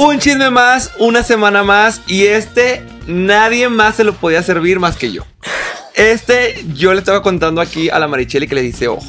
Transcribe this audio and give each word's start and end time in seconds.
Un 0.00 0.20
chisme 0.20 0.50
más, 0.50 0.92
una 1.00 1.24
semana 1.24 1.64
más 1.64 2.02
y 2.06 2.26
este 2.26 2.84
nadie 3.08 3.68
más 3.68 3.96
se 3.96 4.04
lo 4.04 4.14
podía 4.14 4.42
servir 4.44 4.78
más 4.78 4.96
que 4.96 5.10
yo. 5.10 5.24
Este 5.96 6.64
yo 6.74 6.92
le 6.92 7.00
estaba 7.00 7.20
contando 7.22 7.60
aquí 7.60 7.90
a 7.90 7.98
la 7.98 8.06
Maricheli 8.06 8.46
que 8.46 8.54
le 8.54 8.62
dice 8.62 8.86
ojo. 8.86 9.04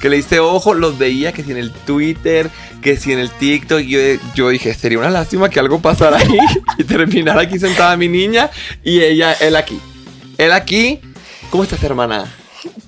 Que 0.00 0.08
le 0.08 0.16
dice 0.16 0.40
ojo, 0.40 0.72
los 0.72 0.96
veía 0.96 1.32
que 1.32 1.44
si 1.44 1.50
en 1.50 1.58
el 1.58 1.70
Twitter, 1.70 2.48
que 2.80 2.96
si 2.96 3.12
en 3.12 3.18
el 3.18 3.30
TikTok. 3.30 3.80
Yo, 3.80 3.98
yo 4.34 4.48
dije, 4.48 4.72
sería 4.72 4.98
una 4.98 5.10
lástima 5.10 5.50
que 5.50 5.60
algo 5.60 5.82
pasara 5.82 6.16
ahí 6.16 6.38
y 6.78 6.84
terminara 6.84 7.42
aquí 7.42 7.58
sentada 7.58 7.98
mi 7.98 8.08
niña 8.08 8.48
y 8.82 9.00
ella, 9.00 9.34
él 9.34 9.56
aquí. 9.56 9.78
Él 10.38 10.52
aquí. 10.52 11.00
¿Cómo 11.50 11.64
estás, 11.64 11.82
hermana? 11.82 12.39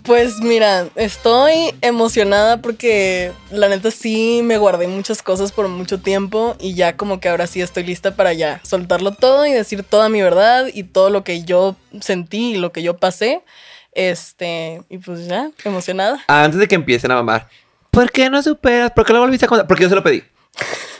Pues 0.05 0.41
mira, 0.41 0.89
estoy 0.97 1.75
emocionada 1.81 2.61
porque 2.61 3.31
la 3.53 3.69
neta 3.69 3.93
sí 3.93 4.41
me 4.43 4.59
guardé 4.59 4.89
muchas 4.89 5.23
cosas 5.23 5.53
por 5.53 5.69
mucho 5.69 6.01
tiempo 6.01 6.57
y 6.59 6.75
ya 6.75 6.97
como 6.97 7.21
que 7.21 7.29
ahora 7.29 7.47
sí 7.47 7.61
estoy 7.61 7.85
lista 7.85 8.17
para 8.17 8.33
ya 8.33 8.61
soltarlo 8.65 9.13
todo 9.13 9.47
y 9.47 9.53
decir 9.53 9.85
toda 9.85 10.09
mi 10.09 10.21
verdad 10.21 10.67
y 10.73 10.83
todo 10.83 11.11
lo 11.11 11.23
que 11.23 11.45
yo 11.45 11.77
sentí 12.01 12.55
y 12.55 12.59
lo 12.59 12.73
que 12.73 12.83
yo 12.83 12.97
pasé. 12.97 13.43
Este, 13.93 14.83
y 14.89 14.99
pues 14.99 15.29
ya, 15.29 15.51
emocionada. 15.65 16.25
Antes 16.27 16.59
de 16.59 16.67
que 16.67 16.75
empiecen 16.75 17.13
a 17.13 17.17
mamar, 17.17 17.49
¿por 17.91 18.11
qué 18.11 18.29
no 18.29 18.43
superas? 18.43 18.91
¿Por 18.91 19.07
qué 19.07 19.13
lo 19.13 19.21
volviste 19.21 19.47
a 19.47 19.49
contar? 19.49 19.69
Porque 19.69 19.85
yo 19.85 19.89
se 19.89 19.95
lo 19.95 20.03
pedí. 20.03 20.25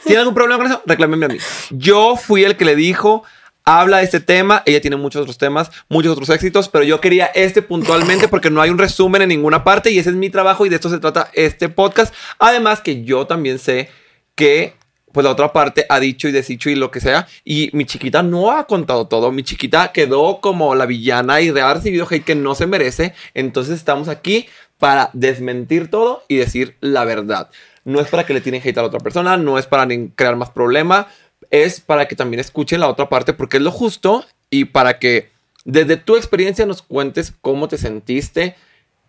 ¿Tiene 0.05 0.19
algún 0.19 0.33
problema 0.33 0.57
con 0.57 0.67
eso? 0.67 0.81
Reclámeme 0.85 1.25
a 1.25 1.29
mí. 1.29 1.37
Yo 1.71 2.15
fui 2.15 2.43
el 2.43 2.55
que 2.55 2.65
le 2.65 2.75
dijo, 2.75 3.23
habla 3.65 3.97
de 3.97 4.03
este 4.05 4.19
tema. 4.19 4.63
Ella 4.65 4.81
tiene 4.81 4.97
muchos 4.97 5.21
otros 5.21 5.37
temas, 5.37 5.71
muchos 5.89 6.13
otros 6.13 6.29
éxitos, 6.29 6.69
pero 6.69 6.83
yo 6.83 7.01
quería 7.01 7.25
este 7.27 7.61
puntualmente 7.61 8.27
porque 8.27 8.49
no 8.49 8.61
hay 8.61 8.69
un 8.69 8.77
resumen 8.77 9.21
en 9.21 9.29
ninguna 9.29 9.63
parte 9.63 9.91
y 9.91 9.99
ese 9.99 10.09
es 10.09 10.15
mi 10.15 10.29
trabajo 10.29 10.65
y 10.65 10.69
de 10.69 10.75
esto 10.75 10.89
se 10.89 10.99
trata 10.99 11.29
este 11.33 11.69
podcast. 11.69 12.13
Además 12.39 12.81
que 12.81 13.03
yo 13.03 13.27
también 13.27 13.59
sé 13.59 13.89
que 14.35 14.75
pues 15.13 15.23
la 15.23 15.31
otra 15.31 15.53
parte 15.53 15.85
ha 15.89 15.99
dicho 15.99 16.27
y 16.27 16.31
desdicho 16.31 16.69
y 16.69 16.75
lo 16.75 16.91
que 16.91 16.99
sea. 16.99 17.27
Y 17.45 17.69
mi 17.71 17.85
chiquita 17.85 18.23
no 18.23 18.51
ha 18.51 18.65
contado 18.65 19.07
todo. 19.07 19.31
Mi 19.31 19.43
chiquita 19.43 19.91
quedó 19.91 20.41
como 20.41 20.73
la 20.75 20.87
villana 20.87 21.39
y 21.39 21.49
ha 21.49 21.73
recibido 21.73 22.07
hate 22.09 22.25
que 22.25 22.35
no 22.35 22.55
se 22.55 22.65
merece. 22.65 23.13
Entonces 23.35 23.75
estamos 23.75 24.07
aquí 24.07 24.47
para 24.79 25.11
desmentir 25.13 25.89
todo 25.89 26.23
y 26.27 26.37
decir 26.37 26.77
la 26.81 27.05
verdad. 27.05 27.49
No 27.85 28.01
es 28.01 28.07
para 28.07 28.25
que 28.25 28.33
le 28.33 28.41
tienen 28.41 28.61
hate 28.65 28.77
a 28.77 28.81
la 28.81 28.87
otra 28.87 28.99
persona, 28.99 29.37
no 29.37 29.59
es 29.59 29.67
para 29.67 29.87
crear 30.15 30.35
más 30.35 30.49
problema, 30.49 31.07
es 31.53 31.79
para 31.79 32.07
que 32.07 32.15
también 32.15 32.39
escuchen 32.39 32.79
la 32.79 32.89
otra 32.89 33.07
parte 33.09 33.31
porque 33.31 33.57
es 33.57 33.63
lo 33.63 33.71
justo 33.71 34.25
y 34.49 34.65
para 34.65 34.97
que 34.97 35.29
desde 35.65 35.97
tu 35.97 36.17
experiencia 36.17 36.65
nos 36.65 36.81
cuentes 36.81 37.31
cómo 37.41 37.67
te 37.67 37.77
sentiste 37.77 38.55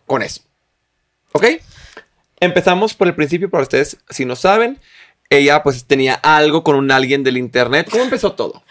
con 0.06 0.22
eso. 0.22 0.42
¿Ok? 1.32 1.46
Empezamos 2.38 2.92
por 2.92 3.08
el 3.08 3.14
principio 3.14 3.48
para 3.48 3.62
ustedes, 3.62 3.96
si 4.10 4.26
no 4.26 4.36
saben 4.36 4.78
ella 5.30 5.62
pues 5.62 5.84
tenía 5.84 6.14
algo 6.14 6.62
con 6.62 6.76
un 6.76 6.90
alguien 6.90 7.24
del 7.24 7.36
internet. 7.36 7.88
¿Cómo 7.90 8.04
empezó 8.04 8.32
todo? 8.32 8.62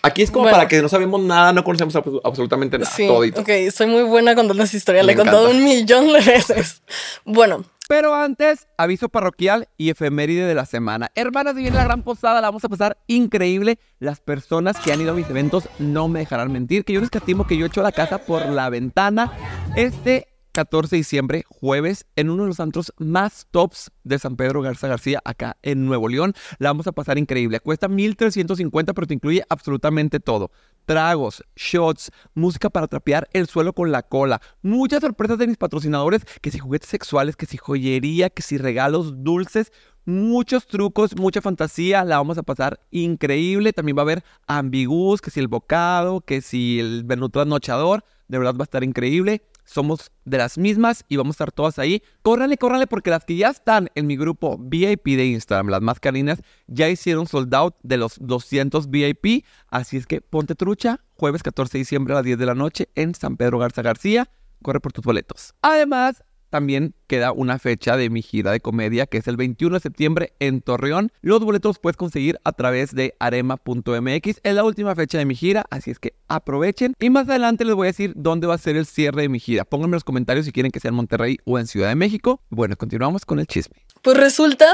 Aquí 0.00 0.22
es 0.22 0.30
como 0.30 0.48
para 0.48 0.68
que 0.68 0.80
no 0.80 0.88
sabemos 0.88 1.20
nada, 1.20 1.52
no 1.52 1.64
conocemos 1.64 1.94
absolutamente 2.22 2.78
nada. 2.78 2.90
Sí, 2.90 3.08
ok, 3.08 3.50
soy 3.74 3.88
muy 3.88 4.02
buena 4.02 4.36
contando 4.36 4.62
esta 4.62 4.76
historia, 4.76 5.02
le 5.02 5.12
he 5.12 5.16
contado 5.16 5.50
un 5.50 5.64
millón 5.64 6.12
de 6.12 6.20
veces. 6.20 6.82
Bueno. 7.24 7.64
Pero 7.88 8.14
antes, 8.14 8.68
aviso 8.76 9.08
parroquial 9.08 9.66
y 9.78 9.88
efeméride 9.88 10.44
de 10.44 10.54
la 10.54 10.66
semana. 10.66 11.10
Hermanas, 11.14 11.54
viene 11.54 11.74
la 11.74 11.84
gran 11.84 12.02
posada, 12.02 12.42
la 12.42 12.48
vamos 12.48 12.62
a 12.62 12.68
pasar 12.68 12.98
increíble. 13.06 13.78
Las 13.98 14.20
personas 14.20 14.76
que 14.78 14.92
han 14.92 15.00
ido 15.00 15.12
a 15.12 15.14
mis 15.14 15.28
eventos 15.30 15.70
no 15.78 16.06
me 16.06 16.18
dejarán 16.18 16.52
mentir, 16.52 16.84
que 16.84 16.92
yo 16.92 17.00
les 17.00 17.08
catimo 17.08 17.46
que 17.46 17.56
yo 17.56 17.64
echo 17.64 17.82
la 17.82 17.90
casa 17.90 18.18
por 18.18 18.44
la 18.44 18.68
ventana. 18.68 19.32
Este 19.74 20.28
14 20.58 20.96
de 20.96 20.96
diciembre, 20.96 21.44
jueves, 21.48 22.04
en 22.16 22.30
uno 22.30 22.42
de 22.42 22.48
los 22.48 22.58
antros 22.58 22.92
más 22.98 23.46
tops 23.52 23.92
de 24.02 24.18
San 24.18 24.34
Pedro 24.34 24.60
Garza 24.60 24.88
García, 24.88 25.20
acá 25.24 25.56
en 25.62 25.86
Nuevo 25.86 26.08
León. 26.08 26.34
La 26.58 26.70
vamos 26.70 26.88
a 26.88 26.90
pasar 26.90 27.16
increíble. 27.16 27.60
Cuesta 27.60 27.86
1350, 27.86 28.92
pero 28.92 29.06
te 29.06 29.14
incluye 29.14 29.44
absolutamente 29.50 30.18
todo. 30.18 30.50
Tragos, 30.84 31.44
shots, 31.54 32.10
música 32.34 32.70
para 32.70 32.88
trapear 32.88 33.28
el 33.32 33.46
suelo 33.46 33.72
con 33.72 33.92
la 33.92 34.02
cola. 34.02 34.40
Muchas 34.60 35.00
sorpresas 35.00 35.38
de 35.38 35.46
mis 35.46 35.58
patrocinadores, 35.58 36.24
que 36.40 36.50
si 36.50 36.58
juguetes 36.58 36.88
sexuales, 36.88 37.36
que 37.36 37.46
si 37.46 37.56
joyería, 37.56 38.28
que 38.28 38.42
si 38.42 38.58
regalos 38.58 39.22
dulces 39.22 39.70
muchos 40.06 40.66
trucos, 40.66 41.14
mucha 41.16 41.40
fantasía, 41.40 42.04
la 42.04 42.16
vamos 42.16 42.36
a 42.36 42.42
pasar 42.42 42.80
increíble. 42.90 43.72
También 43.72 43.96
va 43.96 44.00
a 44.00 44.06
haber 44.06 44.24
ambigus, 44.48 45.20
que 45.20 45.30
si 45.30 45.38
el 45.38 45.46
bocado, 45.46 46.20
que 46.20 46.40
si 46.40 46.80
el 46.80 47.04
menú 47.04 47.28
trasnochador, 47.28 48.04
de 48.26 48.38
verdad 48.38 48.54
va 48.56 48.62
a 48.62 48.64
estar 48.64 48.82
increíble 48.82 49.44
somos 49.68 50.10
de 50.24 50.38
las 50.38 50.56
mismas 50.58 51.04
y 51.08 51.16
vamos 51.16 51.34
a 51.34 51.36
estar 51.36 51.52
todas 51.52 51.78
ahí. 51.78 52.02
Córranle, 52.22 52.56
córranle, 52.56 52.86
porque 52.86 53.10
las 53.10 53.24
que 53.24 53.36
ya 53.36 53.50
están 53.50 53.90
en 53.94 54.06
mi 54.06 54.16
grupo 54.16 54.56
VIP 54.58 55.04
de 55.16 55.26
Instagram, 55.26 55.68
las 55.68 55.82
más 55.82 56.00
carinas, 56.00 56.42
ya 56.66 56.88
hicieron 56.88 57.26
sold 57.26 57.54
out 57.54 57.74
de 57.82 57.98
los 57.98 58.16
200 58.20 58.90
VIP. 58.90 59.44
Así 59.68 59.98
es 59.98 60.06
que 60.06 60.20
ponte 60.20 60.54
trucha, 60.54 61.00
jueves 61.14 61.42
14 61.42 61.72
de 61.72 61.78
diciembre 61.80 62.14
a 62.14 62.16
las 62.16 62.24
10 62.24 62.38
de 62.38 62.46
la 62.46 62.54
noche 62.54 62.88
en 62.94 63.14
San 63.14 63.36
Pedro 63.36 63.58
Garza 63.58 63.82
García. 63.82 64.30
Corre 64.62 64.80
por 64.80 64.92
tus 64.92 65.04
boletos. 65.04 65.54
Además, 65.62 66.24
también 66.50 66.94
queda 67.06 67.32
una 67.32 67.58
fecha 67.58 67.96
de 67.96 68.10
mi 68.10 68.22
gira 68.22 68.52
de 68.52 68.60
comedia 68.60 69.06
que 69.06 69.18
es 69.18 69.28
el 69.28 69.36
21 69.36 69.76
de 69.76 69.80
septiembre 69.80 70.32
en 70.40 70.60
Torreón. 70.60 71.12
Los 71.20 71.40
boletos 71.40 71.78
puedes 71.78 71.96
conseguir 71.96 72.38
a 72.44 72.52
través 72.52 72.94
de 72.94 73.14
arema.mx. 73.18 74.40
Es 74.42 74.54
la 74.54 74.64
última 74.64 74.94
fecha 74.94 75.18
de 75.18 75.24
mi 75.24 75.34
gira, 75.34 75.64
así 75.70 75.90
es 75.90 75.98
que 75.98 76.14
aprovechen. 76.28 76.94
Y 77.00 77.10
más 77.10 77.28
adelante 77.28 77.64
les 77.64 77.74
voy 77.74 77.86
a 77.86 77.90
decir 77.90 78.12
dónde 78.16 78.46
va 78.46 78.54
a 78.54 78.58
ser 78.58 78.76
el 78.76 78.86
cierre 78.86 79.22
de 79.22 79.28
mi 79.28 79.40
gira. 79.40 79.64
Pónganme 79.64 79.92
en 79.92 79.96
los 79.96 80.04
comentarios 80.04 80.46
si 80.46 80.52
quieren 80.52 80.72
que 80.72 80.80
sea 80.80 80.90
en 80.90 80.94
Monterrey 80.94 81.38
o 81.44 81.58
en 81.58 81.66
Ciudad 81.66 81.88
de 81.88 81.94
México. 81.94 82.40
Bueno, 82.50 82.76
continuamos 82.76 83.24
con 83.24 83.38
el 83.38 83.46
chisme. 83.46 83.76
Pues 84.02 84.16
resulta 84.16 84.66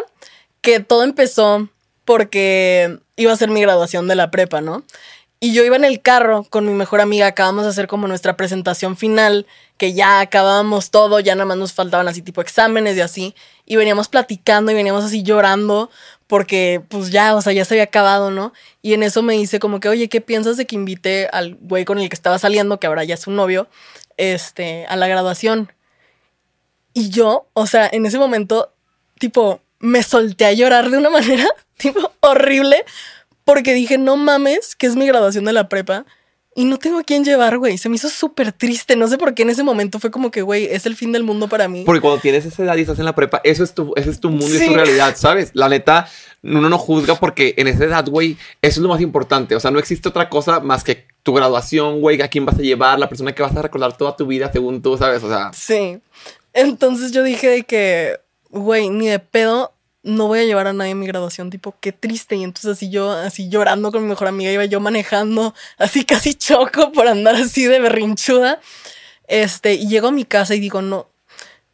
que 0.60 0.80
todo 0.80 1.04
empezó 1.04 1.68
porque 2.04 2.98
iba 3.16 3.32
a 3.32 3.36
ser 3.36 3.50
mi 3.50 3.60
graduación 3.60 4.08
de 4.08 4.14
la 4.14 4.30
prepa, 4.30 4.60
¿no? 4.60 4.84
Y 5.44 5.52
yo 5.52 5.62
iba 5.62 5.76
en 5.76 5.84
el 5.84 6.00
carro 6.00 6.46
con 6.48 6.64
mi 6.64 6.72
mejor 6.72 7.02
amiga, 7.02 7.26
acabamos 7.26 7.64
de 7.64 7.68
hacer 7.68 7.86
como 7.86 8.08
nuestra 8.08 8.34
presentación 8.34 8.96
final, 8.96 9.44
que 9.76 9.92
ya 9.92 10.20
acabábamos 10.20 10.90
todo, 10.90 11.20
ya 11.20 11.34
nada 11.34 11.44
más 11.44 11.58
nos 11.58 11.74
faltaban 11.74 12.08
así 12.08 12.22
tipo 12.22 12.40
exámenes 12.40 12.96
y 12.96 13.02
así, 13.02 13.34
y 13.66 13.76
veníamos 13.76 14.08
platicando 14.08 14.72
y 14.72 14.74
veníamos 14.74 15.04
así 15.04 15.22
llorando 15.22 15.90
porque 16.28 16.82
pues 16.88 17.10
ya, 17.10 17.36
o 17.36 17.42
sea, 17.42 17.52
ya 17.52 17.66
se 17.66 17.74
había 17.74 17.84
acabado, 17.84 18.30
¿no? 18.30 18.54
Y 18.80 18.94
en 18.94 19.02
eso 19.02 19.20
me 19.20 19.34
dice 19.34 19.58
como 19.58 19.80
que, 19.80 19.90
oye, 19.90 20.08
¿qué 20.08 20.22
piensas 20.22 20.56
de 20.56 20.64
que 20.64 20.76
invite 20.76 21.28
al 21.30 21.56
güey 21.56 21.84
con 21.84 21.98
el 21.98 22.08
que 22.08 22.14
estaba 22.14 22.38
saliendo, 22.38 22.80
que 22.80 22.86
ahora 22.86 23.04
ya 23.04 23.12
es 23.12 23.26
un 23.26 23.36
novio, 23.36 23.68
este, 24.16 24.86
a 24.86 24.96
la 24.96 25.08
graduación? 25.08 25.70
Y 26.94 27.10
yo, 27.10 27.48
o 27.52 27.66
sea, 27.66 27.86
en 27.92 28.06
ese 28.06 28.16
momento, 28.16 28.72
tipo, 29.18 29.60
me 29.78 30.02
solté 30.02 30.46
a 30.46 30.54
llorar 30.54 30.88
de 30.88 30.96
una 30.96 31.10
manera, 31.10 31.46
tipo, 31.76 32.12
horrible, 32.20 32.86
porque 33.44 33.74
dije, 33.74 33.98
no 33.98 34.16
mames, 34.16 34.74
que 34.74 34.86
es 34.86 34.96
mi 34.96 35.06
graduación 35.06 35.44
de 35.44 35.52
la 35.52 35.68
prepa. 35.68 36.04
Y 36.56 36.66
no 36.66 36.78
tengo 36.78 36.98
a 36.98 37.02
quién 37.02 37.24
llevar, 37.24 37.58
güey. 37.58 37.78
Se 37.78 37.88
me 37.88 37.96
hizo 37.96 38.08
súper 38.08 38.52
triste. 38.52 38.94
No 38.94 39.08
sé 39.08 39.18
por 39.18 39.34
qué 39.34 39.42
en 39.42 39.50
ese 39.50 39.64
momento 39.64 39.98
fue 39.98 40.12
como 40.12 40.30
que, 40.30 40.40
güey, 40.40 40.66
es 40.66 40.86
el 40.86 40.94
fin 40.94 41.10
del 41.10 41.24
mundo 41.24 41.48
para 41.48 41.66
mí. 41.66 41.82
Porque 41.84 42.00
cuando 42.00 42.20
tienes 42.20 42.46
esa 42.46 42.62
edad 42.62 42.76
y 42.76 42.82
estás 42.82 42.98
en 43.00 43.06
la 43.06 43.14
prepa, 43.14 43.40
eso 43.42 43.64
es 43.64 43.74
tu, 43.74 43.92
ese 43.96 44.10
es 44.10 44.20
tu 44.20 44.30
mundo 44.30 44.46
y 44.46 44.56
es 44.58 44.66
tu 44.66 44.72
realidad, 44.72 45.16
¿sabes? 45.16 45.50
La 45.54 45.68
neta, 45.68 46.08
uno 46.44 46.68
no 46.68 46.78
juzga 46.78 47.16
porque 47.16 47.54
en 47.56 47.66
esa 47.66 47.84
edad, 47.84 48.06
güey, 48.08 48.36
eso 48.62 48.78
es 48.78 48.82
lo 48.82 48.88
más 48.88 49.00
importante. 49.00 49.56
O 49.56 49.60
sea, 49.60 49.72
no 49.72 49.80
existe 49.80 50.08
otra 50.08 50.28
cosa 50.28 50.60
más 50.60 50.84
que 50.84 51.06
tu 51.24 51.34
graduación, 51.34 52.00
güey, 52.00 52.22
a 52.22 52.28
quién 52.28 52.46
vas 52.46 52.56
a 52.56 52.62
llevar, 52.62 53.00
la 53.00 53.08
persona 53.08 53.34
que 53.34 53.42
vas 53.42 53.56
a 53.56 53.62
recordar 53.62 53.96
toda 53.96 54.14
tu 54.14 54.26
vida 54.26 54.52
según 54.52 54.80
tú, 54.80 54.96
¿sabes? 54.96 55.24
O 55.24 55.28
sea. 55.28 55.52
Sí. 55.52 55.98
Entonces 56.52 57.10
yo 57.10 57.24
dije 57.24 57.48
de 57.48 57.64
que, 57.64 58.20
güey, 58.50 58.90
ni 58.90 59.08
de 59.08 59.18
pedo 59.18 59.72
no 60.04 60.28
voy 60.28 60.40
a 60.40 60.44
llevar 60.44 60.66
a 60.66 60.72
nadie 60.72 60.92
a 60.92 60.94
mi 60.94 61.06
graduación, 61.06 61.50
tipo, 61.50 61.74
qué 61.80 61.90
triste. 61.90 62.36
Y 62.36 62.44
entonces 62.44 62.70
así 62.70 62.90
yo, 62.90 63.10
así 63.10 63.48
llorando 63.48 63.90
con 63.90 64.02
mi 64.02 64.08
mejor 64.08 64.28
amiga, 64.28 64.52
iba 64.52 64.64
yo 64.66 64.78
manejando, 64.78 65.54
así 65.78 66.04
casi 66.04 66.34
choco 66.34 66.92
por 66.92 67.08
andar 67.08 67.34
así 67.34 67.64
de 67.64 67.80
berrinchuda. 67.80 68.60
Este, 69.26 69.74
y 69.74 69.88
llego 69.88 70.08
a 70.08 70.12
mi 70.12 70.24
casa 70.24 70.54
y 70.54 70.60
digo, 70.60 70.82
no, 70.82 71.08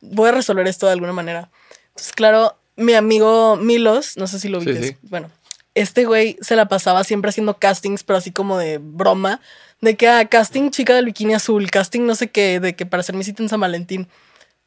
voy 0.00 0.28
a 0.28 0.32
resolver 0.32 0.66
esto 0.68 0.86
de 0.86 0.92
alguna 0.92 1.12
manera. 1.12 1.50
Entonces, 1.88 2.12
claro, 2.12 2.56
mi 2.76 2.94
amigo 2.94 3.56
Milos, 3.56 4.16
no 4.16 4.28
sé 4.28 4.38
si 4.38 4.48
lo 4.48 4.60
viste, 4.60 4.96
bueno, 5.02 5.28
este 5.74 6.04
güey 6.04 6.36
se 6.40 6.56
la 6.56 6.68
pasaba 6.68 7.02
siempre 7.04 7.30
haciendo 7.30 7.58
castings, 7.58 8.04
pero 8.04 8.18
así 8.18 8.30
como 8.30 8.58
de 8.58 8.78
broma, 8.78 9.40
de 9.80 9.96
que, 9.96 10.08
ah, 10.08 10.24
casting 10.26 10.70
chica 10.70 10.94
del 10.94 11.06
bikini 11.06 11.34
azul, 11.34 11.68
casting 11.70 12.06
no 12.06 12.14
sé 12.14 12.30
qué, 12.30 12.60
de 12.60 12.76
que 12.76 12.86
para 12.86 13.00
hacer 13.00 13.16
mi 13.16 13.24
cita 13.24 13.42
en 13.42 13.48
San 13.48 13.60
Valentín. 13.60 14.08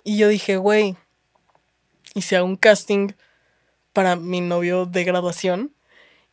Y 0.04 0.18
yo 0.18 0.28
dije, 0.28 0.58
güey, 0.58 0.98
y 2.14 2.22
si 2.24 2.36
hago 2.36 2.46
un 2.46 2.58
casting 2.58 3.14
para 3.94 4.16
mi 4.16 4.42
novio 4.42 4.86
de 4.86 5.04
graduación. 5.04 5.74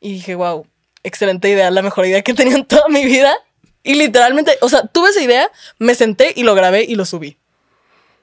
Y 0.00 0.14
dije, 0.14 0.34
wow, 0.34 0.66
excelente 1.02 1.48
idea, 1.48 1.70
la 1.70 1.82
mejor 1.82 2.06
idea 2.06 2.22
que 2.22 2.32
he 2.32 2.34
tenido 2.34 2.56
en 2.56 2.64
toda 2.64 2.88
mi 2.88 3.04
vida. 3.04 3.34
Y 3.82 3.94
literalmente, 3.94 4.58
o 4.60 4.68
sea, 4.68 4.86
tuve 4.86 5.10
esa 5.10 5.22
idea, 5.22 5.50
me 5.78 5.94
senté 5.94 6.32
y 6.34 6.42
lo 6.42 6.54
grabé 6.54 6.84
y 6.84 6.94
lo 6.96 7.04
subí. 7.04 7.38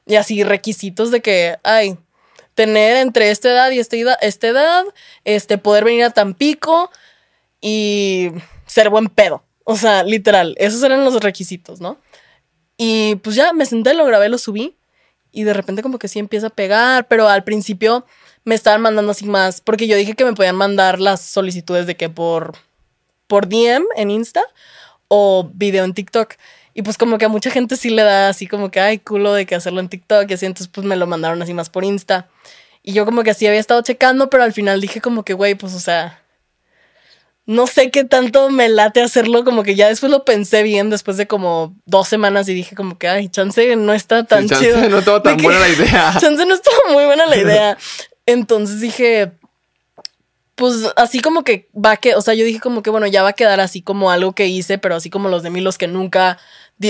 Y 0.06 0.16
así 0.16 0.44
requisitos 0.44 1.12
de 1.12 1.22
que, 1.22 1.58
ay, 1.64 1.98
tener 2.54 2.98
entre 2.98 3.30
esta 3.30 3.50
edad 3.50 3.72
y 3.72 3.80
esta 3.80 3.96
edad, 3.96 4.18
esta 4.22 4.48
edad 4.48 4.86
este, 5.26 5.58
poder 5.58 5.84
venir 5.84 6.04
a 6.04 6.10
Tampico 6.10 6.92
y 7.62 8.32
ser 8.66 8.90
buen 8.90 9.08
pedo. 9.08 9.44
O 9.64 9.76
sea, 9.76 10.04
literal, 10.04 10.56
esos 10.58 10.82
eran 10.84 11.04
los 11.04 11.22
requisitos, 11.22 11.82
¿no? 11.82 12.00
Y 12.78 13.16
pues 13.18 13.36
ya 13.36 13.54
me 13.54 13.66
senté, 13.66 13.94
lo 13.94 14.06
grabé, 14.06 14.30
lo 14.30 14.38
subí. 14.38 14.78
Y 15.32 15.44
de 15.44 15.54
repente 15.54 15.82
como 15.84 16.00
que 16.00 16.08
sí 16.08 16.20
empieza 16.20 16.48
a 16.48 16.52
pegar, 16.52 17.08
pero 17.08 17.28
al 17.28 17.44
principio 17.44 18.06
me 18.48 18.56
estaban 18.56 18.82
mandando 18.82 19.12
así 19.12 19.26
más, 19.26 19.60
porque 19.60 19.88
yo 19.88 19.98
dije 19.98 20.14
que 20.14 20.24
me 20.24 20.32
podían 20.34 20.56
mandar 20.56 21.02
las 21.02 21.20
solicitudes 21.22 21.86
de 21.86 21.98
que 21.98 22.08
por, 22.10 22.54
por 23.28 23.50
DM 23.50 23.84
en 23.98 24.10
Insta 24.10 24.42
o 25.10 25.50
video 25.54 25.84
en 25.84 25.94
TikTok. 25.94 26.36
Y 26.74 26.82
pues 26.84 26.98
como 26.98 27.18
que 27.18 27.26
a 27.26 27.30
mucha 27.30 27.52
gente 27.52 27.76
sí 27.76 27.90
le 27.90 28.04
da 28.04 28.30
así 28.30 28.48
como 28.48 28.72
que, 28.72 28.80
ay, 28.80 29.00
culo 29.00 29.34
de 29.34 29.46
que 29.46 29.56
hacerlo 29.56 29.82
en 29.82 29.90
TikTok 29.90 30.30
y 30.30 30.34
así, 30.36 30.46
entonces 30.46 30.70
pues 30.74 30.88
me 30.88 30.96
lo 30.96 31.08
mandaron 31.08 31.42
así 31.42 31.54
más 31.54 31.70
por 31.70 31.84
Insta. 31.84 32.30
Y 32.84 32.94
yo 32.94 33.04
como 33.04 33.24
que 33.24 33.32
así 33.32 33.46
había 33.46 33.60
estado 33.60 33.82
checando, 33.82 34.30
pero 34.30 34.44
al 34.44 34.54
final 34.54 34.80
dije 34.80 35.02
como 35.02 35.24
que, 35.24 35.34
güey, 35.34 35.56
pues 35.56 35.74
o 35.74 35.80
sea, 35.82 36.22
no 37.46 37.68
sé 37.68 37.92
qué 37.92 38.06
tanto 38.06 38.50
me 38.50 38.70
late 38.70 39.02
hacerlo, 39.02 39.44
como 39.44 39.64
que 39.64 39.76
ya 39.76 39.90
después 39.90 40.10
lo 40.10 40.24
pensé 40.24 40.64
bien, 40.64 40.90
después 40.90 41.18
de 41.18 41.28
como 41.28 41.76
dos 41.86 42.08
semanas 42.08 42.48
y 42.48 42.54
dije 42.54 42.76
como 42.76 42.98
que, 42.98 43.08
ay, 43.10 43.28
chance 43.28 43.76
no 43.76 43.92
está 43.94 44.24
tan 44.26 44.44
Sí, 44.44 44.50
chance 44.50 44.66
chido. 44.66 44.90
no 44.90 45.02
De 45.02 45.20
tan 45.20 45.36
que- 45.38 45.44
buena 45.44 45.60
la 45.60 45.68
idea. 45.70 46.14
Chance 46.20 46.46
no 46.46 46.54
estuvo 46.54 46.94
muy 46.94 47.04
buena 47.04 47.26
la 47.26 47.36
idea. 47.38 47.78
Entonces 48.28 48.82
dije, 48.82 49.32
pues 50.56 50.92
así 50.98 51.22
como 51.22 51.44
que 51.44 51.70
va 51.74 51.98
que, 51.98 52.16
o 52.16 52.22
sea, 52.22 52.34
yo 52.34 52.46
dije 52.46 52.60
como 52.60 52.84
que 52.84 52.90
bueno, 52.90 53.08
ya 53.08 53.24
va 53.24 53.30
a 53.30 53.34
quedar 53.34 53.60
así 53.60 53.82
como 53.82 54.12
algo 54.12 54.34
que 54.34 54.48
hice, 54.48 54.78
pero 54.78 54.96
así 54.96 55.10
como 55.10 55.30
los 55.30 55.44
de 55.44 55.50
mí, 55.50 55.62
los 55.62 55.78
que 55.78 55.88
nunca 55.88 56.38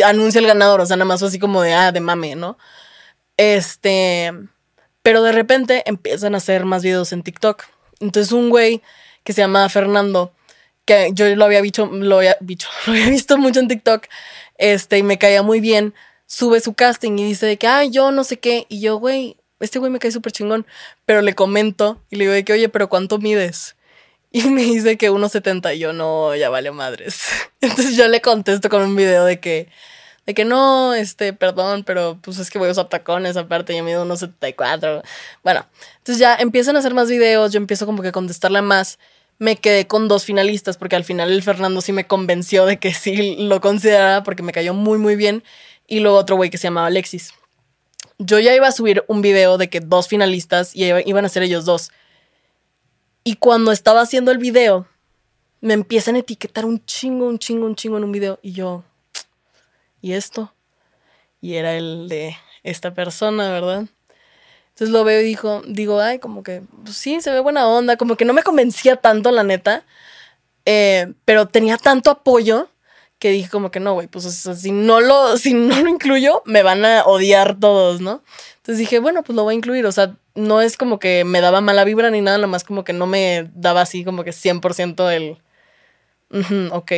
anuncia 0.05 0.39
el 0.39 0.47
ganador, 0.47 0.81
o 0.81 0.85
sea, 0.85 0.97
nada 0.97 1.05
más 1.05 1.23
así 1.23 1.39
como 1.39 1.61
de, 1.61 1.73
ah, 1.73 1.91
de 1.91 1.99
mame, 2.01 2.35
¿no? 2.35 2.57
Este, 3.37 4.33
pero 5.03 5.21
de 5.21 5.31
repente 5.31 5.83
empiezan 5.85 6.33
a 6.33 6.37
hacer 6.39 6.65
más 6.65 6.83
videos 6.83 7.13
en 7.13 7.23
TikTok. 7.23 7.65
Entonces 7.99 8.31
un 8.31 8.49
güey 8.49 8.81
que 9.23 9.33
se 9.33 9.41
llama 9.41 9.69
Fernando, 9.69 10.33
que 10.85 11.11
yo 11.13 11.33
lo 11.35 11.45
había 11.45 11.61
visto, 11.61 11.85
lo 11.85 12.17
había, 12.17 12.37
lo 12.87 12.93
había 12.93 13.09
visto 13.09 13.37
mucho 13.37 13.59
en 13.59 13.67
TikTok, 13.67 14.07
este, 14.57 14.97
y 14.97 15.03
me 15.03 15.19
caía 15.19 15.43
muy 15.43 15.59
bien, 15.59 15.93
sube 16.25 16.61
su 16.61 16.73
casting 16.73 17.19
y 17.19 17.25
dice 17.25 17.45
de 17.45 17.57
que, 17.57 17.67
ah, 17.67 17.83
yo 17.83 18.11
no 18.11 18.23
sé 18.23 18.39
qué, 18.39 18.65
y 18.69 18.79
yo, 18.79 18.97
güey, 18.97 19.37
este 19.59 19.79
güey 19.79 19.91
me 19.91 19.99
cae 19.99 20.11
súper 20.11 20.31
chingón, 20.31 20.65
pero 21.05 21.21
le 21.21 21.33
comento 21.33 22.01
y 22.09 22.17
le 22.17 22.25
digo 22.25 22.33
de 22.33 22.43
que, 22.43 22.53
oye, 22.53 22.69
pero 22.69 22.89
¿cuánto 22.89 23.17
mides? 23.17 23.75
Y 24.31 24.41
me 24.49 24.61
dice 24.61 24.97
que 24.97 25.09
1.70 25.09 25.75
y 25.75 25.79
yo, 25.79 25.93
no, 25.93 26.35
ya 26.35 26.49
vale 26.49 26.71
madres. 26.71 27.23
Entonces 27.61 27.95
yo 27.95 28.07
le 28.07 28.21
contesto 28.21 28.69
con 28.69 28.81
un 28.81 28.95
video 28.95 29.25
de 29.25 29.39
que, 29.39 29.69
de 30.25 30.33
que 30.33 30.45
no, 30.45 30.93
este, 30.93 31.33
perdón, 31.33 31.83
pero 31.83 32.19
pues 32.21 32.37
es 32.37 32.49
que 32.49 32.59
voy 32.59 32.67
a 32.67 32.71
usar 32.71 32.89
tacones 32.89 33.37
aparte, 33.37 33.75
yo 33.75 33.83
mido 33.83 34.05
1.74. 34.05 35.01
Bueno, 35.43 35.65
entonces 35.97 36.19
ya 36.19 36.35
empiezan 36.35 36.75
a 36.75 36.79
hacer 36.79 36.93
más 36.93 37.09
videos, 37.09 37.53
yo 37.53 37.57
empiezo 37.57 37.85
como 37.85 38.01
que 38.01 38.09
a 38.09 38.11
contestarle 38.11 38.61
más. 38.61 38.99
Me 39.39 39.55
quedé 39.55 39.87
con 39.87 40.07
dos 40.07 40.25
finalistas 40.25 40.77
porque 40.77 40.95
al 40.95 41.03
final 41.03 41.31
el 41.31 41.43
Fernando 41.43 41.81
sí 41.81 41.93
me 41.93 42.07
convenció 42.07 42.65
de 42.65 42.77
que 42.77 42.93
sí 42.93 43.35
lo 43.37 43.61
considerara 43.61 44.23
porque 44.23 44.43
me 44.43 44.51
cayó 44.51 44.73
muy, 44.73 44.97
muy 44.97 45.15
bien. 45.15 45.43
Y 45.87 46.01
luego 46.01 46.17
otro 46.17 46.35
güey 46.35 46.49
que 46.49 46.57
se 46.57 46.67
llamaba 46.67 46.87
Alexis. 46.87 47.33
Yo 48.19 48.39
ya 48.39 48.55
iba 48.55 48.67
a 48.67 48.71
subir 48.71 49.03
un 49.07 49.21
video 49.21 49.57
de 49.57 49.69
que 49.69 49.79
dos 49.79 50.07
finalistas 50.07 50.75
y 50.75 50.85
iba- 50.85 51.01
iban 51.05 51.25
a 51.25 51.29
ser 51.29 51.43
ellos 51.43 51.65
dos. 51.65 51.91
Y 53.23 53.35
cuando 53.35 53.71
estaba 53.71 54.01
haciendo 54.01 54.31
el 54.31 54.37
video, 54.39 54.87
me 55.61 55.73
empiezan 55.73 56.15
a 56.15 56.19
etiquetar 56.19 56.65
un 56.65 56.83
chingo, 56.85 57.27
un 57.27 57.37
chingo, 57.39 57.65
un 57.65 57.75
chingo 57.75 57.97
en 57.97 58.03
un 58.03 58.11
video. 58.11 58.39
Y 58.41 58.53
yo, 58.53 58.83
¿y 60.01 60.13
esto? 60.13 60.53
Y 61.41 61.55
era 61.55 61.75
el 61.75 62.09
de 62.09 62.35
esta 62.63 62.93
persona, 62.93 63.51
¿verdad? 63.51 63.85
Entonces 64.69 64.89
lo 64.89 65.03
veo 65.03 65.21
y 65.21 65.25
dijo, 65.25 65.61
digo, 65.67 65.99
ay, 65.99 66.19
como 66.19 66.43
que, 66.43 66.61
pues 66.83 66.97
sí, 66.97 67.21
se 67.21 67.31
ve 67.31 67.39
buena 67.39 67.67
onda, 67.67 67.97
como 67.97 68.15
que 68.15 68.25
no 68.25 68.33
me 68.33 68.43
convencía 68.43 68.95
tanto, 68.95 69.31
la 69.31 69.43
neta, 69.43 69.83
eh, 70.65 71.13
pero 71.25 71.47
tenía 71.47 71.77
tanto 71.77 72.11
apoyo 72.11 72.69
que 73.19 73.31
dije 73.31 73.49
como 73.49 73.71
que 73.71 73.79
no, 73.79 73.93
güey, 73.93 74.07
pues 74.07 74.25
si 74.25 74.71
no 74.71 74.99
lo, 75.01 75.37
si 75.37 75.53
no 75.53 75.79
lo 75.81 75.89
incluyo, 75.89 76.43
me 76.45 76.63
van 76.63 76.85
a 76.85 77.03
odiar 77.05 77.59
todos, 77.59 78.01
¿no? 78.01 78.23
Entonces 78.57 78.77
dije, 78.79 78.99
bueno, 78.99 79.23
pues 79.23 79.35
lo 79.35 79.43
voy 79.43 79.53
a 79.55 79.57
incluir, 79.57 79.85
o 79.85 79.91
sea, 79.91 80.15
no 80.35 80.61
es 80.61 80.77
como 80.77 80.99
que 80.99 81.23
me 81.23 81.41
daba 81.41 81.61
mala 81.61 81.83
vibra 81.83 82.09
ni 82.11 82.21
nada, 82.21 82.37
nada 82.37 82.47
más 82.47 82.63
como 82.63 82.83
que 82.83 82.93
no 82.93 83.07
me 83.07 83.49
daba 83.55 83.81
así 83.81 84.03
como 84.03 84.23
que 84.23 84.33
100% 84.33 85.09
el, 85.09 85.37
"Ujú, 86.31 86.69
ok. 86.75 86.91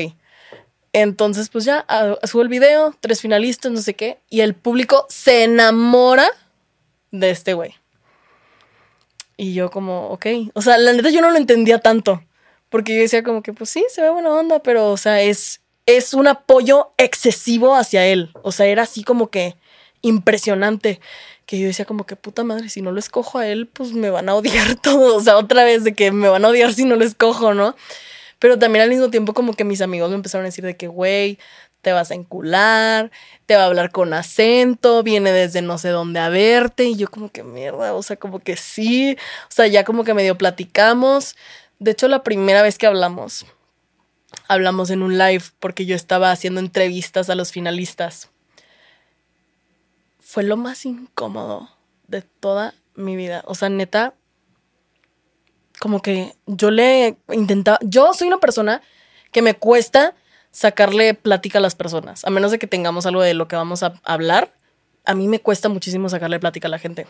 Entonces, 0.92 1.50
pues 1.50 1.66
ya, 1.66 1.86
a- 1.88 2.18
subo 2.25 2.42
el 2.42 2.48
video, 2.50 2.95
tres 3.00 3.22
finalistas, 3.22 3.72
no 3.72 3.80
sé 3.81 3.94
qué, 3.94 4.19
y 4.30 4.42
el 4.42 4.56
público 4.56 5.06
se 5.10 5.44
enamora 5.44 6.27
de 7.12 7.30
este 7.30 7.54
güey. 7.54 7.75
Y 9.38 9.54
yo 9.54 9.69
como, 9.69 10.07
ok. 10.10 10.25
O 10.54 10.62
sea, 10.62 10.77
la 10.77 10.92
neta 10.94 11.10
yo 11.12 11.22
no 11.22 11.30
lo 11.30 11.38
entendía 11.38 11.80
tanto. 11.80 12.22
Porque 12.69 12.95
yo 12.95 13.01
decía 13.01 13.24
como 13.24 13.42
que, 13.42 13.54
pues 13.54 13.69
sí, 13.69 13.86
se 13.89 14.01
ve 14.01 14.10
buena 14.10 14.31
onda, 14.31 14.60
pero, 14.62 14.92
o 14.92 14.98
sea, 14.98 15.22
es, 15.22 15.62
es 15.97 16.13
un 16.13 16.27
apoyo 16.27 16.91
excesivo 16.97 17.75
hacia 17.75 18.06
él. 18.06 18.30
O 18.44 18.51
sea, 18.51 18.68
era 18.68 18.83
así 18.83 19.03
como 19.03 19.30
que 19.30 19.56
impresionante. 20.01 21.00
Que 21.47 21.59
yo 21.59 21.65
decía 21.65 21.86
como 21.86 22.06
que, 22.06 22.15
puta 22.15 22.44
madre, 22.44 22.69
si 22.69 22.81
no 22.81 22.91
lo 22.91 23.00
escojo 23.00 23.39
a 23.39 23.47
él, 23.47 23.68
pues 23.68 23.94
me 23.94 24.12
van 24.12 24.30
a 24.30 24.36
odiar 24.36 24.75
todos. 24.81 25.15
O 25.15 25.21
sea, 25.21 25.38
otra 25.38 25.63
vez 25.63 25.83
de 25.83 25.94
que 25.94 26.12
me 26.12 26.30
van 26.30 26.45
a 26.45 26.50
odiar 26.50 26.74
si 26.74 26.86
no 26.86 26.95
lo 26.95 27.03
escojo, 27.03 27.56
¿no? 27.56 27.75
Pero 28.38 28.59
también 28.59 28.83
al 28.83 28.89
mismo 28.89 29.09
tiempo 29.09 29.33
como 29.33 29.53
que 29.53 29.63
mis 29.63 29.81
amigos 29.81 30.09
me 30.12 30.15
empezaron 30.15 30.45
a 30.45 30.50
decir 30.50 30.63
de 30.63 30.77
que, 30.77 30.88
güey, 30.88 31.39
te 31.81 31.91
vas 31.91 32.12
a 32.12 32.13
encular, 32.13 33.09
te 33.47 33.56
va 33.56 33.63
a 33.63 33.65
hablar 33.65 33.91
con 33.91 34.13
acento, 34.13 35.01
viene 35.01 35.31
desde 35.31 35.62
no 35.63 35.77
sé 35.80 35.89
dónde 35.89 36.19
a 36.19 36.30
verte. 36.30 36.83
Y 36.83 36.97
yo 36.97 37.09
como 37.09 37.31
que 37.31 37.44
mierda, 37.44 37.95
o 37.95 38.03
sea, 38.03 38.15
como 38.15 38.39
que 38.39 38.57
sí. 38.57 39.18
O 39.44 39.51
sea, 39.51 39.65
ya 39.65 39.83
como 39.83 40.03
que 40.03 40.13
medio 40.13 40.38
platicamos. 40.38 41.36
De 41.80 41.91
hecho, 41.91 42.07
la 42.07 42.24
primera 42.24 42.62
vez 42.62 42.77
que 42.77 42.86
hablamos, 42.86 43.45
hablamos 44.47 44.89
en 44.89 45.01
un 45.01 45.17
live 45.17 45.43
porque 45.59 45.85
yo 45.85 45.95
estaba 45.95 46.31
haciendo 46.31 46.59
entrevistas 46.59 47.29
a 47.29 47.35
los 47.35 47.51
finalistas. 47.51 48.29
Fue 50.19 50.43
lo 50.43 50.57
más 50.57 50.85
incómodo 50.85 51.69
de 52.07 52.21
toda 52.21 52.73
mi 52.95 53.15
vida. 53.15 53.43
O 53.45 53.55
sea, 53.55 53.69
neta, 53.69 54.13
como 55.79 56.01
que 56.01 56.35
yo 56.45 56.71
le 56.71 57.17
intentaba, 57.31 57.79
yo 57.81 58.13
soy 58.13 58.27
una 58.27 58.39
persona 58.39 58.81
que 59.31 59.41
me 59.41 59.55
cuesta 59.55 60.15
sacarle 60.51 61.13
plática 61.13 61.59
a 61.59 61.61
las 61.61 61.75
personas, 61.75 62.25
a 62.25 62.29
menos 62.29 62.51
de 62.51 62.59
que 62.59 62.67
tengamos 62.67 63.05
algo 63.05 63.21
de 63.21 63.33
lo 63.33 63.47
que 63.47 63.55
vamos 63.55 63.83
a 63.83 63.93
hablar, 64.03 64.51
a 65.05 65.13
mí 65.13 65.27
me 65.27 65.39
cuesta 65.39 65.69
muchísimo 65.69 66.09
sacarle 66.09 66.39
plática 66.39 66.67
a 66.67 66.71
la 66.71 66.79
gente. 66.79 67.07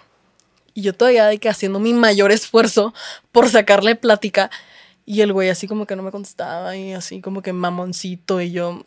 Y 0.73 0.81
yo 0.81 0.93
todavía 0.93 1.25
de 1.25 1.39
que 1.39 1.49
haciendo 1.49 1.79
mi 1.79 1.93
mayor 1.93 2.31
esfuerzo 2.31 2.93
por 3.31 3.49
sacarle 3.49 3.95
plática 3.95 4.51
y 5.09 5.21
el 5.21 5.33
güey 5.33 5.49
así 5.49 5.67
como 5.67 5.87
que 5.87 5.95
no 5.95 6.03
me 6.03 6.11
contestaba 6.11 6.75
y 6.77 6.93
así 6.93 7.19
como 7.19 7.41
que 7.41 7.51
mamoncito 7.51 8.41
y 8.41 8.51
yo, 8.51 8.83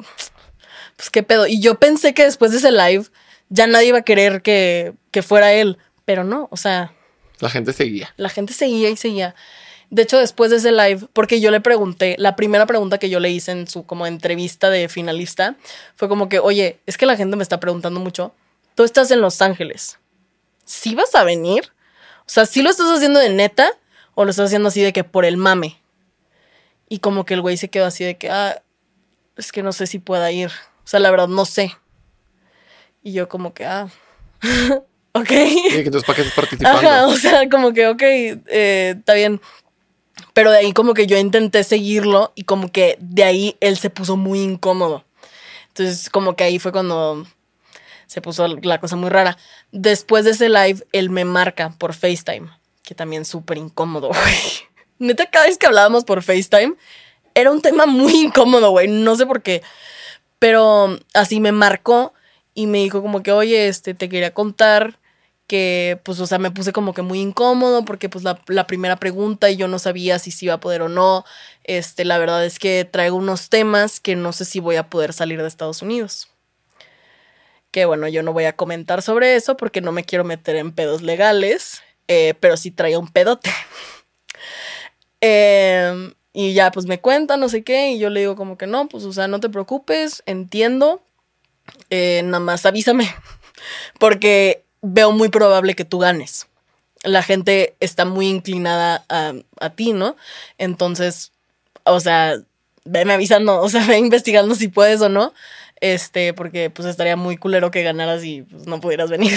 pues 0.94 1.10
qué 1.10 1.24
pedo. 1.24 1.48
Y 1.48 1.60
yo 1.60 1.80
pensé 1.80 2.14
que 2.14 2.22
después 2.22 2.52
de 2.52 2.58
ese 2.58 2.70
live 2.70 3.06
ya 3.48 3.66
nadie 3.66 3.88
iba 3.88 3.98
a 3.98 4.02
querer 4.02 4.40
que, 4.40 4.94
que 5.10 5.22
fuera 5.22 5.52
él, 5.52 5.78
pero 6.04 6.22
no, 6.22 6.46
o 6.52 6.56
sea, 6.56 6.92
La 7.40 7.50
gente 7.50 7.72
seguía. 7.72 8.14
la 8.16 8.28
gente 8.28 8.52
seguía 8.52 8.88
y 8.88 8.96
seguía. 8.96 9.34
De 9.90 10.02
hecho, 10.02 10.16
después 10.20 10.52
de 10.52 10.58
ese 10.58 10.70
live, 10.70 11.08
porque 11.12 11.40
yo 11.40 11.50
le 11.50 11.60
pregunté, 11.60 12.14
la 12.20 12.36
primera 12.36 12.66
pregunta 12.66 12.98
que 12.98 13.10
yo 13.10 13.18
le 13.18 13.28
hice 13.30 13.50
en 13.50 13.66
su 13.66 13.84
como 13.84 14.06
entrevista 14.06 14.70
de 14.70 14.88
finalista 14.88 15.56
fue 15.96 16.08
como 16.08 16.28
que, 16.28 16.38
oye, 16.38 16.78
es 16.86 16.98
que 16.98 17.04
la 17.04 17.16
gente 17.16 17.36
me 17.36 17.42
está 17.42 17.58
preguntando 17.58 17.98
mucho, 17.98 18.32
tú 18.76 18.84
estás 18.84 19.10
en 19.10 19.20
Los 19.20 19.42
Ángeles, 19.42 19.98
¿sí 20.64 20.94
vas 20.94 21.16
a 21.16 21.24
venir? 21.24 21.72
O 22.20 22.28
sea, 22.28 22.46
¿sí 22.46 22.62
lo 22.62 22.70
estás 22.70 22.86
haciendo 22.86 23.18
de 23.18 23.28
neta 23.30 23.72
o 24.14 24.24
lo 24.24 24.30
estás 24.30 24.46
haciendo 24.46 24.68
así 24.68 24.80
de 24.82 24.92
que 24.92 25.02
por 25.02 25.24
el 25.24 25.36
mame? 25.36 25.81
Y 26.92 26.98
como 26.98 27.24
que 27.24 27.32
el 27.32 27.40
güey 27.40 27.56
se 27.56 27.70
quedó 27.70 27.86
así 27.86 28.04
de 28.04 28.18
que, 28.18 28.28
ah, 28.28 28.62
es 29.38 29.50
que 29.50 29.62
no 29.62 29.72
sé 29.72 29.86
si 29.86 29.98
pueda 29.98 30.30
ir. 30.30 30.48
O 30.48 30.86
sea, 30.86 31.00
la 31.00 31.10
verdad, 31.10 31.26
no 31.26 31.46
sé. 31.46 31.74
Y 33.02 33.14
yo 33.14 33.30
como 33.30 33.54
que, 33.54 33.64
ah, 33.64 33.88
ok. 35.12 35.30
Y 35.30 35.78
entonces, 35.78 36.04
¿para 36.04 36.16
qué 36.16 36.20
estás 36.20 36.34
participando? 36.36 36.78
Ajá, 36.86 37.06
o 37.06 37.16
sea, 37.16 37.48
como 37.48 37.72
que, 37.72 37.88
ok, 37.88 38.02
eh, 38.02 38.96
está 38.98 39.14
bien. 39.14 39.40
Pero 40.34 40.50
de 40.50 40.58
ahí 40.58 40.74
como 40.74 40.92
que 40.92 41.06
yo 41.06 41.16
intenté 41.16 41.64
seguirlo 41.64 42.30
y 42.34 42.44
como 42.44 42.70
que 42.70 42.98
de 43.00 43.24
ahí 43.24 43.56
él 43.60 43.78
se 43.78 43.88
puso 43.88 44.18
muy 44.18 44.42
incómodo. 44.42 45.06
Entonces 45.68 46.10
como 46.10 46.36
que 46.36 46.44
ahí 46.44 46.58
fue 46.58 46.72
cuando 46.72 47.26
se 48.06 48.20
puso 48.20 48.46
la 48.48 48.80
cosa 48.80 48.96
muy 48.96 49.08
rara. 49.08 49.38
Después 49.70 50.26
de 50.26 50.32
ese 50.32 50.50
live, 50.50 50.86
él 50.92 51.08
me 51.08 51.24
marca 51.24 51.70
por 51.70 51.94
FaceTime, 51.94 52.50
que 52.82 52.94
también 52.94 53.24
súper 53.24 53.56
incómodo, 53.56 54.08
güey. 54.12 54.71
Neta, 55.02 55.26
cada 55.26 55.46
vez 55.46 55.58
que 55.58 55.66
hablábamos 55.66 56.04
por 56.04 56.22
FaceTime, 56.22 56.74
era 57.34 57.50
un 57.50 57.60
tema 57.60 57.86
muy 57.86 58.14
incómodo, 58.14 58.70
güey. 58.70 58.88
No 58.88 59.16
sé 59.16 59.26
por 59.26 59.42
qué. 59.42 59.62
Pero 60.38 60.98
así 61.14 61.40
me 61.40 61.52
marcó 61.52 62.14
y 62.54 62.66
me 62.66 62.78
dijo 62.78 63.02
como 63.02 63.22
que, 63.22 63.32
oye, 63.32 63.68
este, 63.68 63.94
te 63.94 64.08
quería 64.08 64.34
contar 64.34 64.98
que, 65.46 66.00
pues, 66.04 66.20
o 66.20 66.26
sea, 66.26 66.38
me 66.38 66.50
puse 66.50 66.72
como 66.72 66.94
que 66.94 67.02
muy 67.02 67.20
incómodo 67.20 67.84
porque, 67.84 68.08
pues, 68.08 68.24
la, 68.24 68.66
primera 68.66 68.96
pregunta 68.96 69.50
y 69.50 69.56
yo 69.56 69.68
no 69.68 69.78
sabía 69.78 70.18
si 70.18 70.30
se 70.30 70.46
iba 70.46 70.54
a 70.54 70.60
poder 70.60 70.82
o 70.82 70.88
no. 70.88 71.24
Este, 71.64 72.04
la 72.04 72.18
verdad 72.18 72.44
es 72.44 72.58
que 72.58 72.88
traigo 72.90 73.16
unos 73.16 73.48
temas 73.48 74.00
que 74.00 74.16
no 74.16 74.32
sé 74.32 74.44
si 74.44 74.60
voy 74.60 74.76
a 74.76 74.88
poder 74.88 75.12
salir 75.12 75.40
de 75.42 75.48
Estados 75.48 75.82
Unidos. 75.82 76.28
Que 77.70 77.86
bueno, 77.86 78.06
yo 78.08 78.22
no 78.22 78.32
voy 78.32 78.44
a 78.44 78.54
comentar 78.54 79.02
sobre 79.02 79.34
eso 79.34 79.56
porque 79.56 79.80
no 79.80 79.92
me 79.92 80.04
quiero 80.04 80.24
meter 80.24 80.56
en 80.56 80.72
pedos 80.72 81.02
legales, 81.02 81.82
eh, 82.06 82.34
pero 82.38 82.56
sí 82.56 82.70
traigo 82.70 83.00
un 83.00 83.08
pedote. 83.08 83.50
Eh, 85.22 86.12
y 86.34 86.52
ya, 86.52 86.70
pues 86.70 86.86
me 86.86 87.00
cuenta, 87.00 87.36
no 87.36 87.48
sé 87.48 87.62
qué, 87.62 87.92
y 87.92 87.98
yo 87.98 88.10
le 88.10 88.20
digo 88.20 88.36
como 88.36 88.58
que 88.58 88.66
no, 88.66 88.88
pues, 88.88 89.04
o 89.04 89.12
sea, 89.12 89.28
no 89.28 89.40
te 89.40 89.48
preocupes, 89.48 90.22
entiendo, 90.26 91.00
eh, 91.90 92.22
nada 92.24 92.40
más 92.40 92.66
avísame. 92.66 93.08
Porque 93.98 94.64
veo 94.82 95.12
muy 95.12 95.28
probable 95.28 95.74
que 95.74 95.84
tú 95.84 95.98
ganes. 95.98 96.48
La 97.04 97.22
gente 97.22 97.76
está 97.80 98.04
muy 98.04 98.28
inclinada 98.28 99.04
a, 99.08 99.32
a 99.60 99.70
ti, 99.70 99.92
¿no? 99.92 100.16
Entonces, 100.58 101.32
o 101.84 102.00
sea, 102.00 102.36
veme 102.84 103.12
avisando, 103.14 103.60
o 103.60 103.68
sea, 103.68 103.84
ve 103.86 103.98
investigando 103.98 104.54
si 104.54 104.68
puedes 104.68 105.00
o 105.00 105.08
no. 105.08 105.32
Este, 105.80 106.32
porque 106.32 106.70
pues 106.70 106.86
estaría 106.86 107.16
muy 107.16 107.36
culero 107.36 107.72
que 107.72 107.82
ganaras 107.82 108.22
y 108.24 108.42
pues, 108.42 108.66
no 108.66 108.80
pudieras 108.80 109.10
venir. 109.10 109.32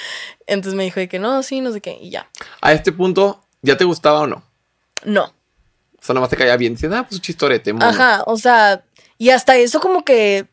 Entonces 0.46 0.74
me 0.74 0.84
dijo 0.84 0.98
de 0.98 1.08
que 1.08 1.18
no, 1.18 1.42
sí, 1.42 1.60
no 1.60 1.72
sé 1.72 1.80
qué, 1.80 1.98
y 2.00 2.10
ya. 2.10 2.28
A 2.62 2.72
este 2.72 2.90
punto, 2.90 3.44
¿ya 3.62 3.76
te 3.76 3.84
gustaba 3.84 4.20
o 4.20 4.26
no? 4.26 4.49
No. 5.04 5.24
O 5.24 6.02
sea, 6.02 6.14
nada 6.14 6.22
más 6.22 6.30
te 6.30 6.36
caía 6.36 6.56
bien. 6.56 6.74
Dices, 6.74 6.90
ah, 6.92 7.02
pues 7.02 7.14
un 7.16 7.20
chistorete. 7.20 7.72
mono. 7.72 7.86
Ajá, 7.86 8.22
o 8.26 8.36
sea, 8.36 8.82
y 9.18 9.30
hasta 9.30 9.56
eso 9.56 9.80
como 9.80 10.04
que, 10.04 10.46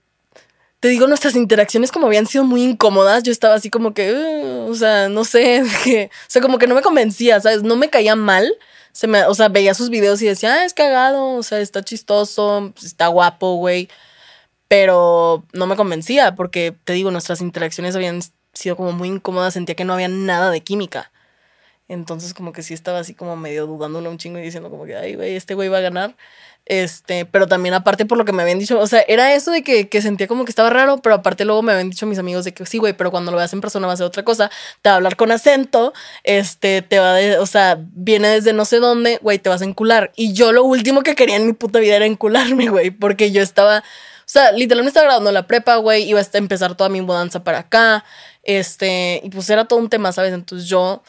te 0.79 0.89
digo, 0.89 1.07
nuestras 1.07 1.35
interacciones 1.35 1.91
como 1.91 2.07
habían 2.07 2.27
sido 2.27 2.43
muy 2.43 2.63
incómodas, 2.63 3.23
yo 3.23 3.31
estaba 3.31 3.55
así 3.55 3.69
como 3.69 3.93
que, 3.93 4.13
"Uh", 4.13 4.69
o 4.69 4.75
sea, 4.75 5.09
no 5.09 5.23
sé, 5.25 5.63
que, 5.83 6.09
o 6.11 6.29
sea, 6.29 6.41
como 6.41 6.57
que 6.57 6.67
no 6.67 6.75
me 6.75 6.81
convencía, 6.81 7.39
¿sabes? 7.39 7.63
No 7.63 7.75
me 7.75 7.89
caía 7.89 8.15
mal. 8.15 8.53
Se 8.91 9.05
me, 9.07 9.23
o 9.25 9.33
sea, 9.35 9.47
veía 9.49 9.73
sus 9.75 9.89
videos 9.89 10.21
y 10.21 10.25
decía, 10.25 10.53
ah, 10.53 10.65
es 10.65 10.73
cagado, 10.73 11.35
o 11.35 11.43
sea, 11.43 11.59
está 11.59 11.83
chistoso, 11.83 12.73
está 12.83 13.07
guapo, 13.07 13.55
güey. 13.57 13.89
Pero 14.67 15.43
no 15.53 15.67
me 15.67 15.75
convencía 15.75 16.35
porque, 16.35 16.75
te 16.83 16.93
digo, 16.93 17.11
nuestras 17.11 17.39
interacciones 17.41 17.95
habían 17.95 18.21
sido 18.53 18.75
como 18.75 18.91
muy 18.91 19.07
incómodas, 19.09 19.53
sentía 19.53 19.75
que 19.75 19.85
no 19.85 19.93
había 19.93 20.07
nada 20.09 20.49
de 20.51 20.61
química. 20.61 21.11
Entonces 21.87 22.33
como 22.33 22.51
que 22.51 22.63
sí 22.63 22.73
estaba 22.73 22.99
así 22.99 23.13
como 23.13 23.35
medio 23.35 23.65
dudándole 23.65 24.09
un 24.09 24.17
chingo 24.17 24.39
y 24.39 24.41
diciendo 24.41 24.69
como 24.69 24.85
que, 24.85 24.95
ay, 24.95 25.15
güey, 25.15 25.35
este 25.35 25.53
güey 25.53 25.69
va 25.69 25.77
a 25.77 25.81
ganar. 25.81 26.15
Este, 26.69 27.25
pero 27.25 27.47
también 27.47 27.73
aparte 27.73 28.05
por 28.05 28.17
lo 28.17 28.25
que 28.25 28.33
me 28.33 28.41
habían 28.43 28.59
dicho, 28.59 28.77
o 28.77 28.87
sea, 28.87 28.99
era 29.07 29.33
eso 29.33 29.51
de 29.51 29.63
que, 29.63 29.87
que 29.87 30.01
sentía 30.01 30.27
como 30.27 30.43
que 30.43 30.51
estaba 30.51 30.69
raro, 30.69 30.97
pero 30.97 31.15
aparte 31.15 31.45
luego 31.45 31.61
me 31.61 31.71
habían 31.71 31.89
dicho 31.89 32.05
mis 32.05 32.19
amigos 32.19 32.43
de 32.43 32.53
que 32.53 32.65
sí, 32.65 32.77
güey, 32.77 32.91
pero 32.91 33.09
cuando 33.09 33.31
lo 33.31 33.37
veas 33.37 33.53
en 33.53 33.61
persona 33.61 33.87
va 33.87 33.93
a 33.93 33.97
ser 33.97 34.05
otra 34.05 34.23
cosa, 34.23 34.51
te 34.81 34.89
va 34.89 34.95
a 34.95 34.97
hablar 34.97 35.15
con 35.15 35.31
acento, 35.31 35.93
este, 36.23 36.81
te 36.81 36.99
va 36.99 37.13
de, 37.13 37.37
o 37.37 37.45
sea, 37.45 37.77
viene 37.79 38.27
desde 38.27 38.51
no 38.51 38.65
sé 38.65 38.79
dónde, 38.79 39.17
güey, 39.21 39.39
te 39.39 39.47
vas 39.47 39.61
a 39.61 39.65
encular. 39.65 40.11
Y 40.17 40.33
yo 40.33 40.51
lo 40.51 40.65
último 40.65 41.03
que 41.03 41.15
quería 41.15 41.37
en 41.37 41.47
mi 41.47 41.53
puta 41.53 41.79
vida 41.79 41.95
era 41.95 42.05
encularme, 42.05 42.67
güey, 42.69 42.91
porque 42.91 43.31
yo 43.31 43.41
estaba, 43.41 43.77
o 43.79 43.81
sea, 44.25 44.51
literalmente 44.51 44.89
estaba 44.89 45.05
grabando 45.05 45.31
la 45.31 45.47
prepa, 45.47 45.77
güey, 45.77 46.03
iba 46.03 46.19
a 46.19 46.27
empezar 46.33 46.75
toda 46.75 46.89
mi 46.89 46.99
mudanza 46.99 47.45
para 47.45 47.59
acá, 47.59 48.03
este, 48.43 49.21
y 49.23 49.29
pues 49.29 49.49
era 49.49 49.65
todo 49.65 49.79
un 49.79 49.89
tema, 49.89 50.11
¿sabes? 50.11 50.33
Entonces 50.33 50.67
yo 50.67 51.01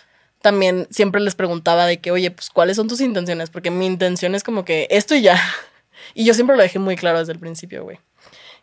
también 0.49 0.89
siempre 0.91 1.21
les 1.21 1.35
preguntaba 1.35 1.85
de 1.85 2.01
que, 2.01 2.11
oye, 2.11 2.31
pues, 2.31 2.49
¿cuáles 2.49 2.77
son 2.77 2.89
tus 2.89 3.03
intenciones? 3.03 3.51
Porque 3.51 3.71
mi 3.71 3.85
intención 3.85 4.35
es 4.35 4.43
como 4.43 4.65
que 4.65 4.87
esto 4.91 5.15
y 5.15 5.23
ya. 5.23 5.39
Y 6.15 6.25
yo 6.25 6.33
siempre 6.33 6.57
lo 6.57 6.63
dejé 6.63 6.79
muy 6.79 6.97
claro 6.97 7.19
desde 7.19 7.33
el 7.33 7.39
principio, 7.39 7.85
güey. 7.85 7.99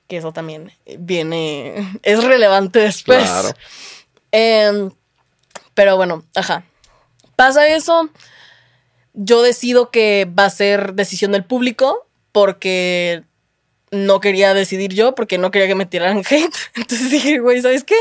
Que 0.07 0.17
eso 0.17 0.33
también 0.33 0.71
viene, 0.97 1.99
es 2.03 2.23
relevante 2.23 2.79
después. 2.79 3.23
Claro. 3.23 3.49
Em, 4.31 4.91
pero 5.75 5.95
bueno, 5.95 6.25
ajá. 6.33 6.65
Pasa 7.35 7.67
eso. 7.67 8.09
Yo 9.13 9.43
decido 9.43 9.91
que 9.91 10.27
va 10.27 10.45
a 10.45 10.49
ser 10.49 10.93
decisión 10.93 11.33
del 11.33 11.45
público 11.45 12.07
porque 12.31 13.23
no 13.91 14.19
quería 14.21 14.55
decidir 14.55 14.93
yo, 14.93 15.13
porque 15.13 15.37
no 15.37 15.51
quería 15.51 15.67
que 15.67 15.75
me 15.75 15.85
tiraran 15.85 16.23
hate. 16.29 16.55
Entonces 16.73 17.11
dije, 17.11 17.37
güey, 17.37 17.61
¿sabes 17.61 17.83
qué? 17.83 17.95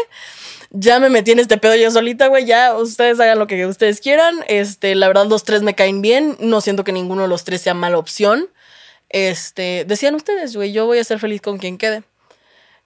Ya 0.76 0.98
me 0.98 1.08
metí 1.08 1.30
en 1.30 1.38
este 1.38 1.56
pedo 1.56 1.76
yo 1.76 1.88
solita, 1.92 2.26
güey. 2.26 2.46
Ya 2.46 2.74
ustedes 2.76 3.20
hagan 3.20 3.38
lo 3.38 3.46
que 3.46 3.64
ustedes 3.64 4.00
quieran. 4.00 4.34
Este, 4.48 4.96
la 4.96 5.06
verdad, 5.06 5.26
los 5.26 5.44
tres 5.44 5.62
me 5.62 5.76
caen 5.76 6.02
bien. 6.02 6.36
No 6.40 6.60
siento 6.60 6.82
que 6.82 6.90
ninguno 6.92 7.22
de 7.22 7.28
los 7.28 7.44
tres 7.44 7.62
sea 7.62 7.74
mala 7.74 7.96
opción. 7.96 8.48
Este, 9.08 9.84
decían 9.86 10.16
ustedes, 10.16 10.56
güey, 10.56 10.72
yo 10.72 10.86
voy 10.86 10.98
a 10.98 11.04
ser 11.04 11.20
feliz 11.20 11.40
con 11.40 11.58
quien 11.58 11.78
quede. 11.78 12.02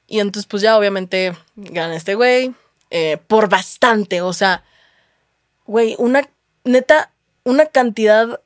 Y 0.06 0.20
entonces, 0.20 0.46
pues 0.46 0.62
ya 0.62 0.76
obviamente 0.76 1.34
gana 1.56 1.96
este 1.96 2.14
güey. 2.14 2.54
eh, 2.90 3.16
por 3.26 3.48
bastante. 3.48 4.20
O 4.20 4.34
sea, 4.34 4.64
güey, 5.64 5.94
una 5.98 6.28
neta, 6.64 7.10
una 7.44 7.66
cantidad 7.66 8.40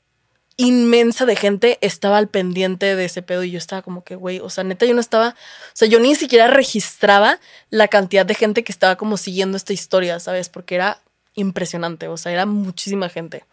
inmensa 0.56 1.24
de 1.26 1.36
gente 1.36 1.78
estaba 1.80 2.18
al 2.18 2.28
pendiente 2.28 2.94
de 2.96 3.04
ese 3.04 3.22
pedo 3.22 3.42
y 3.44 3.50
yo 3.50 3.58
estaba 3.58 3.82
como 3.82 4.04
que, 4.04 4.16
güey, 4.16 4.40
o 4.40 4.50
sea, 4.50 4.64
neta, 4.64 4.84
yo 4.86 4.94
no 4.94 5.00
estaba, 5.00 5.30
o 5.30 5.70
sea, 5.74 5.88
yo 5.88 5.98
ni 5.98 6.14
siquiera 6.14 6.46
registraba 6.48 7.40
la 7.70 7.88
cantidad 7.88 8.26
de 8.26 8.34
gente 8.34 8.62
que 8.62 8.72
estaba 8.72 8.96
como 8.96 9.16
siguiendo 9.16 9.56
esta 9.56 9.72
historia, 9.72 10.20
¿sabes? 10.20 10.48
Porque 10.48 10.74
era 10.74 11.00
impresionante, 11.34 12.08
o 12.08 12.16
sea, 12.16 12.32
era 12.32 12.44
muchísima 12.46 13.08
gente. 13.08 13.44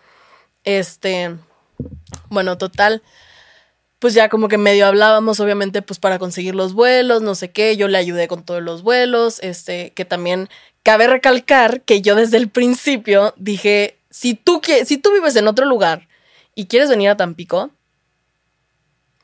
Este, 0.65 1.35
bueno, 2.29 2.57
total, 2.57 3.01
pues 3.99 4.13
ya 4.13 4.27
como 4.29 4.47
que 4.49 4.57
medio 4.57 4.85
hablábamos, 4.85 5.39
obviamente, 5.39 5.81
pues 5.81 5.99
para 5.99 6.19
conseguir 6.19 6.53
los 6.55 6.73
vuelos, 6.73 7.21
no 7.21 7.33
sé 7.35 7.51
qué, 7.51 7.77
yo 7.77 7.87
le 7.87 7.97
ayudé 7.97 8.27
con 8.27 8.43
todos 8.43 8.61
los 8.61 8.83
vuelos, 8.83 9.39
este, 9.41 9.91
que 9.91 10.03
también 10.05 10.49
cabe 10.83 11.07
recalcar 11.07 11.81
que 11.81 12.01
yo 12.01 12.15
desde 12.15 12.37
el 12.37 12.49
principio 12.49 13.33
dije, 13.37 13.97
si 14.09 14.33
tú, 14.33 14.59
quie- 14.61 14.83
si 14.85 14.97
tú 14.97 15.13
vives 15.13 15.35
en 15.37 15.47
otro 15.47 15.65
lugar, 15.65 16.08
y 16.55 16.65
quieres 16.65 16.89
venir 16.89 17.09
a 17.09 17.17
Tampico, 17.17 17.71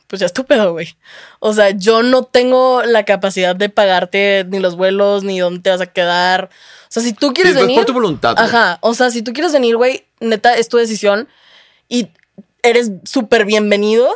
pues 0.08 0.20
ya 0.20 0.27
estúpido, 0.27 0.72
güey. 0.72 0.96
O 1.39 1.53
sea, 1.53 1.72
yo 1.72 2.03
no 2.03 2.24
tengo 2.24 2.84
la 2.84 3.05
capacidad 3.05 3.55
de 3.55 3.70
pagarte 3.70 4.46
ni 4.48 4.60
los 4.60 4.75
vuelos, 4.75 5.24
ni 5.24 5.39
dónde 5.39 5.62
te 5.62 5.70
vas 5.72 5.82
a 5.82 5.88
quedar. 5.88 6.50
O 6.84 6.91
sea, 6.91 7.01
si 7.01 7.13
tú 7.13 7.34
quieres 7.34 7.55
venir. 7.55 7.77
por 7.77 7.86
tu 7.86 7.94
voluntad. 7.94 8.36
Ajá. 8.38 8.77
O 8.82 8.94
sea, 8.94 9.10
si 9.10 9.22
tú 9.22 9.34
quieres 9.34 9.51
venir, 9.51 9.75
güey, 9.77 10.05
neta, 10.20 10.55
es 10.55 10.70
tu 10.70 10.77
decisión. 10.77 11.27
Y 11.89 12.10
eres 12.62 12.91
súper 13.03 13.46
bienvenido. 13.46 14.08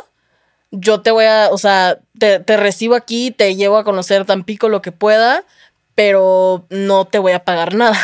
Yo 0.70 1.00
te 1.00 1.10
voy 1.10 1.24
a, 1.24 1.48
o 1.50 1.58
sea, 1.58 1.98
te, 2.18 2.38
te 2.38 2.56
recibo 2.56 2.94
aquí, 2.94 3.32
te 3.32 3.56
llevo 3.56 3.76
a 3.76 3.84
conocer 3.84 4.24
Tampico 4.24 4.68
lo 4.68 4.82
que 4.82 4.92
pueda, 4.92 5.44
pero 5.96 6.64
no 6.70 7.04
te 7.04 7.18
voy 7.18 7.32
a 7.32 7.44
pagar 7.44 7.74
nada 7.74 7.98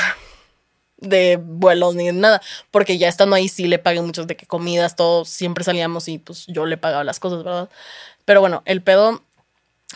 de 0.99 1.39
vuelos 1.43 1.95
ni 1.95 2.07
de 2.07 2.13
nada, 2.13 2.41
porque 2.71 2.99
ya 2.99 3.09
estando 3.09 3.37
ahí 3.37 3.49
sí 3.49 3.67
le 3.67 3.79
pagué 3.79 4.01
muchos 4.03 4.27
de 4.27 4.37
que 4.37 4.47
comidas, 4.47 4.97
todo, 4.97 5.25
siempre 5.25 5.65
salíamos 5.65 6.09
y 6.09 6.19
pues 6.19 6.47
yo 6.47 6.67
le 6.67 6.77
pagaba 6.79 7.05
las 7.05 7.21
cosas, 7.21 7.45
¿verdad? 7.45 7.69
Pero 8.25 8.41
bueno, 8.41 8.63
el 8.67 8.83
pedo 8.83 9.23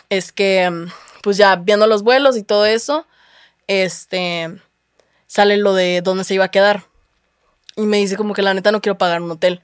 es 0.09 0.31
que 0.31 0.69
mm, 0.69 0.87
pues 1.23 1.37
ya 1.37 1.55
viendo 1.55 1.87
los 1.87 2.03
vuelos 2.03 2.37
y 2.37 2.43
todo 2.43 2.65
eso, 2.65 3.05
este, 3.67 4.49
sale 5.27 5.57
lo 5.57 5.73
de 5.73 6.01
dónde 6.01 6.23
se 6.23 6.35
iba 6.35 6.45
a 6.45 6.51
quedar. 6.51 6.85
Y 7.75 7.83
me 7.83 7.97
dice 7.97 8.17
como 8.17 8.33
que 8.33 8.41
la 8.41 8.53
neta 8.53 8.71
no 8.71 8.81
quiero 8.81 8.97
pagar 8.97 9.21
un 9.21 9.31
hotel. 9.31 9.61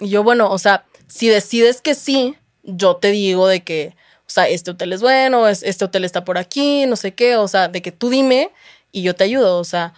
Y 0.00 0.08
yo, 0.10 0.22
bueno, 0.22 0.50
o 0.50 0.58
sea, 0.58 0.84
si 1.06 1.28
decides 1.28 1.80
que 1.82 1.94
sí, 1.94 2.36
yo 2.62 2.96
te 2.96 3.10
digo 3.10 3.46
de 3.46 3.62
que, 3.62 3.94
o 4.26 4.30
sea, 4.30 4.48
este 4.48 4.72
hotel 4.72 4.92
es 4.92 5.00
bueno, 5.02 5.48
es- 5.48 5.62
este 5.62 5.84
hotel 5.84 6.04
está 6.04 6.24
por 6.24 6.38
aquí, 6.38 6.86
no 6.86 6.96
sé 6.96 7.14
qué, 7.14 7.36
o 7.36 7.48
sea, 7.48 7.68
de 7.68 7.82
que 7.82 7.92
tú 7.92 8.10
dime 8.10 8.50
y 8.92 9.02
yo 9.02 9.14
te 9.14 9.24
ayudo, 9.24 9.58
o 9.58 9.64
sea, 9.64 9.94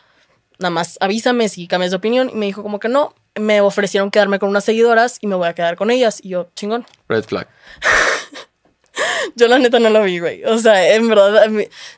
nada 0.62 0.70
más 0.70 0.98
avísame 1.00 1.48
si 1.48 1.66
cambias 1.66 1.90
de 1.90 1.96
opinión. 1.96 2.30
Y 2.32 2.36
me 2.36 2.46
dijo 2.46 2.62
como 2.62 2.80
que 2.80 2.88
no, 2.88 3.14
me 3.34 3.60
ofrecieron 3.60 4.10
quedarme 4.10 4.38
con 4.38 4.48
unas 4.48 4.64
seguidoras 4.64 5.18
y 5.20 5.26
me 5.26 5.34
voy 5.34 5.48
a 5.48 5.54
quedar 5.54 5.76
con 5.76 5.90
ellas. 5.90 6.20
Y 6.22 6.30
yo, 6.30 6.48
chingón. 6.54 6.86
Red 7.08 7.24
flag. 7.24 7.48
Yo 9.36 9.48
la 9.48 9.58
neta 9.58 9.78
no 9.78 9.90
lo 9.90 10.02
vi, 10.02 10.18
güey. 10.18 10.44
O 10.44 10.58
sea, 10.58 10.94
en 10.94 11.08
verdad, 11.08 11.50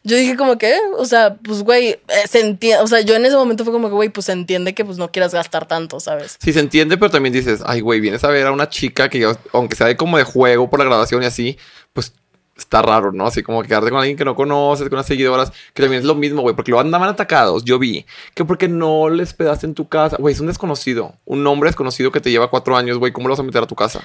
yo 0.04 0.16
dije 0.16 0.36
como 0.36 0.58
que, 0.58 0.76
o 0.96 1.04
sea, 1.04 1.34
pues, 1.34 1.62
güey, 1.62 1.88
eh, 1.88 2.00
se 2.28 2.40
entiende, 2.40 2.82
o 2.82 2.86
sea, 2.86 3.00
yo 3.00 3.14
en 3.14 3.26
ese 3.26 3.36
momento 3.36 3.64
fue 3.64 3.72
como 3.72 3.88
que, 3.88 3.94
güey, 3.94 4.08
pues 4.08 4.26
se 4.26 4.32
entiende 4.32 4.74
que 4.74 4.84
pues 4.84 4.98
no 4.98 5.10
quieras 5.10 5.34
gastar 5.34 5.66
tanto, 5.66 5.98
¿sabes? 5.98 6.36
Sí, 6.40 6.52
se 6.52 6.60
entiende, 6.60 6.96
pero 6.96 7.10
también 7.10 7.32
dices, 7.32 7.62
ay, 7.66 7.80
güey, 7.80 8.00
vienes 8.00 8.22
a 8.22 8.28
ver 8.28 8.46
a 8.46 8.52
una 8.52 8.68
chica 8.68 9.08
que, 9.08 9.26
aunque 9.52 9.76
sea 9.76 9.88
de 9.88 9.96
como 9.96 10.18
de 10.18 10.24
juego 10.24 10.70
por 10.70 10.78
la 10.78 10.84
graduación 10.84 11.22
y 11.22 11.26
así, 11.26 11.58
está 12.56 12.82
raro, 12.82 13.12
¿no? 13.12 13.26
Así 13.26 13.42
como 13.42 13.62
quedarte 13.62 13.90
con 13.90 13.98
alguien 13.98 14.16
que 14.16 14.24
no 14.24 14.34
conoces, 14.34 14.88
con 14.88 14.94
unas 14.96 15.06
seguidoras, 15.06 15.50
que 15.72 15.82
también 15.82 16.00
es 16.00 16.06
lo 16.06 16.14
mismo, 16.14 16.42
güey, 16.42 16.54
porque 16.54 16.70
lo 16.70 16.78
andaban 16.80 17.08
atacados. 17.08 17.64
Yo 17.64 17.78
vi 17.78 18.06
que 18.34 18.44
porque 18.44 18.68
no 18.68 19.08
les 19.08 19.34
pedaste 19.34 19.66
en 19.66 19.74
tu 19.74 19.88
casa, 19.88 20.16
güey, 20.18 20.34
es 20.34 20.40
un 20.40 20.46
desconocido, 20.46 21.14
un 21.24 21.46
hombre 21.46 21.68
desconocido 21.68 22.12
que 22.12 22.20
te 22.20 22.30
lleva 22.30 22.50
cuatro 22.50 22.76
años, 22.76 22.98
güey, 22.98 23.12
¿cómo 23.12 23.28
lo 23.28 23.32
vas 23.32 23.40
a 23.40 23.44
meter 23.44 23.62
a 23.62 23.66
tu 23.66 23.74
casa? 23.74 24.00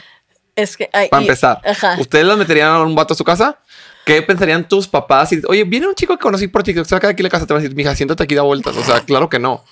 Es 0.55 0.75
que, 0.75 0.89
ay, 0.91 1.09
Para 1.09 1.21
y- 1.21 1.25
empezar, 1.25 1.61
Ajá. 1.65 1.95
¿ustedes 1.99 2.25
las 2.25 2.37
meterían 2.37 2.69
a 2.69 2.81
un 2.81 2.95
vato 2.95 3.13
a 3.13 3.17
su 3.17 3.23
casa? 3.23 3.59
¿Qué 4.05 4.21
pensarían 4.23 4.67
tus 4.67 4.87
papás? 4.87 5.29
Oye, 5.47 5.63
viene 5.63 5.87
un 5.87 5.93
chico 5.93 6.17
que 6.17 6.21
conocí 6.23 6.47
por 6.47 6.63
TikTok, 6.63 6.85
saca 6.87 7.07
de 7.07 7.13
aquí 7.13 7.21
la 7.21 7.29
casa, 7.29 7.45
te 7.45 7.53
va 7.53 7.59
a 7.59 7.61
decir, 7.61 7.75
mija, 7.75 7.95
siéntate 7.95 8.23
aquí 8.23 8.33
da 8.33 8.41
vueltas. 8.41 8.75
O 8.75 8.83
sea, 8.83 8.99
claro 9.05 9.29
que 9.29 9.37
no. 9.37 9.63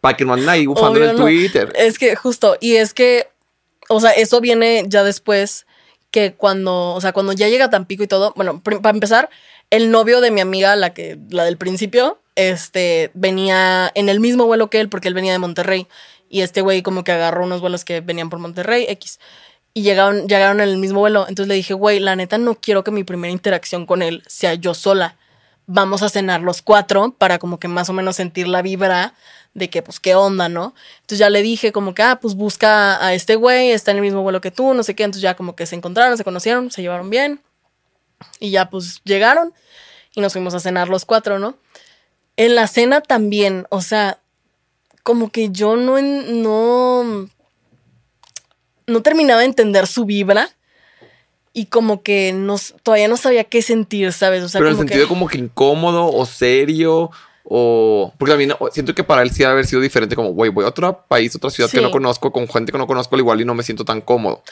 Para 0.00 0.16
que 0.16 0.24
no 0.24 0.32
anden 0.32 0.48
ahí 0.48 0.64
bufando 0.64 0.98
en 1.02 1.10
el 1.10 1.16
no. 1.16 1.24
Twitter. 1.24 1.72
Es 1.76 1.98
que 1.98 2.16
justo, 2.16 2.56
y 2.60 2.76
es 2.76 2.94
que, 2.94 3.28
o 3.90 4.00
sea, 4.00 4.12
eso 4.12 4.40
viene 4.40 4.84
ya 4.88 5.04
después 5.04 5.66
que 6.10 6.34
cuando, 6.34 6.94
o 6.94 7.00
sea, 7.00 7.12
cuando 7.12 7.32
ya 7.32 7.48
llega 7.48 7.70
Tampico 7.70 8.02
y 8.02 8.06
todo, 8.06 8.32
bueno, 8.36 8.62
para 8.62 8.90
empezar, 8.90 9.28
el 9.70 9.90
novio 9.90 10.20
de 10.20 10.30
mi 10.30 10.40
amiga, 10.40 10.74
la 10.76 10.94
que, 10.94 11.18
la 11.30 11.44
del 11.44 11.58
principio, 11.58 12.18
este, 12.36 13.10
venía 13.14 13.90
en 13.94 14.08
el 14.08 14.20
mismo 14.20 14.46
vuelo 14.46 14.70
que 14.70 14.80
él 14.80 14.88
porque 14.88 15.08
él 15.08 15.14
venía 15.14 15.32
de 15.32 15.38
Monterrey 15.38 15.86
y 16.30 16.42
este 16.42 16.60
güey 16.60 16.82
como 16.82 17.04
que 17.04 17.12
agarró 17.12 17.44
unos 17.44 17.60
vuelos 17.60 17.84
que 17.84 18.00
venían 18.00 18.30
por 18.30 18.38
Monterrey, 18.38 18.86
X. 18.88 19.18
Y 19.74 19.82
llegaron, 19.82 20.28
llegaron 20.28 20.60
en 20.60 20.68
el 20.68 20.78
mismo 20.78 21.00
vuelo. 21.00 21.26
Entonces 21.28 21.48
le 21.48 21.54
dije, 21.54 21.74
güey, 21.74 22.00
la 22.00 22.16
neta 22.16 22.38
no 22.38 22.54
quiero 22.54 22.84
que 22.84 22.90
mi 22.90 23.04
primera 23.04 23.32
interacción 23.32 23.86
con 23.86 24.02
él 24.02 24.22
sea 24.26 24.54
yo 24.54 24.74
sola. 24.74 25.16
Vamos 25.66 26.02
a 26.02 26.08
cenar 26.08 26.40
los 26.40 26.62
cuatro 26.62 27.14
para 27.16 27.38
como 27.38 27.58
que 27.58 27.68
más 27.68 27.88
o 27.88 27.92
menos 27.92 28.16
sentir 28.16 28.48
la 28.48 28.62
vibra 28.62 29.14
de 29.54 29.70
que, 29.70 29.82
pues, 29.82 30.00
qué 30.00 30.14
onda, 30.14 30.48
¿no? 30.48 30.74
Entonces 31.00 31.18
ya 31.18 31.30
le 31.30 31.42
dije 31.42 31.72
como 31.72 31.94
que, 31.94 32.02
ah, 32.02 32.18
pues 32.20 32.34
busca 32.34 33.04
a 33.04 33.14
este 33.14 33.36
güey, 33.36 33.70
está 33.70 33.90
en 33.90 33.98
el 33.98 34.02
mismo 34.02 34.22
vuelo 34.22 34.40
que 34.40 34.50
tú, 34.50 34.74
no 34.74 34.82
sé 34.82 34.94
qué. 34.94 35.04
Entonces 35.04 35.22
ya 35.22 35.34
como 35.34 35.56
que 35.56 35.66
se 35.66 35.76
encontraron, 35.76 36.16
se 36.16 36.24
conocieron, 36.24 36.70
se 36.70 36.82
llevaron 36.82 37.10
bien. 37.10 37.40
Y 38.40 38.50
ya 38.50 38.68
pues 38.68 39.00
llegaron 39.04 39.52
y 40.14 40.20
nos 40.20 40.32
fuimos 40.32 40.54
a 40.54 40.60
cenar 40.60 40.88
los 40.88 41.04
cuatro, 41.04 41.38
¿no? 41.38 41.56
En 42.36 42.54
la 42.54 42.66
cena 42.66 43.00
también, 43.00 43.66
o 43.70 43.80
sea, 43.80 44.18
como 45.02 45.30
que 45.30 45.50
yo 45.50 45.76
no, 45.76 46.00
no, 46.00 47.28
no 48.86 49.02
terminaba 49.02 49.40
de 49.40 49.46
entender 49.46 49.86
su 49.86 50.04
vibra 50.04 50.50
y 51.52 51.66
como 51.66 52.02
que 52.02 52.32
no, 52.32 52.56
todavía 52.82 53.08
no 53.08 53.16
sabía 53.16 53.44
qué 53.44 53.62
sentir, 53.62 54.12
¿sabes? 54.12 54.44
O 54.44 54.48
sea, 54.48 54.60
Pero 54.60 54.70
en 54.70 54.74
el 54.74 54.78
sentido 54.80 55.04
que, 55.04 55.08
como 55.08 55.26
que 55.28 55.38
incómodo 55.38 56.12
o 56.12 56.26
serio 56.26 57.10
o... 57.50 58.12
Porque 58.18 58.32
también 58.32 58.54
siento 58.72 58.94
que 58.94 59.04
para 59.04 59.22
él 59.22 59.30
sí 59.30 59.38
debe 59.38 59.52
haber 59.52 59.66
sido 59.66 59.80
diferente 59.80 60.14
como, 60.14 60.30
güey, 60.30 60.50
voy 60.50 60.64
a 60.64 60.68
otro 60.68 61.04
país, 61.08 61.34
otra 61.34 61.50
ciudad 61.50 61.70
que 61.70 61.80
no 61.80 61.90
conozco, 61.90 62.30
con 62.30 62.46
gente 62.46 62.72
que 62.72 62.78
no 62.78 62.86
conozco 62.86 63.14
al 63.14 63.20
igual 63.20 63.40
y 63.40 63.44
no 63.44 63.54
me 63.54 63.62
siento 63.62 63.84
tan 63.84 64.02
cómodo. 64.02 64.42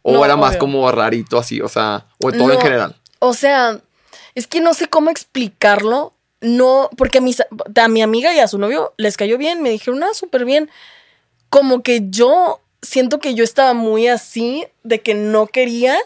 O 0.00 0.12
No, 0.12 0.24
era 0.24 0.36
más 0.36 0.56
como 0.56 0.90
rarito 0.90 1.38
así, 1.38 1.60
o 1.60 1.68
sea, 1.68 2.06
o 2.22 2.32
todo 2.32 2.52
en 2.52 2.60
general. 2.60 2.96
o 3.18 3.34
sea, 3.34 3.80
es 4.34 4.46
que 4.46 4.60
no 4.60 4.72
sé 4.72 4.88
cómo 4.88 5.10
explicarlo. 5.10 6.12
No, 6.40 6.90
porque 6.96 7.18
a, 7.18 7.20
mis, 7.22 7.40
a 7.40 7.88
mi 7.88 8.02
amiga 8.02 8.32
y 8.32 8.38
a 8.38 8.46
su 8.46 8.58
novio 8.58 8.92
les 8.98 9.16
cayó 9.16 9.38
bien, 9.38 9.62
me 9.62 9.70
dijeron, 9.70 10.02
ah, 10.02 10.12
súper 10.12 10.44
bien. 10.44 10.70
Como 11.48 11.82
que 11.82 12.02
yo 12.10 12.60
siento 12.82 13.18
que 13.18 13.34
yo 13.34 13.42
estaba 13.42 13.72
muy 13.72 14.08
así, 14.08 14.66
de 14.82 15.00
que 15.00 15.14
no 15.14 15.46
quería. 15.46 15.98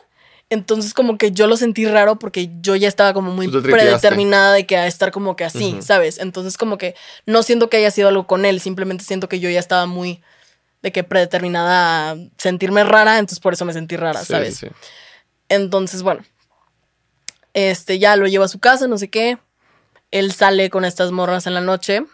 Entonces 0.51 0.95
como 0.95 1.17
que 1.17 1.31
yo 1.31 1.47
lo 1.47 1.57
sentí 1.57 1.87
raro 1.87 2.19
porque 2.19 2.51
yo 2.61 2.75
ya 2.75 2.89
estaba 2.89 3.15
como 3.15 3.33
muy 3.33 3.49
predeterminada 3.49 4.53
de 4.53 4.67
que 4.67 4.77
a 4.77 4.87
estar 4.89 5.13
como 5.13 5.37
que 5.37 5.45
así. 5.45 5.79
¿sabes? 5.81 6.19
Entonces 6.19 6.59
como 6.59 6.77
que 6.77 6.97
no 7.25 7.43
siento 7.45 7.71
que 7.71 7.77
haya 7.77 7.91
sido 7.93 8.09
algo 8.09 8.27
con 8.27 8.45
él, 8.45 8.61
simplemente 8.61 9.05
siento 9.05 9.29
que 9.29 9.39
yo 9.39 9.49
ya 9.49 9.61
estaba 9.61 9.87
muy 9.87 10.21
de 10.83 10.93
que 10.93 11.05
predeterminada 11.05 12.11
a 12.11 12.17
sentirme 12.39 12.83
rara, 12.85 13.19
entonces 13.19 13.39
por 13.39 13.53
eso 13.53 13.65
me 13.65 13.73
sentí 13.73 13.97
rara, 13.97 14.21
Sí, 14.21 14.27
¿sabes? 14.33 14.57
sí. 14.57 14.67
Entonces, 15.49 16.03
bueno, 16.03 16.23
este 17.55 17.99
ya 17.99 18.17
lo 18.17 18.27
llevo 18.27 18.45
a 18.45 18.49
su 18.49 18.59
casa, 18.59 18.87
no 18.89 18.99
sé 18.99 19.09
qué. 19.09 19.39
Él 20.11 20.33
sale 20.33 20.71
con 20.71 20.85
estas 20.85 21.13
morras 21.13 21.47
en 21.47 21.55
la 21.55 21.61
noche, 21.61 22.05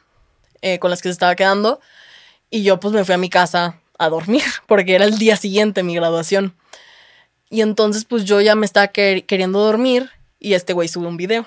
eh, 0.63 0.79
con 0.79 0.91
las 0.91 1.01
que 1.01 1.09
se 1.09 1.13
estaba 1.13 1.37
quedando, 1.37 1.81
y 2.51 2.63
yo 2.63 2.81
pues 2.81 2.93
me 2.93 3.05
fui 3.05 3.15
a 3.15 3.19
mi 3.19 3.31
casa 3.31 3.81
a 3.99 4.09
dormir, 4.09 4.43
porque 4.67 4.95
era 4.95 5.05
el 5.05 5.17
día 5.19 5.37
siguiente 5.37 5.83
mi 5.83 5.95
graduación. 5.95 6.55
Y 7.51 7.61
entonces 7.61 8.05
pues 8.05 8.25
yo 8.25 8.41
ya 8.41 8.55
me 8.55 8.67
estaba 8.67 8.93
quer- 8.93 9.25
queriendo 9.25 9.61
dormir 9.61 10.11
y 10.39 10.55
este 10.55 10.73
güey 10.73 10.89
sube 10.89 11.07
un 11.07 11.17
video. 11.17 11.47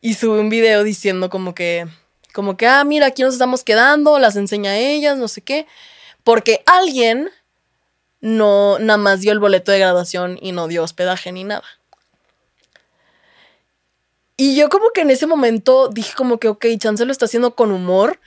Y 0.00 0.14
sube 0.14 0.40
un 0.40 0.48
video 0.48 0.82
diciendo 0.82 1.28
como 1.30 1.54
que, 1.54 1.86
como 2.32 2.56
que, 2.56 2.66
ah, 2.66 2.84
mira, 2.84 3.06
aquí 3.06 3.22
nos 3.22 3.34
estamos 3.34 3.64
quedando, 3.64 4.18
las 4.18 4.36
enseña 4.36 4.72
a 4.72 4.78
ellas, 4.78 5.18
no 5.18 5.28
sé 5.28 5.42
qué. 5.42 5.66
Porque 6.24 6.62
alguien 6.66 7.30
no 8.20 8.78
nada 8.78 8.96
más 8.98 9.20
dio 9.20 9.32
el 9.32 9.38
boleto 9.38 9.72
de 9.72 9.78
graduación 9.78 10.38
y 10.40 10.52
no 10.52 10.68
dio 10.68 10.82
hospedaje 10.82 11.32
ni 11.32 11.44
nada. 11.44 11.64
Y 14.36 14.56
yo 14.56 14.70
como 14.70 14.90
que 14.90 15.02
en 15.02 15.10
ese 15.10 15.26
momento 15.26 15.88
dije 15.88 16.14
como 16.16 16.38
que, 16.38 16.48
ok, 16.48 16.64
Chance 16.78 17.04
lo 17.04 17.12
está 17.12 17.26
haciendo 17.26 17.54
con 17.54 17.72
humor, 17.72 18.18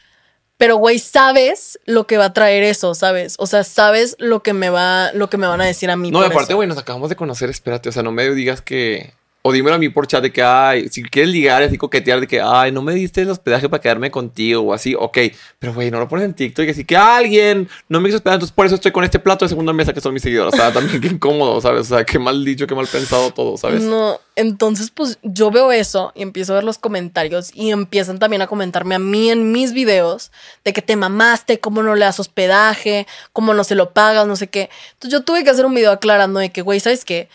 pero 0.58 0.78
güey, 0.78 1.00
sabes 1.00 1.80
lo 1.86 2.08
que 2.08 2.18
va 2.18 2.26
a 2.26 2.34
traer 2.34 2.64
eso, 2.64 2.96
¿sabes? 2.96 3.36
O 3.40 3.48
sea, 3.48 3.64
sabes 3.64 4.16
lo 4.20 4.44
que 4.44 4.54
me 4.54 4.70
va, 4.70 5.12
lo 5.14 5.30
que 5.30 5.38
me 5.38 5.48
van 5.48 5.62
a 5.62 5.66
decir 5.66 5.90
a 5.90 5.98
mí. 5.98 6.12
No, 6.12 6.22
aparte, 6.22 6.54
güey, 6.54 6.68
nos 6.68 6.78
acabamos 6.78 7.10
de 7.10 7.16
conocer, 7.16 7.50
espérate, 7.50 7.90
o 7.90 7.92
sea, 7.92 8.04
no 8.04 8.12
me 8.12 8.30
digas 8.30 8.62
que... 8.62 9.14
O 9.46 9.52
dímelo 9.52 9.76
a 9.76 9.78
mí 9.78 9.90
por 9.90 10.08
chat 10.08 10.24
de 10.24 10.32
que, 10.32 10.42
ay, 10.42 10.88
si 10.88 11.04
quieres 11.04 11.30
ligar 11.30 11.62
así 11.62 11.78
coquetear 11.78 12.22
de 12.22 12.28
que, 12.28 12.40
ay, 12.42 12.72
no 12.72 12.82
me 12.82 12.94
diste 12.94 13.22
el 13.22 13.30
hospedaje 13.30 13.68
para 13.68 13.82
quedarme 13.82 14.10
contigo 14.10 14.62
o 14.62 14.74
así, 14.74 14.96
ok. 14.98 15.18
Pero, 15.60 15.74
güey, 15.74 15.92
no 15.92 16.00
lo 16.00 16.08
pones 16.08 16.24
en 16.24 16.34
TikTok 16.34 16.66
y 16.66 16.70
así 16.70 16.86
que 16.86 16.96
alguien 16.96 17.68
no 17.90 18.00
me 18.00 18.08
hizo 18.08 18.16
hospedaje, 18.16 18.36
entonces 18.36 18.56
por 18.56 18.66
eso 18.66 18.76
estoy 18.76 18.94
con 18.94 19.04
este 19.04 19.20
plato 19.20 19.44
de 19.44 19.50
segunda 19.50 19.74
mesa 19.74 19.92
que 19.92 20.00
son 20.00 20.14
mis 20.14 20.24
seguidores. 20.24 20.54
O 20.54 20.58
sea, 20.58 20.72
también 20.72 21.02
qué 21.02 21.08
incómodo, 21.10 21.60
¿sabes? 21.60 21.92
O 21.92 21.96
sea, 21.96 22.06
qué 22.06 22.18
mal 22.20 22.46
dicho, 22.46 22.66
qué 22.68 22.74
mal 22.74 22.88
pensado 22.88 23.32
todo, 23.32 23.58
¿sabes? 23.58 23.84
No, 23.84 24.22
entonces 24.38 24.92
pues 24.92 25.20
yo 25.24 25.52
veo 25.52 25.74
eso 25.74 26.14
y 26.16 26.22
empiezo 26.22 26.54
a 26.54 26.56
ver 26.56 26.64
los 26.64 26.78
comentarios 26.78 27.52
y 27.54 27.72
empiezan 27.72 28.20
también 28.20 28.42
a 28.42 28.48
comentarme 28.48 28.96
a 28.96 29.00
mí 29.00 29.30
en 29.30 29.52
mis 29.52 29.74
videos 29.74 30.32
de 30.64 30.72
que 30.72 30.82
te 30.82 30.96
mamaste, 30.96 31.60
cómo 31.60 31.84
no 31.84 31.96
le 31.96 32.06
das 32.06 32.20
hospedaje, 32.20 33.08
cómo 33.34 33.54
no 33.54 33.66
se 33.66 33.76
lo 33.76 33.92
pagas, 33.92 34.26
no 34.26 34.38
sé 34.38 34.48
qué. 34.48 34.70
Entonces 34.94 35.20
yo 35.20 35.26
tuve 35.26 35.44
que 35.44 35.50
hacer 35.50 35.66
un 35.66 35.76
video 35.76 35.92
aclarando 35.92 36.40
de 36.40 36.50
que, 36.50 36.62
güey, 36.62 36.80
¿sabes 36.80 37.04
qué? 37.04 37.28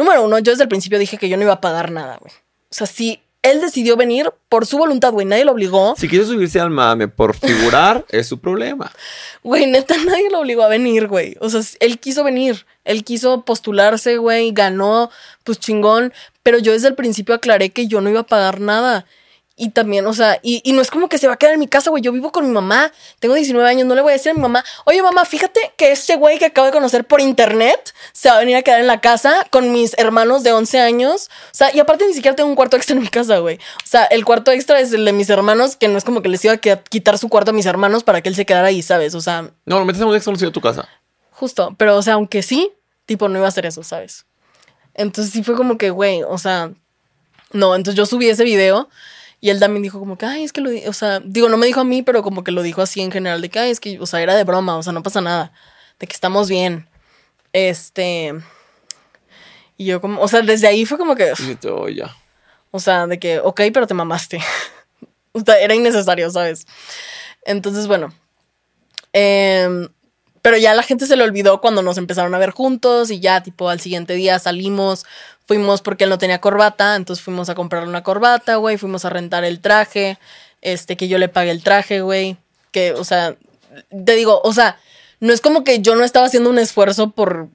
Número 0.00 0.24
uno, 0.24 0.38
yo 0.38 0.52
desde 0.52 0.62
el 0.62 0.68
principio 0.70 0.98
dije 0.98 1.18
que 1.18 1.28
yo 1.28 1.36
no 1.36 1.42
iba 1.42 1.52
a 1.52 1.60
pagar 1.60 1.90
nada, 1.90 2.16
güey. 2.18 2.32
O 2.32 2.74
sea, 2.74 2.86
si 2.86 3.20
él 3.42 3.60
decidió 3.60 3.98
venir 3.98 4.32
por 4.48 4.64
su 4.64 4.78
voluntad, 4.78 5.12
güey, 5.12 5.26
nadie 5.26 5.44
lo 5.44 5.52
obligó. 5.52 5.94
Si 5.98 6.08
quiere 6.08 6.24
subirse 6.24 6.58
al 6.58 6.70
mame 6.70 7.06
por 7.06 7.36
figurar, 7.36 8.06
es 8.10 8.26
su 8.26 8.38
problema. 8.38 8.90
Güey, 9.42 9.66
neta, 9.66 9.94
nadie 9.98 10.30
lo 10.30 10.40
obligó 10.40 10.62
a 10.62 10.68
venir, 10.68 11.06
güey. 11.06 11.36
O 11.40 11.50
sea, 11.50 11.60
él 11.80 11.98
quiso 11.98 12.24
venir. 12.24 12.64
Él 12.84 13.04
quiso 13.04 13.44
postularse, 13.44 14.16
güey, 14.16 14.52
ganó, 14.52 15.10
pues 15.44 15.58
chingón. 15.58 16.14
Pero 16.42 16.58
yo 16.58 16.72
desde 16.72 16.88
el 16.88 16.94
principio 16.94 17.34
aclaré 17.34 17.68
que 17.68 17.86
yo 17.86 18.00
no 18.00 18.08
iba 18.08 18.20
a 18.20 18.26
pagar 18.26 18.58
nada. 18.58 19.04
Y 19.62 19.68
también, 19.68 20.06
o 20.06 20.14
sea, 20.14 20.38
y, 20.42 20.62
y 20.64 20.72
no 20.72 20.80
es 20.80 20.90
como 20.90 21.10
que 21.10 21.18
se 21.18 21.26
va 21.26 21.34
a 21.34 21.36
quedar 21.36 21.52
en 21.52 21.60
mi 21.60 21.68
casa, 21.68 21.90
güey. 21.90 22.02
Yo 22.02 22.12
vivo 22.12 22.32
con 22.32 22.46
mi 22.46 22.50
mamá, 22.50 22.90
tengo 23.18 23.34
19 23.34 23.68
años, 23.68 23.86
no 23.86 23.94
le 23.94 24.00
voy 24.00 24.08
a 24.08 24.14
decir 24.14 24.30
a 24.30 24.34
mi 24.34 24.40
mamá, 24.40 24.64
oye 24.86 25.02
mamá, 25.02 25.26
fíjate 25.26 25.60
que 25.76 25.92
este 25.92 26.16
güey 26.16 26.38
que 26.38 26.46
acabo 26.46 26.64
de 26.64 26.72
conocer 26.72 27.04
por 27.04 27.20
internet 27.20 27.94
se 28.12 28.30
va 28.30 28.36
a 28.36 28.38
venir 28.38 28.56
a 28.56 28.62
quedar 28.62 28.80
en 28.80 28.86
la 28.86 29.02
casa 29.02 29.46
con 29.50 29.70
mis 29.70 29.92
hermanos 29.98 30.44
de 30.44 30.54
11 30.54 30.80
años. 30.80 31.28
O 31.48 31.54
sea, 31.54 31.76
y 31.76 31.78
aparte 31.78 32.06
ni 32.06 32.14
siquiera 32.14 32.34
tengo 32.34 32.48
un 32.48 32.56
cuarto 32.56 32.78
extra 32.78 32.96
en 32.96 33.02
mi 33.02 33.08
casa, 33.08 33.36
güey. 33.40 33.56
O 33.56 33.86
sea, 33.86 34.06
el 34.06 34.24
cuarto 34.24 34.50
extra 34.50 34.80
es 34.80 34.94
el 34.94 35.04
de 35.04 35.12
mis 35.12 35.28
hermanos, 35.28 35.76
que 35.76 35.88
no 35.88 35.98
es 35.98 36.04
como 36.04 36.22
que 36.22 36.30
les 36.30 36.42
iba 36.42 36.54
a 36.54 36.56
quitar 36.56 37.18
su 37.18 37.28
cuarto 37.28 37.50
a 37.50 37.52
mis 37.52 37.66
hermanos 37.66 38.02
para 38.02 38.22
que 38.22 38.30
él 38.30 38.36
se 38.36 38.46
quedara 38.46 38.68
ahí, 38.68 38.80
¿sabes? 38.80 39.14
O 39.14 39.20
sea, 39.20 39.50
No, 39.66 39.78
lo 39.78 39.84
metes 39.84 40.00
en 40.00 40.08
un 40.08 40.14
desconocido 40.14 40.48
a 40.48 40.52
tu 40.54 40.62
casa. 40.62 40.88
Justo, 41.32 41.74
pero 41.76 41.98
o 41.98 42.02
sea, 42.02 42.14
aunque 42.14 42.42
sí, 42.42 42.72
tipo, 43.04 43.28
no 43.28 43.36
iba 43.36 43.44
a 43.44 43.50
hacer 43.50 43.66
eso, 43.66 43.82
¿sabes? 43.82 44.24
Entonces 44.94 45.34
sí 45.34 45.42
fue 45.42 45.54
como 45.54 45.76
que, 45.76 45.90
güey, 45.90 46.22
o 46.22 46.38
sea, 46.38 46.70
no, 47.52 47.74
entonces 47.74 47.96
yo 47.96 48.06
subí 48.06 48.28
ese 48.28 48.44
video 48.44 48.88
y 49.40 49.50
él 49.50 49.58
también 49.60 49.82
dijo 49.82 49.98
como 49.98 50.18
que, 50.18 50.26
ay, 50.26 50.44
es 50.44 50.52
que 50.52 50.60
lo, 50.60 50.70
di-", 50.70 50.86
o 50.86 50.92
sea, 50.92 51.20
digo, 51.20 51.48
no 51.48 51.56
me 51.56 51.66
dijo 51.66 51.80
a 51.80 51.84
mí, 51.84 52.02
pero 52.02 52.22
como 52.22 52.44
que 52.44 52.52
lo 52.52 52.62
dijo 52.62 52.82
así 52.82 53.00
en 53.00 53.10
general, 53.12 53.40
de 53.40 53.48
que, 53.48 53.58
ay, 53.58 53.70
es 53.70 53.80
que, 53.80 53.98
o 54.00 54.06
sea, 54.06 54.20
era 54.22 54.34
de 54.34 54.44
broma, 54.44 54.76
o 54.76 54.82
sea, 54.82 54.92
no 54.92 55.02
pasa 55.02 55.20
nada, 55.20 55.52
de 55.98 56.06
que 56.06 56.12
estamos 56.14 56.48
bien. 56.48 56.86
Este... 57.52 58.34
Y 59.76 59.86
yo 59.86 60.00
como, 60.02 60.20
o 60.20 60.28
sea, 60.28 60.42
desde 60.42 60.66
ahí 60.66 60.84
fue 60.84 60.98
como 60.98 61.16
que, 61.16 61.32
Y 61.38 61.56
yo, 61.62 61.76
"Oh, 61.80 61.88
ya. 61.88 62.14
o 62.70 62.78
sea, 62.80 63.06
de 63.06 63.18
que, 63.18 63.40
ok, 63.40 63.62
pero 63.72 63.86
te 63.86 63.94
mamaste. 63.94 64.38
o 65.32 65.40
sea, 65.40 65.58
era 65.58 65.74
innecesario, 65.74 66.30
¿sabes? 66.30 66.66
Entonces, 67.44 67.86
bueno. 67.86 68.12
em, 69.12 69.88
pero 70.42 70.56
ya 70.56 70.74
la 70.74 70.82
gente 70.82 71.06
se 71.06 71.16
le 71.16 71.24
olvidó 71.24 71.60
cuando 71.60 71.82
nos 71.82 71.98
empezaron 71.98 72.34
a 72.34 72.38
ver 72.38 72.50
juntos 72.50 73.10
y 73.10 73.20
ya, 73.20 73.42
tipo, 73.42 73.68
al 73.68 73.80
siguiente 73.80 74.14
día 74.14 74.38
salimos, 74.38 75.04
fuimos 75.46 75.82
porque 75.82 76.04
él 76.04 76.10
no 76.10 76.18
tenía 76.18 76.40
corbata, 76.40 76.96
entonces 76.96 77.24
fuimos 77.24 77.48
a 77.48 77.54
comprarle 77.54 77.88
una 77.88 78.02
corbata, 78.02 78.56
güey, 78.56 78.78
fuimos 78.78 79.04
a 79.04 79.10
rentar 79.10 79.44
el 79.44 79.60
traje, 79.60 80.18
este, 80.62 80.96
que 80.96 81.08
yo 81.08 81.18
le 81.18 81.28
pagué 81.28 81.50
el 81.50 81.62
traje, 81.62 82.00
güey, 82.00 82.36
que, 82.72 82.92
o 82.92 83.04
sea, 83.04 83.36
te 84.04 84.14
digo, 84.14 84.40
o 84.44 84.52
sea, 84.52 84.78
no 85.20 85.32
es 85.32 85.40
como 85.40 85.64
que 85.64 85.80
yo 85.80 85.94
no 85.96 86.04
estaba 86.04 86.26
haciendo 86.26 86.50
un 86.50 86.58
esfuerzo 86.58 87.10
por, 87.10 87.48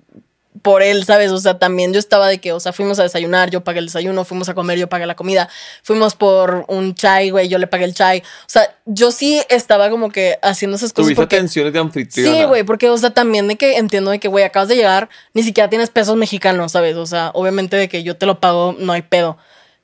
por 0.62 0.82
él, 0.82 1.06
¿sabes? 1.06 1.32
O 1.32 1.38
sea, 1.38 1.60
también 1.60 1.94
yo 1.94 2.00
estaba 2.00 2.28
de 2.28 2.40
que, 2.40 2.54
o 2.54 2.60
sea, 2.60 2.74
fuimos 2.74 3.00
a 3.00 3.04
desayunar, 3.04 3.50
yo 3.50 3.64
pagué 3.64 3.80
el 3.80 3.86
desayuno, 3.86 4.26
fuimos 4.26 4.50
a 4.50 4.54
comer, 4.54 4.78
yo 4.78 4.88
pagué 4.88 5.06
la 5.06 5.16
comida, 5.16 5.50
fuimos 5.84 6.16
por 6.16 6.66
un 6.68 6.96
chai, 6.96 7.30
güey, 7.30 7.48
yo 7.48 7.58
le 7.58 7.68
pagué 7.68 7.86
el 7.86 7.94
chai. 7.94 8.20
O 8.20 8.48
sea, 8.48 8.76
yo 8.86 9.12
sí 9.12 9.42
estaba 9.50 9.90
como 9.90 10.10
que 10.12 10.38
haciendo 10.42 10.78
esas 10.78 10.94
cosas 10.94 11.08
Tuviste 11.08 11.22
porque... 11.22 11.36
atenciones 11.36 11.74
de 11.74 11.80
anfitriona. 11.80 12.38
Sí, 12.38 12.44
güey, 12.46 12.64
porque, 12.64 12.90
o 12.90 12.98
sea, 12.98 13.12
también 13.12 13.48
de 13.48 13.56
que 13.56 13.78
entiendo 13.78 14.12
de 14.12 14.20
que, 14.20 14.28
güey, 14.28 14.44
acabas 14.44 14.70
de 14.70 14.76
llegar, 14.76 15.10
ni 15.34 15.44
siquiera 15.44 15.70
tienes 15.70 15.90
pesos 15.90 16.16
mexicanos, 16.16 16.72
¿sabes? 16.72 16.96
O 16.96 17.06
sea, 17.06 17.32
obviamente 17.34 17.76
de 17.76 17.90
que 17.90 18.04
yo 18.04 18.16
te 18.18 18.26
lo 18.26 18.40
pago, 18.40 18.76
no 18.78 18.94
hay 18.94 19.02
pedo. 19.02 19.38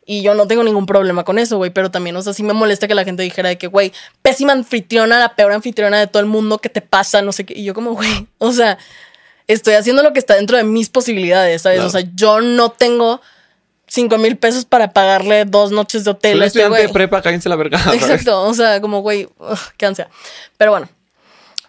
Y 0.05 0.23
yo 0.23 0.33
no 0.33 0.47
tengo 0.47 0.63
ningún 0.63 0.87
problema 0.87 1.23
con 1.23 1.37
eso, 1.37 1.57
güey, 1.57 1.69
pero 1.69 1.91
también, 1.91 2.15
o 2.15 2.21
sea, 2.21 2.33
sí 2.33 2.43
me 2.43 2.53
molesta 2.53 2.87
que 2.87 2.95
la 2.95 3.03
gente 3.03 3.23
dijera 3.23 3.49
de 3.49 3.57
que, 3.57 3.67
güey, 3.67 3.93
pésima 4.21 4.51
anfitriona, 4.51 5.19
la 5.19 5.35
peor 5.35 5.51
anfitriona 5.51 5.99
de 5.99 6.07
todo 6.07 6.21
el 6.21 6.25
mundo, 6.25 6.57
¿qué 6.57 6.69
te 6.69 6.81
pasa? 6.81 7.21
No 7.21 7.31
sé 7.31 7.45
qué. 7.45 7.57
Y 7.57 7.63
yo 7.63 7.73
como, 7.73 7.93
güey, 7.93 8.27
o 8.39 8.51
sea, 8.51 8.77
estoy 9.51 9.75
haciendo 9.75 10.03
lo 10.03 10.13
que 10.13 10.19
está 10.19 10.35
dentro 10.35 10.57
de 10.57 10.63
mis 10.63 10.89
posibilidades, 10.89 11.61
¿sabes? 11.61 11.77
Claro. 11.77 11.89
O 11.89 11.91
sea, 11.91 12.03
yo 12.15 12.41
no 12.41 12.71
tengo 12.71 13.21
cinco 13.91 14.17
mil 14.17 14.37
pesos 14.37 14.63
para 14.63 14.93
pagarle 14.93 15.43
dos 15.45 15.71
noches 15.71 16.05
de 16.05 16.11
Soy 16.11 16.13
hotel 16.13 16.41
a 16.41 16.45
este 16.45 16.59
estudiante 16.59 16.87
de 16.87 16.93
prepa, 16.93 17.21
cállense 17.21 17.49
la 17.49 17.57
verga. 17.57 17.79
Exacto, 17.93 18.43
o 18.43 18.53
sea, 18.53 18.79
como 18.79 19.01
güey, 19.01 19.27
ugh, 19.37 19.59
qué 19.77 19.85
ansia. 19.85 20.09
Pero 20.57 20.71
bueno, 20.71 20.87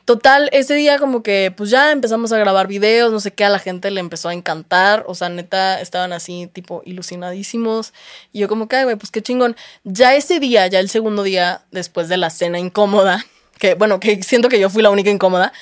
total, 0.04 0.48
ese 0.52 0.74
día 0.74 0.98
como 0.98 1.24
que 1.24 1.52
pues 1.56 1.70
ya 1.70 1.90
empezamos 1.90 2.32
a 2.32 2.38
grabar 2.38 2.68
videos, 2.68 3.10
no 3.10 3.18
sé 3.18 3.32
qué, 3.32 3.44
a 3.44 3.48
la 3.48 3.58
gente 3.58 3.90
le 3.90 3.98
empezó 3.98 4.28
a 4.28 4.34
encantar, 4.34 5.04
o 5.08 5.16
sea, 5.16 5.28
neta, 5.30 5.80
estaban 5.80 6.12
así 6.12 6.48
tipo 6.52 6.82
ilusionadísimos. 6.84 7.92
Y 8.32 8.38
yo 8.38 8.48
como 8.48 8.68
que, 8.68 8.76
ay, 8.76 8.84
güey, 8.84 8.96
pues 8.96 9.10
qué 9.10 9.20
chingón. 9.20 9.56
Ya 9.82 10.14
ese 10.14 10.38
día, 10.38 10.66
ya 10.68 10.78
el 10.78 10.88
segundo 10.88 11.24
día, 11.24 11.62
después 11.72 12.08
de 12.08 12.18
la 12.18 12.30
cena 12.30 12.60
incómoda, 12.60 13.26
que 13.58 13.74
bueno, 13.74 13.98
que 13.98 14.22
siento 14.22 14.48
que 14.48 14.60
yo 14.60 14.70
fui 14.70 14.82
la 14.82 14.90
única 14.90 15.10
incómoda, 15.10 15.52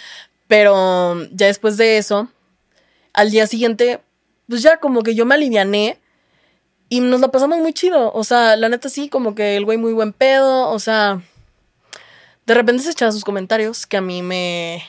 pero 0.50 1.16
ya 1.30 1.46
después 1.46 1.76
de 1.76 1.96
eso, 1.96 2.28
al 3.12 3.30
día 3.30 3.46
siguiente, 3.46 4.00
pues 4.48 4.62
ya 4.62 4.78
como 4.78 5.04
que 5.04 5.14
yo 5.14 5.24
me 5.24 5.36
aliviané. 5.36 5.96
Y 6.88 6.98
nos 6.98 7.20
la 7.20 7.28
pasamos 7.28 7.58
muy 7.60 7.72
chido. 7.72 8.12
O 8.12 8.24
sea, 8.24 8.56
la 8.56 8.68
neta 8.68 8.88
sí, 8.88 9.08
como 9.08 9.36
que 9.36 9.56
el 9.56 9.64
güey 9.64 9.78
muy 9.78 9.92
buen 9.92 10.12
pedo. 10.12 10.68
O 10.70 10.80
sea, 10.80 11.22
de 12.46 12.54
repente 12.54 12.82
se 12.82 12.90
echaba 12.90 13.12
sus 13.12 13.22
comentarios 13.24 13.86
que 13.86 13.96
a 13.96 14.00
mí 14.00 14.22
me, 14.22 14.82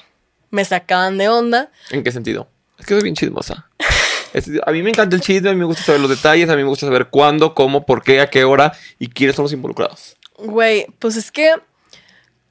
me 0.50 0.66
sacaban 0.66 1.20
de 1.20 1.30
onda. 1.30 1.70
¿En 1.92 2.04
qué 2.04 2.12
sentido? 2.12 2.48
Es 2.80 2.88
que 2.88 2.96
soy 2.96 3.04
bien 3.04 3.16
chismosa. 3.16 3.70
Es- 4.34 4.50
a 4.66 4.72
mí 4.72 4.82
me 4.82 4.90
encanta 4.90 5.16
el 5.16 5.22
chisme, 5.22 5.50
a 5.50 5.54
mí 5.54 5.60
me 5.60 5.66
gusta 5.66 5.84
saber 5.84 6.02
los 6.02 6.10
detalles, 6.10 6.50
a 6.50 6.56
mí 6.56 6.64
me 6.64 6.70
gusta 6.70 6.88
saber 6.88 7.10
cuándo, 7.10 7.54
cómo, 7.54 7.86
por 7.86 8.02
qué, 8.02 8.20
a 8.22 8.30
qué 8.32 8.46
hora 8.46 8.74
y 8.98 9.10
quiénes 9.10 9.36
son 9.36 9.44
los 9.44 9.54
involucrados. 9.54 10.16
Güey, 10.40 10.88
pues 10.98 11.18
es 11.18 11.32
que 11.32 11.54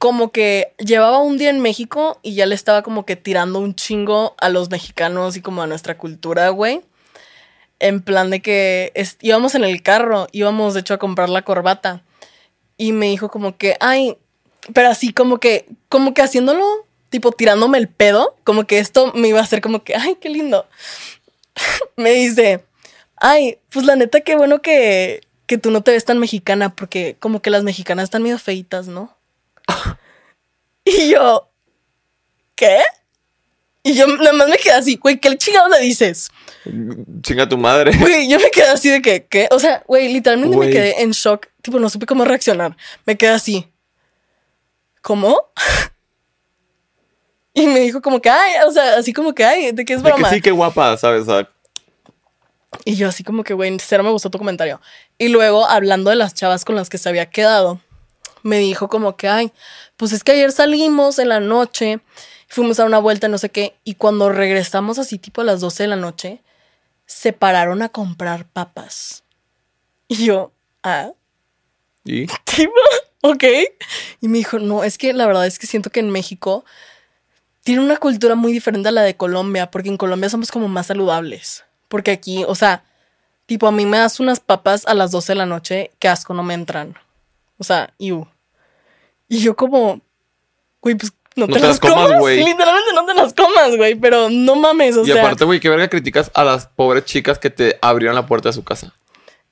como 0.00 0.32
que 0.32 0.72
llevaba 0.78 1.18
un 1.18 1.36
día 1.36 1.50
en 1.50 1.60
México 1.60 2.18
y 2.22 2.32
ya 2.32 2.46
le 2.46 2.54
estaba 2.54 2.82
como 2.82 3.04
que 3.04 3.16
tirando 3.16 3.58
un 3.58 3.74
chingo 3.74 4.34
a 4.38 4.48
los 4.48 4.70
mexicanos 4.70 5.36
y 5.36 5.42
como 5.42 5.60
a 5.60 5.66
nuestra 5.66 5.98
cultura, 5.98 6.48
güey. 6.48 6.80
En 7.80 8.00
plan 8.00 8.30
de 8.30 8.40
que 8.40 8.94
íbamos 9.20 9.54
en 9.54 9.62
el 9.62 9.82
carro, 9.82 10.26
íbamos 10.32 10.72
de 10.72 10.80
hecho 10.80 10.94
a 10.94 10.98
comprar 10.98 11.28
la 11.28 11.42
corbata. 11.42 12.02
Y 12.78 12.92
me 12.92 13.10
dijo 13.10 13.28
como 13.28 13.58
que, 13.58 13.76
ay, 13.78 14.16
pero 14.72 14.88
así 14.88 15.12
como 15.12 15.36
que, 15.36 15.66
como 15.90 16.14
que 16.14 16.22
haciéndolo, 16.22 16.64
tipo 17.10 17.30
tirándome 17.32 17.76
el 17.76 17.88
pedo, 17.88 18.38
como 18.42 18.64
que 18.66 18.78
esto 18.78 19.12
me 19.14 19.28
iba 19.28 19.40
a 19.40 19.42
hacer 19.42 19.60
como 19.60 19.84
que, 19.84 19.96
ay, 19.96 20.16
qué 20.18 20.30
lindo. 20.30 20.66
me 21.96 22.12
dice, 22.12 22.64
ay, 23.16 23.58
pues 23.68 23.84
la 23.84 23.96
neta, 23.96 24.22
qué 24.22 24.34
bueno 24.34 24.62
que, 24.62 25.20
que 25.44 25.58
tú 25.58 25.70
no 25.70 25.82
te 25.82 25.90
ves 25.90 26.06
tan 26.06 26.18
mexicana, 26.18 26.74
porque 26.74 27.16
como 27.20 27.42
que 27.42 27.50
las 27.50 27.64
mexicanas 27.64 28.04
están 28.04 28.22
medio 28.22 28.38
feitas, 28.38 28.88
¿no? 28.88 29.19
Y 30.98 31.10
yo, 31.10 31.50
¿qué? 32.54 32.78
Y 33.82 33.94
yo 33.94 34.06
nada 34.06 34.32
más 34.32 34.48
me 34.48 34.56
quedé 34.58 34.74
así, 34.74 34.96
güey, 34.96 35.18
¿qué 35.18 35.36
chingado 35.38 35.68
le 35.68 35.80
dices? 35.80 36.30
Chinga 37.22 37.48
tu 37.48 37.56
madre. 37.56 37.96
Güey, 37.96 38.28
yo 38.28 38.38
me 38.38 38.50
quedé 38.50 38.68
así 38.68 38.90
de 38.90 39.00
que, 39.00 39.24
¿qué? 39.26 39.48
O 39.50 39.58
sea, 39.58 39.82
güey, 39.86 40.12
literalmente 40.12 40.54
Güey. 40.56 40.68
me 40.68 40.74
quedé 40.74 41.02
en 41.02 41.12
shock. 41.12 41.46
Tipo, 41.62 41.78
no 41.78 41.88
supe 41.88 42.04
cómo 42.06 42.24
reaccionar. 42.24 42.76
Me 43.06 43.16
quedé 43.16 43.30
así. 43.30 43.66
¿Cómo? 45.02 45.50
Y 47.52 47.66
me 47.66 47.80
dijo 47.80 48.00
como 48.00 48.20
que, 48.22 48.30
ay, 48.30 48.52
o 48.66 48.70
sea, 48.70 48.94
así 48.96 49.12
como 49.12 49.34
que, 49.34 49.44
ay, 49.44 49.72
de 49.72 49.84
que 49.84 49.94
es 49.94 50.02
De 50.02 50.08
que 50.08 50.12
broma. 50.14 50.30
sí, 50.30 50.40
qué 50.40 50.52
guapa, 50.52 50.96
¿sabes? 50.96 51.22
O 51.22 51.24
sea, 51.24 51.48
Y 52.84 52.94
yo 52.94 53.08
así 53.08 53.24
como 53.24 53.42
que, 53.42 53.54
güey, 53.54 53.76
cero 53.80 54.04
me 54.04 54.10
gustó 54.10 54.30
tu 54.30 54.38
comentario. 54.38 54.80
Y 55.18 55.28
luego, 55.28 55.66
hablando 55.66 56.10
de 56.10 56.16
las 56.16 56.32
chavas 56.32 56.64
con 56.64 56.76
las 56.76 56.88
que 56.88 56.96
se 56.96 57.08
había 57.08 57.26
quedado, 57.28 57.80
me 58.42 58.58
dijo 58.58 58.88
como 58.88 59.16
que, 59.16 59.28
ay, 59.28 59.52
pues 59.96 60.12
es 60.12 60.24
que 60.24 60.32
ayer 60.32 60.52
salimos 60.52 61.18
en 61.18 61.28
la 61.28 61.40
noche, 61.40 62.00
fuimos 62.48 62.80
a 62.80 62.84
una 62.84 62.98
vuelta, 62.98 63.28
no 63.28 63.38
sé 63.38 63.50
qué, 63.50 63.76
y 63.84 63.94
cuando 63.94 64.30
regresamos 64.30 64.98
así 64.98 65.18
tipo 65.18 65.40
a 65.40 65.44
las 65.44 65.60
12 65.60 65.84
de 65.84 65.88
la 65.88 65.96
noche, 65.96 66.42
se 67.06 67.32
pararon 67.32 67.82
a 67.82 67.88
comprar 67.88 68.46
papas. 68.46 69.24
Y 70.08 70.24
yo, 70.24 70.52
ah, 70.82 71.10
¿y? 72.04 72.26
tipo, 72.44 72.72
ok. 73.22 73.44
Y 74.20 74.28
me 74.28 74.38
dijo, 74.38 74.58
no, 74.58 74.84
es 74.84 74.98
que 74.98 75.12
la 75.12 75.26
verdad 75.26 75.46
es 75.46 75.58
que 75.58 75.66
siento 75.66 75.90
que 75.90 76.00
en 76.00 76.10
México 76.10 76.64
tiene 77.62 77.82
una 77.82 77.96
cultura 77.96 78.34
muy 78.34 78.52
diferente 78.52 78.88
a 78.88 78.92
la 78.92 79.02
de 79.02 79.16
Colombia, 79.16 79.70
porque 79.70 79.88
en 79.88 79.96
Colombia 79.96 80.30
somos 80.30 80.50
como 80.50 80.68
más 80.68 80.86
saludables. 80.86 81.64
Porque 81.88 82.10
aquí, 82.10 82.44
o 82.46 82.54
sea, 82.54 82.84
tipo, 83.46 83.66
a 83.66 83.72
mí 83.72 83.86
me 83.86 83.98
das 83.98 84.20
unas 84.20 84.40
papas 84.40 84.86
a 84.86 84.94
las 84.94 85.10
12 85.10 85.32
de 85.32 85.36
la 85.36 85.46
noche, 85.46 85.90
que 85.98 86.08
asco, 86.08 86.34
no 86.34 86.42
me 86.42 86.54
entran. 86.54 86.96
O 87.60 87.64
sea, 87.64 87.92
iu. 87.98 88.26
Y 89.28 89.40
yo 89.40 89.54
como, 89.54 90.00
güey, 90.80 90.94
pues 90.94 91.12
no, 91.36 91.46
No 91.46 91.52
te, 91.54 91.60
te 91.60 91.66
las 91.68 91.78
comas, 91.78 92.18
güey. 92.18 92.38
Literalmente 92.42 92.92
no 92.94 93.04
te 93.04 93.14
las 93.14 93.34
comas, 93.34 93.76
güey, 93.76 93.94
pero 93.94 94.30
no 94.30 94.56
mames, 94.56 94.96
o 94.96 95.02
y 95.02 95.06
sea. 95.06 95.20
aparte, 95.22 95.44
güey, 95.44 95.60
qué 95.60 95.68
verga 95.68 95.88
criticas 95.88 96.30
a 96.34 96.42
las 96.42 96.66
pobres 96.66 97.04
chicas 97.04 97.38
que 97.38 97.50
te 97.50 97.78
abrieron 97.82 98.16
la 98.16 98.26
puerta 98.26 98.48
de 98.48 98.54
su 98.54 98.64
casa. 98.64 98.92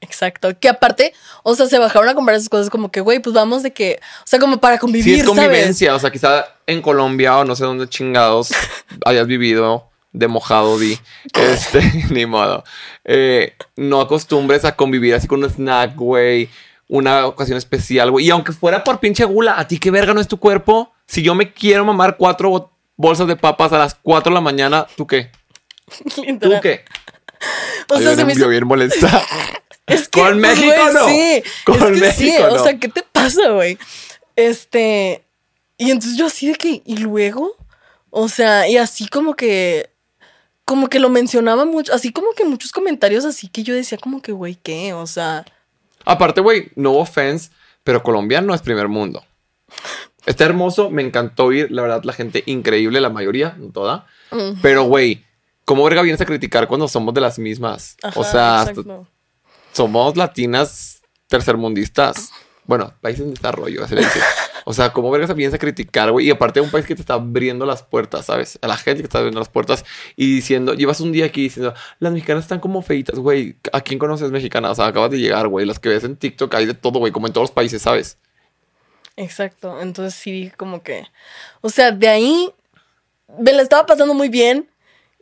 Exacto. 0.00 0.58
Que 0.58 0.68
aparte, 0.68 1.12
o 1.42 1.54
sea, 1.54 1.66
se 1.66 1.78
bajaron 1.78 2.08
a 2.08 2.14
comprar 2.14 2.36
esas 2.36 2.48
cosas 2.48 2.70
como 2.70 2.90
que, 2.90 3.00
güey, 3.00 3.18
pues 3.20 3.34
vamos 3.34 3.62
de 3.62 3.72
que, 3.72 4.00
o 4.20 4.26
sea, 4.26 4.38
como 4.38 4.58
para 4.58 4.78
convivir, 4.78 5.14
Sí, 5.14 5.20
es 5.20 5.26
¿sabes? 5.26 5.40
convivencia. 5.44 5.94
O 5.94 5.98
sea, 5.98 6.10
quizá 6.10 6.46
en 6.66 6.80
Colombia 6.80 7.36
o 7.36 7.44
no 7.44 7.54
sé 7.54 7.64
dónde 7.64 7.88
chingados 7.88 8.48
hayas 9.04 9.26
vivido 9.26 9.88
de 10.12 10.28
mojado, 10.28 10.78
di. 10.78 10.98
Este, 11.34 11.80
ni 12.10 12.26
modo. 12.26 12.64
Eh, 13.04 13.54
no 13.76 14.00
acostumbres 14.00 14.64
a 14.64 14.74
convivir 14.76 15.14
así 15.14 15.26
con 15.28 15.42
un 15.44 15.50
snack, 15.50 15.94
güey. 15.94 16.48
Una 16.88 17.26
ocasión 17.26 17.58
especial, 17.58 18.10
güey. 18.10 18.26
Y 18.26 18.30
aunque 18.30 18.52
fuera 18.52 18.82
por 18.82 18.98
pinche 18.98 19.24
gula, 19.24 19.58
¿a 19.58 19.68
ti 19.68 19.78
qué 19.78 19.90
verga 19.90 20.14
no 20.14 20.20
es 20.20 20.28
tu 20.28 20.38
cuerpo? 20.38 20.92
Si 21.06 21.22
yo 21.22 21.34
me 21.34 21.52
quiero 21.52 21.84
mamar 21.84 22.16
cuatro 22.16 22.48
bo- 22.50 22.72
bolsas 22.96 23.26
de 23.28 23.36
papas 23.36 23.72
a 23.72 23.78
las 23.78 23.94
cuatro 23.94 24.30
de 24.30 24.34
la 24.34 24.40
mañana, 24.40 24.86
¿tú 24.96 25.06
qué? 25.06 25.30
¿Tú 26.40 26.50
qué? 26.62 26.84
O 27.90 27.96
Ay, 27.96 28.02
sea, 28.02 28.14
se 28.16 28.24
me 28.24 28.32
hizo... 28.32 28.48
bien 28.48 28.66
molesta. 28.66 29.22
Es 29.86 30.06
que, 30.06 30.20
Con 30.20 30.38
México 30.38 30.74
no. 30.92 31.08
Sí, 31.08 31.42
Con 31.64 31.76
es 31.76 31.82
que 32.02 32.12
sí, 32.12 32.24
México 32.26 32.44
o 32.50 32.56
no. 32.58 32.62
sea, 32.62 32.78
¿qué 32.78 32.88
te 32.88 33.02
pasa, 33.02 33.48
güey? 33.52 33.78
Este, 34.36 35.24
y 35.78 35.90
entonces 35.90 36.18
yo 36.18 36.26
así 36.26 36.46
de 36.48 36.54
que, 36.56 36.82
¿y 36.84 36.96
luego? 36.98 37.56
O 38.10 38.28
sea, 38.28 38.68
y 38.68 38.76
así 38.76 39.08
como 39.08 39.34
que, 39.34 39.88
como 40.66 40.88
que 40.88 40.98
lo 41.00 41.08
mencionaba 41.08 41.64
mucho, 41.64 41.94
así 41.94 42.12
como 42.12 42.32
que 42.32 42.44
muchos 42.44 42.70
comentarios 42.72 43.24
así 43.24 43.48
que 43.48 43.62
yo 43.62 43.74
decía 43.74 43.96
como 43.96 44.20
que, 44.20 44.32
güey, 44.32 44.56
¿qué? 44.62 44.92
O 44.92 45.06
sea, 45.06 45.46
Aparte, 46.08 46.40
güey, 46.40 46.70
no 46.74 46.94
offense, 46.94 47.50
pero 47.84 48.02
Colombia 48.02 48.40
no 48.40 48.54
es 48.54 48.62
primer 48.62 48.88
mundo. 48.88 49.22
Está 50.24 50.46
hermoso, 50.46 50.88
me 50.88 51.02
encantó 51.02 51.52
ir, 51.52 51.70
la 51.70 51.82
verdad, 51.82 52.02
la 52.04 52.14
gente 52.14 52.42
increíble, 52.46 53.00
la 53.02 53.10
mayoría, 53.10 53.54
no 53.58 53.70
toda. 53.72 54.06
mm, 54.30 54.60
Pero, 54.62 54.84
güey, 54.84 55.22
¿cómo 55.66 55.84
verga 55.84 56.00
vienes 56.00 56.20
a 56.22 56.24
criticar 56.24 56.66
cuando 56.66 56.88
somos 56.88 57.12
de 57.12 57.20
las 57.20 57.38
mismas? 57.38 57.98
o 58.14 58.24
sea, 58.24 58.66
somos 59.72 60.16
latinas 60.16 61.02
tercermundistas. 61.28 62.30
Bueno, 62.68 62.92
países 63.00 63.22
en 63.22 63.32
desarrollo, 63.32 63.86
le 63.88 63.96
dice. 63.96 64.20
O 64.66 64.74
sea, 64.74 64.92
¿cómo 64.92 65.10
vergas 65.10 65.34
vienes 65.34 65.54
a 65.54 65.58
criticar, 65.58 66.12
güey? 66.12 66.26
Y 66.26 66.30
aparte 66.30 66.60
de 66.60 66.66
un 66.66 66.70
país 66.70 66.84
que 66.84 66.94
te 66.94 67.00
está 67.00 67.14
abriendo 67.14 67.64
las 67.64 67.82
puertas, 67.82 68.26
¿sabes? 68.26 68.58
A 68.60 68.68
la 68.68 68.76
gente 68.76 69.00
que 69.00 69.06
está 69.06 69.20
abriendo 69.20 69.40
las 69.40 69.48
puertas 69.48 69.86
y 70.16 70.34
diciendo, 70.34 70.74
llevas 70.74 71.00
un 71.00 71.10
día 71.10 71.24
aquí 71.24 71.44
diciendo, 71.44 71.72
las 71.98 72.12
mexicanas 72.12 72.44
están 72.44 72.60
como 72.60 72.82
feitas, 72.82 73.18
güey. 73.18 73.56
¿A 73.72 73.80
quién 73.80 73.98
conoces 73.98 74.30
mexicanas? 74.30 74.72
O 74.72 74.74
sea, 74.74 74.86
acabas 74.88 75.10
de 75.10 75.18
llegar, 75.18 75.48
güey. 75.48 75.64
Las 75.64 75.78
que 75.78 75.88
ves 75.88 76.04
en 76.04 76.16
TikTok 76.16 76.54
hay 76.54 76.66
de 76.66 76.74
todo, 76.74 76.98
güey, 76.98 77.10
como 77.10 77.26
en 77.26 77.32
todos 77.32 77.44
los 77.44 77.50
países, 77.50 77.80
¿sabes? 77.80 78.18
Exacto. 79.16 79.80
Entonces 79.80 80.12
sí 80.12 80.30
dije 80.30 80.54
como 80.54 80.82
que. 80.82 81.06
O 81.62 81.70
sea, 81.70 81.90
de 81.90 82.08
ahí 82.08 82.52
me 83.38 83.54
la 83.54 83.62
estaba 83.62 83.86
pasando 83.86 84.12
muy 84.12 84.28
bien. 84.28 84.68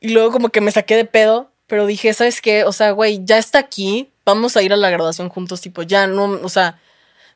Y 0.00 0.08
luego 0.08 0.32
como 0.32 0.48
que 0.48 0.60
me 0.60 0.72
saqué 0.72 0.96
de 0.96 1.04
pedo. 1.04 1.52
Pero 1.68 1.86
dije, 1.86 2.12
¿sabes 2.12 2.40
qué? 2.40 2.64
O 2.64 2.72
sea, 2.72 2.90
güey, 2.90 3.20
ya 3.24 3.38
está 3.38 3.60
aquí. 3.60 4.10
Vamos 4.24 4.56
a 4.56 4.62
ir 4.62 4.72
a 4.72 4.76
la 4.76 4.90
graduación 4.90 5.28
juntos. 5.28 5.60
Tipo, 5.60 5.82
ya 5.82 6.08
no, 6.08 6.24
o 6.42 6.48
sea, 6.48 6.80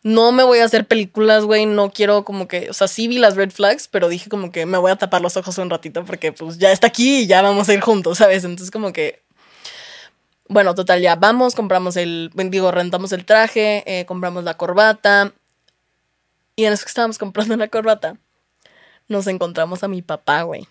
no 0.02 0.32
me 0.32 0.42
voy 0.44 0.58
a 0.60 0.64
hacer 0.64 0.86
películas, 0.86 1.44
güey. 1.44 1.66
No 1.66 1.90
quiero 1.90 2.24
como 2.24 2.48
que. 2.48 2.70
O 2.70 2.72
sea, 2.74 2.88
sí 2.88 3.08
vi 3.08 3.18
las 3.18 3.36
red 3.36 3.50
flags, 3.50 3.88
pero 3.88 4.08
dije 4.08 4.30
como 4.30 4.50
que 4.52 4.66
me 4.66 4.78
voy 4.78 4.90
a 4.90 4.96
tapar 4.96 5.20
los 5.20 5.36
ojos 5.36 5.58
un 5.58 5.70
ratito 5.70 6.04
porque 6.04 6.32
pues 6.32 6.58
ya 6.58 6.72
está 6.72 6.86
aquí 6.88 7.20
y 7.22 7.26
ya 7.26 7.42
vamos 7.42 7.68
a 7.68 7.74
ir 7.74 7.80
juntos, 7.80 8.18
¿sabes? 8.18 8.44
Entonces 8.44 8.70
como 8.70 8.92
que. 8.92 9.22
Bueno, 10.48 10.74
total, 10.74 11.00
ya 11.00 11.14
vamos, 11.14 11.54
compramos 11.54 11.96
el, 11.96 12.30
digo, 12.34 12.72
rentamos 12.72 13.12
el 13.12 13.24
traje, 13.24 13.84
eh, 13.86 14.04
compramos 14.04 14.42
la 14.42 14.56
corbata, 14.56 15.32
y 16.56 16.64
en 16.64 16.72
eso 16.72 16.82
que 16.84 16.88
estábamos 16.88 17.18
comprando 17.18 17.56
la 17.56 17.68
corbata, 17.68 18.16
nos 19.06 19.28
encontramos 19.28 19.84
a 19.84 19.88
mi 19.88 20.02
papá, 20.02 20.42
güey. 20.42 20.66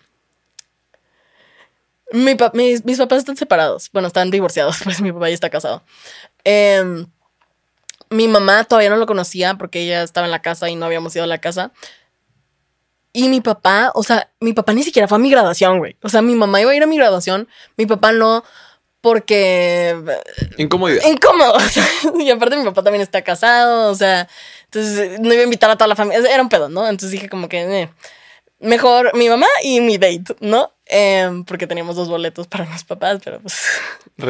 Mi 2.12 2.34
pa- 2.34 2.50
mis, 2.54 2.84
mis 2.84 2.98
papás 2.98 3.18
están 3.18 3.36
separados. 3.36 3.88
Bueno, 3.92 4.08
están 4.08 4.30
divorciados, 4.30 4.78
pues 4.84 5.00
mi 5.00 5.12
papá 5.12 5.28
ya 5.28 5.34
está 5.34 5.50
casado. 5.50 5.82
Em, 6.44 7.06
mi 8.10 8.28
mamá 8.28 8.64
todavía 8.64 8.90
no 8.90 8.96
lo 8.96 9.06
conocía 9.06 9.54
porque 9.54 9.80
ella 9.82 10.02
estaba 10.02 10.26
en 10.26 10.30
la 10.32 10.42
casa 10.42 10.68
y 10.68 10.76
no 10.76 10.86
habíamos 10.86 11.14
ido 11.14 11.24
a 11.24 11.28
la 11.28 11.38
casa. 11.38 11.72
Y 13.12 13.28
mi 13.28 13.40
papá, 13.40 13.90
o 13.94 14.02
sea, 14.02 14.30
mi 14.40 14.52
papá 14.52 14.72
ni 14.72 14.82
siquiera 14.82 15.08
fue 15.08 15.16
a 15.16 15.20
mi 15.20 15.30
graduación, 15.30 15.78
güey. 15.78 15.96
O 16.02 16.08
sea, 16.08 16.22
mi 16.22 16.34
mamá 16.34 16.60
iba 16.60 16.70
a 16.70 16.74
ir 16.74 16.82
a 16.82 16.86
mi 16.86 16.96
graduación, 16.96 17.48
mi 17.76 17.86
papá 17.86 18.12
no, 18.12 18.44
porque 19.00 19.96
Incomodidad. 20.58 21.02
incómodo. 21.08 21.52
o 21.56 21.60
sea, 21.60 21.84
y 22.18 22.30
aparte 22.30 22.56
mi 22.56 22.64
papá 22.64 22.82
también 22.82 23.02
está 23.02 23.22
casado, 23.22 23.90
o 23.90 23.94
sea, 23.94 24.28
entonces 24.64 25.18
no 25.20 25.32
iba 25.32 25.40
a 25.40 25.44
invitar 25.44 25.70
a 25.70 25.76
toda 25.76 25.88
la 25.88 25.96
familia. 25.96 26.20
Era 26.32 26.42
un 26.42 26.48
pedo, 26.48 26.68
¿no? 26.68 26.82
Entonces 26.88 27.10
dije 27.10 27.28
como 27.28 27.48
que 27.48 27.82
eh, 27.82 27.90
mejor 28.60 29.16
mi 29.16 29.28
mamá 29.28 29.46
y 29.62 29.80
mi 29.80 29.98
date, 29.98 30.36
¿no? 30.40 30.72
Em, 30.86 31.44
porque 31.44 31.66
teníamos 31.66 31.96
dos 31.96 32.08
boletos 32.08 32.46
para 32.46 32.66
los 32.66 32.84
papás, 32.84 33.20
pero 33.24 33.40
pues... 33.40 33.60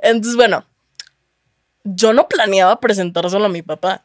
Entonces, 0.00 0.36
bueno, 0.36 0.64
yo 1.84 2.12
no 2.12 2.28
planeaba 2.28 2.80
presentar 2.80 3.28
solo 3.30 3.46
a 3.46 3.50
mi 3.50 3.62
papá, 3.62 4.04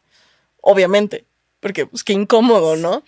obviamente, 0.62 1.26
porque 1.60 1.86
pues 1.86 2.04
qué 2.04 2.14
incómodo, 2.14 2.76
¿no? 2.76 3.04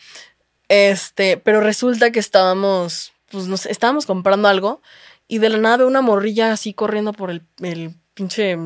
Este, 0.67 1.37
pero 1.37 1.61
resulta 1.61 2.11
que 2.11 2.19
estábamos, 2.19 3.13
pues 3.31 3.47
no 3.47 3.57
sé, 3.57 3.71
estábamos 3.71 4.05
comprando 4.05 4.47
algo 4.47 4.81
y 5.27 5.39
de 5.39 5.49
la 5.49 5.57
nada 5.57 5.77
veo 5.77 5.87
una 5.87 6.01
morrilla 6.01 6.51
así 6.51 6.73
corriendo 6.73 7.13
por 7.13 7.31
el, 7.31 7.43
el 7.61 7.95
pinche, 8.13 8.57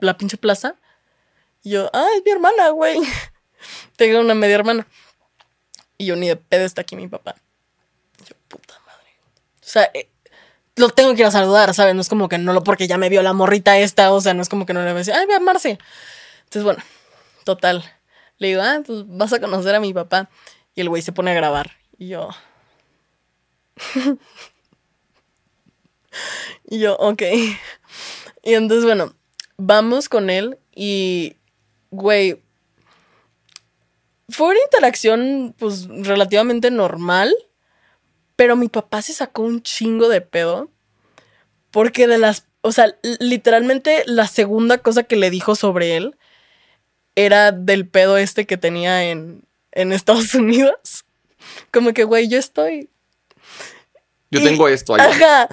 la 0.00 0.16
pinche 0.16 0.36
plaza. 0.36 0.76
Y 1.62 1.70
yo, 1.70 1.90
ah, 1.92 2.06
es 2.16 2.22
mi 2.24 2.30
hermana, 2.30 2.70
güey. 2.70 2.98
Tengo 3.96 4.20
una 4.20 4.34
media 4.34 4.56
hermana. 4.56 4.86
Y 5.98 6.06
yo 6.06 6.16
ni 6.16 6.28
de 6.28 6.36
pedo 6.36 6.64
está 6.64 6.82
aquí 6.82 6.96
mi 6.96 7.08
papá. 7.08 7.36
Yo, 8.28 8.34
puta 8.48 8.74
madre. 8.86 9.10
O 9.60 9.66
sea, 9.66 9.90
eh, 9.94 10.09
lo 10.80 10.88
tengo 10.90 11.14
que 11.14 11.20
ir 11.20 11.26
a 11.26 11.30
saludar, 11.30 11.74
¿sabes? 11.74 11.94
No 11.94 12.00
es 12.00 12.08
como 12.08 12.28
que 12.28 12.38
no 12.38 12.52
lo, 12.52 12.64
porque 12.64 12.88
ya 12.88 12.98
me 12.98 13.08
vio 13.08 13.22
la 13.22 13.32
morrita 13.32 13.78
esta, 13.78 14.12
o 14.12 14.20
sea, 14.20 14.34
no 14.34 14.42
es 14.42 14.48
como 14.48 14.66
que 14.66 14.72
no 14.72 14.80
le 14.80 14.86
voy 14.86 14.96
a 14.96 14.98
decir, 14.98 15.14
ay, 15.14 15.26
ve 15.26 15.34
a 15.34 15.40
Marce. 15.40 15.78
Entonces, 16.44 16.64
bueno, 16.64 16.82
total. 17.44 17.84
Le 18.38 18.48
digo, 18.48 18.62
ah, 18.62 18.80
pues 18.84 19.04
vas 19.06 19.32
a 19.32 19.40
conocer 19.40 19.74
a 19.74 19.80
mi 19.80 19.94
papá. 19.94 20.28
Y 20.74 20.80
el 20.80 20.88
güey 20.88 21.02
se 21.02 21.12
pone 21.12 21.30
a 21.30 21.34
grabar. 21.34 21.70
Y 21.98 22.08
yo. 22.08 22.30
y 26.68 26.78
yo, 26.80 26.96
ok. 26.96 27.22
Y 28.42 28.54
entonces, 28.54 28.84
bueno, 28.84 29.14
vamos 29.58 30.08
con 30.08 30.30
él 30.30 30.58
y 30.74 31.36
güey, 31.90 32.40
fue 34.28 34.48
una 34.48 34.60
interacción, 34.64 35.54
pues, 35.58 35.88
relativamente 35.88 36.70
normal. 36.70 37.34
Pero 38.40 38.56
mi 38.56 38.68
papá 38.68 39.02
se 39.02 39.12
sacó 39.12 39.42
un 39.42 39.62
chingo 39.62 40.08
de 40.08 40.22
pedo. 40.22 40.70
Porque 41.70 42.06
de 42.06 42.16
las. 42.16 42.46
O 42.62 42.72
sea, 42.72 42.96
literalmente 43.02 44.02
la 44.06 44.26
segunda 44.26 44.78
cosa 44.78 45.02
que 45.02 45.16
le 45.16 45.28
dijo 45.28 45.54
sobre 45.54 45.98
él 45.98 46.16
era 47.16 47.52
del 47.52 47.86
pedo 47.86 48.16
este 48.16 48.46
que 48.46 48.56
tenía 48.56 49.10
en, 49.10 49.42
en 49.72 49.92
Estados 49.92 50.32
Unidos. 50.34 51.04
Como 51.70 51.92
que, 51.92 52.04
güey, 52.04 52.28
yo 52.28 52.38
estoy. 52.38 52.88
Yo 54.30 54.42
tengo 54.42 54.68
esto 54.68 54.94
ahí. 54.94 55.02
Ajá. 55.02 55.46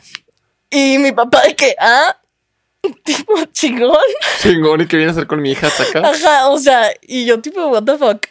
Y 0.69 0.97
mi 0.97 1.11
papá 1.11 1.41
de 1.41 1.57
que, 1.57 1.75
ah, 1.81 2.17
tipo 3.03 3.33
chingón. 3.51 3.97
Chingón, 4.41 4.79
¿y 4.79 4.87
qué 4.87 4.95
viene 4.95 5.09
a 5.09 5.11
hacer 5.11 5.27
con 5.27 5.41
mi 5.41 5.51
hija 5.51 5.67
hasta 5.67 5.83
acá? 5.83 6.09
Ajá, 6.09 6.47
o 6.47 6.57
sea, 6.57 6.89
y 7.01 7.25
yo 7.25 7.41
tipo, 7.41 7.67
what 7.67 7.83
the 7.83 7.97
fuck. 7.97 8.27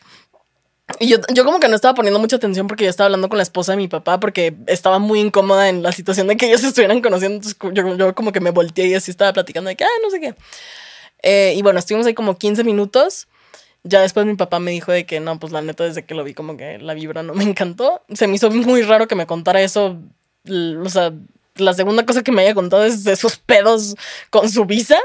Y 1.00 1.08
yo, 1.08 1.18
yo 1.34 1.44
como 1.44 1.58
que 1.58 1.68
no 1.68 1.74
estaba 1.74 1.94
poniendo 1.94 2.20
mucha 2.20 2.36
atención 2.36 2.68
porque 2.68 2.84
yo 2.84 2.90
estaba 2.90 3.06
hablando 3.06 3.28
con 3.28 3.38
la 3.38 3.42
esposa 3.42 3.72
de 3.72 3.76
mi 3.76 3.88
papá 3.88 4.20
porque 4.20 4.54
estaba 4.66 5.00
muy 5.00 5.20
incómoda 5.20 5.68
en 5.68 5.82
la 5.82 5.90
situación 5.90 6.28
de 6.28 6.36
que 6.36 6.46
ellos 6.46 6.60
se 6.60 6.68
estuvieran 6.68 7.00
conociendo. 7.00 7.36
Entonces 7.36 7.58
yo, 7.74 7.96
yo 7.96 8.14
como 8.14 8.32
que 8.32 8.40
me 8.40 8.50
volteé 8.50 8.86
y 8.86 8.94
así 8.94 9.10
estaba 9.10 9.32
platicando 9.32 9.68
de 9.68 9.76
que, 9.76 9.84
ah, 9.84 9.88
no 10.02 10.10
sé 10.10 10.20
qué. 10.20 10.34
Eh, 11.22 11.54
y 11.56 11.62
bueno, 11.62 11.78
estuvimos 11.78 12.06
ahí 12.06 12.14
como 12.14 12.36
15 12.38 12.62
minutos. 12.62 13.26
Ya 13.82 14.00
después 14.00 14.26
mi 14.26 14.34
papá 14.34 14.58
me 14.58 14.70
dijo 14.70 14.92
de 14.92 15.06
que 15.06 15.20
no, 15.20 15.38
pues 15.38 15.52
la 15.52 15.62
neta 15.62 15.84
desde 15.84 16.04
que 16.04 16.14
lo 16.14 16.24
vi 16.24 16.34
como 16.34 16.56
que 16.56 16.78
la 16.78 16.94
vibra 16.94 17.22
no 17.22 17.34
me 17.34 17.44
encantó. 17.44 18.02
Se 18.12 18.26
me 18.26 18.36
hizo 18.36 18.50
muy 18.50 18.82
raro 18.82 19.08
que 19.08 19.14
me 19.14 19.26
contara 19.26 19.62
eso. 19.62 19.98
O 20.48 20.88
sea, 20.88 21.12
la 21.56 21.74
segunda 21.74 22.06
cosa 22.06 22.22
que 22.22 22.32
me 22.32 22.42
haya 22.42 22.54
contado 22.54 22.84
es 22.84 23.04
de 23.04 23.16
sus 23.16 23.36
pedos 23.36 23.96
con 24.30 24.48
su 24.50 24.64
visa. 24.64 24.98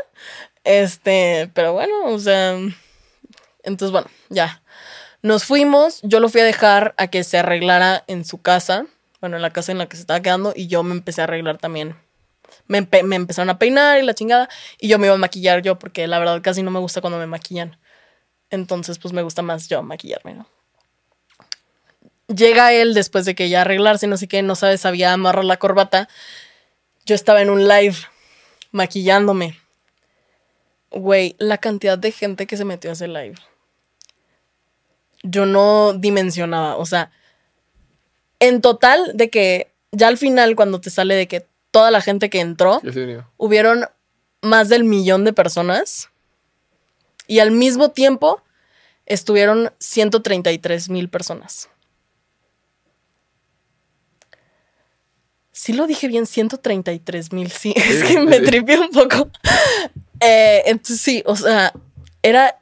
Este, 0.63 1.49
pero 1.53 1.73
bueno, 1.73 2.05
o 2.05 2.19
sea, 2.19 2.55
entonces 3.63 3.91
bueno, 3.91 4.07
ya. 4.29 4.60
Nos 5.23 5.45
fuimos, 5.45 5.99
yo 6.01 6.19
lo 6.19 6.29
fui 6.29 6.41
a 6.41 6.45
dejar 6.45 6.95
a 6.97 7.07
que 7.07 7.23
se 7.23 7.37
arreglara 7.37 8.03
en 8.07 8.25
su 8.25 8.41
casa, 8.41 8.87
bueno, 9.19 9.35
en 9.35 9.43
la 9.43 9.51
casa 9.51 9.71
en 9.71 9.77
la 9.77 9.87
que 9.87 9.95
se 9.95 10.01
estaba 10.01 10.19
quedando, 10.21 10.51
y 10.55 10.67
yo 10.67 10.81
me 10.81 10.93
empecé 10.93 11.21
a 11.21 11.25
arreglar 11.25 11.59
también. 11.59 11.95
Me, 12.67 12.87
empezaron 12.89 13.49
a 13.49 13.59
peinar 13.59 13.99
y 13.99 14.05
la 14.05 14.15
chingada, 14.15 14.49
y 14.79 14.87
yo 14.87 14.97
me 14.97 15.05
iba 15.07 15.13
a 15.13 15.19
maquillar 15.19 15.61
yo, 15.61 15.77
porque 15.77 16.07
la 16.07 16.17
verdad 16.17 16.41
casi 16.41 16.63
no 16.63 16.71
me 16.71 16.79
gusta 16.79 17.01
cuando 17.01 17.19
me 17.19 17.27
maquillan. 17.27 17.77
Entonces, 18.49 18.97
pues 18.97 19.13
me 19.13 19.21
gusta 19.21 19.43
más 19.43 19.69
yo 19.69 19.83
maquillarme, 19.83 20.33
¿no? 20.33 20.47
Llega 22.27 22.73
él 22.73 22.93
después 22.93 23.25
de 23.25 23.35
que 23.35 23.49
ya 23.49 23.61
arreglarse, 23.61 24.07
no 24.07 24.17
sé 24.17 24.27
qué, 24.27 24.41
no 24.41 24.55
sabe, 24.55 24.77
sabía 24.77 25.13
amarrar 25.13 25.45
la 25.45 25.57
corbata. 25.57 26.09
Yo 27.05 27.13
estaba 27.13 27.41
en 27.41 27.49
un 27.49 27.67
live 27.67 27.95
maquillándome. 28.71 29.59
Güey, 30.89 31.35
la 31.39 31.57
cantidad 31.57 31.97
de 31.97 32.11
gente 32.11 32.47
que 32.47 32.57
se 32.57 32.65
metió 32.65 32.89
a 32.89 32.93
ese 32.93 33.07
live. 33.07 33.35
Yo 35.23 35.45
no 35.45 35.93
dimensionaba, 35.93 36.77
o 36.77 36.85
sea, 36.85 37.11
en 38.39 38.61
total 38.61 39.11
de 39.13 39.29
que 39.29 39.71
ya 39.91 40.07
al 40.07 40.17
final 40.17 40.55
cuando 40.55 40.81
te 40.81 40.89
sale 40.89 41.15
de 41.15 41.27
que 41.27 41.45
toda 41.71 41.91
la 41.91 42.01
gente 42.01 42.29
que 42.29 42.39
entró, 42.39 42.81
hubieron 43.37 43.85
más 44.41 44.69
del 44.69 44.83
millón 44.83 45.23
de 45.23 45.33
personas 45.33 46.09
y 47.27 47.39
al 47.39 47.51
mismo 47.51 47.91
tiempo 47.91 48.41
estuvieron 49.05 49.71
133 49.79 50.89
mil 50.89 51.09
personas. 51.09 51.69
Sí 55.51 55.73
lo 55.73 55.85
dije 55.85 56.07
bien, 56.07 56.25
133 56.25 57.33
mil, 57.33 57.51
sí. 57.51 57.73
Es 57.77 58.03
que 58.03 58.19
me 58.19 58.39
tripié 58.39 58.79
un 58.79 58.89
poco. 58.89 59.29
Eh, 60.19 60.63
entonces 60.65 61.01
sí, 61.01 61.23
o 61.25 61.35
sea, 61.35 61.73
era 62.23 62.60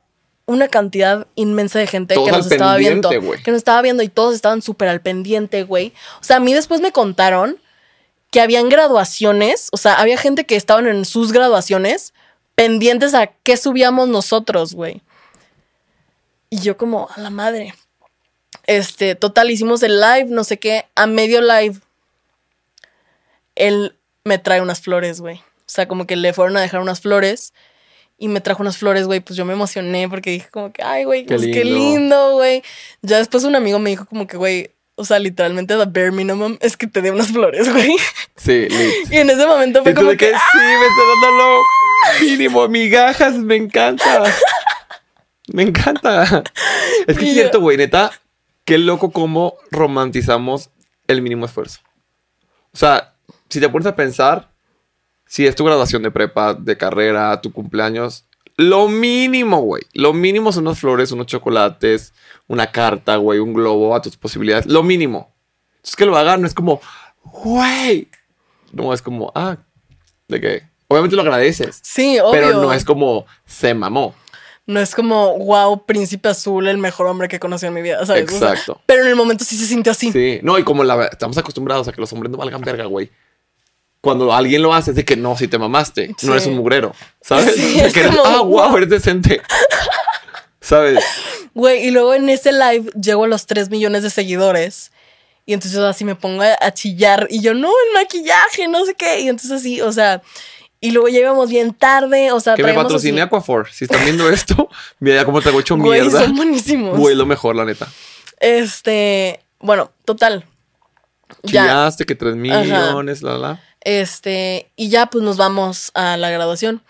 una 0.50 0.68
cantidad 0.68 1.28
inmensa 1.36 1.78
de 1.80 1.88
gente 1.88 2.16
que 2.16 2.32
nos 2.32 2.52
estaba 2.52 2.76
viendo. 2.78 3.10
Que 3.10 3.52
nos 3.52 3.58
estaba 3.58 3.82
viendo 3.82 4.02
y 4.02 4.10
todos 4.10 4.34
estaban 4.34 4.62
súper 4.62 4.88
al 4.88 5.02
pendiente, 5.02 5.64
güey. 5.64 5.94
O 6.20 6.24
sea, 6.24 6.38
a 6.38 6.40
mí 6.40 6.54
después 6.54 6.82
me 6.82 6.92
contaron 6.92 7.58
que 8.32 8.42
habían 8.42 8.68
graduaciones, 8.68 9.70
o 9.72 9.78
sea, 9.78 9.94
había 9.94 10.18
gente 10.18 10.46
que 10.46 10.56
estaban 10.56 10.88
en 10.88 11.06
sus 11.06 11.32
graduaciones 11.32 12.14
pendientes 12.56 13.14
a 13.14 13.28
qué 13.28 13.58
subíamos 13.58 14.08
nosotros, 14.08 14.74
güey. 14.74 15.02
Y 16.50 16.60
yo 16.60 16.78
como, 16.78 17.10
a 17.16 17.20
la 17.20 17.30
madre. 17.30 17.76
Este, 18.66 19.16
total, 19.16 19.52
hicimos 19.52 19.84
el 19.84 20.02
live, 20.02 20.26
no 20.30 20.44
sé 20.44 20.58
qué, 20.58 20.86
a 20.96 21.06
medio 21.06 21.42
live 21.42 21.80
él 23.56 23.96
me 24.24 24.40
trae 24.40 24.62
unas 24.62 24.82
flores, 24.82 25.22
güey. 25.22 25.38
O 25.38 25.72
sea, 25.72 25.88
como 25.88 26.08
que 26.08 26.16
le 26.16 26.34
fueron 26.34 26.58
a 26.58 26.62
dejar 26.62 26.82
unas 26.82 27.02
flores 27.02 27.54
y 28.20 28.28
me 28.28 28.42
trajo 28.42 28.62
unas 28.62 28.78
flores, 28.78 29.08
güey. 29.08 29.22
Pues 29.22 29.38
yo 29.38 29.46
me 29.46 29.54
emocioné 29.54 30.08
porque 30.10 30.30
dije 30.30 30.50
como 30.52 30.72
que, 30.72 30.84
ay, 30.84 31.06
güey, 31.06 31.26
qué, 31.26 31.36
pues, 31.36 31.66
lindo, 31.66 32.34
güey. 32.34 32.62
Ya 33.02 33.18
después 33.18 33.44
un 33.46 33.56
amigo 33.56 33.80
me 33.80 33.90
dijo 33.90 34.06
como 34.06 34.28
que, 34.28 34.38
güey, 34.38 34.72
o 34.96 35.06
sea, 35.06 35.18
literalmente 35.18 35.78
the 35.78 35.86
bare 35.86 36.12
minimum 36.12 36.58
es 36.60 36.76
que 36.76 36.86
te 36.86 37.02
dé 37.02 37.10
unas 37.10 37.30
flores, 37.30 37.72
güey. 37.74 37.96
Sí, 38.36 38.68
Y 39.10 39.18
en 39.18 39.30
ese 39.30 39.48
momento 39.48 39.82
fue 39.82 39.94
como 39.94 40.12
que, 40.12 40.28
sí, 40.28 40.58
me 40.58 40.88
está 40.88 41.02
dando 41.22 41.38
lo 41.38 41.62
mínimo, 42.22 42.68
migajas, 42.68 43.36
me 43.36 43.56
encanta. 43.56 44.24
Me 45.52 45.64
encanta. 45.64 46.44
Es 47.08 47.18
que 47.18 47.26
es 47.26 47.34
cierto, 47.34 47.60
güey, 47.60 47.76
neta, 47.76 48.12
qué 48.66 48.78
loco 48.78 49.10
cómo 49.10 49.56
romantizamos 49.72 50.70
el 51.08 51.24
mínimo 51.24 51.48
esfuerzo. 51.48 51.80
O 52.72 52.78
sea, 52.78 53.16
si 53.50 53.60
te 53.60 53.68
pones 53.68 53.88
a 53.88 53.96
pensar, 53.96 54.49
si 55.30 55.46
es 55.46 55.56
tu 55.56 55.64
graduación 55.64 56.02
de 56.02 56.10
prepa, 56.10 56.56
de 56.56 56.76
carrera, 56.76 57.40
tu 57.40 57.54
cumpleaños, 57.54 58.26
lo 58.58 58.88
mínimo, 58.88 59.62
güey. 59.62 59.84
Lo 59.94 60.12
mínimo 60.12 60.52
son 60.52 60.66
unas 60.66 60.80
flores, 60.80 61.12
unos 61.12 61.28
chocolates, 61.28 62.14
una 62.48 62.72
carta, 62.72 63.16
güey, 63.18 63.38
un 63.38 63.54
globo 63.54 63.96
a 63.96 64.02
tus 64.02 64.18
posibilidades. 64.18 64.66
Lo 64.66 64.82
mínimo. 64.82 65.32
Entonces 65.76 65.96
que 65.96 66.06
lo 66.08 66.18
hagan 66.18 66.42
no 66.42 66.48
es 66.48 66.56
como, 66.56 66.82
güey. 67.24 68.10
No, 68.72 68.92
es 68.92 69.04
como, 69.04 69.32
ah, 69.36 69.58
de 70.28 70.42
qué. 70.42 70.64
Obviamente 70.88 71.16
lo 71.16 71.22
agradeces. 71.22 71.80
Sí, 71.84 72.20
obvio. 72.20 72.32
Pero 72.32 72.62
no 72.62 72.74
es 72.74 72.84
como, 72.84 73.28
se 73.46 73.76
mamó. 73.76 74.16
No 74.66 74.80
es 74.80 74.96
como, 74.96 75.38
wow, 75.38 75.86
príncipe 75.86 76.30
azul, 76.30 76.68
el 76.68 76.80
mejor 76.80 77.06
hombre 77.06 77.28
que 77.28 77.40
conocí 77.40 77.68
en 77.68 77.74
mi 77.76 77.84
vida, 77.84 78.04
¿sabes? 78.04 78.24
Exacto. 78.24 78.82
pero 78.88 79.04
en 79.04 79.10
el 79.10 79.16
momento 79.16 79.44
sí 79.44 79.56
se 79.56 79.68
sintió 79.68 79.92
así. 79.92 80.12
Sí, 80.12 80.40
no, 80.42 80.58
y 80.58 80.64
como 80.64 80.84
la, 80.84 81.06
estamos 81.06 81.38
acostumbrados 81.38 81.88
a 81.88 81.92
que 81.92 82.02
los 82.02 82.12
hombres 82.14 82.32
no 82.32 82.38
valgan 82.40 82.62
verga, 82.62 82.86
güey 82.86 83.12
cuando 84.02 84.34
alguien 84.34 84.62
lo 84.62 84.74
hace 84.74 84.92
es 84.92 84.96
de 84.96 85.06
que 85.06 85.16
no, 85.16 85.38
si 85.38 85.48
te 85.48 85.58
mamaste, 85.58 86.16
no 86.24 86.34
eres 86.34 86.46
un 86.48 86.56
mugrero, 86.56 86.94
¿sabes? 87.22 87.54
que 87.94 88.10
ah, 88.26 88.42
wow, 88.42 88.78
eres 88.78 88.90
decente. 88.90 89.42
¿Sabes? 90.62 91.04
Güey, 91.54 91.88
y 91.88 91.92
luego 91.92 92.14
en 92.14 92.30
ese 92.30 92.52
live 92.52 92.92
llego 93.02 93.24
a 93.24 93.28
los 93.28 93.46
3 93.46 93.70
millones 93.70 94.04
de 94.04 94.10
seguidores. 94.10 94.92
Y 95.46 95.54
entonces 95.54 95.80
así 95.80 96.06
me 96.06 96.16
pongo 96.16 96.44
a 96.44 96.72
chillar. 96.74 97.26
Y 97.30 97.42
yo, 97.42 97.56
no, 97.56 97.70
el 97.70 97.94
maquillaje, 97.96 98.68
no 98.68 98.86
sé 98.86 98.94
qué. 98.94 99.22
Y 99.22 99.30
entonces 99.30 99.52
así, 99.52 99.82
o 99.82 99.92
sea, 99.92 100.22
y 100.82 100.92
luego 100.92 101.10
llegamos 101.10 101.50
bien 101.50 101.74
tarde, 101.74 102.32
o 102.32 102.40
sea, 102.40 102.56
que 102.56 102.64
me 102.64 102.74
patrocine 102.74 103.22
Aquafor. 103.22 103.70
Si 103.72 103.86
están 103.86 104.04
viendo 104.04 104.30
esto, 104.32 104.70
mira 105.00 105.26
cómo 105.26 105.42
te 105.42 105.50
hago 105.50 105.60
hecho 105.60 105.76
mierda. 105.76 106.10
Güey, 106.10 106.26
son 106.26 106.36
buenísimos. 106.36 106.98
Güey, 106.98 107.16
lo 107.16 107.26
mejor, 107.26 107.56
la 107.56 107.66
neta. 107.66 107.88
Este, 108.40 109.42
bueno, 109.60 109.92
total. 110.06 110.46
Chillaste 111.46 112.06
que 112.06 112.16
3 112.16 112.36
millones, 112.36 113.22
la 113.22 113.38
la. 113.38 113.62
Este, 113.82 114.72
y 114.76 114.90
ya 114.90 115.08
pues 115.08 115.24
nos 115.24 115.38
vamos 115.38 115.92
a 115.94 116.18
la 116.18 116.30
graduación. 116.30 116.82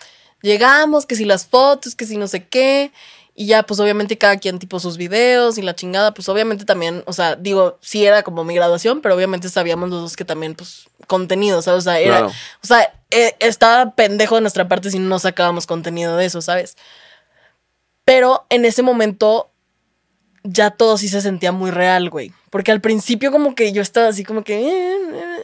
Llegamos, 0.42 1.06
que 1.06 1.16
si 1.16 1.26
las 1.26 1.46
fotos, 1.48 1.96
que 1.96 2.06
si 2.06 2.18
no 2.18 2.28
sé 2.28 2.48
qué. 2.48 2.92
Y 3.36 3.46
ya, 3.46 3.64
pues 3.64 3.80
obviamente 3.80 4.18
cada 4.18 4.38
quien 4.38 4.60
tipo 4.60 4.82
sus 4.82 4.98
videos 4.98 5.58
y 5.58 5.62
la 5.62 5.74
chingada, 5.74 6.14
pues 6.14 6.28
obviamente 6.28 6.66
también, 6.66 7.04
o 7.06 7.14
sea, 7.14 7.38
digo, 7.38 7.78
sí 7.80 8.06
era 8.06 8.22
como 8.22 8.44
mi 8.44 8.54
graduación, 8.54 9.00
pero 9.00 9.16
obviamente 9.16 9.48
sabíamos 9.48 9.90
los 9.90 10.02
dos 10.02 10.18
que 10.18 10.26
también, 10.26 10.56
pues, 10.56 10.90
contenido, 11.08 11.62
¿sabes? 11.62 11.80
O 11.80 11.82
sea, 11.84 12.00
era, 12.00 12.26
o 12.26 12.32
sea, 12.64 12.94
eh, 13.12 13.36
estaba 13.40 13.92
pendejo 13.96 14.36
de 14.36 14.42
nuestra 14.42 14.68
parte 14.68 14.92
si 14.92 15.00
no 15.00 15.20
sacábamos 15.20 15.68
contenido 15.68 16.18
de 16.18 16.26
eso, 16.26 16.42
¿sabes? 16.42 16.76
Pero 18.04 18.46
en 18.50 18.66
ese 18.66 18.82
momento 18.82 19.49
ya 20.44 20.72
todo 20.72 20.98
sí 20.98 21.08
se 21.08 21.22
sentía 21.22 21.52
muy 21.52 21.72
real, 21.72 22.10
güey. 22.10 22.32
Porque 22.50 22.72
al 22.72 22.82
principio 22.82 23.32
como 23.32 23.56
que 23.56 23.72
yo 23.72 23.82
estaba 23.82 24.08
así 24.08 24.24
como 24.24 24.44
que... 24.44 24.68
Eh, 24.68 24.98
eh, 25.14 25.44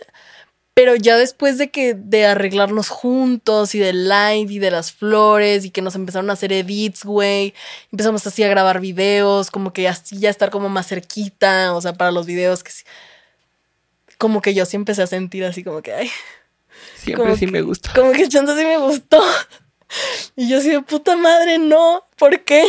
pero 0.75 0.93
ya 0.95 1.15
después 1.15 1.57
de 1.57 1.71
que 1.71 1.93
de 1.93 2.25
arreglarnos 2.25 2.89
juntos 2.89 3.73
y 3.75 3.79
del 3.79 4.09
live 4.09 4.51
y 4.51 4.59
de 4.59 4.71
las 4.71 4.91
flores 4.91 5.63
y 5.63 5.69
que 5.69 5.81
nos 5.81 5.95
empezaron 5.95 6.29
a 6.29 6.33
hacer 6.33 6.51
edits, 6.51 7.05
güey, 7.05 7.53
empezamos 7.93 8.27
así 8.27 8.43
a 8.43 8.49
grabar 8.49 8.81
videos, 8.81 9.51
como 9.51 9.71
que 9.71 9.87
así 9.87 10.19
ya 10.19 10.29
estar 10.29 10.49
como 10.49 10.67
más 10.67 10.87
cerquita, 10.87 11.73
o 11.73 11.79
sea, 11.79 11.93
para 11.93 12.11
los 12.11 12.25
videos 12.25 12.61
que 12.61 12.71
sí. 12.71 12.83
Como 14.17 14.41
que 14.41 14.53
yo 14.53 14.65
sí 14.65 14.75
empecé 14.75 15.01
a 15.03 15.07
sentir 15.07 15.45
así 15.45 15.63
como 15.63 15.81
que, 15.81 15.93
ay. 15.93 16.11
Siempre 16.97 17.37
sí 17.37 17.47
me 17.47 17.61
gusta. 17.61 17.93
Como 17.93 18.11
que 18.11 18.27
chance 18.27 18.53
sí 18.57 18.65
me 18.65 18.77
gustó. 18.77 19.23
Y 20.35 20.49
yo 20.49 20.57
así 20.57 20.71
de 20.71 20.81
puta 20.81 21.15
madre, 21.15 21.57
no, 21.57 22.03
¿por 22.17 22.43
qué? 22.43 22.65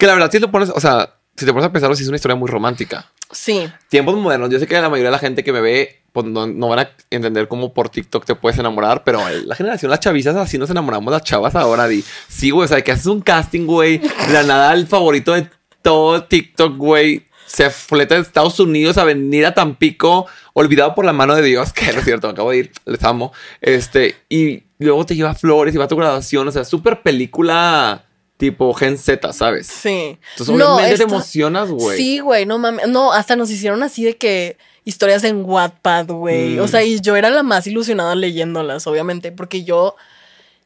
Que 0.00 0.06
la 0.06 0.14
verdad, 0.14 0.30
si 0.30 0.38
lo 0.38 0.50
pones, 0.50 0.70
o 0.70 0.80
sea, 0.80 1.14
si 1.36 1.44
te 1.44 1.52
pones 1.52 1.66
a 1.66 1.72
pensarlo, 1.72 1.94
sí 1.94 2.04
es 2.04 2.08
una 2.08 2.16
historia 2.16 2.34
muy 2.34 2.48
romántica. 2.48 3.12
Sí. 3.30 3.70
Tiempos 3.90 4.16
modernos. 4.16 4.48
Yo 4.48 4.58
sé 4.58 4.66
que 4.66 4.74
la 4.80 4.88
mayoría 4.88 5.10
de 5.10 5.12
la 5.12 5.18
gente 5.18 5.44
que 5.44 5.52
me 5.52 5.60
ve 5.60 6.00
pues, 6.14 6.24
no, 6.24 6.46
no 6.46 6.68
van 6.68 6.78
a 6.78 6.90
entender 7.10 7.48
cómo 7.48 7.74
por 7.74 7.90
TikTok 7.90 8.24
te 8.24 8.34
puedes 8.34 8.58
enamorar, 8.58 9.04
pero 9.04 9.20
la 9.44 9.54
generación, 9.54 9.90
las 9.90 10.00
chavizas, 10.00 10.34
así 10.36 10.56
nos 10.56 10.70
enamoramos 10.70 11.12
las 11.12 11.22
chavas 11.22 11.54
ahora. 11.54 11.86
Di. 11.86 12.02
Sí, 12.28 12.48
güey, 12.48 12.64
o 12.64 12.68
sea, 12.68 12.82
que 12.82 12.92
haces 12.92 13.06
un 13.06 13.20
casting, 13.20 13.66
güey. 13.66 14.00
La 14.32 14.42
nada, 14.42 14.72
el 14.72 14.86
favorito 14.86 15.34
de 15.34 15.50
todo 15.82 16.24
TikTok, 16.24 16.78
güey. 16.78 17.26
Se 17.44 17.68
fleta 17.68 18.14
de 18.14 18.22
Estados 18.22 18.58
Unidos 18.58 18.96
a 18.96 19.04
venir 19.04 19.44
a 19.44 19.52
Tampico, 19.52 20.28
olvidado 20.54 20.94
por 20.94 21.04
la 21.04 21.12
mano 21.12 21.34
de 21.34 21.42
Dios, 21.42 21.72
que 21.74 21.92
no 21.92 21.98
es 21.98 22.06
cierto, 22.06 22.26
me 22.28 22.32
acabo 22.32 22.52
de 22.52 22.56
ir, 22.56 22.72
les 22.86 23.04
amo. 23.04 23.34
Este, 23.60 24.16
y 24.30 24.62
luego 24.78 25.04
te 25.04 25.14
lleva 25.14 25.34
flores 25.34 25.74
y 25.74 25.78
va 25.78 25.84
a 25.84 25.88
tu 25.88 25.96
graduación, 25.96 26.48
o 26.48 26.52
sea, 26.52 26.64
súper 26.64 27.02
película 27.02 28.06
tipo 28.40 28.74
Gen 28.74 28.98
Z, 28.98 29.32
¿sabes? 29.32 29.68
Sí. 29.68 30.18
Entonces, 30.32 30.48
obviamente 30.48 30.96
te 30.96 31.02
emocionas, 31.04 31.70
güey. 31.70 31.96
Sí, 31.96 32.18
güey, 32.18 32.44
no 32.46 32.58
mames. 32.58 32.88
No, 32.88 33.12
hasta 33.12 33.36
nos 33.36 33.50
hicieron 33.50 33.82
así 33.84 34.02
de 34.02 34.16
que 34.16 34.56
historias 34.84 35.22
en 35.22 35.44
Wattpad, 35.44 36.06
güey. 36.08 36.58
O 36.58 36.64
Mm. 36.64 36.68
sea, 36.68 36.82
y 36.82 37.00
yo 37.00 37.14
era 37.14 37.30
la 37.30 37.42
más 37.44 37.66
ilusionada 37.68 38.16
leyéndolas, 38.16 38.86
obviamente, 38.88 39.30
porque 39.30 39.62
yo 39.62 39.94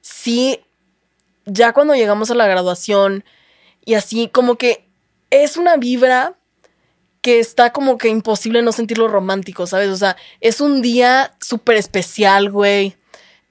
sí, 0.01 0.61
ya 1.45 1.73
cuando 1.75 1.95
llegamos 1.95 2.31
a 2.31 2.35
la 2.35 2.47
graduación 2.47 3.25
y 3.85 3.95
así, 3.95 4.29
como 4.29 4.57
que 4.57 4.87
es 5.31 5.57
una 5.57 5.77
vibra 5.77 6.35
que 7.21 7.39
está 7.41 7.73
como 7.73 7.97
que 7.99 8.09
imposible 8.09 8.63
no 8.63 8.71
sentirlo 8.73 9.09
romántico, 9.09 9.67
¿sabes? 9.67 9.89
O 9.89 9.97
sea, 9.97 10.17
es 10.41 10.61
un 10.61 10.81
día 10.83 11.35
súper 11.41 11.77
especial, 11.77 12.51
güey. 12.51 12.97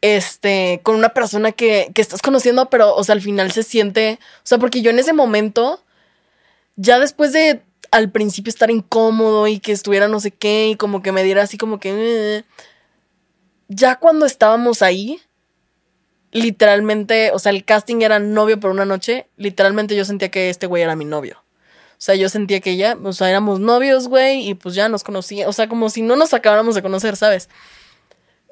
Este, 0.05 0.81
con 0.83 0.95
una 0.95 1.13
persona 1.13 1.53
que, 1.53 1.89
que 1.95 2.01
estás 2.01 2.21
conociendo, 2.21 2.69
pero, 2.69 2.93
o 2.93 3.05
sea, 3.05 3.13
al 3.13 3.21
final 3.21 3.53
se 3.53 3.63
siente, 3.63 4.19
o 4.39 4.41
sea, 4.43 4.57
porque 4.57 4.81
yo 4.81 4.91
en 4.91 4.99
ese 4.99 5.13
momento, 5.13 5.81
ya 6.75 6.99
después 6.99 7.31
de 7.31 7.61
al 7.89 8.11
principio 8.11 8.49
estar 8.49 8.69
incómodo 8.69 9.47
y 9.47 9.59
que 9.59 9.71
estuviera 9.71 10.09
no 10.09 10.19
sé 10.19 10.31
qué 10.31 10.67
y 10.67 10.75
como 10.75 11.01
que 11.01 11.13
me 11.13 11.23
diera 11.23 11.43
así 11.43 11.57
como 11.57 11.79
que... 11.79 11.93
eh, 11.95 12.43
ya 13.69 13.95
cuando 13.97 14.25
estábamos 14.25 14.81
ahí, 14.81 15.21
literalmente, 16.33 17.31
o 17.31 17.39
sea, 17.39 17.53
el 17.53 17.63
casting 17.63 18.01
era 18.01 18.19
novio 18.19 18.59
por 18.59 18.71
una 18.71 18.83
noche, 18.83 19.27
literalmente 19.37 19.95
yo 19.95 20.03
sentía 20.03 20.29
que 20.29 20.49
este 20.49 20.67
güey 20.67 20.83
era 20.83 20.97
mi 20.97 21.05
novio. 21.05 21.37
O 21.91 22.05
sea, 22.05 22.15
yo 22.15 22.27
sentía 22.27 22.59
que 22.59 22.75
ya, 22.75 22.97
o 23.01 23.13
sea, 23.13 23.29
éramos 23.29 23.61
novios, 23.61 24.09
güey, 24.09 24.49
y 24.49 24.53
pues 24.53 24.75
ya 24.75 24.89
nos 24.89 25.05
conocía, 25.05 25.47
o 25.47 25.53
sea, 25.53 25.69
como 25.69 25.89
si 25.89 26.01
no 26.01 26.17
nos 26.17 26.33
acabáramos 26.33 26.75
de 26.75 26.81
conocer, 26.81 27.15
¿sabes? 27.15 27.47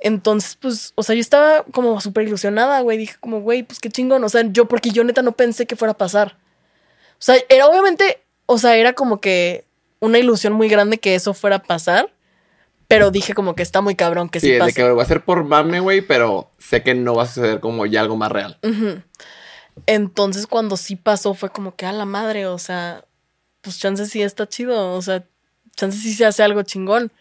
Entonces, 0.01 0.57
pues, 0.59 0.93
o 0.95 1.03
sea, 1.03 1.15
yo 1.15 1.21
estaba 1.21 1.63
como 1.71 2.01
súper 2.01 2.27
ilusionada, 2.27 2.81
güey, 2.81 2.97
dije 2.97 3.15
como, 3.19 3.41
güey, 3.41 3.61
pues 3.61 3.79
qué 3.79 3.89
chingón, 3.89 4.23
o 4.23 4.29
sea, 4.29 4.43
yo, 4.51 4.67
porque 4.67 4.89
yo 4.89 5.03
neta 5.03 5.21
no 5.21 5.33
pensé 5.33 5.67
que 5.67 5.75
fuera 5.75 5.91
a 5.91 5.97
pasar. 5.97 6.37
O 7.13 7.23
sea, 7.23 7.35
era 7.49 7.67
obviamente, 7.67 8.23
o 8.47 8.57
sea, 8.57 8.75
era 8.77 8.93
como 8.93 9.21
que 9.21 9.63
una 9.99 10.17
ilusión 10.17 10.53
muy 10.53 10.67
grande 10.69 10.97
que 10.97 11.13
eso 11.13 11.35
fuera 11.35 11.57
a 11.57 11.63
pasar, 11.63 12.11
pero 12.87 13.11
dije 13.11 13.35
como 13.35 13.55
que 13.55 13.61
está 13.61 13.79
muy 13.81 13.95
cabrón 13.95 14.27
que 14.27 14.39
sí, 14.39 14.47
Sí, 14.47 14.53
de 14.53 14.59
pase. 14.59 14.73
que 14.73 14.81
lo 14.81 14.95
voy 14.95 15.01
a 15.01 15.03
hacer 15.03 15.23
por 15.23 15.43
mame, 15.43 15.79
güey, 15.79 16.01
pero 16.01 16.49
sé 16.57 16.81
que 16.81 16.95
no 16.95 17.13
va 17.15 17.23
a 17.23 17.27
suceder 17.27 17.59
como 17.59 17.85
ya 17.85 18.01
algo 18.01 18.17
más 18.17 18.31
real. 18.31 18.57
Entonces, 19.85 20.47
cuando 20.47 20.77
sí 20.77 20.95
pasó, 20.95 21.33
fue 21.35 21.49
como 21.51 21.75
que 21.75 21.85
a 21.85 21.91
la 21.93 22.05
madre, 22.05 22.47
o 22.47 22.57
sea, 22.57 23.05
pues 23.61 23.79
chance 23.79 24.05
sí 24.07 24.21
está 24.21 24.47
chido, 24.47 24.93
o 24.93 25.01
sea, 25.01 25.23
chance 25.75 25.97
sí 25.99 26.13
se 26.13 26.25
hace 26.25 26.43
algo 26.43 26.63
chingón. 26.63 27.11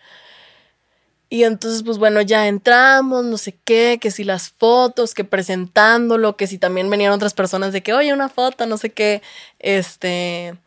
Y 1.33 1.45
entonces, 1.45 1.85
pues 1.85 1.97
bueno, 1.99 2.21
ya 2.23 2.49
entramos, 2.49 3.25
no 3.25 3.39
sé 3.39 3.57
qué, 3.65 3.99
que 4.01 4.11
si 4.11 4.25
las 4.25 4.51
fotos, 4.51 5.15
que 5.15 5.23
presentándolo, 5.23 6.37
que 6.37 6.49
si 6.49 6.59
también 6.59 6.91
venían 6.91 7.13
otras 7.13 7.35
personas 7.35 7.73
de 7.73 7.83
que, 7.85 7.95
oye, 7.95 8.13
una 8.13 8.29
foto, 8.29 8.67
no 8.67 8.77
sé 8.77 8.91
qué, 8.91 9.23
este... 9.61 10.59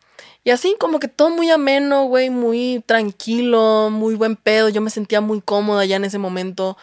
Y 0.42 0.50
así 0.50 0.76
como 0.78 1.00
que 1.00 1.08
todo 1.08 1.30
muy 1.30 1.50
ameno, 1.50 2.04
güey, 2.04 2.30
muy 2.30 2.82
tranquilo, 2.86 3.88
muy 3.90 4.14
buen 4.14 4.36
pedo. 4.36 4.68
Yo 4.68 4.82
me 4.82 4.90
sentía 4.90 5.22
muy 5.22 5.40
cómoda 5.40 5.86
ya 5.86 5.96
en 5.96 6.04
ese 6.04 6.18
momento. 6.18 6.76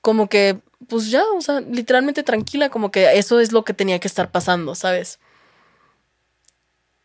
Como 0.00 0.28
que, 0.28 0.60
pues 0.88 1.10
ya, 1.10 1.24
o 1.36 1.40
sea, 1.40 1.60
literalmente 1.60 2.22
tranquila, 2.22 2.68
como 2.70 2.92
que 2.92 3.18
eso 3.18 3.40
es 3.40 3.52
lo 3.52 3.64
que 3.64 3.74
tenía 3.74 3.98
que 3.98 4.08
estar 4.08 4.30
pasando, 4.30 4.76
¿sabes? 4.76 5.18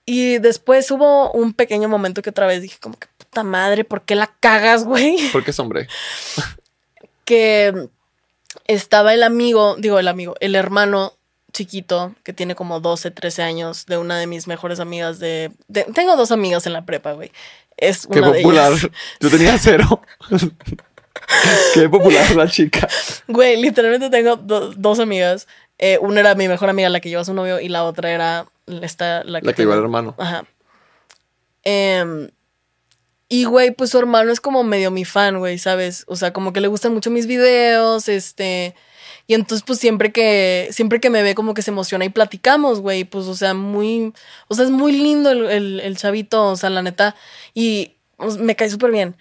Y 0.05 0.37
después 0.39 0.89
hubo 0.91 1.31
un 1.31 1.53
pequeño 1.53 1.87
momento 1.89 2.21
que 2.21 2.29
otra 2.31 2.45
vez 2.45 2.61
dije 2.61 2.77
como 2.79 2.97
que 2.99 3.07
puta 3.33 3.43
madre, 3.43 3.83
¿por 3.83 4.03
qué 4.03 4.15
la 4.15 4.27
cagas, 4.39 4.83
güey? 4.85 5.17
Porque 5.31 5.49
es 5.51 5.59
hombre. 5.59 5.87
que 7.25 7.87
estaba 8.67 9.13
el 9.15 9.23
amigo, 9.23 9.75
digo 9.79 9.97
el 9.97 10.07
amigo, 10.07 10.35
el 10.39 10.53
hermano 10.53 11.13
chiquito 11.51 12.13
que 12.23 12.31
tiene 12.33 12.53
como 12.55 12.79
12, 12.79 13.09
13 13.11 13.41
años 13.41 13.85
de 13.87 13.97
una 13.97 14.17
de 14.17 14.27
mis 14.27 14.47
mejores 14.47 14.79
amigas 14.79 15.17
de... 15.19 15.51
de- 15.67 15.83
tengo 15.95 16.15
dos 16.15 16.31
amigas 16.31 16.65
en 16.67 16.73
la 16.73 16.85
prepa, 16.85 17.13
güey. 17.13 17.31
Es 17.77 18.05
Qué 18.05 18.19
una 18.19 18.31
de 18.31 18.41
popular. 18.43 18.71
ellas. 18.71 18.87
Yo 19.19 19.29
tenía 19.31 19.57
cero. 19.61 20.01
Qué 21.73 21.89
popular 21.89 22.35
la 22.35 22.47
chica. 22.47 22.87
Güey, 23.27 23.59
literalmente 23.61 24.09
tengo 24.11 24.35
do- 24.35 24.73
dos 24.75 24.99
amigas. 24.99 25.47
Eh, 25.79 25.97
una 26.01 26.19
era 26.19 26.35
mi 26.35 26.47
mejor 26.47 26.69
amiga, 26.69 26.89
la 26.89 26.99
que 26.99 27.09
lleva 27.09 27.23
a 27.23 27.25
su 27.25 27.33
novio, 27.33 27.59
y 27.59 27.67
la 27.69 27.83
otra 27.83 28.11
era 28.11 28.45
esta, 28.81 29.23
la 29.23 29.41
que, 29.41 29.47
La 29.47 29.53
que 29.53 29.63
el 29.63 29.69
hermano. 29.71 30.13
Ajá. 30.19 30.43
Em, 31.63 32.29
y, 33.29 33.45
güey, 33.45 33.71
pues 33.71 33.89
su 33.91 33.97
hermano 33.99 34.31
es 34.31 34.39
como 34.41 34.63
medio 34.63 34.91
mi 34.91 35.05
fan, 35.05 35.39
güey, 35.39 35.57
¿sabes? 35.57 36.03
O 36.07 36.15
sea, 36.15 36.33
como 36.33 36.53
que 36.53 36.61
le 36.61 36.67
gustan 36.67 36.93
mucho 36.93 37.09
mis 37.11 37.27
videos, 37.27 38.07
este... 38.09 38.75
Y 39.25 39.35
entonces, 39.35 39.63
pues 39.65 39.79
siempre 39.79 40.11
que, 40.11 40.67
siempre 40.71 40.99
que 40.99 41.09
me 41.09 41.23
ve, 41.23 41.33
como 41.33 41.53
que 41.53 41.61
se 41.61 41.71
emociona 41.71 42.03
y 42.05 42.09
platicamos, 42.09 42.81
güey. 42.81 43.05
Pues, 43.05 43.25
o 43.27 43.35
sea, 43.35 43.53
muy, 43.53 44.13
o 44.49 44.55
sea, 44.55 44.65
es 44.65 44.71
muy 44.71 44.91
lindo 44.91 45.31
el, 45.31 45.79
el- 45.79 45.97
chavito, 45.97 46.45
o 46.49 46.55
sea, 46.57 46.69
la 46.69 46.81
neta. 46.81 47.15
Y 47.53 47.93
me 48.39 48.55
cae 48.55 48.69
súper 48.69 48.91
bien. 48.91 49.15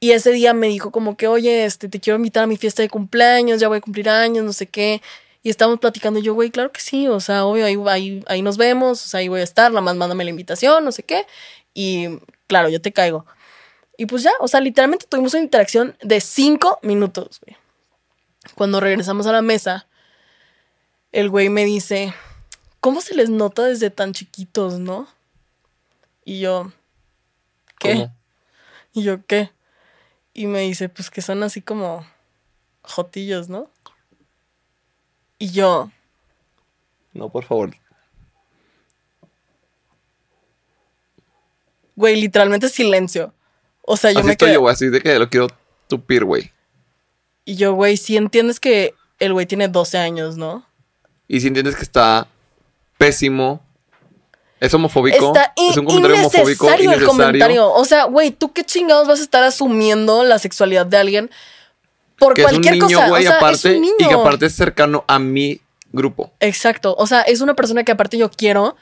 Y 0.00 0.12
ese 0.12 0.30
día 0.32 0.54
me 0.54 0.68
dijo 0.68 0.92
como 0.92 1.16
que, 1.16 1.26
oye, 1.28 1.64
este, 1.64 1.88
te 1.88 2.00
quiero 2.00 2.16
invitar 2.16 2.44
a 2.44 2.46
mi 2.46 2.56
fiesta 2.56 2.82
de 2.82 2.88
cumpleaños, 2.88 3.60
ya 3.60 3.68
voy 3.68 3.78
a 3.78 3.80
cumplir 3.80 4.08
años, 4.08 4.44
no 4.44 4.52
sé 4.52 4.66
qué. 4.68 5.02
Y 5.42 5.50
estábamos 5.50 5.80
platicando 5.80 6.20
y 6.20 6.22
yo, 6.22 6.34
güey, 6.34 6.50
claro 6.50 6.72
que 6.72 6.80
sí, 6.80 7.08
o 7.08 7.20
sea, 7.20 7.44
obvio, 7.46 7.64
ahí, 7.66 7.76
ahí, 7.88 8.24
ahí 8.28 8.42
nos 8.42 8.56
vemos, 8.58 9.04
o 9.04 9.08
sea, 9.08 9.20
ahí 9.20 9.28
voy 9.28 9.40
a 9.40 9.44
estar, 9.44 9.70
nada 9.72 9.80
más 9.82 9.96
mándame 9.96 10.24
la 10.24 10.30
invitación, 10.30 10.84
no 10.84 10.92
sé 10.92 11.02
qué. 11.04 11.26
Y 11.74 12.08
claro, 12.48 12.68
yo 12.68 12.82
te 12.82 12.92
caigo. 12.92 13.24
Y 13.96 14.06
pues 14.06 14.24
ya, 14.24 14.32
o 14.40 14.48
sea, 14.48 14.60
literalmente 14.60 15.06
tuvimos 15.06 15.34
una 15.34 15.44
interacción 15.44 15.96
de 16.02 16.20
cinco 16.20 16.78
minutos, 16.82 17.40
güey. 17.44 17.56
Cuando 18.54 18.80
regresamos 18.80 19.26
a 19.26 19.32
la 19.32 19.42
mesa, 19.42 19.86
el 21.12 21.28
güey 21.28 21.48
me 21.48 21.64
dice, 21.64 22.14
¿cómo 22.80 23.00
se 23.00 23.14
les 23.14 23.30
nota 23.30 23.64
desde 23.64 23.90
tan 23.90 24.12
chiquitos, 24.12 24.78
no? 24.78 25.06
Y 26.24 26.40
yo, 26.40 26.72
¿qué? 27.78 27.94
¿Cómo? 27.94 28.14
Y 28.92 29.02
yo, 29.02 29.24
¿qué? 29.26 29.50
Y 30.32 30.46
me 30.46 30.60
dice, 30.60 30.88
pues 30.88 31.10
que 31.10 31.20
son 31.20 31.42
así 31.42 31.60
como 31.60 32.06
jotillos, 32.82 33.48
¿no? 33.48 33.70
Y 35.38 35.50
yo, 35.50 35.90
No, 37.12 37.28
por 37.28 37.44
favor. 37.44 37.74
Güey, 41.98 42.20
literalmente 42.20 42.68
silencio. 42.68 43.34
O 43.82 43.96
sea, 43.96 44.12
yo 44.12 44.20
Así 44.20 44.26
me 44.26 44.32
estoy 44.32 44.46
quedé. 44.46 44.54
yo, 44.54 44.60
güey. 44.60 44.72
Así 44.72 44.88
de 44.88 45.00
que 45.00 45.18
lo 45.18 45.28
quiero 45.28 45.48
tupir, 45.88 46.24
güey. 46.24 46.52
Y 47.44 47.56
yo, 47.56 47.72
güey, 47.74 47.96
sí 47.96 48.16
entiendes 48.16 48.60
que 48.60 48.94
el 49.18 49.32
güey 49.32 49.46
tiene 49.46 49.68
12 49.68 49.98
años, 49.98 50.36
¿no? 50.36 50.64
Y 51.26 51.40
si 51.40 51.48
entiendes 51.48 51.74
que 51.74 51.82
está 51.82 52.28
pésimo, 52.98 53.60
es 54.60 54.72
homofóbico, 54.74 55.28
Está 55.28 55.52
es 55.56 55.76
un 55.76 55.86
comentario 55.86 56.16
homofóbico, 56.20 56.66
innecesario 56.66 56.92
el 56.92 57.04
comentario. 57.04 57.72
O 57.72 57.84
sea, 57.84 58.04
güey, 58.04 58.30
¿tú 58.30 58.52
qué 58.52 58.64
chingados 58.64 59.08
vas 59.08 59.18
a 59.20 59.22
estar 59.22 59.42
asumiendo 59.42 60.24
la 60.24 60.38
sexualidad 60.38 60.86
de 60.86 60.96
alguien 60.98 61.30
por 62.18 62.34
Que 62.34 62.42
es 62.42 62.46
un 62.46 62.52
cualquier 62.52 62.74
niño, 62.74 62.86
cosa? 62.98 63.08
güey, 63.08 63.22
o 63.24 63.26
sea, 63.28 63.36
es 63.36 63.42
aparte, 63.42 63.74
un 63.76 63.80
niño. 63.82 63.94
y 63.98 64.08
que 64.08 64.14
aparte 64.14 64.46
es 64.46 64.54
cercano 64.54 65.04
a 65.08 65.18
mi 65.18 65.60
grupo. 65.92 66.32
Exacto. 66.40 66.94
O 66.98 67.06
sea, 67.06 67.22
es 67.22 67.40
una 67.40 67.54
persona 67.54 67.82
que 67.84 67.92
aparte 67.92 68.18
yo 68.18 68.30
quiero 68.30 68.76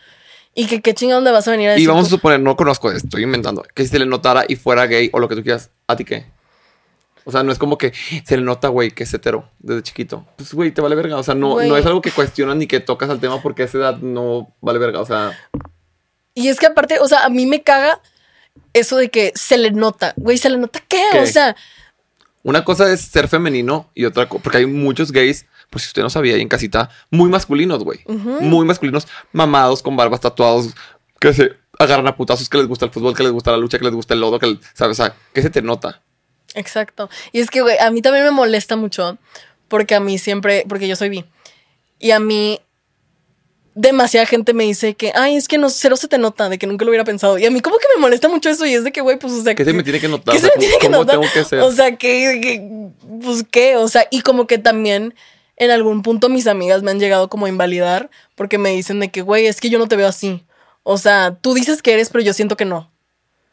y 0.57 0.67
que 0.67 0.81
qué 0.81 0.95
chingados 0.95 1.23
le 1.23 1.31
vas 1.31 1.47
a 1.47 1.53
venir 1.53 1.69
a 1.69 1.73
decir. 1.73 1.85
Y 1.85 1.87
vamos 1.87 2.07
a 2.07 2.11
suponer, 2.11 2.41
no 2.41 2.57
conozco 2.57 2.91
esto, 2.91 3.07
estoy 3.07 3.23
inventando, 3.23 3.63
que 3.75 3.85
si 3.85 3.91
se 3.91 3.99
le 4.01 4.07
notara 4.07 4.45
y 4.49 4.57
fuera 4.57 4.87
gay 4.87 5.11
o 5.13 5.21
lo 5.21 5.29
que 5.29 5.37
tú 5.37 5.43
quieras, 5.45 5.71
¿a 5.87 5.95
ti 5.95 6.05
qué? 6.05 6.27
O 7.25 7.33
sea, 7.33 7.43
no 7.43 7.53
es 7.53 7.59
como 7.59 7.77
que 7.77 7.93
se 8.25 8.37
le 8.37 8.43
nota, 8.43 8.69
güey, 8.69 8.91
que 8.93 9.03
es 9.03 9.13
hetero 9.13 9.51
desde 9.59 9.83
chiquito. 9.83 10.25
Pues, 10.37 10.55
güey, 10.55 10.71
te 10.71 10.81
vale 10.81 10.95
verga. 10.95 11.17
O 11.17 11.23
sea, 11.25 11.35
no, 11.35 11.55
Güey. 11.55 11.69
no 11.69 11.77
es 11.77 11.85
algo 11.85 12.01
que 12.01 12.13
cuestionas 12.13 12.57
ni 12.57 12.69
que 12.69 12.79
tocas 12.79 13.11
al 13.11 13.19
tema 13.19 13.43
porque 13.43 13.63
a 13.63 13.65
esa 13.65 13.79
edad 13.79 13.97
no 13.99 14.55
vale 14.61 14.79
verga. 14.79 15.01
O 15.01 15.07
sea, 15.07 15.37
Y 16.35 16.47
es 16.49 16.59
que 16.61 16.67
aparte, 16.67 17.01
o 17.01 17.09
sea, 17.09 17.25
a 17.25 17.29
mí 17.29 17.45
me 17.47 17.63
caga 17.63 18.01
eso 18.73 18.97
de 18.97 19.11
que 19.11 19.33
se 19.35 19.59
le 19.59 19.73
nota. 19.73 20.15
Güey, 20.17 20.39
¿se 20.39 20.49
le 20.49 20.57
nota 20.57 20.81
qué? 20.87 21.03
¿Qué? 21.11 21.19
O 21.19 21.27
sea, 21.27 21.57
una 22.45 22.65
cosa 22.65 22.93
es 22.93 23.01
ser 23.01 23.27
femenino 23.27 23.91
y 23.93 24.05
otra 24.05 24.29
cosa, 24.29 24.45
porque 24.45 24.59
hay 24.59 24.67
muchos 24.67 25.11
gays, 25.11 25.47
pues 25.71 25.85
si 25.85 25.89
usted 25.89 26.03
no 26.03 26.11
sabía 26.11 26.35
ahí 26.35 26.41
en 26.41 26.49
casita, 26.49 26.91
muy 27.11 27.29
masculinos, 27.29 27.83
güey. 27.85 28.01
Muy 28.07 28.65
masculinos, 28.67 29.07
mamados, 29.33 29.83
con 29.83 29.97
barbas, 29.97 30.21
tatuados, 30.21 30.75
que 31.21 31.33
se 31.33 31.53
agarran 31.79 32.07
a 32.07 32.17
putazos, 32.17 32.49
que 32.49 32.59
les 32.59 32.67
gusta 32.67 32.87
el 32.87 32.91
fútbol, 32.91 33.15
que 33.15 33.23
les 33.23 33.33
gusta 33.33 33.51
la 33.51 33.59
lucha, 33.59 33.79
que 33.79 33.85
les 33.85 33.95
gusta 33.95 34.15
el 34.15 34.21
lodo, 34.21 34.39
que, 34.39 34.59
¿sabes? 34.75 34.99
O 34.99 35.03
sea, 35.05 35.15
que 35.35 35.43
se 35.43 35.51
te 35.51 35.63
nota. 35.63 36.01
exacto. 36.55 37.11
Y 37.33 37.41
es 37.41 37.51
que, 37.51 37.61
güey, 37.61 37.77
a 37.79 37.91
mí 37.91 38.01
también 38.03 38.25
me 38.25 38.31
molesta 38.31 38.77
mucho 38.77 39.19
porque 39.69 39.95
a 39.95 40.01
mí 40.01 40.17
siempre, 40.19 40.65
porque 40.69 40.89
yo 40.89 40.97
soy 40.97 41.09
bi. 41.11 41.25
Y 41.99 42.13
a 42.13 42.21
mí 42.21 42.61
demasiada 43.75 44.25
gente 44.27 44.55
me 44.55 44.65
dice 44.65 44.95
que, 44.95 45.13
ay, 45.15 45.37
es 45.37 45.49
que 45.49 45.59
no, 45.59 45.69
cero 45.69 45.97
se 45.97 46.09
te 46.09 46.17
nota, 46.17 46.49
de 46.49 46.57
que 46.59 46.67
nunca 46.67 46.85
lo 46.87 46.91
hubiera 46.91 47.05
pensado. 47.05 47.37
Y 47.37 47.45
a 47.45 47.51
mí 47.51 47.61
como 47.61 47.77
que 47.77 47.85
me 47.95 48.01
molesta 48.01 48.27
mucho 48.29 48.49
eso 48.49 48.65
y 48.65 48.73
es 48.75 48.85
de 48.85 48.93
que, 48.93 49.03
güey, 49.03 49.19
pues, 49.19 49.33
o 49.35 49.43
sea... 49.43 49.55
¿Qué 49.55 49.65
se 49.67 49.75
me 49.75 49.83
tiene 49.83 50.01
que 50.01 50.09
notar? 50.09 50.35
¿Qué 50.35 50.41
se 50.41 50.47
me 50.47 50.55
tiene 50.59 50.79
que 50.79 50.87
¿cómo 50.87 50.99
notar? 51.01 51.17
tengo 51.21 51.31
que 51.33 51.45
ser? 51.45 51.61
O 51.61 51.71
sea, 51.73 51.95
que, 51.97 52.39
que- 52.41 52.89
pues, 53.23 53.45
¿qué? 53.51 53.77
O 53.77 53.89
sea, 53.89 54.07
y 54.11 54.23
como 54.23 54.47
que 54.47 54.57
también 54.57 55.15
en 55.57 55.71
algún 55.71 56.03
punto 56.03 56.29
mis 56.29 56.47
amigas 56.47 56.83
me 56.83 56.91
han 56.91 57.01
llegado 57.01 57.29
como 57.29 57.47
a 57.47 57.49
invalidar 57.49 58.11
porque 58.35 58.59
me 58.59 58.71
dicen 58.71 59.01
de 59.01 59.11
que, 59.11 59.23
güey, 59.23 59.47
es 59.47 59.61
que 59.61 59.71
yo 59.71 59.79
no 59.79 59.89
te 59.89 59.97
veo 59.97 60.09
así. 60.09 60.45
O 60.83 60.99
sea, 60.99 61.37
tú 61.41 61.55
dices 61.55 61.83
que 61.83 61.95
eres, 61.95 62.11
pero 62.11 62.23
yo 62.23 62.33
siento 62.33 62.57
que 62.57 62.65
no. 62.65 62.93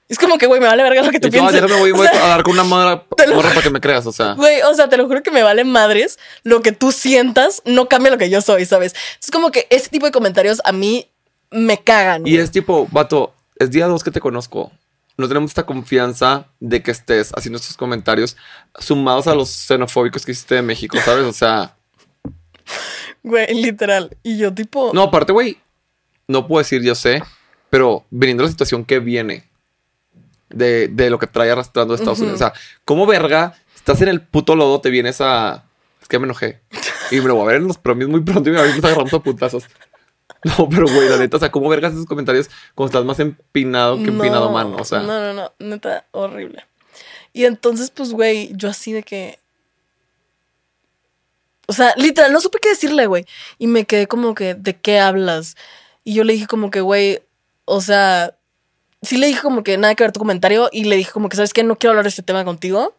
Es 0.10 0.20
como 0.20 0.38
que, 0.38 0.46
güey, 0.46 0.60
me 0.60 0.68
vale 0.68 0.84
verga 0.84 1.02
lo 1.02 1.12
que 1.12 1.20
tú 1.20 1.30
ah, 1.30 1.32
pienses. 1.32 1.54
déjame, 1.54 1.80
voy, 1.80 1.92
O 1.92 1.96
voy 1.96 2.08
sea, 2.08 2.26
a 2.26 2.28
dar 2.28 2.44
con 2.44 2.54
una 2.54 2.64
morra, 2.64 3.06
morra 3.34 3.50
para 3.50 3.62
que 3.62 3.70
me 3.70 3.82
creas, 3.82 4.06
o 4.06 4.12
sea. 4.12 4.34
Güey, 4.34 4.62
o 4.62 4.74
sea, 4.76 4.90
te 4.90 4.98
lo 4.98 5.08
juro 5.08 5.24
que 5.24 5.32
me 5.32 5.42
vale 5.42 5.64
madres. 5.64 6.20
Lo 6.44 6.62
que 6.62 6.72
tú 6.72 6.92
sientas 6.92 7.62
no 7.66 7.88
cambia 7.88 8.12
lo 8.12 8.18
que 8.18 8.30
yo 8.30 8.42
soy, 8.42 8.66
¿sabes? 8.66 8.94
Es 9.22 9.32
como 9.32 9.52
que 9.52 9.66
ese 9.70 9.90
tipo 9.90 10.06
de 10.06 10.12
comentarios 10.12 10.62
a 10.66 10.72
mí 10.72 11.10
me 11.50 11.82
cagan. 11.82 12.28
Y 12.28 12.32
güey. 12.32 12.44
es 12.44 12.52
tipo, 12.52 12.88
vato, 12.92 13.34
es 13.58 13.72
día 13.72 13.88
dos 13.88 14.04
que 14.04 14.12
te 14.12 14.20
conozco. 14.20 14.72
No 15.18 15.28
tenemos 15.28 15.52
esta 15.52 15.66
confianza 15.66 16.48
de 16.60 16.84
que 16.84 16.92
estés 16.92 17.32
haciendo 17.36 17.58
estos 17.58 17.78
comentarios 17.78 18.36
sumados 18.80 19.28
a 19.28 19.36
los 19.36 19.50
xenofóbicos 19.50 20.26
que 20.26 20.34
hiciste 20.34 20.56
de 20.56 20.62
México, 20.64 20.98
¿sabes? 21.04 21.26
O 21.26 21.34
sea, 21.34 21.76
Güey, 23.24 23.54
literal. 23.54 24.16
Y 24.22 24.38
yo, 24.38 24.54
tipo. 24.54 24.92
no, 24.94 25.04
aparte, 25.04 25.32
güey, 25.32 25.58
no 26.28 26.48
puedo 26.48 26.60
decir 26.60 26.82
yo 26.82 26.96
sé, 26.96 27.24
pero 27.70 28.06
viniendo 28.10 28.44
la 28.44 28.50
situación 28.50 28.84
que 28.86 29.00
viene 29.00 29.50
de, 30.50 30.88
de 30.88 31.10
lo 31.10 31.20
que 31.20 31.28
trae 31.28 31.52
arrastrando 31.52 31.96
Estados. 31.96 32.20
Unidos, 32.20 32.36
o 32.36 32.38
sea, 32.38 32.54
¿cómo 32.86 33.06
verga 33.06 33.56
estás 33.84 34.02
en 34.02 34.08
el 34.08 34.22
puto 34.22 34.56
lodo, 34.56 34.80
te 34.80 34.90
vienes 34.90 35.20
a. 35.20 35.66
Es 36.02 36.08
que 36.08 36.20
me 36.20 36.26
enojé. 36.26 36.62
Y 37.12 37.18
me 37.18 37.28
lo 37.28 37.36
voy 37.36 37.44
a 37.44 37.48
ver 37.48 37.56
en 37.58 37.68
los 37.68 37.78
premios 37.78 38.10
muy 38.10 38.22
pronto 38.22 38.50
y 38.50 38.54
me 38.54 38.60
voy 38.60 38.70
a 38.70 38.74
agarrando 38.74 39.18
a 39.18 39.24
putazos. 39.24 39.66
No, 40.46 40.68
pero 40.68 40.86
güey, 40.88 41.08
la 41.08 41.18
neta, 41.18 41.38
o 41.38 41.40
sea, 41.40 41.52
¿cómo 41.52 41.70
vergas 41.70 41.94
esos 41.94 42.06
comentarios 42.06 42.50
cuando 42.76 42.90
estás 42.90 43.06
más 43.06 43.18
empinado 43.22 43.96
que 43.98 44.10
empinado 44.10 44.52
mano? 44.52 44.76
O 44.78 44.84
sea, 44.84 45.00
No, 45.00 45.22
no, 45.22 45.34
no, 45.34 45.54
neta, 45.60 46.06
horrible. 46.12 46.66
Y 47.32 47.46
entonces, 47.46 47.92
pues, 47.92 48.12
güey, 48.12 48.52
yo 48.54 48.68
así 48.70 48.92
de 48.92 49.04
que. 49.04 49.40
O 51.68 51.74
sea, 51.74 51.94
literal, 51.98 52.34
no 52.34 52.42
supe 52.42 52.60
qué 52.62 52.70
decirle, 52.70 53.08
güey. 53.08 53.26
Y 53.58 53.68
me 53.68 53.86
quedé 53.86 54.08
como 54.08 54.36
que, 54.36 54.54
¿de 54.54 54.76
qué 54.76 55.00
hablas? 55.00 55.56
Y 56.04 56.14
yo 56.14 56.24
le 56.24 56.34
dije 56.34 56.48
como 56.48 56.72
que, 56.72 56.82
güey, 56.82 57.22
o 57.66 57.82
sea, 57.82 58.36
sí 59.02 59.18
le 59.18 59.28
dije 59.28 59.42
como 59.42 59.64
que 59.64 59.78
nada 59.78 59.96
que 59.96 60.04
ver 60.04 60.12
tu 60.12 60.20
comentario 60.20 60.70
y 60.72 60.86
le 60.86 60.96
dije 60.96 61.12
como 61.12 61.30
que, 61.30 61.36
¿sabes 61.36 61.54
qué? 61.54 61.64
No 61.64 61.78
quiero 61.78 61.92
hablar 61.92 62.04
de 62.04 62.10
este 62.10 62.24
tema 62.24 62.44
contigo. 62.44 62.94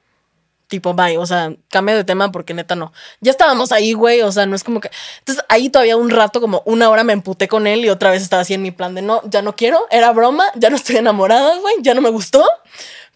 Tipo, 0.66 0.94
bye, 0.94 1.18
o 1.18 1.26
sea, 1.26 1.54
cambia 1.68 1.94
de 1.94 2.04
tema 2.04 2.32
porque 2.32 2.54
neta 2.54 2.74
no. 2.74 2.92
Ya 3.20 3.30
estábamos 3.30 3.70
ahí, 3.70 3.92
güey, 3.92 4.22
o 4.22 4.32
sea, 4.32 4.46
no 4.46 4.56
es 4.56 4.64
como 4.64 4.80
que... 4.80 4.90
Entonces 5.18 5.44
ahí 5.50 5.68
todavía 5.68 5.96
un 5.98 6.08
rato, 6.08 6.40
como 6.40 6.62
una 6.64 6.88
hora 6.88 7.04
me 7.04 7.12
emputé 7.12 7.48
con 7.48 7.66
él 7.66 7.84
y 7.84 7.90
otra 7.90 8.10
vez 8.10 8.22
estaba 8.22 8.42
así 8.42 8.54
en 8.54 8.62
mi 8.62 8.70
plan 8.70 8.94
de 8.94 9.02
no, 9.02 9.20
ya 9.28 9.42
no 9.42 9.54
quiero, 9.54 9.86
era 9.90 10.10
broma, 10.12 10.44
ya 10.54 10.70
no 10.70 10.76
estoy 10.76 10.96
enamorada, 10.96 11.58
güey, 11.58 11.74
ya 11.80 11.92
no 11.92 12.00
me 12.00 12.08
gustó. 12.08 12.48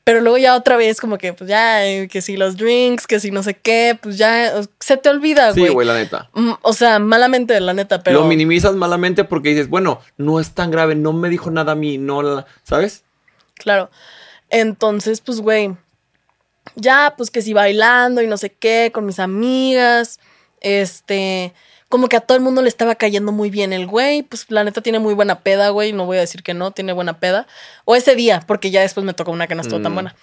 Pero 0.09 0.23
luego 0.23 0.39
ya 0.39 0.57
otra 0.57 0.79
vez 0.79 1.03
como 1.03 1.19
que, 1.19 1.35
pues 1.35 1.51
ya, 1.51 1.85
eh, 1.87 2.09
que 2.09 2.23
si 2.23 2.39
los 2.39 2.57
drinks, 2.57 3.07
que 3.07 3.21
si 3.21 3.31
no 3.31 3.43
sé 3.43 3.53
qué, 3.53 3.99
pues 4.01 4.17
ya 4.17 4.55
se 4.81 4.97
te 4.97 5.11
olvida, 5.11 5.53
sí, 5.53 5.61
güey. 5.61 5.73
güey, 5.75 5.87
la 5.87 5.93
neta. 5.93 6.31
Mm, 6.33 6.53
o 6.63 6.73
sea, 6.73 6.99
malamente, 6.99 7.61
la 7.61 7.75
neta, 7.75 8.03
pero... 8.03 8.21
Lo 8.21 8.25
minimizas 8.25 8.75
malamente 8.75 9.25
porque 9.25 9.51
dices, 9.51 9.69
bueno, 9.69 10.01
no 10.17 10.41
es 10.41 10.53
tan 10.53 10.71
grave, 10.71 10.95
no 10.95 11.13
me 11.13 11.29
dijo 11.29 11.51
nada 11.51 11.73
a 11.73 11.75
mí, 11.75 11.99
no, 11.99 12.23
la- 12.23 12.47
¿sabes? 12.63 13.05
Claro. 13.57 13.91
Entonces, 14.49 15.21
pues, 15.21 15.43
güey, 15.43 15.77
ya, 16.75 17.13
pues 17.15 17.31
que 17.31 17.43
si 17.43 17.53
bailando 17.53 18.23
y 18.23 18.29
no 18.29 18.39
sé 18.39 18.49
qué, 18.55 18.91
con 18.95 19.05
mis 19.05 19.19
amigas, 19.19 20.21
este, 20.63 21.53
como 21.89 22.09
que 22.09 22.17
a 22.17 22.21
todo 22.21 22.37
el 22.37 22.43
mundo 22.45 22.63
le 22.63 22.69
estaba 22.69 22.95
cayendo 22.95 23.33
muy 23.33 23.51
bien 23.51 23.73
el 23.73 23.87
güey, 23.87 24.23
pues 24.23 24.47
la 24.51 24.65
neta 24.65 24.81
tiene 24.83 24.99
muy 24.99 25.15
buena 25.15 25.41
peda, 25.41 25.71
güey, 25.71 25.93
no 25.93 26.07
voy 26.07 26.19
a 26.19 26.21
decir 26.21 26.43
que 26.43 26.55
no, 26.55 26.71
tiene 26.71 26.93
buena 26.93 27.19
peda. 27.19 27.47
O 27.85 27.97
ese 27.97 28.15
día, 28.15 28.43
porque 28.47 28.71
ya 28.71 28.83
después 28.83 29.05
me 29.05 29.15
tocó 29.15 29.31
una 29.31 29.47
que 29.47 29.55
no 29.55 29.63
estuvo 29.63 29.81
tan 29.81 29.93
Mm. 29.93 29.95
buena. 29.95 30.17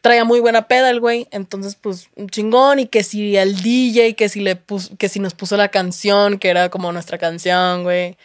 Traía 0.00 0.24
muy 0.24 0.38
buena 0.40 0.68
peda 0.68 0.90
el 0.90 1.00
güey, 1.00 1.26
entonces 1.32 1.74
pues 1.74 2.08
chingón 2.30 2.78
y 2.78 2.86
que 2.86 3.02
si 3.02 3.36
el 3.36 3.60
DJ, 3.60 4.14
que 4.14 4.28
si 4.28 4.40
le 4.40 4.54
puso, 4.54 4.96
que 4.96 5.08
si 5.08 5.18
nos 5.18 5.34
puso 5.34 5.56
la 5.56 5.68
canción, 5.68 6.38
que 6.38 6.48
era 6.48 6.68
como 6.68 6.92
nuestra 6.92 7.18
canción, 7.18 7.82
güey 7.82 8.16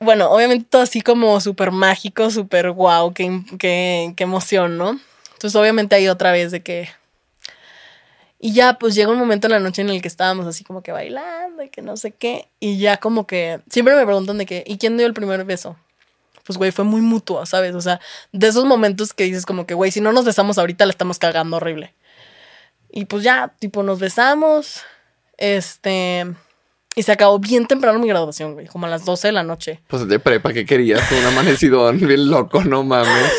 bueno, 0.00 0.30
obviamente 0.30 0.66
todo 0.68 0.82
así 0.82 1.00
como 1.00 1.40
súper 1.40 1.72
mágico, 1.72 2.30
súper 2.30 2.70
guau, 2.70 3.12
qué, 3.12 3.42
qué, 3.58 4.12
qué 4.16 4.24
emoción, 4.24 4.78
¿no? 4.78 5.00
Entonces 5.32 5.56
obviamente 5.56 5.96
ahí 5.96 6.08
otra 6.08 6.32
vez 6.32 6.50
de 6.50 6.62
que... 6.62 6.88
Y 8.40 8.52
ya 8.52 8.74
pues 8.74 8.94
llega 8.94 9.10
un 9.10 9.18
momento 9.18 9.48
en 9.48 9.52
la 9.52 9.60
noche 9.60 9.82
en 9.82 9.90
el 9.90 10.00
que 10.00 10.08
estábamos 10.08 10.46
así 10.46 10.62
como 10.62 10.82
que 10.82 10.92
bailando 10.92 11.62
y 11.62 11.70
que 11.70 11.82
no 11.82 11.96
sé 11.96 12.12
qué. 12.12 12.48
Y 12.60 12.78
ya 12.78 12.98
como 12.98 13.26
que 13.26 13.60
siempre 13.68 13.96
me 13.96 14.04
preguntan 14.04 14.38
de 14.38 14.46
que, 14.46 14.62
¿y 14.66 14.78
quién 14.78 14.96
dio 14.96 15.06
el 15.06 15.14
primer 15.14 15.44
beso? 15.44 15.76
Pues 16.44 16.56
güey, 16.56 16.70
fue 16.70 16.84
muy 16.84 17.00
mutuo, 17.00 17.44
¿sabes? 17.46 17.74
O 17.74 17.80
sea, 17.80 18.00
de 18.32 18.46
esos 18.46 18.64
momentos 18.64 19.12
que 19.12 19.24
dices 19.24 19.44
como 19.44 19.66
que, 19.66 19.74
güey, 19.74 19.90
si 19.90 20.00
no 20.00 20.12
nos 20.12 20.24
besamos 20.24 20.56
ahorita 20.56 20.86
la 20.86 20.92
estamos 20.92 21.18
cagando 21.18 21.56
horrible. 21.56 21.94
Y 22.90 23.04
pues 23.04 23.22
ya, 23.22 23.54
tipo, 23.58 23.82
nos 23.82 23.98
besamos. 23.98 24.82
Este... 25.36 26.26
Y 26.94 27.02
se 27.04 27.12
acabó 27.12 27.38
bien 27.38 27.66
temprano 27.66 28.00
mi 28.00 28.08
graduación, 28.08 28.54
güey, 28.54 28.66
como 28.66 28.86
a 28.86 28.88
las 28.88 29.04
12 29.04 29.28
de 29.28 29.32
la 29.32 29.44
noche. 29.44 29.80
Pues 29.86 30.08
de 30.08 30.18
prepa, 30.18 30.52
¿qué 30.52 30.66
querías? 30.66 31.00
Un 31.12 31.26
amanecidón 31.26 32.00
bien 32.06 32.28
loco, 32.28 32.64
no 32.64 32.82
mames. 32.82 33.32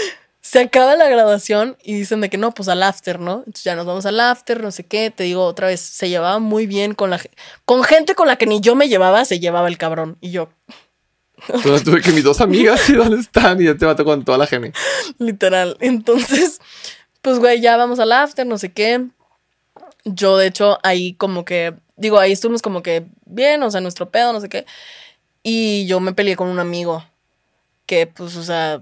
Se 0.50 0.60
acaba 0.60 0.96
la 0.96 1.08
graduación 1.08 1.78
y 1.84 1.94
dicen 1.94 2.22
de 2.22 2.30
que 2.32 2.40
no, 2.40 2.56
pues 2.56 2.70
al 2.70 2.82
after, 2.82 3.20
¿no? 3.20 3.44
Entonces 3.46 3.66
ya 3.66 3.76
nos 3.76 3.86
vamos 3.86 4.08
al 4.08 4.20
after, 4.20 4.64
no 4.64 4.72
sé 4.72 4.84
qué. 4.84 5.12
Te 5.12 5.26
digo 5.26 5.46
otra 5.46 5.68
vez, 5.68 5.80
se 5.80 6.10
llevaba 6.10 6.40
muy 6.40 6.66
bien 6.66 6.96
con 6.96 7.12
la 7.12 7.22
con 7.66 7.84
gente 7.84 8.16
con 8.16 8.28
la 8.28 8.36
que 8.36 8.48
ni 8.48 8.60
yo 8.60 8.74
me 8.74 8.90
llevaba, 8.90 9.26
se 9.26 9.40
llevaba 9.40 9.68
el 9.68 9.78
cabrón. 9.78 10.18
Y 10.22 10.32
yo, 10.32 10.50
Entonces 11.50 11.84
tuve 11.84 12.02
que 12.02 12.12
mis 12.14 12.24
dos 12.24 12.42
amigas, 12.42 12.90
¿y 12.90 12.94
dónde 12.94 13.22
están? 13.22 13.62
Y 13.62 13.66
ya 13.66 13.78
te 13.78 13.86
mato 13.86 14.04
con 14.04 14.26
toda 14.26 14.40
la 14.40 14.48
gente. 14.48 14.74
literal. 15.20 15.78
Entonces, 15.82 16.60
pues 17.22 17.38
güey, 17.38 17.62
ya 17.62 17.78
vamos 17.78 18.00
al 18.00 18.12
after, 18.12 18.48
no 18.48 18.58
sé 18.58 18.72
qué. 18.72 19.06
Yo, 20.04 20.36
de 20.36 20.48
hecho, 20.48 20.80
ahí 20.82 21.14
como 21.14 21.46
que, 21.46 21.76
digo, 21.96 22.18
ahí 22.18 22.32
estuvimos 22.32 22.64
como 22.64 22.82
que 22.82 23.06
bien, 23.28 23.62
o 23.62 23.70
sea, 23.70 23.82
nuestro 23.82 24.10
pedo, 24.10 24.34
no 24.34 24.42
sé 24.42 24.50
qué. 24.50 24.66
Y 25.44 25.86
yo 25.86 26.00
me 26.00 26.14
peleé 26.14 26.36
con 26.36 26.48
un 26.48 26.58
amigo 26.58 27.06
que, 27.86 28.08
pues, 28.08 28.36
o 28.36 28.42
sea, 28.42 28.82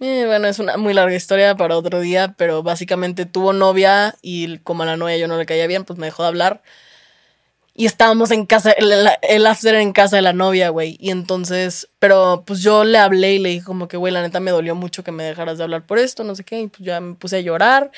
eh, 0.00 0.24
bueno, 0.26 0.46
es 0.48 0.58
una 0.58 0.76
muy 0.76 0.92
larga 0.94 1.14
historia 1.16 1.56
para 1.56 1.76
otro 1.76 2.00
día, 2.00 2.34
pero 2.36 2.62
básicamente 2.62 3.26
tuvo 3.26 3.52
novia 3.52 4.14
y 4.22 4.58
como 4.58 4.82
a 4.82 4.86
la 4.86 4.96
novia 4.96 5.16
yo 5.16 5.28
no 5.28 5.38
le 5.38 5.46
caía 5.46 5.66
bien, 5.66 5.84
pues 5.84 5.98
me 5.98 6.06
dejó 6.06 6.22
de 6.22 6.28
hablar. 6.28 6.62
Y 7.78 7.84
estábamos 7.84 8.30
en 8.30 8.46
casa, 8.46 8.70
el, 8.72 8.90
el- 8.90 9.46
en 9.74 9.92
casa 9.92 10.16
de 10.16 10.22
la 10.22 10.32
novia, 10.32 10.70
güey. 10.70 10.96
Y 10.98 11.10
entonces, 11.10 11.88
pero 11.98 12.42
pues 12.46 12.60
yo 12.62 12.84
le 12.84 12.96
hablé 12.98 13.34
y 13.34 13.38
le 13.38 13.50
dije 13.50 13.64
como 13.66 13.86
que, 13.86 13.98
güey, 13.98 14.12
la 14.14 14.22
neta 14.22 14.40
me 14.40 14.50
dolió 14.50 14.74
mucho 14.74 15.04
que 15.04 15.12
me 15.12 15.24
dejaras 15.24 15.58
de 15.58 15.64
hablar 15.64 15.84
por 15.84 15.98
esto, 15.98 16.24
no 16.24 16.34
sé 16.34 16.42
qué. 16.44 16.60
Y 16.60 16.66
pues 16.68 16.82
ya 16.86 17.00
me 17.00 17.14
puse 17.16 17.36
a 17.36 17.40
llorar. 17.40 17.90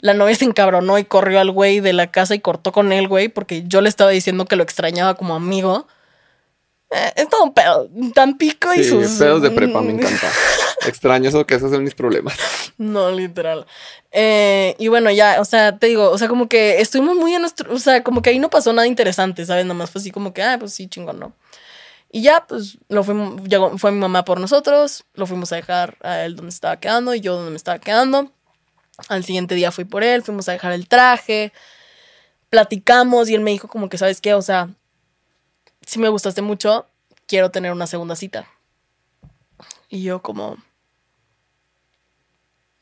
La 0.00 0.14
novia 0.14 0.34
se 0.36 0.44
encabronó 0.46 0.98
y 0.98 1.04
corrió 1.04 1.40
al 1.40 1.50
güey 1.52 1.80
de 1.80 1.92
la 1.94 2.10
casa 2.12 2.34
y 2.34 2.40
cortó 2.40 2.72
con 2.72 2.92
él, 2.92 3.08
güey, 3.08 3.28
porque 3.28 3.64
yo 3.66 3.80
le 3.82 3.88
estaba 3.90 4.10
diciendo 4.10 4.46
que 4.46 4.56
lo 4.56 4.64
extrañaba 4.64 5.14
como 5.14 5.34
amigo. 5.36 5.88
Eh, 6.94 7.12
es 7.16 7.28
todo 7.28 7.42
un 7.44 7.52
pedo. 7.52 7.88
Tampico 8.14 8.72
y 8.72 8.84
Sí, 8.84 8.90
sus. 8.90 9.18
pedos 9.18 9.42
de 9.42 9.50
prepa, 9.50 9.80
me 9.80 9.92
encanta. 9.92 10.30
Extraño 10.86 11.28
eso 11.28 11.44
que 11.46 11.56
esos 11.56 11.70
son 11.72 11.82
mis 11.84 11.94
problemas. 11.94 12.34
No, 12.76 13.12
literal. 13.12 13.66
Eh, 14.10 14.74
y 14.80 14.88
bueno, 14.88 15.08
ya, 15.08 15.40
o 15.40 15.44
sea, 15.44 15.78
te 15.78 15.86
digo, 15.86 16.10
o 16.10 16.18
sea, 16.18 16.26
como 16.26 16.48
que 16.48 16.80
estuvimos 16.80 17.14
muy 17.14 17.32
en 17.32 17.42
nuestro, 17.42 17.72
o 17.72 17.78
sea, 17.78 18.02
como 18.02 18.20
que 18.20 18.30
ahí 18.30 18.40
no 18.40 18.50
pasó 18.50 18.72
nada 18.72 18.88
interesante, 18.88 19.46
¿sabes? 19.46 19.64
Nada 19.64 19.74
más 19.78 19.90
fue 19.92 20.00
así 20.00 20.10
como 20.10 20.34
que, 20.34 20.42
ah, 20.42 20.56
pues 20.58 20.74
sí, 20.74 20.88
chingón, 20.88 21.20
¿no? 21.20 21.32
Y 22.10 22.22
ya, 22.22 22.44
pues, 22.48 22.78
lo 22.88 23.04
fuimos, 23.04 23.44
llegó, 23.44 23.78
fue 23.78 23.92
mi 23.92 24.00
mamá 24.00 24.24
por 24.24 24.40
nosotros, 24.40 25.04
lo 25.14 25.26
fuimos 25.28 25.52
a 25.52 25.56
dejar 25.56 25.96
a 26.02 26.22
él 26.22 26.34
donde 26.34 26.50
estaba 26.50 26.80
quedando 26.80 27.14
y 27.14 27.20
yo 27.20 27.36
donde 27.36 27.52
me 27.52 27.56
estaba 27.56 27.78
quedando. 27.78 28.32
Al 29.08 29.24
siguiente 29.24 29.54
día 29.54 29.70
fui 29.70 29.84
por 29.84 30.02
él, 30.02 30.24
fuimos 30.24 30.48
a 30.48 30.52
dejar 30.52 30.72
el 30.72 30.88
traje, 30.88 31.52
platicamos 32.50 33.28
y 33.28 33.34
él 33.36 33.40
me 33.40 33.50
dijo 33.52 33.68
como 33.68 33.88
que, 33.88 33.98
¿sabes 33.98 34.20
qué? 34.20 34.34
O 34.34 34.42
sea, 34.42 34.68
si 35.86 35.98
me 35.98 36.08
gustaste 36.08 36.42
mucho, 36.42 36.86
quiero 37.26 37.50
tener 37.50 37.72
una 37.72 37.86
segunda 37.86 38.16
cita. 38.16 38.46
Y 39.88 40.02
yo 40.02 40.22
como, 40.22 40.56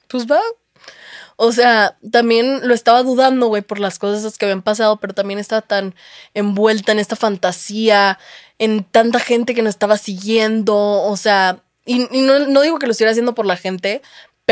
pues 0.08 0.26
va. 0.26 0.40
O 1.36 1.52
sea, 1.52 1.98
también 2.10 2.66
lo 2.68 2.74
estaba 2.74 3.02
dudando, 3.02 3.48
güey, 3.48 3.62
por 3.62 3.80
las 3.80 3.98
cosas 3.98 4.38
que 4.38 4.44
habían 4.44 4.62
pasado, 4.62 4.98
pero 4.98 5.14
también 5.14 5.38
estaba 5.38 5.62
tan 5.62 5.94
envuelta 6.34 6.92
en 6.92 6.98
esta 6.98 7.16
fantasía, 7.16 8.18
en 8.58 8.84
tanta 8.84 9.18
gente 9.18 9.54
que 9.54 9.62
nos 9.62 9.70
estaba 9.70 9.96
siguiendo, 9.96 10.76
o 10.76 11.16
sea, 11.16 11.62
y, 11.84 12.06
y 12.16 12.22
no, 12.22 12.38
no 12.40 12.60
digo 12.60 12.78
que 12.78 12.86
lo 12.86 12.92
estuviera 12.92 13.10
haciendo 13.10 13.34
por 13.34 13.46
la 13.46 13.56
gente, 13.56 14.02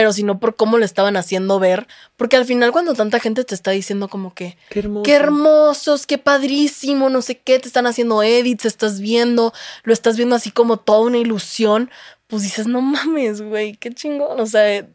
pero 0.00 0.14
sino 0.14 0.40
por 0.40 0.56
cómo 0.56 0.78
lo 0.78 0.86
estaban 0.86 1.18
haciendo 1.18 1.58
ver, 1.58 1.86
porque 2.16 2.36
al 2.38 2.46
final 2.46 2.72
cuando 2.72 2.94
tanta 2.94 3.20
gente 3.20 3.44
te 3.44 3.54
está 3.54 3.70
diciendo 3.72 4.08
como 4.08 4.32
que, 4.32 4.56
Qué 4.70 4.78
hermoso. 4.78 5.02
qué 5.02 5.12
hermosos, 5.12 6.06
qué 6.06 6.16
padrísimo, 6.16 7.10
no 7.10 7.20
sé 7.20 7.36
qué, 7.36 7.58
te 7.58 7.68
están 7.68 7.86
haciendo 7.86 8.22
edits, 8.22 8.64
estás 8.64 8.98
viendo, 9.00 9.52
lo 9.82 9.92
estás 9.92 10.16
viendo 10.16 10.34
así 10.36 10.50
como 10.52 10.78
toda 10.78 11.00
una 11.00 11.18
ilusión, 11.18 11.90
pues 12.28 12.42
dices, 12.44 12.66
no 12.66 12.80
mames, 12.80 13.42
güey, 13.42 13.74
qué 13.76 13.92
chingón, 13.92 14.40
o 14.40 14.46
sea, 14.46 14.88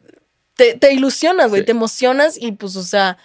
te, 0.56 0.74
te 0.74 0.92
ilusionas, 0.92 1.50
güey, 1.50 1.60
Sí. 1.62 1.66
te 1.66 1.70
emocionas 1.70 2.36
y 2.36 2.50
pues, 2.50 2.74
o 2.74 2.82
sea, 2.82 3.16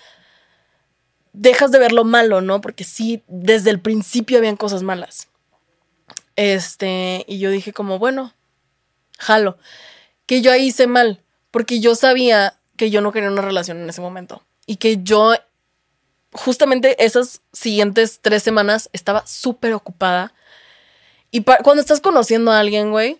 dejas 1.33 1.71
de 1.71 1.79
ver 1.79 1.93
lo 1.93 2.03
malo, 2.03 2.41
¿no? 2.41 2.61
Porque 2.61 2.83
sí, 2.83 3.23
desde 3.27 3.71
el 3.71 3.79
principio 3.79 4.37
habían 4.37 4.55
cosas 4.55 4.83
malas. 4.83 5.29
Este, 6.35 7.25
y 7.27 7.39
yo 7.39 7.49
dije 7.49 7.73
como, 7.73 7.97
bueno, 7.97 8.35
jalo. 9.17 9.57
Que 10.27 10.41
yo 10.41 10.51
ahí 10.51 10.67
hice 10.67 10.87
mal, 10.87 11.21
porque 11.51 11.79
yo 11.79 11.95
sabía 11.95 12.57
que 12.77 12.89
yo 12.89 13.01
no 13.01 13.11
quería 13.11 13.29
una 13.29 13.41
relación 13.41 13.77
en 13.81 13.89
ese 13.89 14.01
momento. 14.01 14.43
Y 14.65 14.77
que 14.77 15.03
yo, 15.03 15.33
justamente 16.31 17.03
esas 17.03 17.41
siguientes 17.53 18.19
tres 18.21 18.41
semanas, 18.41 18.89
estaba 18.93 19.25
súper 19.27 19.73
ocupada. 19.73 20.33
Y 21.29 21.43
cuando 21.43 21.81
estás 21.81 22.01
conociendo 22.01 22.51
a 22.51 22.59
alguien, 22.59 22.91
güey, 22.91 23.19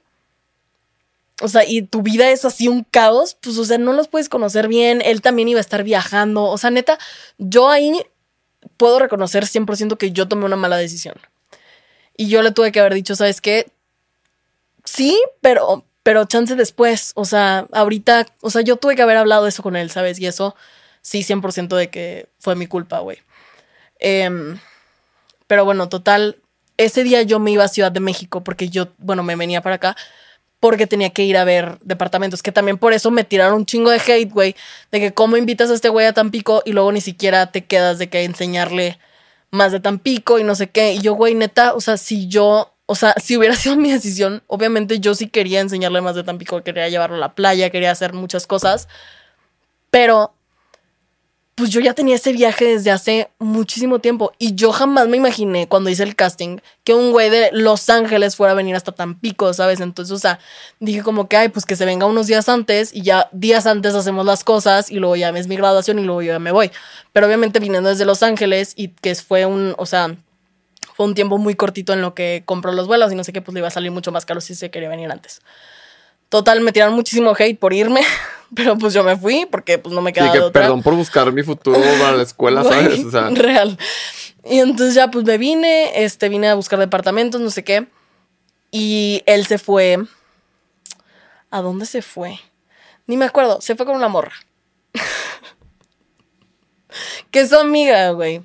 o 1.42 1.48
sea, 1.48 1.66
y 1.66 1.82
tu 1.82 2.04
vida 2.04 2.30
es 2.30 2.46
así 2.46 2.68
un 2.68 2.84
caos, 2.84 3.36
pues, 3.42 3.58
o 3.58 3.66
sea, 3.66 3.78
no 3.78 3.94
los 3.94 4.08
puedes 4.08 4.30
conocer 4.30 4.68
bien. 4.68 5.02
Él 5.04 5.22
también 5.22 5.50
iba 5.50 5.60
a 5.60 5.62
estar 5.62 5.84
viajando. 5.84 6.44
O 6.44 6.58
sea, 6.58 6.70
neta, 6.70 7.00
yo 7.38 7.70
ahí 7.70 8.04
puedo 8.78 9.00
reconocer 9.00 9.46
100% 9.46 9.98
que 9.98 10.12
yo 10.12 10.28
tomé 10.28 10.46
una 10.46 10.56
mala 10.56 10.78
decisión. 10.78 11.16
Y 12.16 12.28
yo 12.28 12.44
le 12.44 12.52
tuve 12.52 12.72
que 12.72 12.80
haber 12.80 12.94
dicho, 12.94 13.16
¿sabes 13.16 13.42
qué? 13.42 13.72
Sí, 14.84 15.20
pero, 15.42 15.84
pero 16.04 16.26
chance 16.26 16.56
después. 16.56 17.12
O 17.16 17.26
sea, 17.26 17.68
ahorita, 17.72 18.28
o 18.42 18.50
sea, 18.50 18.62
yo 18.62 18.78
tuve 18.78 18.96
que 18.96 19.02
haber 19.02 19.18
hablado 19.18 19.48
eso 19.48 19.64
con 19.64 19.76
él, 19.76 19.92
¿sabes? 19.92 20.20
Y 20.20 20.28
eso 20.28 20.56
sí, 21.02 21.24
100% 21.24 21.76
de 21.76 21.90
que 21.90 22.30
fue 22.40 22.56
mi 22.56 22.68
culpa, 22.68 23.00
güey. 23.00 23.20
Em, 24.00 24.60
pero 25.48 25.66
bueno, 25.66 25.90
total, 25.90 26.38
ese 26.78 27.04
día 27.04 27.22
yo 27.24 27.40
me 27.40 27.52
iba 27.52 27.64
a 27.64 27.68
Ciudad 27.68 27.92
de 27.92 28.00
México 28.00 28.44
porque 28.44 28.70
yo, 28.70 28.90
bueno, 28.98 29.24
me 29.24 29.36
venía 29.36 29.62
para 29.62 29.76
acá 29.76 29.96
porque 30.62 30.86
tenía 30.88 31.10
que 31.10 31.24
ir 31.24 31.38
a 31.38 31.44
ver 31.44 31.80
departamentos, 31.82 32.44
que 32.44 32.52
también 32.52 32.78
por 32.78 32.94
eso 32.94 33.10
me 33.10 33.24
tiraron 33.24 33.56
un 33.56 33.66
chingo 33.66 33.90
de 33.90 34.00
hate, 34.00 34.32
güey, 34.32 34.56
de 34.92 35.00
que 35.00 35.12
cómo 35.12 35.36
invitas 35.36 35.72
a 35.72 35.74
este 35.74 35.90
güey 35.90 36.06
a 36.06 36.14
Tampico 36.14 36.62
y 36.66 36.74
luego 36.74 36.92
ni 36.92 37.02
siquiera 37.02 37.52
te 37.52 37.66
quedas 37.66 37.98
de 37.98 38.10
que 38.10 38.24
enseñarle 38.24 39.00
más 39.50 39.72
de 39.72 39.80
Tampico 39.80 40.38
y 40.38 40.44
no 40.44 40.54
sé 40.54 40.70
qué. 40.70 40.94
Y 40.94 41.00
yo, 41.02 41.16
güey, 41.16 41.34
neta, 41.34 41.74
o 41.74 41.82
sea, 41.82 41.98
si 41.98 42.28
yo, 42.28 42.71
o 42.92 42.96
sea, 42.96 43.16
si 43.24 43.38
hubiera 43.38 43.56
sido 43.62 43.78
mi 43.78 43.90
decisión, 43.90 44.44
obviamente 44.48 45.00
yo 45.00 45.16
sí 45.16 45.28
quería 45.28 45.62
enseñarle 45.62 46.02
más 46.02 46.16
de 46.16 46.24
Tampico, 46.24 46.62
quería 46.62 46.90
llevarlo 46.90 47.16
a 47.16 47.20
la 47.20 47.36
playa, 47.36 47.70
quería 47.70 47.90
hacer 47.90 48.14
muchas 48.14 48.46
cosas, 48.48 48.90
pero 49.90 50.34
pues 51.56 51.70
yo 51.70 51.80
ya 51.80 51.94
tenía 51.94 52.16
ese 52.16 52.34
viaje 52.34 52.66
desde 52.66 52.92
hace 52.92 53.30
muchísimo 53.40 54.00
tiempo 54.00 54.34
y 54.40 54.56
yo 54.56 54.74
jamás 54.74 55.08
me 55.08 55.16
imaginé 55.16 55.68
cuando 55.68 55.90
hice 55.90 56.04
el 56.04 56.16
casting 56.16 56.58
que 56.84 56.94
un 56.94 57.12
güey 57.12 57.30
de 57.30 57.50
Los 57.54 57.90
Ángeles 57.90 58.36
fuera 58.36 58.52
a 58.54 58.56
venir 58.56 58.76
hasta 58.76 58.92
Tampico, 58.92 59.54
¿sabes? 59.54 59.80
Entonces, 59.80 60.12
o 60.12 60.18
sea, 60.20 60.40
dije 60.80 61.02
como 61.02 61.30
que, 61.30 61.38
ay, 61.38 61.50
pues 61.50 61.66
que 61.66 61.76
se 61.78 61.86
venga 61.86 62.06
unos 62.06 62.28
días 62.28 62.50
antes 62.50 62.94
y 62.94 63.04
ya 63.04 63.30
días 63.32 63.68
antes 63.68 63.96
hacemos 63.96 64.26
las 64.26 64.44
cosas 64.44 64.92
y 64.92 64.96
luego 64.96 65.16
ya 65.16 65.30
es 65.30 65.48
mi 65.48 65.56
graduación 65.56 66.00
y 66.00 66.04
luego 66.04 66.22
yo 66.24 66.34
ya 66.34 66.40
me 66.40 66.52
voy. 66.52 66.72
Pero 67.14 67.28
obviamente 67.28 67.60
viniendo 67.60 67.90
desde 67.90 68.06
Los 68.06 68.24
Ángeles 68.24 68.74
y 68.76 68.90
que 68.90 69.14
fue 69.16 69.46
un, 69.46 69.76
o 69.78 69.86
sea, 69.86 70.16
fue 70.96 71.06
un 71.06 71.16
tiempo 71.16 71.38
muy 71.38 71.56
cortito 71.56 71.94
en 71.94 72.02
lo 72.02 72.14
que 72.14 72.44
compró 72.46 72.72
los 72.72 72.88
vuelos 72.88 73.12
y 73.12 73.16
no 73.16 73.24
sé 73.24 73.34
qué, 73.34 73.42
pues 73.42 73.54
le 73.54 73.60
iba 73.60 73.68
a 73.68 73.72
salir 73.72 73.92
mucho 73.92 74.12
más 74.12 74.26
caro 74.26 74.42
si 74.42 74.56
se 74.56 74.70
quería 74.72 74.90
venir 74.90 75.12
antes. 75.12 75.42
Total, 76.30 76.62
me 76.62 76.72
tiraron 76.72 76.94
muchísimo 76.96 77.34
hate 77.38 77.60
por 77.60 77.74
irme, 77.74 78.02
pero 78.56 78.78
pues 78.78 78.94
yo 78.94 79.04
me 79.04 79.18
fui 79.18 79.46
porque 79.52 79.78
pues 79.78 79.94
no 79.94 80.02
me 80.02 80.12
Sí, 80.12 80.16
quedaba 80.16 80.32
que 80.32 80.40
de 80.40 80.44
otra. 80.46 80.62
perdón 80.62 80.82
por 80.82 80.96
buscar 80.96 81.32
mi 81.32 81.44
futuro 81.44 81.80
para 82.00 82.18
la 82.18 82.24
escuela, 82.24 82.64
¿sabes? 82.66 83.04
O 83.06 83.12
sea, 83.12 83.30
real. 83.30 83.78
Y 84.46 84.60
entonces 84.60 84.96
ya 84.96 85.10
pues 85.12 85.26
me 85.26 85.38
vine, 85.38 86.04
este, 86.04 86.30
vine 86.30 86.48
a 86.50 86.56
buscar 86.56 86.80
departamentos, 86.80 87.40
no 87.42 87.50
sé 87.52 87.64
qué. 87.64 87.88
Y 88.72 89.22
él 89.26 89.46
se 89.46 89.58
fue. 89.58 89.98
¿A 91.50 91.62
dónde 91.62 91.86
se 91.86 92.02
fue? 92.02 92.40
Ni 93.08 93.18
me 93.18 93.26
acuerdo, 93.26 93.60
se 93.60 93.76
fue 93.76 93.86
con 93.86 93.96
una 93.96 94.08
morra. 94.08 94.32
que 97.32 97.42
es 97.42 97.50
su 97.50 97.58
amiga, 97.58 98.12
güey. 98.12 98.42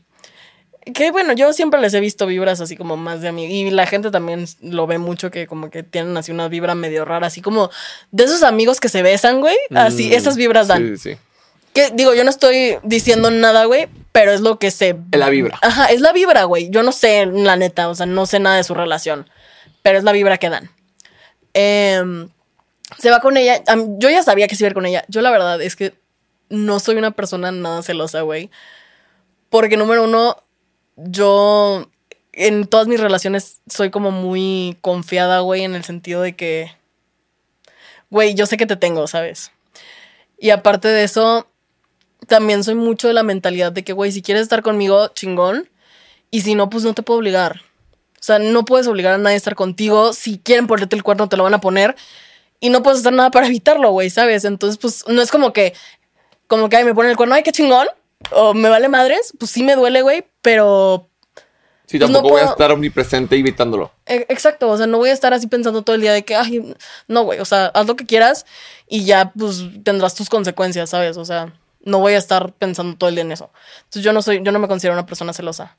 Que 0.94 1.10
bueno, 1.10 1.32
yo 1.32 1.52
siempre 1.52 1.80
les 1.80 1.94
he 1.94 2.00
visto 2.00 2.26
vibras 2.26 2.60
así 2.60 2.76
como 2.76 2.96
más 2.96 3.20
de 3.20 3.28
amiga. 3.28 3.52
Y 3.52 3.70
la 3.70 3.86
gente 3.86 4.10
también 4.10 4.46
lo 4.62 4.86
ve 4.86 4.98
mucho 4.98 5.30
que 5.30 5.46
como 5.46 5.68
que 5.68 5.82
tienen 5.82 6.16
así 6.16 6.30
una 6.30 6.48
vibra 6.48 6.74
medio 6.76 7.04
rara, 7.04 7.26
así 7.26 7.40
como 7.42 7.70
de 8.12 8.24
esos 8.24 8.42
amigos 8.44 8.78
que 8.78 8.88
se 8.88 9.02
besan, 9.02 9.40
güey. 9.40 9.56
Así, 9.74 10.08
mm, 10.08 10.12
esas 10.12 10.36
vibras 10.36 10.68
dan. 10.68 10.96
Sí, 10.96 11.14
sí. 11.14 11.18
Que 11.74 11.90
digo, 11.92 12.14
yo 12.14 12.24
no 12.24 12.30
estoy 12.30 12.78
diciendo 12.84 13.30
nada, 13.30 13.64
güey, 13.64 13.88
pero 14.12 14.32
es 14.32 14.40
lo 14.40 14.58
que 14.58 14.70
se. 14.70 14.96
Es 15.10 15.18
la 15.18 15.28
vibra. 15.28 15.58
Ajá, 15.60 15.86
es 15.86 16.00
la 16.00 16.12
vibra, 16.12 16.44
güey. 16.44 16.70
Yo 16.70 16.82
no 16.82 16.92
sé, 16.92 17.26
la 17.26 17.56
neta, 17.56 17.88
o 17.88 17.94
sea, 17.94 18.06
no 18.06 18.24
sé 18.24 18.38
nada 18.38 18.56
de 18.56 18.64
su 18.64 18.74
relación, 18.74 19.28
pero 19.82 19.98
es 19.98 20.04
la 20.04 20.12
vibra 20.12 20.38
que 20.38 20.48
dan. 20.48 20.70
Em, 21.52 22.28
se 22.98 23.10
va 23.10 23.20
con 23.20 23.36
ella. 23.36 23.62
yo 23.98 24.08
ya 24.08 24.22
sabía 24.22 24.46
que 24.46 24.54
se 24.54 24.62
iba 24.62 24.68
a 24.68 24.70
ir 24.70 24.74
con 24.74 24.86
ella. 24.86 25.04
Yo, 25.08 25.20
la 25.20 25.30
verdad, 25.30 25.60
es 25.60 25.74
que 25.74 25.94
no 26.48 26.80
soy 26.80 26.96
una 26.96 27.10
persona 27.10 27.50
nada 27.50 27.82
celosa, 27.82 28.20
güey. 28.22 28.50
Porque, 29.50 29.76
número 29.76 30.04
uno, 30.04 30.36
yo 30.96 31.88
en 32.32 32.66
todas 32.66 32.86
mis 32.86 33.00
relaciones 33.00 33.60
soy 33.66 33.90
como 33.90 34.10
muy 34.10 34.76
confiada, 34.80 35.40
güey, 35.40 35.62
en 35.62 35.74
el 35.74 35.84
sentido 35.84 36.22
de 36.22 36.36
que. 36.36 36.72
Güey, 38.10 38.34
yo 38.34 38.46
sé 38.46 38.56
que 38.56 38.66
te 38.66 38.76
tengo, 38.76 39.06
¿sabes? 39.06 39.50
Y 40.38 40.50
aparte 40.50 40.88
de 40.88 41.04
eso, 41.04 41.48
también 42.26 42.62
soy 42.64 42.74
mucho 42.74 43.08
de 43.08 43.14
la 43.14 43.22
mentalidad 43.22 43.72
de 43.72 43.84
que, 43.84 43.92
güey, 43.92 44.12
si 44.12 44.22
quieres 44.22 44.42
estar 44.42 44.62
conmigo, 44.62 45.08
chingón. 45.08 45.68
Y 46.30 46.42
si 46.42 46.54
no, 46.54 46.68
pues 46.70 46.84
no 46.84 46.94
te 46.94 47.02
puedo 47.02 47.18
obligar. 47.18 47.62
O 48.18 48.22
sea, 48.26 48.38
no 48.38 48.64
puedes 48.64 48.86
obligar 48.86 49.14
a 49.14 49.18
nadie 49.18 49.34
a 49.34 49.38
estar 49.38 49.54
contigo. 49.54 50.12
Si 50.12 50.38
quieren 50.38 50.66
ponerte 50.66 50.96
el 50.96 51.02
cuerno, 51.02 51.28
te 51.28 51.36
lo 51.36 51.44
van 51.44 51.54
a 51.54 51.60
poner. 51.60 51.96
Y 52.60 52.70
no 52.70 52.82
puedes 52.82 53.00
hacer 53.00 53.12
nada 53.12 53.30
para 53.30 53.46
evitarlo, 53.46 53.90
güey, 53.90 54.10
¿sabes? 54.10 54.44
Entonces, 54.44 54.78
pues 54.78 55.04
no 55.06 55.22
es 55.22 55.30
como 55.30 55.52
que, 55.52 55.74
como 56.46 56.68
que, 56.68 56.76
ay, 56.76 56.84
me 56.84 56.94
ponen 56.94 57.10
el 57.10 57.16
cuerno, 57.16 57.34
ay, 57.34 57.42
qué 57.42 57.52
chingón. 57.52 57.86
O 58.30 58.54
me 58.54 58.68
vale 58.68 58.88
madres. 58.88 59.32
Pues 59.38 59.50
sí 59.50 59.62
me 59.62 59.76
duele, 59.76 60.02
güey, 60.02 60.24
pero 60.42 61.08
Sí, 61.86 61.98
Pues 61.98 62.10
no 62.10 62.16
tampoco 62.16 62.34
voy 62.34 62.42
a 62.42 62.50
estar 62.50 62.72
omnipresente 62.72 63.36
evitándolo. 63.36 63.92
E- 64.06 64.26
Exacto, 64.28 64.68
o 64.68 64.76
sea, 64.76 64.88
no 64.88 64.98
voy 64.98 65.10
a 65.10 65.12
estar 65.12 65.32
así 65.32 65.46
pensando 65.46 65.82
todo 65.82 65.94
el 65.94 66.02
día 66.02 66.12
de 66.12 66.24
que, 66.24 66.34
ay, 66.34 66.74
no, 67.06 67.22
güey, 67.22 67.38
o 67.38 67.44
sea, 67.44 67.66
haz 67.66 67.86
lo 67.86 67.94
que 67.94 68.06
quieras 68.06 68.44
y 68.88 69.04
ya, 69.04 69.32
pues, 69.38 69.62
tendrás 69.84 70.16
tus 70.16 70.28
consecuencias, 70.28 70.90
¿sabes? 70.90 71.16
O 71.16 71.24
sea, 71.24 71.52
no 71.82 72.00
voy 72.00 72.14
a 72.14 72.18
estar 72.18 72.52
pensando 72.54 72.96
todo 72.96 73.08
el 73.08 73.14
día 73.14 73.22
en 73.22 73.30
eso. 73.30 73.52
Entonces, 73.84 74.02
yo 74.02 74.12
no 74.12 74.20
soy, 74.20 74.42
yo 74.42 74.50
no 74.50 74.58
me 74.58 74.66
considero 74.66 74.94
una 74.94 75.06
persona 75.06 75.32
celosa. 75.32 75.76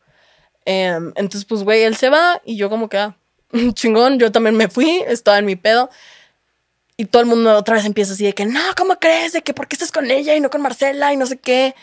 Em, 0.64 1.12
entonces, 1.18 1.44
pues, 1.44 1.64
güey, 1.64 1.84
él 1.84 1.98
se 1.98 2.10
va 2.10 2.42
y 2.46 2.56
yo 2.56 2.70
como 2.70 2.88
que, 2.88 3.00
ah, 3.00 3.18
chingón, 3.74 4.18
yo 4.18 4.32
también 4.32 4.56
me 4.56 4.70
fui, 4.70 5.04
estaba 5.08 5.40
en 5.40 5.46
mi 5.46 5.58
pedo. 5.58 5.90
Y 6.96 7.04
todo 7.06 7.22
el 7.22 7.28
mundo 7.28 7.54
otra 7.58 7.76
vez 7.76 7.84
empieza 7.86 8.14
así 8.14 8.24
de 8.24 8.34
que, 8.34 8.46
no, 8.46 8.62
¿cómo 8.78 8.98
crees? 8.98 9.34
De 9.34 9.42
que, 9.42 9.54
¿por 9.54 9.68
qué 9.68 9.76
estás 9.76 9.92
con 9.92 10.10
ella 10.10 10.36
y 10.36 10.40
no 10.40 10.50
con 10.50 10.62
Marcela 10.62 11.12
y 11.14 11.18
no 11.18 11.26
sé 11.26 11.38
qué? 11.38 11.76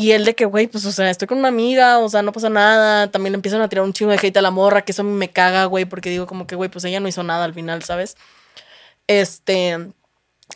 Y 0.00 0.12
él 0.12 0.24
de 0.24 0.36
que, 0.36 0.44
güey, 0.44 0.68
pues, 0.68 0.86
o 0.86 0.92
sea, 0.92 1.10
estoy 1.10 1.26
con 1.26 1.38
una 1.38 1.48
amiga, 1.48 1.98
o 1.98 2.08
sea, 2.08 2.22
no 2.22 2.30
pasa 2.30 2.48
nada. 2.48 3.10
También 3.10 3.34
empiezan 3.34 3.62
a 3.62 3.68
tirar 3.68 3.84
un 3.84 3.92
chingo 3.92 4.12
de 4.12 4.18
hate 4.22 4.36
a 4.36 4.42
la 4.42 4.52
morra, 4.52 4.82
que 4.82 4.92
eso 4.92 5.02
me 5.02 5.28
caga, 5.28 5.64
güey, 5.64 5.86
porque 5.86 6.08
digo 6.08 6.24
como 6.24 6.46
que, 6.46 6.54
güey, 6.54 6.70
pues 6.70 6.84
ella 6.84 7.00
no 7.00 7.08
hizo 7.08 7.24
nada 7.24 7.42
al 7.42 7.52
final, 7.52 7.82
¿sabes? 7.82 8.16
Este, 9.08 9.76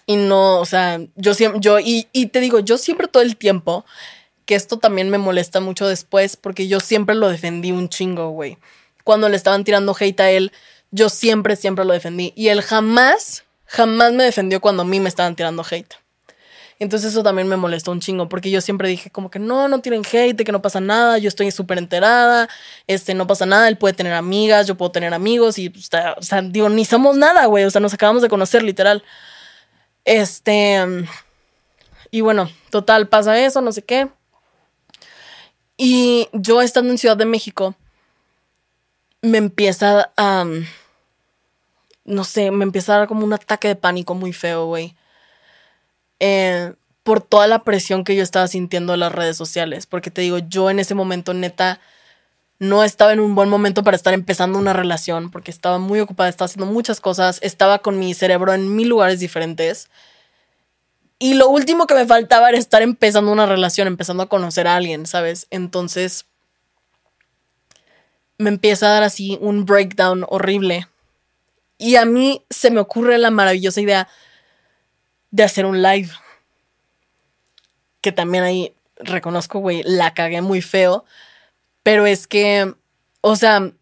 y 0.07 0.15
no, 0.15 0.61
o 0.61 0.65
sea, 0.65 1.01
yo 1.17 1.35
siempre, 1.35 1.59
yo, 1.61 1.81
y, 1.81 2.07
y 2.13 2.27
te 2.27 2.39
digo, 2.39 2.61
yo 2.61 2.79
siempre 2.79 3.09
todo 3.09 3.25
el 3.25 3.37
tiempo, 3.37 3.85
que 4.47 4.55
esto 4.55 4.79
también 4.79 5.11
me 5.11 5.19
molesta 5.19 5.59
mucho 5.59 5.89
después, 5.89 6.37
porque 6.37 6.69
yo 6.69 6.79
siempre 6.79 7.17
lo 7.17 7.29
defendí 7.29 7.73
un 7.73 7.89
chingo, 7.89 8.31
güey. 8.31 8.59
Cuando 9.03 9.29
le 9.29 9.35
estaban 9.35 9.65
tirando 9.65 9.97
hate 9.99 10.21
a 10.21 10.31
él, 10.31 10.53
yo 10.93 11.09
siempre, 11.09 11.57
siempre 11.57 11.85
lo 11.85 11.93
defendí. 11.95 12.33
Y 12.37 12.47
él 12.47 12.63
jamás, 12.63 13.43
jamás 13.67 14.13
me 14.13 14.23
defendió 14.23 14.61
cuando 14.61 14.85
a 14.85 14.87
mí 14.87 15.01
me 15.01 15.09
estaban 15.09 15.35
tirando 15.35 15.65
hate. 15.69 15.97
Entonces 16.79 17.13
eso 17.13 17.23
también 17.23 17.49
me 17.49 17.57
molestó 17.57 17.93
un 17.93 18.01
chingo, 18.01 18.29
porque 18.29 18.51
yo 18.51 18.61
siempre 18.61 18.89
dije 18.89 19.11
como 19.11 19.31
que 19.31 19.39
no, 19.39 19.69
no 19.69 19.81
tienen 19.81 20.03
hate, 20.11 20.45
que 20.45 20.53
no 20.53 20.63
pasa 20.63 20.81
nada, 20.81 21.19
yo 21.19 21.29
estoy 21.29 21.51
súper 21.51 21.79
enterada, 21.79 22.49
este, 22.87 23.15
no 23.15 23.27
pasa 23.27 23.47
nada, 23.47 23.69
él 23.69 23.79
puede 23.79 23.95
tener 23.95 24.13
amigas, 24.15 24.67
yo 24.67 24.77
puedo 24.77 24.91
tener 24.91 25.15
amigos, 25.15 25.59
y, 25.59 25.71
pues, 25.71 25.91
o 26.17 26.23
sea, 26.23 26.43
digo, 26.43 26.69
ni 26.69 26.85
somos 26.85 27.17
nada, 27.17 27.47
güey, 27.47 27.65
o 27.65 27.71
sea, 27.71 27.81
nos 27.81 27.95
acabamos 27.95 28.23
de 28.23 28.29
conocer, 28.29 28.63
literal. 28.63 29.05
Este, 30.05 31.07
y 32.11 32.21
bueno, 32.21 32.51
total, 32.71 33.09
pasa 33.09 33.39
eso, 33.39 33.61
no 33.61 33.73
sé 33.73 33.83
qué. 33.83 34.09
Y 35.77 36.29
yo 36.33 36.63
estando 36.63 36.91
en 36.91 36.99
Ciudad 36.99 37.17
de 37.17 37.27
México, 37.27 37.75
me 39.21 39.39
empieza 39.39 40.11
a, 40.17 40.45
no 42.05 42.25
sé, 42.25 42.51
me 42.51 42.65
empieza 42.65 42.95
a 42.95 42.99
dar 42.99 43.09
como 43.09 43.25
un 43.25 43.33
ataque 43.33 43.69
de 43.69 43.77
pánico 43.77 44.15
muy 44.15 44.33
feo, 44.33 44.67
güey 44.67 44.97
eh, 46.25 46.75
por 47.03 47.21
toda 47.21 47.49
la 47.49 47.65
presión 47.65 48.05
que 48.05 48.15
yo 48.15 48.23
estaba 48.23 48.47
sintiendo 48.47 48.95
en 48.95 49.01
las 49.01 49.11
redes 49.11 49.37
sociales. 49.37 49.87
Porque 49.87 50.13
te 50.13 50.23
digo, 50.23 50.39
yo 50.39 50.71
en 50.71 50.79
ese 50.79 50.95
momento, 50.95 51.35
neta, 51.35 51.81
no 52.61 52.85
estaba 52.85 53.13
en 53.13 53.19
un 53.19 53.35
buen 53.35 53.49
momento 53.49 53.83
para 53.83 53.97
estar 53.97 54.15
empezando 54.15 54.57
una 54.57 54.73
relación, 54.73 55.33
porque 55.33 55.51
estaba 55.51 55.81
muy 55.81 55.99
ocupada, 55.99 56.29
estaba 56.29 56.47
haciendo 56.47 56.73
muchas 56.73 57.01
cosas, 57.01 57.41
estaba 57.43 57.81
con 57.81 57.99
mi 57.99 58.15
cerebro 58.15 58.55
en 58.55 58.77
mil 58.77 58.89
lugares 58.89 59.19
diferentes. 59.19 59.91
Y 61.19 61.35
lo 61.35 61.49
último 61.49 61.89
que 61.89 61.95
me 61.95 62.07
faltaba 62.07 62.51
era 62.51 62.59
estar 62.59 62.83
empezando 62.83 63.33
una 63.33 63.47
relación, 63.47 63.89
empezando 63.89 64.23
a 64.23 64.29
conocer 64.29 64.69
a 64.69 64.77
alguien, 64.77 65.07
¿sabes? 65.07 65.49
Entonces 65.51 66.27
me 68.39 68.51
empieza 68.51 68.87
a 68.87 68.91
dar 68.91 69.03
así 69.03 69.39
un 69.41 69.65
breakdown 69.65 70.25
horrible. 70.29 70.87
Y 71.79 71.97
a 71.97 72.05
mí 72.05 72.45
se 72.49 72.71
me 72.71 72.79
ocurre 72.79 73.19
la 73.19 73.33
maravillosa 73.33 73.81
idea 73.81 74.09
de 75.33 75.43
hacer 75.43 75.67
un 75.67 75.83
live. 75.83 76.11
Que 78.01 78.13
también 78.13 78.45
ahí 78.45 78.75
reconozco, 78.97 79.59
güey, 79.59 79.83
la 79.85 80.15
cagué 80.15 80.41
muy 80.41 80.63
feo. 80.63 81.05
Pero 81.83 82.07
es 82.07 82.29
que 82.29 82.73
o 83.25 83.37
sea, 83.37 83.73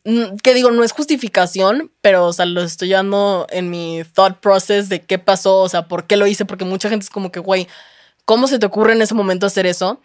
que 0.43 0.55
digo, 0.55 0.71
no 0.71 0.85
es 0.85 0.93
justificación, 0.93 1.91
pero, 2.03 2.27
o 2.27 2.33
sea, 2.33 2.45
lo 2.45 2.61
estoy 2.61 2.89
llevando 2.89 3.47
en 3.49 3.71
mi 3.71 4.03
thought 4.13 4.37
process 4.39 4.91
de 4.91 5.01
qué 5.01 5.19
pasó, 5.19 5.61
o 5.61 5.69
sea, 5.69 5.89
por 5.89 6.07
qué 6.07 6.19
lo 6.19 6.27
hice, 6.27 6.45
porque 6.45 6.67
mucha 6.67 6.91
gente 6.91 7.05
es 7.05 7.11
como 7.11 7.33
que, 7.33 7.41
güey, 7.41 7.67
¿cómo 8.27 8.47
se 8.49 8.59
te 8.59 8.67
ocurre 8.67 8.93
en 8.93 9.01
ese 9.01 9.15
momento 9.15 9.47
hacer 9.47 9.65
eso? 9.65 9.99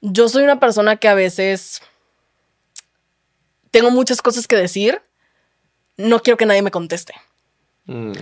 Yo 0.00 0.30
soy 0.30 0.42
una 0.42 0.58
persona 0.58 0.96
que 0.96 1.06
a 1.06 1.12
veces 1.12 1.82
tengo 3.70 3.90
muchas 3.90 4.22
cosas 4.22 4.46
que 4.46 4.56
decir, 4.56 5.02
no 5.98 6.20
quiero 6.20 6.38
que 6.38 6.46
nadie 6.46 6.62
me 6.62 6.70
conteste. 6.70 7.12
Mm. 7.84 8.12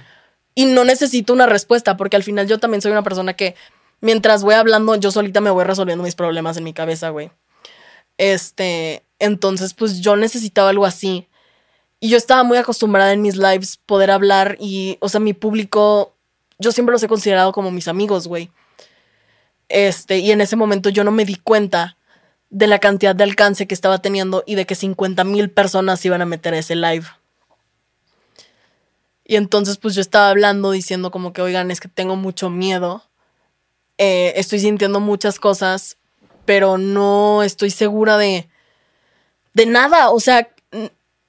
Y 0.55 0.67
no 0.67 0.85
necesito 0.85 1.33
una 1.33 1.47
respuesta, 1.47 1.97
porque 1.97 2.17
al 2.17 2.23
final 2.23 2.47
yo 2.47 2.59
también 2.59 2.81
soy 2.81 2.93
una 2.93 3.03
persona 3.03 3.35
que 3.35 3.57
mientras 4.01 4.43
voy 4.43 4.55
hablando, 4.55 4.95
yo 4.97 5.11
solita 5.11 5.41
me 5.41 5.51
voy 5.51 5.65
resolviendo 5.65 6.05
mis 6.05 6.15
problemas 6.15 6.57
en 6.57 6.65
mi 6.65 6.73
cabeza, 6.73 7.11
güey. 7.11 7.31
Este, 8.19 9.05
entonces, 9.19 9.75
pues 9.75 10.01
yo 10.01 10.17
necesitaba 10.17 10.71
algo 10.71 10.87
así. 10.87 11.29
Y 12.01 12.11
yo 12.11 12.17
estaba 12.17 12.43
muy 12.45 12.59
acostumbrada 12.59 13.13
en 13.13 13.23
mis 13.23 13.37
lives 13.37 13.79
poder 13.79 14.11
hablar 14.11 14.57
y, 14.61 14.99
o 15.01 15.09
sea, 15.09 15.21
mi 15.21 15.33
público, 15.33 16.15
yo 16.59 16.71
siempre 16.71 16.93
los 16.93 17.03
he 17.03 17.09
considerado 17.09 17.53
como 17.53 17.71
mis 17.71 17.89
amigos, 17.89 18.29
güey. 18.29 18.51
Este, 19.69 20.19
y 20.19 20.31
en 20.31 20.41
ese 20.41 20.57
momento 20.57 20.91
yo 20.91 21.03
no 21.03 21.11
me 21.11 21.25
di 21.25 21.37
cuenta 21.37 21.97
de 22.51 22.67
la 22.67 22.79
cantidad 22.79 23.17
de 23.17 23.25
alcance 23.25 23.67
que 23.67 23.75
estaba 23.75 24.01
teniendo 24.01 24.45
y 24.47 24.55
de 24.55 24.67
que 24.67 24.75
50 24.75 25.25
mil 25.25 25.51
personas 25.51 26.05
iban 26.05 26.23
a 26.23 26.27
meter 26.27 26.55
a 26.55 26.59
ese 26.59 26.77
live. 26.77 27.07
Y 29.25 29.37
entonces 29.37 29.79
pues 29.79 29.95
yo 29.95 30.01
estaba 30.01 30.29
hablando 30.29 30.70
diciendo 30.70 31.11
como 31.11 31.33
que, 31.33 31.43
oigan, 31.43 31.70
es 31.70 31.81
que 31.81 31.89
tengo 31.89 32.16
mucho 32.16 32.51
miedo. 32.51 33.03
Eh, 33.97 34.35
estoy 34.37 34.61
sintiendo 34.61 35.01
muchas 35.01 35.39
cosas, 35.39 35.97
pero 36.45 36.79
no 36.79 37.43
estoy 37.43 37.70
segura 37.70 38.18
de, 38.18 38.49
de 39.55 39.66
nada. 39.66 40.11
O 40.11 40.20
sea, 40.20 40.49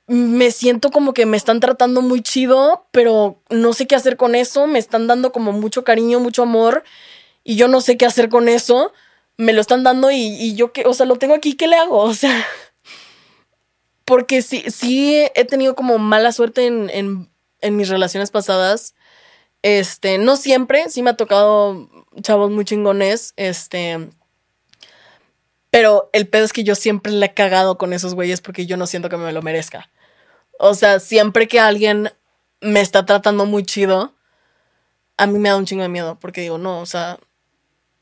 me 0.08 0.52
siento 0.52 0.92
como 0.92 1.14
que 1.14 1.26
me 1.26 1.38
están 1.38 1.60
tratando 1.60 2.02
muy 2.02 2.22
chido, 2.22 2.86
pero 2.92 3.42
no 3.50 3.74
sé 3.74 3.88
qué 3.88 3.96
hacer 3.96 4.18
con 4.18 4.36
eso. 4.36 4.68
Me 4.68 4.80
están 4.80 5.08
dando 5.08 5.32
como 5.32 5.52
mucho 5.52 5.84
cariño, 5.84 6.20
mucho 6.20 6.44
amor, 6.44 6.84
y 7.44 7.56
yo 7.56 7.68
no 7.68 7.82
sé 7.82 7.98
qué 7.98 8.06
hacer 8.06 8.30
con 8.30 8.50
eso. 8.50 8.92
Me 9.38 9.54
lo 9.54 9.62
están 9.62 9.84
dando 9.84 10.12
y, 10.12 10.18
y 10.18 10.56
yo, 10.56 10.72
que, 10.74 10.86
o 10.86 10.94
sea, 10.94 11.06
lo 11.06 11.18
tengo 11.18 11.36
aquí, 11.36 11.54
¿qué 11.54 11.68
le 11.68 11.78
hago? 11.78 12.00
O 12.04 12.14
sea, 12.14 12.46
porque 14.06 14.42
sí, 14.44 14.64
sí 14.68 15.16
he 15.34 15.46
tenido 15.46 15.76
como 15.76 15.98
mala 15.98 16.32
suerte 16.32 16.68
en, 16.68 16.90
en 16.92 17.30
en 17.62 17.76
mis 17.76 17.90
relaciones 17.90 18.32
pasadas. 18.32 18.96
Este, 19.62 20.18
no 20.18 20.38
siempre, 20.38 20.90
sí 20.90 21.02
me 21.02 21.12
ha 21.12 21.18
tocado 21.18 21.90
chavos 22.22 22.52
muy 22.52 22.66
chingones, 22.66 23.34
este, 23.36 24.10
pero 25.72 26.10
el 26.14 26.28
pedo 26.28 26.46
es 26.46 26.54
que 26.54 26.64
yo 26.64 26.76
siempre 26.76 27.12
le 27.12 27.26
he 27.26 27.34
cagado 27.34 27.78
con 27.78 27.92
esos 27.92 28.14
güeyes 28.14 28.42
porque 28.42 28.66
yo 28.66 28.78
no 28.78 28.88
siento 28.88 29.10
que 29.10 29.18
me 29.18 29.34
lo 29.34 29.42
merezca. 29.42 29.90
O 30.60 30.74
sea, 30.74 31.00
siempre 31.00 31.48
que 31.48 31.60
alguien 31.60 32.12
me 32.62 32.82
está 32.82 33.06
tratando 33.06 33.46
muy 33.46 33.64
chido, 33.64 34.14
a 35.18 35.28
mí 35.28 35.40
me 35.40 35.50
da 35.50 35.58
un 35.58 35.66
chingo 35.66 35.84
de 35.84 35.90
miedo 35.90 36.18
porque 36.20 36.42
digo, 36.42 36.58
no, 36.58 36.80
o 36.80 36.86
sea, 36.86 37.20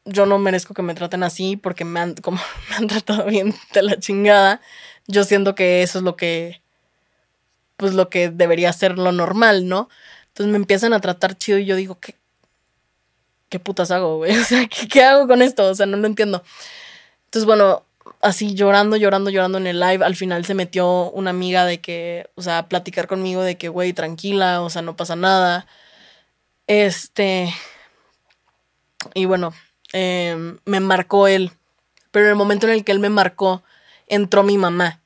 yo 0.05 0.25
no 0.25 0.37
merezco 0.37 0.73
que 0.73 0.81
me 0.81 0.95
traten 0.95 1.23
así 1.23 1.57
porque 1.57 1.85
me 1.85 1.99
han, 1.99 2.15
como 2.21 2.39
me 2.69 2.75
han 2.75 2.87
tratado 2.87 3.25
bien 3.25 3.55
de 3.73 3.83
la 3.83 3.99
chingada. 3.99 4.61
Yo 5.07 5.23
siento 5.23 5.55
que 5.55 5.83
eso 5.83 5.99
es 5.99 6.03
lo 6.03 6.15
que 6.15 6.62
pues 7.78 7.93
lo 7.93 8.09
que 8.09 8.30
debería 8.30 8.71
ser 8.74 8.97
lo 8.97 9.11
normal, 9.11 9.67
¿no? 9.67 9.89
Entonces 10.28 10.51
me 10.51 10.57
empiezan 10.57 10.93
a 10.93 11.01
tratar 11.01 11.38
chido 11.38 11.59
y 11.59 11.65
yo 11.65 11.76
digo, 11.76 11.99
¿qué, 11.99 12.15
qué 13.49 13.59
putas 13.59 13.91
hago, 13.91 14.17
güey? 14.17 14.36
O 14.39 14.43
sea, 14.43 14.67
¿qué, 14.67 14.88
¿qué, 14.88 15.03
hago 15.03 15.28
con 15.28 15.41
esto? 15.41 15.65
O 15.65 15.76
sea, 15.76 15.86
no 15.86 15.97
lo 15.97 16.07
entiendo. 16.07 16.43
Entonces, 17.26 17.45
bueno, 17.45 17.84
así 18.21 18.55
llorando, 18.55 18.95
llorando, 18.95 19.30
llorando 19.30 19.57
en 19.57 19.67
el 19.67 19.80
live, 19.80 20.03
al 20.03 20.15
final 20.15 20.45
se 20.45 20.53
metió 20.53 21.11
una 21.11 21.32
amiga 21.32 21.65
de 21.65 21.82
que, 21.82 22.30
o 22.36 22.41
sea, 22.41 22.59
a 22.59 22.69
platicar 22.69 23.07
conmigo 23.07 23.41
de 23.41 23.57
que, 23.57 23.69
güey, 23.69 23.93
tranquila, 23.93 24.61
o 24.61 24.69
sea, 24.69 24.82
no 24.82 24.95
pasa 24.95 25.15
nada. 25.15 25.67
Este. 26.67 27.53
Y 29.13 29.26
bueno, 29.26 29.53
eh, 29.93 30.55
me 30.65 30.80
marcó 30.80 31.28
él. 31.28 31.51
Pero 32.11 32.26
en 32.26 32.32
el 32.32 32.38
momento 32.38 32.67
en 32.67 32.74
el 32.74 32.84
que 32.84 32.91
él 32.91 32.99
me 32.99 33.09
marcó, 33.09 33.63
entró 34.07 34.43
mi 34.43 34.57
mamá 34.57 35.01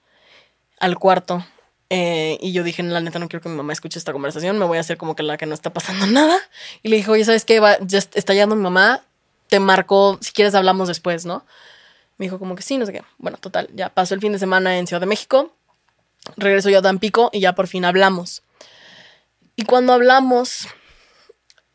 al 0.80 1.00
cuarto 1.00 1.46
eh, 1.90 2.38
y 2.42 2.52
yo 2.52 2.64
dije, 2.64 2.84
la 2.84 3.00
neta, 3.00 3.20
no 3.20 3.30
quiero 3.30 3.42
que 3.42 3.50
mi 3.50 3.56
mamá 3.56 3.72
escuche 3.72 3.98
esta 3.98 4.12
conversación, 4.12 4.60
me 4.60 4.66
voy 4.66 4.78
a 4.78 4.82
hacer 4.82 4.98
como 4.98 5.16
que 5.16 5.24
la 5.24 5.38
que 5.38 5.46
no 5.46 5.54
está 5.54 5.72
pasando 5.72 6.06
nada. 6.08 6.38
Y 6.84 6.90
le 6.90 6.98
dijo, 6.98 7.14
oye, 7.14 7.26
¿sabes 7.26 7.46
qué? 7.46 7.62
Ya 7.82 8.00
está 8.00 8.34
llegando 8.34 8.56
mi 8.56 8.64
mamá, 8.64 9.02
te 9.48 9.60
marco, 9.60 10.18
si 10.22 10.32
quieres 10.32 10.56
hablamos 10.56 10.88
después, 10.88 11.26
¿no? 11.26 11.46
Me 12.18 12.26
dijo 12.26 12.40
como 12.40 12.56
que 12.56 12.64
sí, 12.64 12.78
no 12.78 12.86
sé 12.86 12.94
qué. 12.94 13.04
Bueno, 13.18 13.38
total, 13.38 13.70
ya 13.74 13.90
pasó 13.90 14.14
el 14.14 14.22
fin 14.22 14.34
de 14.34 14.40
semana 14.40 14.78
en 14.78 14.88
Ciudad 14.88 15.00
de 15.00 15.08
México, 15.08 15.54
regreso 16.36 16.70
yo 16.70 16.80
a 16.80 16.82
Tampico 16.82 17.30
y 17.32 17.40
ya 17.40 17.56
por 17.56 17.68
fin 17.68 17.86
hablamos. 17.86 18.44
Y 19.56 19.64
cuando 19.64 19.94
hablamos, 19.94 20.68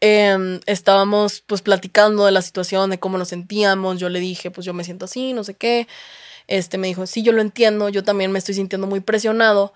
eh, 0.00 0.60
estábamos 0.66 1.42
pues 1.46 1.62
platicando 1.62 2.26
de 2.26 2.32
la 2.32 2.42
situación, 2.42 2.90
de 2.90 2.98
cómo 2.98 3.18
nos 3.18 3.28
sentíamos, 3.28 3.98
yo 3.98 4.08
le 4.08 4.20
dije, 4.20 4.50
pues 4.50 4.66
yo 4.66 4.74
me 4.74 4.84
siento 4.84 5.06
así, 5.06 5.32
no 5.32 5.42
sé 5.42 5.54
qué. 5.54 5.88
Este 6.48 6.76
me 6.76 6.88
dijo, 6.88 7.06
sí, 7.06 7.22
yo 7.22 7.32
lo 7.32 7.40
entiendo, 7.40 7.88
yo 7.88 8.04
también 8.04 8.30
me 8.30 8.38
estoy 8.38 8.54
sintiendo 8.54 8.86
muy 8.86 9.00
presionado 9.00 9.72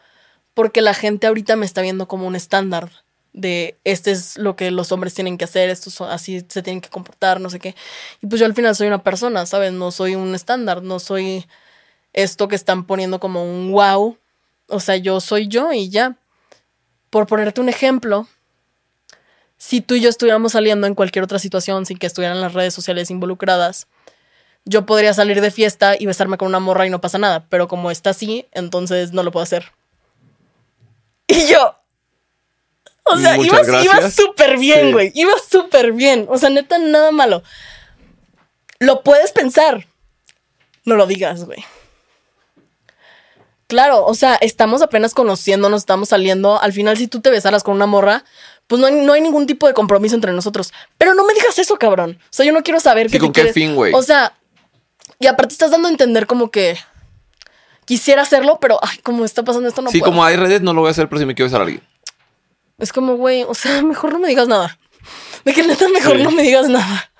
porque 0.56 0.80
la 0.80 0.94
gente 0.94 1.26
ahorita 1.26 1.54
me 1.54 1.66
está 1.66 1.82
viendo 1.82 2.08
como 2.08 2.26
un 2.26 2.34
estándar 2.34 2.90
de 3.34 3.76
este 3.84 4.10
es 4.10 4.38
lo 4.38 4.56
que 4.56 4.70
los 4.70 4.90
hombres 4.90 5.12
tienen 5.12 5.36
que 5.36 5.44
hacer, 5.44 5.68
esto 5.68 6.06
así 6.06 6.46
se 6.48 6.62
tienen 6.62 6.80
que 6.80 6.88
comportar, 6.88 7.42
no 7.42 7.50
sé 7.50 7.58
qué. 7.58 7.74
Y 8.22 8.26
pues 8.26 8.40
yo 8.40 8.46
al 8.46 8.54
final 8.54 8.74
soy 8.74 8.86
una 8.86 9.02
persona, 9.02 9.44
¿sabes? 9.44 9.74
No 9.74 9.90
soy 9.90 10.14
un 10.14 10.34
estándar, 10.34 10.82
no 10.82 10.98
soy 10.98 11.44
esto 12.14 12.48
que 12.48 12.56
están 12.56 12.86
poniendo 12.86 13.20
como 13.20 13.44
un 13.44 13.70
wow. 13.70 14.16
O 14.68 14.80
sea, 14.80 14.96
yo 14.96 15.20
soy 15.20 15.46
yo 15.46 15.74
y 15.74 15.90
ya. 15.90 16.16
Por 17.10 17.26
ponerte 17.26 17.60
un 17.60 17.68
ejemplo, 17.68 18.26
si 19.58 19.82
tú 19.82 19.94
y 19.94 20.00
yo 20.00 20.08
estuviéramos 20.08 20.52
saliendo 20.52 20.86
en 20.86 20.94
cualquier 20.94 21.22
otra 21.22 21.38
situación 21.38 21.84
sin 21.84 21.98
que 21.98 22.06
estuvieran 22.06 22.40
las 22.40 22.54
redes 22.54 22.72
sociales 22.72 23.10
involucradas, 23.10 23.88
yo 24.64 24.86
podría 24.86 25.12
salir 25.12 25.42
de 25.42 25.50
fiesta 25.50 25.96
y 25.98 26.06
besarme 26.06 26.38
con 26.38 26.48
una 26.48 26.60
morra 26.60 26.86
y 26.86 26.90
no 26.90 27.02
pasa 27.02 27.18
nada, 27.18 27.44
pero 27.50 27.68
como 27.68 27.90
está 27.90 28.08
así, 28.08 28.46
entonces 28.52 29.12
no 29.12 29.22
lo 29.22 29.32
puedo 29.32 29.44
hacer. 29.44 29.76
Y 31.28 31.46
yo. 31.46 31.74
O 33.04 33.16
sea, 33.16 33.36
iba 33.36 34.10
súper 34.10 34.58
bien, 34.58 34.92
güey. 34.92 35.12
Iba 35.14 35.32
súper 35.48 35.92
bien. 35.92 36.26
O 36.28 36.38
sea, 36.38 36.50
neta, 36.50 36.78
nada 36.78 37.12
malo. 37.12 37.42
Lo 38.78 39.02
puedes 39.02 39.32
pensar. 39.32 39.86
No 40.84 40.96
lo 40.96 41.06
digas, 41.06 41.44
güey. 41.44 41.64
Claro, 43.68 44.04
o 44.04 44.14
sea, 44.14 44.36
estamos 44.36 44.82
apenas 44.82 45.14
conociéndonos, 45.14 45.82
estamos 45.82 46.08
saliendo. 46.10 46.60
Al 46.60 46.72
final, 46.72 46.96
si 46.96 47.08
tú 47.08 47.20
te 47.20 47.30
besaras 47.30 47.64
con 47.64 47.74
una 47.74 47.86
morra, 47.86 48.24
pues 48.66 48.80
no 48.80 48.86
hay, 48.86 48.94
no 48.94 49.12
hay 49.12 49.20
ningún 49.20 49.46
tipo 49.46 49.66
de 49.66 49.74
compromiso 49.74 50.14
entre 50.14 50.32
nosotros. 50.32 50.72
Pero 50.98 51.14
no 51.14 51.24
me 51.24 51.34
digas 51.34 51.58
eso, 51.58 51.76
cabrón. 51.76 52.18
O 52.24 52.28
sea, 52.30 52.46
yo 52.46 52.52
no 52.52 52.62
quiero 52.62 52.78
saber 52.78 53.10
sí, 53.10 53.18
¿Con 53.18 53.32
qué 53.32 53.52
fin, 53.52 53.74
güey? 53.74 53.92
O 53.94 54.02
sea, 54.02 54.36
y 55.18 55.26
aparte 55.26 55.52
estás 55.52 55.70
dando 55.70 55.88
a 55.88 55.90
entender 55.90 56.26
como 56.26 56.50
que 56.50 56.76
quisiera 57.86 58.22
hacerlo, 58.22 58.58
pero 58.60 58.78
ay, 58.82 58.98
como 58.98 59.24
está 59.24 59.42
pasando 59.42 59.68
esto, 59.68 59.80
no 59.80 59.90
sí, 59.90 60.00
como 60.00 60.22
hay 60.22 60.36
redes, 60.36 60.60
no 60.60 60.74
lo 60.74 60.82
voy 60.82 60.88
a 60.88 60.90
hacer, 60.90 61.08
pero 61.08 61.20
si 61.20 61.24
me 61.24 61.34
quiero 61.34 61.46
besar 61.46 61.62
a 61.62 61.64
alguien. 61.64 61.82
Es 62.76 62.92
como, 62.92 63.16
güey, 63.16 63.44
o 63.44 63.54
sea, 63.54 63.80
mejor 63.82 64.12
no 64.12 64.18
me 64.18 64.28
digas 64.28 64.48
nada. 64.48 64.78
De 65.46 65.54
que 65.54 65.62
neta, 65.62 65.88
mejor 65.88 66.18
no 66.20 66.30
me 66.30 66.42
digas 66.42 66.68
nada. 66.68 67.10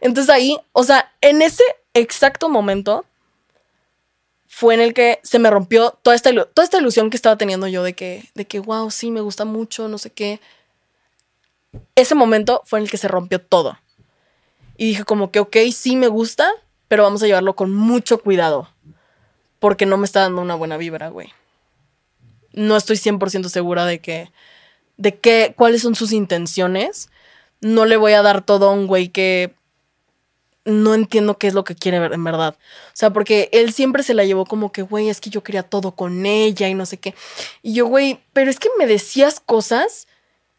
Entonces 0.00 0.34
ahí, 0.34 0.56
o 0.72 0.82
sea, 0.82 1.12
en 1.20 1.42
ese 1.42 1.62
exacto 1.94 2.48
momento 2.48 3.04
fue 4.48 4.74
en 4.74 4.80
el 4.80 4.94
que 4.94 5.20
se 5.22 5.38
me 5.38 5.50
rompió 5.50 5.98
toda 6.02 6.16
esta, 6.16 6.30
toda 6.30 6.64
esta 6.64 6.78
ilusión 6.78 7.10
que 7.10 7.16
estaba 7.16 7.36
teniendo 7.36 7.68
yo 7.68 7.82
de 7.82 7.92
que, 7.94 8.24
de 8.34 8.46
que, 8.46 8.58
wow, 8.58 8.90
sí, 8.90 9.10
me 9.10 9.20
gusta 9.20 9.44
mucho, 9.44 9.88
no 9.88 9.98
sé 9.98 10.10
qué. 10.10 10.40
Ese 11.94 12.14
momento 12.14 12.62
fue 12.64 12.78
en 12.78 12.84
el 12.84 12.90
que 12.90 12.96
se 12.96 13.08
rompió 13.08 13.38
todo. 13.38 13.78
Y 14.78 14.86
dije 14.86 15.04
como 15.04 15.30
que, 15.30 15.40
ok, 15.40 15.56
sí 15.74 15.96
me 15.96 16.08
gusta, 16.08 16.50
pero 16.88 17.02
vamos 17.02 17.22
a 17.22 17.26
llevarlo 17.26 17.54
con 17.54 17.74
mucho 17.74 18.18
cuidado 18.18 18.68
porque 19.58 19.86
no 19.86 19.96
me 19.96 20.06
está 20.06 20.20
dando 20.20 20.42
una 20.42 20.54
buena 20.54 20.76
vibra, 20.76 21.08
güey. 21.08 21.32
No 22.52 22.76
estoy 22.76 22.96
100% 22.96 23.48
segura 23.48 23.84
de 23.84 24.00
que, 24.00 24.30
de 24.96 25.18
qué, 25.18 25.54
cuáles 25.56 25.82
son 25.82 25.94
sus 25.94 26.12
intenciones. 26.12 27.10
No 27.60 27.84
le 27.84 27.96
voy 27.96 28.12
a 28.12 28.22
dar 28.22 28.42
todo 28.42 28.68
a 28.68 28.72
un 28.72 28.86
güey 28.86 29.08
que 29.08 29.54
no 30.66 30.94
entiendo 30.94 31.38
qué 31.38 31.46
es 31.46 31.54
lo 31.54 31.64
que 31.64 31.76
quiere 31.76 32.00
ver 32.00 32.12
en 32.12 32.24
verdad. 32.24 32.56
O 32.88 32.90
sea, 32.94 33.10
porque 33.10 33.48
él 33.52 33.72
siempre 33.72 34.02
se 34.02 34.14
la 34.14 34.24
llevó 34.24 34.44
como 34.44 34.72
que, 34.72 34.82
güey, 34.82 35.08
es 35.08 35.20
que 35.20 35.30
yo 35.30 35.42
quería 35.42 35.62
todo 35.62 35.92
con 35.92 36.26
ella 36.26 36.68
y 36.68 36.74
no 36.74 36.86
sé 36.86 36.98
qué. 36.98 37.14
Y 37.62 37.74
yo, 37.74 37.86
güey, 37.86 38.20
pero 38.32 38.50
es 38.50 38.58
que 38.58 38.68
me 38.78 38.86
decías 38.86 39.40
cosas 39.40 40.08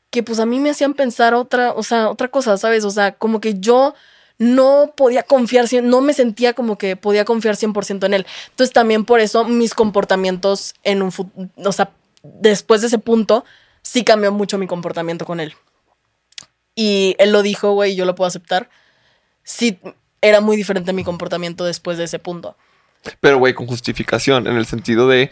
que 0.10 0.24
pues 0.24 0.39
a 0.39 0.45
mí 0.45 0.60
me 0.60 0.70
hacían 0.70 0.93
pensar 0.93 1.34
otra, 1.34 1.74
o 1.74 1.84
sea, 1.84 2.10
otra 2.10 2.30
cosa, 2.30 2.58
¿sabes? 2.58 2.86
O 2.86 2.91
sea, 2.91 3.14
como 3.16 3.41
que 3.41 3.60
yo 3.60 3.93
no 4.38 4.94
podía 4.96 5.24
confiar, 5.24 5.66
no 5.84 6.02
me 6.02 6.14
sentía 6.14 6.54
como 6.54 6.78
que 6.78 6.96
podía 6.96 7.26
confiar 7.26 7.56
100% 7.56 8.06
en 8.06 8.14
él. 8.14 8.26
Entonces 8.50 8.74
también 8.74 9.06
por 9.06 9.20
eso 9.20 9.46
mis 9.46 9.74
comportamientos 9.74 10.76
en 10.84 11.02
un 11.02 11.12
o 11.64 11.72
sea, 11.72 11.92
después 12.24 12.82
de 12.82 12.88
ese 12.88 13.00
punto, 13.00 13.46
sí 13.82 14.04
cambió 14.04 14.32
mucho 14.32 14.58
mi 14.58 14.68
comportamiento 14.68 15.26
con 15.26 15.40
él. 15.40 15.56
Y 16.76 17.16
él 17.18 17.32
lo 17.32 17.42
dijo, 17.42 17.72
güey, 17.72 17.96
yo 17.96 18.06
lo 18.06 18.16
puedo 18.16 18.28
aceptar. 18.28 18.70
Sí, 19.44 19.80
era 20.22 20.42
muy 20.42 20.58
diferente 20.58 20.94
mi 20.94 21.04
comportamiento 21.04 21.66
después 21.66 21.98
de 21.98 22.04
ese 22.04 22.20
punto. 22.20 22.56
Pero, 23.20 23.40
güey, 23.40 23.54
con 23.54 23.68
justificación, 23.68 24.48
en 24.48 24.58
el 24.58 24.66
sentido 24.66 25.08
de, 25.08 25.32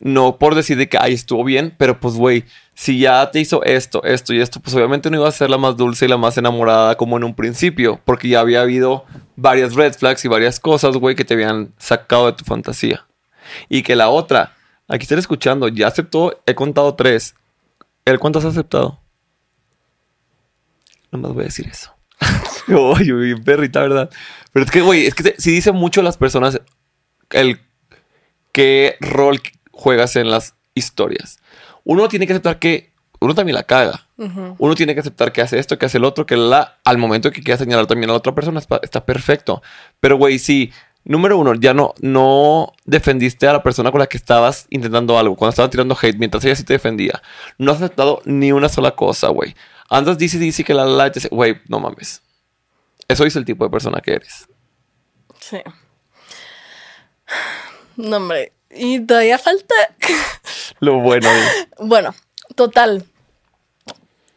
No 0.00 0.38
por 0.38 0.54
decir 0.54 0.76
de 0.76 0.88
que, 0.88 0.98
ay, 1.00 1.14
estuvo 1.14 1.44
bien, 1.44 1.74
pero 1.78 2.00
pues, 2.00 2.14
güey, 2.14 2.44
si 2.74 2.98
ya 2.98 3.30
te 3.30 3.40
hizo 3.40 3.62
esto, 3.62 4.02
esto 4.02 4.34
y 4.34 4.40
esto, 4.40 4.60
pues 4.60 4.74
obviamente 4.74 5.10
no 5.10 5.18
iba 5.18 5.28
a 5.28 5.32
ser 5.32 5.48
la 5.48 5.58
más 5.58 5.76
dulce 5.76 6.04
y 6.04 6.08
la 6.08 6.16
más 6.16 6.36
enamorada 6.36 6.96
como 6.96 7.16
en 7.16 7.24
un 7.24 7.34
principio, 7.34 8.00
porque 8.04 8.28
ya 8.28 8.40
había 8.40 8.62
habido 8.62 9.04
varias 9.36 9.74
red 9.74 9.94
flags 9.94 10.24
y 10.24 10.28
varias 10.28 10.58
cosas, 10.58 10.96
güey, 10.96 11.14
que 11.14 11.24
te 11.24 11.34
habían 11.34 11.72
sacado 11.78 12.26
de 12.26 12.32
tu 12.32 12.44
fantasía. 12.44 13.06
Y 13.68 13.82
que 13.82 13.94
la 13.94 14.08
otra, 14.08 14.54
aquí 14.88 15.04
estoy 15.04 15.18
escuchando, 15.18 15.68
ya 15.68 15.86
aceptó, 15.86 16.42
he 16.46 16.54
contado 16.54 16.94
tres. 16.94 17.34
¿El 18.04 18.18
cuántas 18.18 18.44
has 18.44 18.52
aceptado? 18.52 19.00
No 21.12 21.18
más 21.18 21.32
voy 21.32 21.42
a 21.42 21.46
decir 21.46 21.68
eso. 21.68 21.94
Uy, 22.68 23.40
perrita, 23.40 23.80
¿verdad? 23.82 24.10
Pero 24.52 24.64
es 24.64 24.70
que, 24.70 24.80
güey, 24.80 25.06
es 25.06 25.14
que 25.14 25.34
si 25.38 25.52
dice 25.52 25.72
mucho 25.72 26.02
las 26.02 26.16
personas 26.16 26.60
el 27.30 27.60
qué 28.52 28.96
rol 29.00 29.40
juegas 29.70 30.16
en 30.16 30.30
las 30.30 30.54
historias. 30.74 31.38
Uno 31.84 32.08
tiene 32.08 32.26
que 32.26 32.32
aceptar 32.32 32.58
que 32.58 32.92
uno 33.20 33.34
también 33.34 33.54
la 33.54 33.62
caga. 33.62 34.06
Uno 34.16 34.74
tiene 34.74 34.94
que 34.94 35.00
aceptar 35.00 35.32
que 35.32 35.40
hace 35.40 35.58
esto, 35.58 35.78
que 35.78 35.86
hace 35.86 35.98
el 35.98 36.04
otro, 36.04 36.26
que 36.26 36.36
la, 36.36 36.78
al 36.84 36.98
momento 36.98 37.30
que 37.30 37.42
quiera 37.42 37.58
señalar 37.58 37.86
también 37.86 38.10
a 38.10 38.12
la 38.12 38.18
otra 38.18 38.34
persona 38.34 38.60
está, 38.60 39.06
perfecto. 39.06 39.62
Pero, 40.00 40.16
güey, 40.16 40.38
si, 40.38 40.72
número 41.04 41.38
uno, 41.38 41.54
ya 41.54 41.74
no, 41.74 41.94
no 42.00 42.72
defendiste 42.84 43.46
a 43.48 43.54
la 43.54 43.62
persona 43.62 43.90
con 43.90 44.00
la 44.00 44.06
que 44.06 44.16
estabas 44.16 44.66
intentando 44.70 45.18
algo, 45.18 45.36
cuando 45.36 45.50
estaban 45.50 45.70
tirando 45.70 45.96
hate, 46.00 46.18
mientras 46.18 46.44
ella 46.44 46.56
sí 46.56 46.64
te 46.64 46.74
defendía, 46.74 47.22
no 47.58 47.72
has 47.72 47.78
aceptado 47.78 48.20
ni 48.24 48.52
una 48.52 48.68
sola 48.68 48.92
cosa, 48.92 49.28
güey. 49.28 49.54
Andas, 49.88 50.18
dice, 50.18 50.38
dice 50.38 50.64
que 50.64 50.74
la 50.74 50.84
la, 50.84 51.10
dice, 51.10 51.28
güey, 51.28 51.60
no 51.68 51.80
mames. 51.80 52.22
Eso 53.08 53.24
es 53.24 53.36
el 53.36 53.44
tipo 53.44 53.64
de 53.64 53.70
persona 53.70 54.00
que 54.00 54.14
eres. 54.14 54.48
Sí. 55.40 55.58
No, 57.96 58.16
hombre. 58.16 58.52
Y 58.74 59.00
todavía 59.00 59.38
falta. 59.38 59.74
Lo 60.80 61.00
bueno. 61.00 61.28
Bueno, 61.78 62.14
total. 62.54 63.04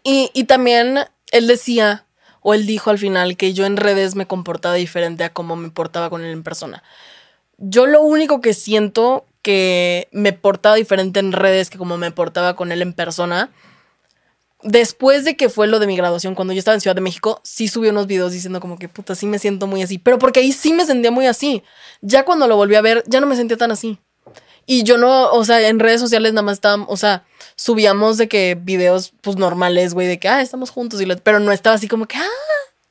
Y, 0.03 0.31
y 0.33 0.45
también 0.45 0.99
él 1.31 1.47
decía, 1.47 2.05
o 2.41 2.53
él 2.53 2.65
dijo 2.65 2.89
al 2.89 2.97
final, 2.97 3.37
que 3.37 3.53
yo 3.53 3.65
en 3.65 3.77
redes 3.77 4.15
me 4.15 4.25
comportaba 4.25 4.75
diferente 4.75 5.23
a 5.23 5.33
cómo 5.33 5.55
me 5.55 5.69
portaba 5.69 6.09
con 6.09 6.23
él 6.23 6.31
en 6.31 6.43
persona. 6.43 6.83
Yo 7.57 7.85
lo 7.85 8.01
único 8.01 8.41
que 8.41 8.53
siento 8.53 9.25
que 9.41 10.07
me 10.11 10.33
portaba 10.33 10.75
diferente 10.75 11.19
en 11.19 11.31
redes 11.31 11.69
que 11.69 11.77
como 11.77 11.97
me 11.97 12.11
portaba 12.11 12.55
con 12.55 12.71
él 12.71 12.81
en 12.81 12.93
persona 12.93 13.51
después 14.63 15.25
de 15.25 15.35
que 15.35 15.49
fue 15.49 15.67
lo 15.67 15.79
de 15.79 15.87
mi 15.87 15.95
graduación, 15.95 16.35
cuando 16.35 16.53
yo 16.53 16.59
estaba 16.59 16.75
en 16.75 16.81
Ciudad 16.81 16.95
de 16.95 17.01
México, 17.01 17.39
sí 17.43 17.67
subí 17.67 17.89
unos 17.89 18.07
videos 18.07 18.31
diciendo 18.31 18.59
como 18.59 18.77
que 18.77 18.89
puta, 18.89 19.15
sí 19.15 19.25
me 19.25 19.39
siento 19.39 19.67
muy 19.67 19.81
así. 19.81 19.97
Pero 19.97 20.19
porque 20.19 20.39
ahí 20.39 20.51
sí 20.51 20.73
me 20.73 20.85
sentía 20.85 21.11
muy 21.11 21.27
así. 21.27 21.63
Ya 22.01 22.25
cuando 22.25 22.47
lo 22.47 22.55
volví 22.55 22.75
a 22.75 22.81
ver, 22.81 23.03
ya 23.07 23.19
no 23.19 23.27
me 23.27 23.35
sentía 23.35 23.57
tan 23.57 23.71
así. 23.71 23.99
Y 24.67 24.83
yo 24.83 24.99
no, 24.99 25.31
o 25.31 25.43
sea, 25.43 25.67
en 25.67 25.79
redes 25.79 25.99
sociales 25.99 26.33
nada 26.33 26.43
más 26.43 26.57
estábamos, 26.57 26.87
o 26.91 26.97
sea, 26.97 27.25
subíamos 27.55 28.17
de 28.17 28.27
que 28.27 28.55
videos 28.61 29.13
pues 29.21 29.37
normales, 29.37 29.95
güey, 29.95 30.07
de 30.07 30.19
que, 30.19 30.27
ah, 30.27 30.41
estamos 30.41 30.69
juntos, 30.69 31.01
pero 31.23 31.39
no 31.39 31.51
estaba 31.51 31.75
así 31.75 31.87
como 31.87 32.05
que, 32.05 32.17
ah, 32.17 32.27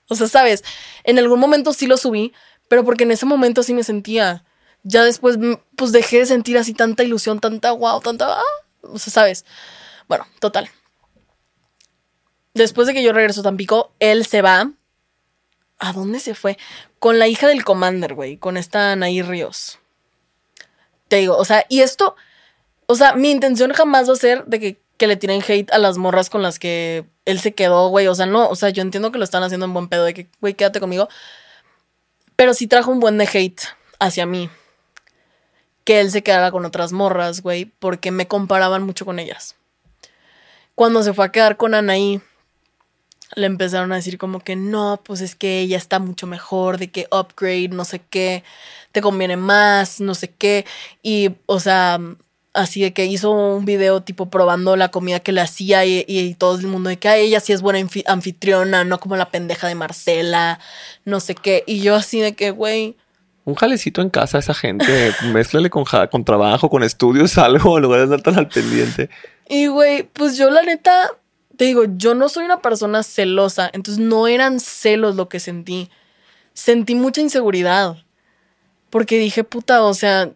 o 0.09 0.17
sea, 0.17 0.27
sabes, 0.27 0.65
en 1.05 1.19
algún 1.21 1.39
momento 1.39 1.73
sí 1.73 1.87
lo 1.87 1.97
subí, 1.97 2.33
pero 2.69 2.85
porque 2.85 3.05
en 3.05 3.13
ese 3.13 3.27
momento 3.27 3.63
sí 3.63 3.75
me 3.75 3.85
sentía. 3.85 4.45
Ya 4.83 5.05
después, 5.05 5.39
mm, 5.39 5.55
pues 5.77 5.93
dejé 5.93 6.19
de 6.19 6.27
sentir 6.27 6.59
así 6.59 6.75
tanta 6.75 7.05
ilusión, 7.05 7.39
tanta 7.39 7.71
wow, 7.73 8.01
tanta, 8.01 8.41
ah, 8.41 8.43
o 8.83 8.99
sea, 8.99 9.13
sabes. 9.13 9.45
Bueno, 10.09 10.27
total 10.41 10.71
después 12.57 12.87
de 12.87 12.95
que 12.95 13.03
yo 13.03 13.13
regreso 13.13 13.41
a 13.41 13.45
Tampico, 13.45 13.93
él 14.01 14.27
se 14.27 14.43
va. 14.43 14.73
¿A 15.79 15.93
dónde 15.93 16.21
se 16.21 16.35
fue? 16.35 16.57
Con 16.99 17.19
la 17.19 17.29
hija 17.29 17.47
del 17.47 17.65
Commander, 17.65 18.15
güey, 18.15 18.39
con 18.39 18.57
esta 18.57 18.93
Anaí 18.93 19.23
Ríos. 19.23 19.79
Te 21.09 21.17
digo, 21.17 21.37
o 21.37 21.45
sea, 21.45 21.65
y 21.69 21.81
esto, 21.81 22.17
o 22.87 22.95
sea, 22.95 23.15
mi 23.15 23.31
intención 23.31 23.73
jamás 23.73 24.09
va 24.09 24.15
a 24.15 24.17
ser 24.17 24.45
de 24.47 24.61
que, 24.61 24.81
que 24.97 25.07
le 25.07 25.17
tiren 25.17 25.43
hate 25.47 25.71
a 25.73 25.79
las 25.79 25.99
morras 25.99 26.31
con 26.31 26.43
las 26.43 26.59
que 26.59 27.05
él 27.25 27.41
se 27.41 27.55
quedó, 27.55 27.89
güey. 27.89 28.07
O 28.09 28.15
sea, 28.15 28.27
no, 28.27 28.49
o 28.49 28.57
sea, 28.57 28.71
yo 28.71 28.83
entiendo 28.83 29.13
que 29.13 29.19
lo 29.19 29.25
están 29.25 29.43
haciendo 29.43 29.67
en 29.67 29.75
buen 29.75 29.89
pedo, 29.89 30.05
de 30.05 30.15
que, 30.15 30.29
güey, 30.41 30.55
quédate 30.55 30.81
conmigo. 30.81 31.09
Pero 32.37 32.55
sí 32.55 32.67
trajo 32.67 32.91
un 32.91 33.01
buen 33.01 33.19
de 33.19 33.29
hate 33.33 33.61
hacia 33.99 34.27
mí. 34.27 34.51
Que 35.85 36.01
él 36.01 36.11
se 36.11 36.23
quedara 36.23 36.51
con 36.51 36.65
otras 36.65 36.93
morras, 36.93 37.43
güey, 37.43 37.67
porque 37.67 38.11
me 38.11 38.27
comparaban 38.27 38.83
mucho 38.83 39.05
con 39.05 39.19
ellas. 39.19 39.55
Cuando 40.75 41.03
se 41.03 41.15
fue 41.15 41.27
a 41.27 41.33
quedar 41.33 41.57
con 41.57 41.75
Anaí, 41.75 42.21
le 43.35 43.47
empezaron 43.47 43.93
a 43.93 43.97
decir 43.97 44.19
como 44.19 44.41
que 44.41 44.57
no, 44.57 45.01
pues 45.03 45.21
es 45.21 45.35
que 45.35 45.61
ella 45.61 45.77
está 45.77 45.99
mucho 45.99 46.27
mejor, 46.27 46.79
de 46.79 46.91
que 46.91 47.09
upgrade, 47.11 47.69
no 47.69 47.85
sé 47.85 48.01
qué, 48.01 48.45
te 48.97 49.03
conviene 49.03 49.37
más, 49.37 50.01
no 50.01 50.15
sé 50.15 50.31
qué. 50.31 50.65
Y, 51.03 51.33
o 51.45 51.61
sea, 51.61 52.01
así 52.55 52.81
de 52.81 52.95
que 52.95 53.05
hizo 53.05 53.31
un 53.31 53.67
video 53.67 54.03
tipo 54.03 54.31
probando 54.31 54.75
la 54.75 54.91
comida 54.91 55.21
que 55.21 55.33
le 55.33 55.43
hacía 55.43 55.85
y, 55.85 56.35
todo 56.39 56.59
el 56.59 56.67
mundo 56.67 56.89
de 56.89 56.99
que 56.99 57.15
ella 57.21 57.41
sí 57.41 57.53
es 57.53 57.61
buena 57.61 57.87
anfitriona, 58.07 58.85
no 58.85 58.99
como 58.99 59.17
la 59.17 59.29
pendeja 59.29 59.69
de 59.69 59.75
Marcela, 59.75 60.61
no 61.05 61.21
sé 61.21 61.35
qué. 61.35 61.63
Y 61.67 61.81
yo 61.81 61.95
así 61.95 62.21
de 62.21 62.35
que, 62.35 62.53
güey. 62.53 62.97
Un 63.45 63.55
jalecito 63.55 64.01
en 64.01 64.09
casa 64.09 64.39
a 64.39 64.41
esa 64.41 64.55
gente, 64.55 65.13
mézclale 65.35 65.69
con, 65.69 65.85
con 66.11 66.25
trabajo, 66.25 66.71
con 66.71 66.83
estudios, 66.83 67.37
algo, 67.39 67.77
en 67.77 67.83
lugar 67.83 67.99
de 67.99 68.05
andar 68.05 68.23
tan 68.23 68.39
al 68.39 68.49
pendiente. 68.49 69.11
Y, 69.47 69.67
güey, 69.67 70.05
pues 70.05 70.39
yo 70.39 70.49
la 70.49 70.63
neta 70.63 71.11
te 71.59 71.67
digo, 71.67 71.85
yo 71.99 72.15
no 72.15 72.31
soy 72.31 72.47
una 72.47 72.63
persona 72.63 73.03
celosa, 73.03 73.69
entonces 73.75 74.03
no 74.03 74.27
eran 74.27 74.59
celos 74.59 75.17
lo 75.17 75.29
que 75.29 75.39
sentí. 75.39 75.91
Sentí 76.55 76.95
mucha 76.95 77.21
inseguridad. 77.21 78.06
Porque 78.97 79.19
dije, 79.19 79.45
puta, 79.45 79.83
o 79.83 79.93
sea, 79.93 80.31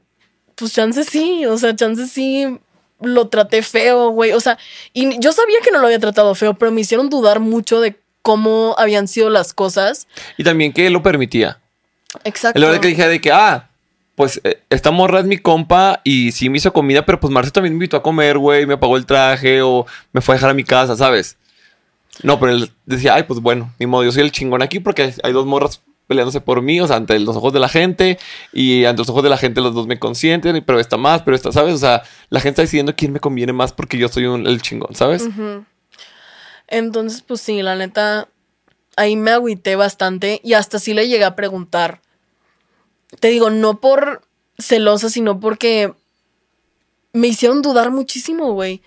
pues 0.54 0.74
chance 0.74 1.02
sí, 1.04 1.46
o 1.46 1.56
sea, 1.56 1.74
chance 1.74 2.06
sí 2.06 2.58
lo 3.00 3.28
traté 3.28 3.62
feo, 3.62 4.11
güey. 4.11 4.32
O 4.32 4.40
sea, 4.40 4.58
y 4.92 5.18
yo 5.18 5.32
sabía 5.32 5.61
que 5.64 5.70
no 5.70 5.78
lo 5.78 5.86
había 5.86 5.98
tratado 5.98 6.34
feo, 6.34 6.52
pero 6.52 6.70
me 6.70 6.82
hicieron 6.82 7.08
dudar 7.08 7.40
mucho 7.40 7.80
de 7.80 7.96
cómo 8.20 8.74
habían 8.76 9.08
sido 9.08 9.30
las 9.30 9.54
cosas. 9.54 10.06
Y 10.36 10.44
también 10.44 10.74
que 10.74 10.86
él 10.86 10.92
lo 10.92 11.02
permitía. 11.02 11.58
Exacto. 12.22 12.61
La 12.61 12.66
verdad 12.66 12.82
que 12.82 12.88
dije 12.88 13.08
de 13.08 13.18
que, 13.22 13.32
ah, 13.32 13.70
pues 14.14 14.42
eh, 14.44 14.61
esta 14.68 14.90
morra 14.90 15.20
es 15.20 15.24
mi 15.24 15.38
compa 15.38 16.02
y 16.04 16.32
sí 16.32 16.50
me 16.50 16.58
hizo 16.58 16.70
comida, 16.74 17.06
pero 17.06 17.18
pues 17.18 17.32
Marce 17.32 17.52
también 17.52 17.72
me 17.72 17.76
invitó 17.76 17.96
a 17.96 18.02
comer, 18.02 18.36
güey, 18.36 18.66
me 18.66 18.76
pagó 18.76 18.98
el 18.98 19.06
traje 19.06 19.62
o 19.62 19.86
me 20.12 20.20
fue 20.20 20.34
a 20.34 20.36
dejar 20.36 20.50
a 20.50 20.54
mi 20.54 20.64
casa, 20.64 20.98
¿sabes? 20.98 21.38
No, 22.22 22.38
pero 22.38 22.52
él 22.52 22.70
decía, 22.84 23.14
ay, 23.14 23.22
pues 23.22 23.40
bueno, 23.40 23.72
ni 23.78 23.86
modo, 23.86 24.04
yo 24.04 24.12
soy 24.12 24.20
el 24.20 24.32
chingón 24.32 24.61
aquí 24.61 24.80
porque 24.80 25.14
hay 25.22 25.32
dos 25.32 25.46
morras 25.46 25.80
peleándose 26.11 26.40
por 26.40 26.61
mí, 26.61 26.80
o 26.80 26.86
sea, 26.88 26.96
ante 26.96 27.16
los 27.20 27.36
ojos 27.36 27.52
de 27.52 27.61
la 27.61 27.68
gente 27.68 28.18
y 28.52 28.84
ante 28.84 29.00
los 29.00 29.08
ojos 29.08 29.22
de 29.22 29.30
la 29.30 29.36
gente 29.36 29.61
los 29.61 29.74
dos 29.74 29.86
me 29.86 29.98
consienten, 29.98 30.62
pero 30.66 30.80
esta 30.80 30.96
más, 30.96 31.22
pero 31.22 31.36
esta, 31.36 31.52
¿sabes? 31.52 31.74
O 31.74 31.78
sea, 31.78 32.02
la 32.30 32.40
gente 32.40 32.50
está 32.50 32.62
decidiendo 32.62 32.96
quién 32.96 33.12
me 33.12 33.20
conviene 33.20 33.52
más 33.52 33.72
porque 33.72 33.96
yo 33.96 34.08
soy 34.08 34.24
el 34.24 34.61
chingón, 34.61 34.94
¿sabes? 34.96 35.28
Entonces, 36.66 37.22
pues 37.22 37.40
sí, 37.40 37.62
la 37.62 37.76
neta, 37.76 38.28
ahí 38.96 39.14
me 39.14 39.30
agüité 39.30 39.76
bastante 39.76 40.40
y 40.42 40.54
hasta 40.54 40.80
sí 40.80 40.94
le 40.94 41.06
llegué 41.06 41.24
a 41.24 41.36
preguntar 41.36 42.00
te 43.18 43.28
digo, 43.28 43.50
no 43.50 43.80
por 43.80 44.22
celosa, 44.58 45.11
sino 45.11 45.40
porque 45.40 45.92
me 47.12 47.28
hicieron 47.28 47.62
dudar 47.62 47.90
muchísimo, 47.90 48.52
güey. 48.52 48.82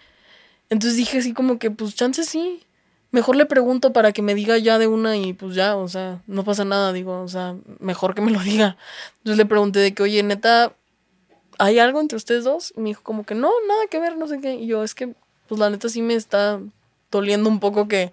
Entonces 0.69 0.97
dije 0.97 1.17
así 1.19 1.33
como 1.33 1.59
que, 1.59 1.71
pues 1.71 1.95
chance 1.95 2.23
sí. 2.23 2.63
Mejor 3.13 3.35
le 3.35 3.45
pregunto 3.45 3.93
para 3.93 4.11
que 4.11 4.23
me 4.23 4.33
diga 4.33 4.57
ya 4.57 4.79
de 4.79 4.87
una 4.87 5.15
y 5.15 5.33
pues 5.33 5.53
ya, 5.53 5.75
o 5.77 5.87
sea, 5.87 6.23
no 6.25 6.43
pasa 6.43 6.65
nada, 6.65 6.91
digo, 6.93 7.21
o 7.21 7.27
sea, 7.27 7.55
mejor 7.77 8.15
que 8.15 8.21
me 8.21 8.31
lo 8.31 8.39
diga. 8.43 8.75
Entonces 9.19 9.37
le 9.37 9.45
pregunté 9.45 9.77
de 9.81 9.93
que, 9.93 10.01
oye, 10.01 10.23
neta, 10.23 10.73
¿hay 11.59 11.77
algo 11.77 12.01
entre 12.01 12.15
ustedes 12.15 12.43
dos? 12.43 12.73
Y 12.75 12.79
me 12.79 12.89
dijo 12.89 13.03
como 13.03 13.23
que 13.23 13.35
no, 13.35 13.51
nada 13.67 13.85
que 13.87 13.99
ver, 13.99 14.17
no 14.17 14.27
sé 14.27 14.41
qué. 14.41 14.55
Y 14.55 14.65
yo, 14.65 14.83
es 14.83 14.95
que, 14.95 15.13
pues 15.47 15.59
la 15.59 15.69
neta 15.69 15.89
sí 15.89 16.01
me 16.01 16.15
está 16.15 16.59
doliendo 17.11 17.49
un 17.49 17.59
poco 17.59 17.87
que, 17.87 18.11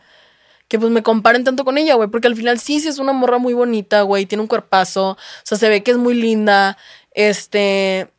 que 0.68 0.78
pues 0.78 0.92
me 0.92 1.02
comparen 1.02 1.44
tanto 1.44 1.64
con 1.64 1.78
ella, 1.78 1.94
güey, 1.94 2.10
porque 2.10 2.28
al 2.28 2.36
final 2.36 2.58
sí, 2.58 2.78
sí 2.78 2.88
es 2.88 2.98
una 2.98 3.14
morra 3.14 3.38
muy 3.38 3.54
bonita, 3.54 4.02
güey, 4.02 4.26
tiene 4.26 4.42
un 4.42 4.48
cuerpazo, 4.48 5.12
o 5.12 5.16
sea, 5.44 5.56
se 5.56 5.70
ve 5.70 5.82
que 5.82 5.92
es 5.92 5.96
muy 5.96 6.12
linda, 6.12 6.76
este, 7.12 8.10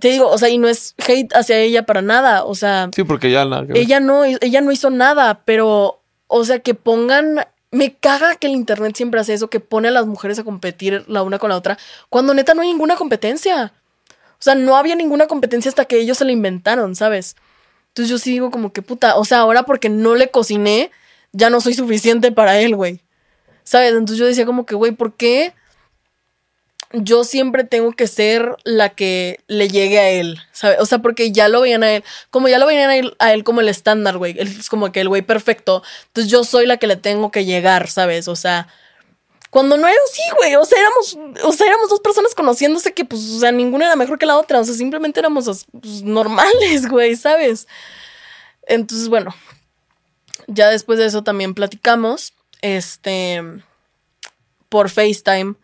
te 0.00 0.08
digo, 0.08 0.28
o 0.28 0.38
sea, 0.38 0.48
y 0.48 0.58
no 0.58 0.68
es 0.68 0.94
hate 0.98 1.34
hacia 1.34 1.58
ella 1.58 1.84
para 1.84 2.02
nada, 2.02 2.44
o 2.44 2.54
sea, 2.54 2.90
sí, 2.94 3.04
porque 3.04 3.28
ella 3.28 3.44
no, 3.44 3.64
ella 3.74 4.00
no, 4.00 4.24
ella 4.24 4.60
no 4.60 4.72
hizo 4.72 4.90
nada, 4.90 5.42
pero, 5.44 6.02
o 6.26 6.44
sea, 6.44 6.58
que 6.58 6.74
pongan, 6.74 7.46
me 7.70 7.94
caga 7.94 8.36
que 8.36 8.48
el 8.48 8.54
internet 8.54 8.96
siempre 8.96 9.20
hace 9.20 9.34
eso, 9.34 9.48
que 9.48 9.60
pone 9.60 9.88
a 9.88 9.92
las 9.92 10.06
mujeres 10.06 10.38
a 10.38 10.44
competir 10.44 11.04
la 11.08 11.22
una 11.22 11.38
con 11.38 11.50
la 11.50 11.56
otra, 11.56 11.78
cuando 12.10 12.34
neta 12.34 12.54
no 12.54 12.62
hay 12.62 12.68
ninguna 12.68 12.96
competencia, 12.96 13.72
o 14.32 14.42
sea, 14.42 14.54
no 14.54 14.76
había 14.76 14.94
ninguna 14.94 15.26
competencia 15.26 15.68
hasta 15.68 15.86
que 15.86 15.98
ellos 15.98 16.18
se 16.18 16.24
la 16.24 16.32
inventaron, 16.32 16.94
¿sabes? 16.94 17.36
Entonces 17.88 18.10
yo 18.10 18.18
sí 18.18 18.32
digo 18.32 18.50
como 18.50 18.72
que 18.72 18.82
puta, 18.82 19.16
o 19.16 19.24
sea, 19.24 19.40
ahora 19.40 19.64
porque 19.64 19.88
no 19.88 20.14
le 20.14 20.30
cociné, 20.30 20.90
ya 21.32 21.50
no 21.50 21.60
soy 21.60 21.74
suficiente 21.74 22.30
para 22.30 22.60
él, 22.60 22.76
güey. 22.76 23.00
¿Sabes? 23.64 23.90
Entonces 23.90 24.18
yo 24.18 24.26
decía 24.26 24.46
como 24.46 24.64
que, 24.64 24.74
güey, 24.74 24.92
¿por 24.92 25.14
qué 25.14 25.52
yo 26.92 27.24
siempre 27.24 27.64
tengo 27.64 27.92
que 27.92 28.06
ser 28.06 28.56
la 28.64 28.90
que 28.90 29.40
le 29.46 29.68
llegue 29.68 29.98
a 29.98 30.10
él? 30.10 30.38
¿Sabes? 30.52 30.78
O 30.80 30.86
sea, 30.86 30.98
porque 31.00 31.32
ya 31.32 31.48
lo 31.48 31.60
veían 31.60 31.82
a 31.82 31.92
él, 31.92 32.04
como 32.30 32.48
ya 32.48 32.58
lo 32.58 32.66
veían 32.66 32.90
a 32.90 32.96
él, 32.96 33.14
a 33.18 33.32
él 33.32 33.44
como 33.44 33.60
el 33.60 33.68
estándar, 33.68 34.16
güey. 34.16 34.38
Es 34.38 34.68
como 34.68 34.90
que 34.92 35.00
el 35.00 35.08
güey 35.08 35.22
perfecto. 35.22 35.82
Entonces 36.08 36.30
yo 36.30 36.44
soy 36.44 36.66
la 36.66 36.78
que 36.78 36.86
le 36.86 36.96
tengo 36.96 37.30
que 37.30 37.44
llegar, 37.44 37.88
¿sabes? 37.88 38.28
O 38.28 38.36
sea, 38.36 38.68
Cuando 39.50 39.76
no 39.76 39.86
era 39.86 39.98
así, 40.10 40.22
güey. 40.38 40.56
O 40.56 40.64
sea, 40.64 40.78
éramos, 40.78 41.18
o 41.44 41.52
sea, 41.52 41.66
éramos 41.66 41.88
dos 41.90 42.00
personas 42.00 42.34
conociéndose 42.34 42.92
que, 42.92 43.04
pues, 43.04 43.22
o 43.30 43.40
sea, 43.40 43.52
ninguna 43.52 43.86
era 43.86 43.96
mejor 43.96 44.18
que 44.18 44.26
la 44.26 44.36
otra. 44.38 44.60
O 44.60 44.64
sea, 44.64 44.74
simplemente 44.74 45.20
éramos 45.20 45.66
pues, 45.80 46.02
normales, 46.02 46.86
güey, 46.90 47.16
¿sabes? 47.16 47.66
Entonces, 48.66 49.08
bueno, 49.08 49.34
ya 50.46 50.68
después 50.70 50.98
de 50.98 51.06
eso 51.06 51.22
también 51.22 51.54
platicamos, 51.54 52.34
este, 52.62 53.42
por 54.68 54.90
FaceTime. 54.90 55.56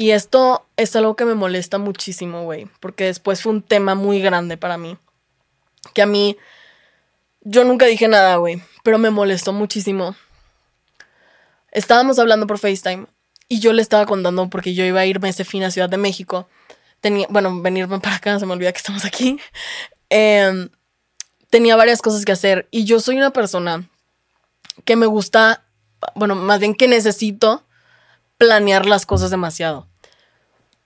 Y 0.00 0.12
esto 0.12 0.64
es 0.76 0.94
algo 0.94 1.16
que 1.16 1.24
me 1.24 1.34
molesta 1.34 1.78
muchísimo, 1.78 2.44
güey, 2.44 2.68
porque 2.78 3.04
después 3.04 3.42
fue 3.42 3.50
un 3.50 3.62
tema 3.62 3.96
muy 3.96 4.20
grande 4.20 4.56
para 4.56 4.78
mí. 4.78 4.96
Que 5.92 6.02
a 6.02 6.06
mí, 6.06 6.36
yo 7.40 7.64
nunca 7.64 7.86
dije 7.86 8.06
nada, 8.06 8.36
güey, 8.36 8.62
pero 8.84 8.98
me 8.98 9.10
molestó 9.10 9.52
muchísimo. 9.52 10.14
Estábamos 11.72 12.20
hablando 12.20 12.46
por 12.46 12.58
FaceTime 12.58 13.06
y 13.48 13.58
yo 13.58 13.72
le 13.72 13.82
estaba 13.82 14.06
contando 14.06 14.48
porque 14.48 14.72
yo 14.72 14.84
iba 14.84 15.00
a 15.00 15.06
irme 15.06 15.30
ese 15.30 15.44
fin 15.44 15.64
a 15.64 15.70
Ciudad 15.72 15.88
de 15.88 15.96
México. 15.96 16.48
Tenía, 17.00 17.26
bueno, 17.28 17.60
venirme 17.60 17.98
para 17.98 18.16
acá, 18.16 18.38
se 18.38 18.46
me 18.46 18.52
olvida 18.52 18.72
que 18.72 18.78
estamos 18.78 19.04
aquí. 19.04 19.40
Em, 20.10 20.70
tenía 21.50 21.74
varias 21.74 22.02
cosas 22.02 22.24
que 22.24 22.32
hacer 22.32 22.68
y 22.70 22.84
yo 22.84 23.00
soy 23.00 23.16
una 23.16 23.32
persona 23.32 23.88
que 24.84 24.94
me 24.94 25.06
gusta, 25.06 25.64
bueno, 26.14 26.36
más 26.36 26.60
bien 26.60 26.74
que 26.74 26.86
necesito 26.86 27.64
planear 28.38 28.86
las 28.86 29.04
cosas 29.04 29.30
demasiado. 29.30 29.86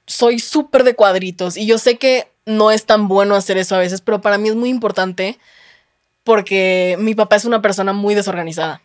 Soy 0.06 0.40
súper 0.40 0.82
de 0.82 0.96
cuadritos 0.96 1.56
y 1.56 1.66
yo 1.66 1.78
sé 1.78 1.98
que 1.98 2.28
no 2.44 2.70
es 2.70 2.86
tan 2.86 3.06
bueno 3.06 3.36
hacer 3.36 3.56
eso 3.58 3.76
a 3.76 3.78
veces, 3.78 4.00
pero 4.00 4.20
para 4.20 4.38
mí 4.38 4.48
es 4.48 4.56
muy 4.56 4.68
importante 4.68 5.38
porque 6.24 6.96
mi 6.98 7.14
papá 7.14 7.36
es 7.36 7.44
una 7.44 7.62
persona 7.62 7.92
muy 7.92 8.14
desorganizada. 8.14 8.82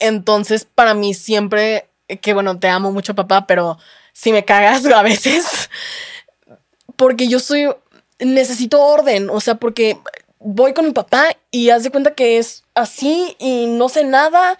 Entonces, 0.00 0.64
para 0.64 0.94
mí 0.94 1.14
siempre, 1.14 1.88
que 2.20 2.34
bueno, 2.34 2.58
te 2.58 2.68
amo 2.68 2.92
mucho 2.92 3.14
papá, 3.14 3.46
pero 3.46 3.78
si 4.12 4.32
me 4.32 4.44
cagas 4.44 4.84
a 4.92 5.02
veces, 5.02 5.70
porque 6.96 7.28
yo 7.28 7.38
soy, 7.38 7.68
necesito 8.18 8.82
orden, 8.82 9.30
o 9.30 9.40
sea, 9.40 9.56
porque 9.56 9.98
voy 10.38 10.72
con 10.72 10.86
mi 10.86 10.92
papá 10.92 11.36
y 11.50 11.70
haz 11.70 11.82
de 11.82 11.90
cuenta 11.90 12.14
que 12.14 12.38
es 12.38 12.64
así 12.74 13.36
y 13.38 13.66
no 13.66 13.88
sé 13.88 14.04
nada 14.04 14.58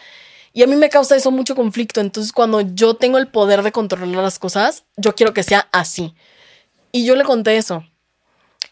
y 0.53 0.63
a 0.63 0.67
mí 0.67 0.77
me 0.77 0.89
causa 0.89 1.17
eso 1.17 1.31
mucho 1.31 1.55
conflicto. 1.55 2.01
Entonces, 2.01 2.33
cuando 2.33 2.61
yo 2.61 2.95
tengo 2.95 3.19
el 3.19 3.29
poder 3.29 3.63
de 3.63 3.73
controlar 3.73 4.23
las 4.23 4.39
cosas, 4.39 4.85
yo 4.97 5.15
quiero 5.15 5.35
que 5.35 5.43
sea 5.43 5.69
así. 5.73 6.15
Y 6.93 7.05
yo 7.05 7.17
le 7.17 7.25
conté 7.25 7.57
eso. 7.57 7.85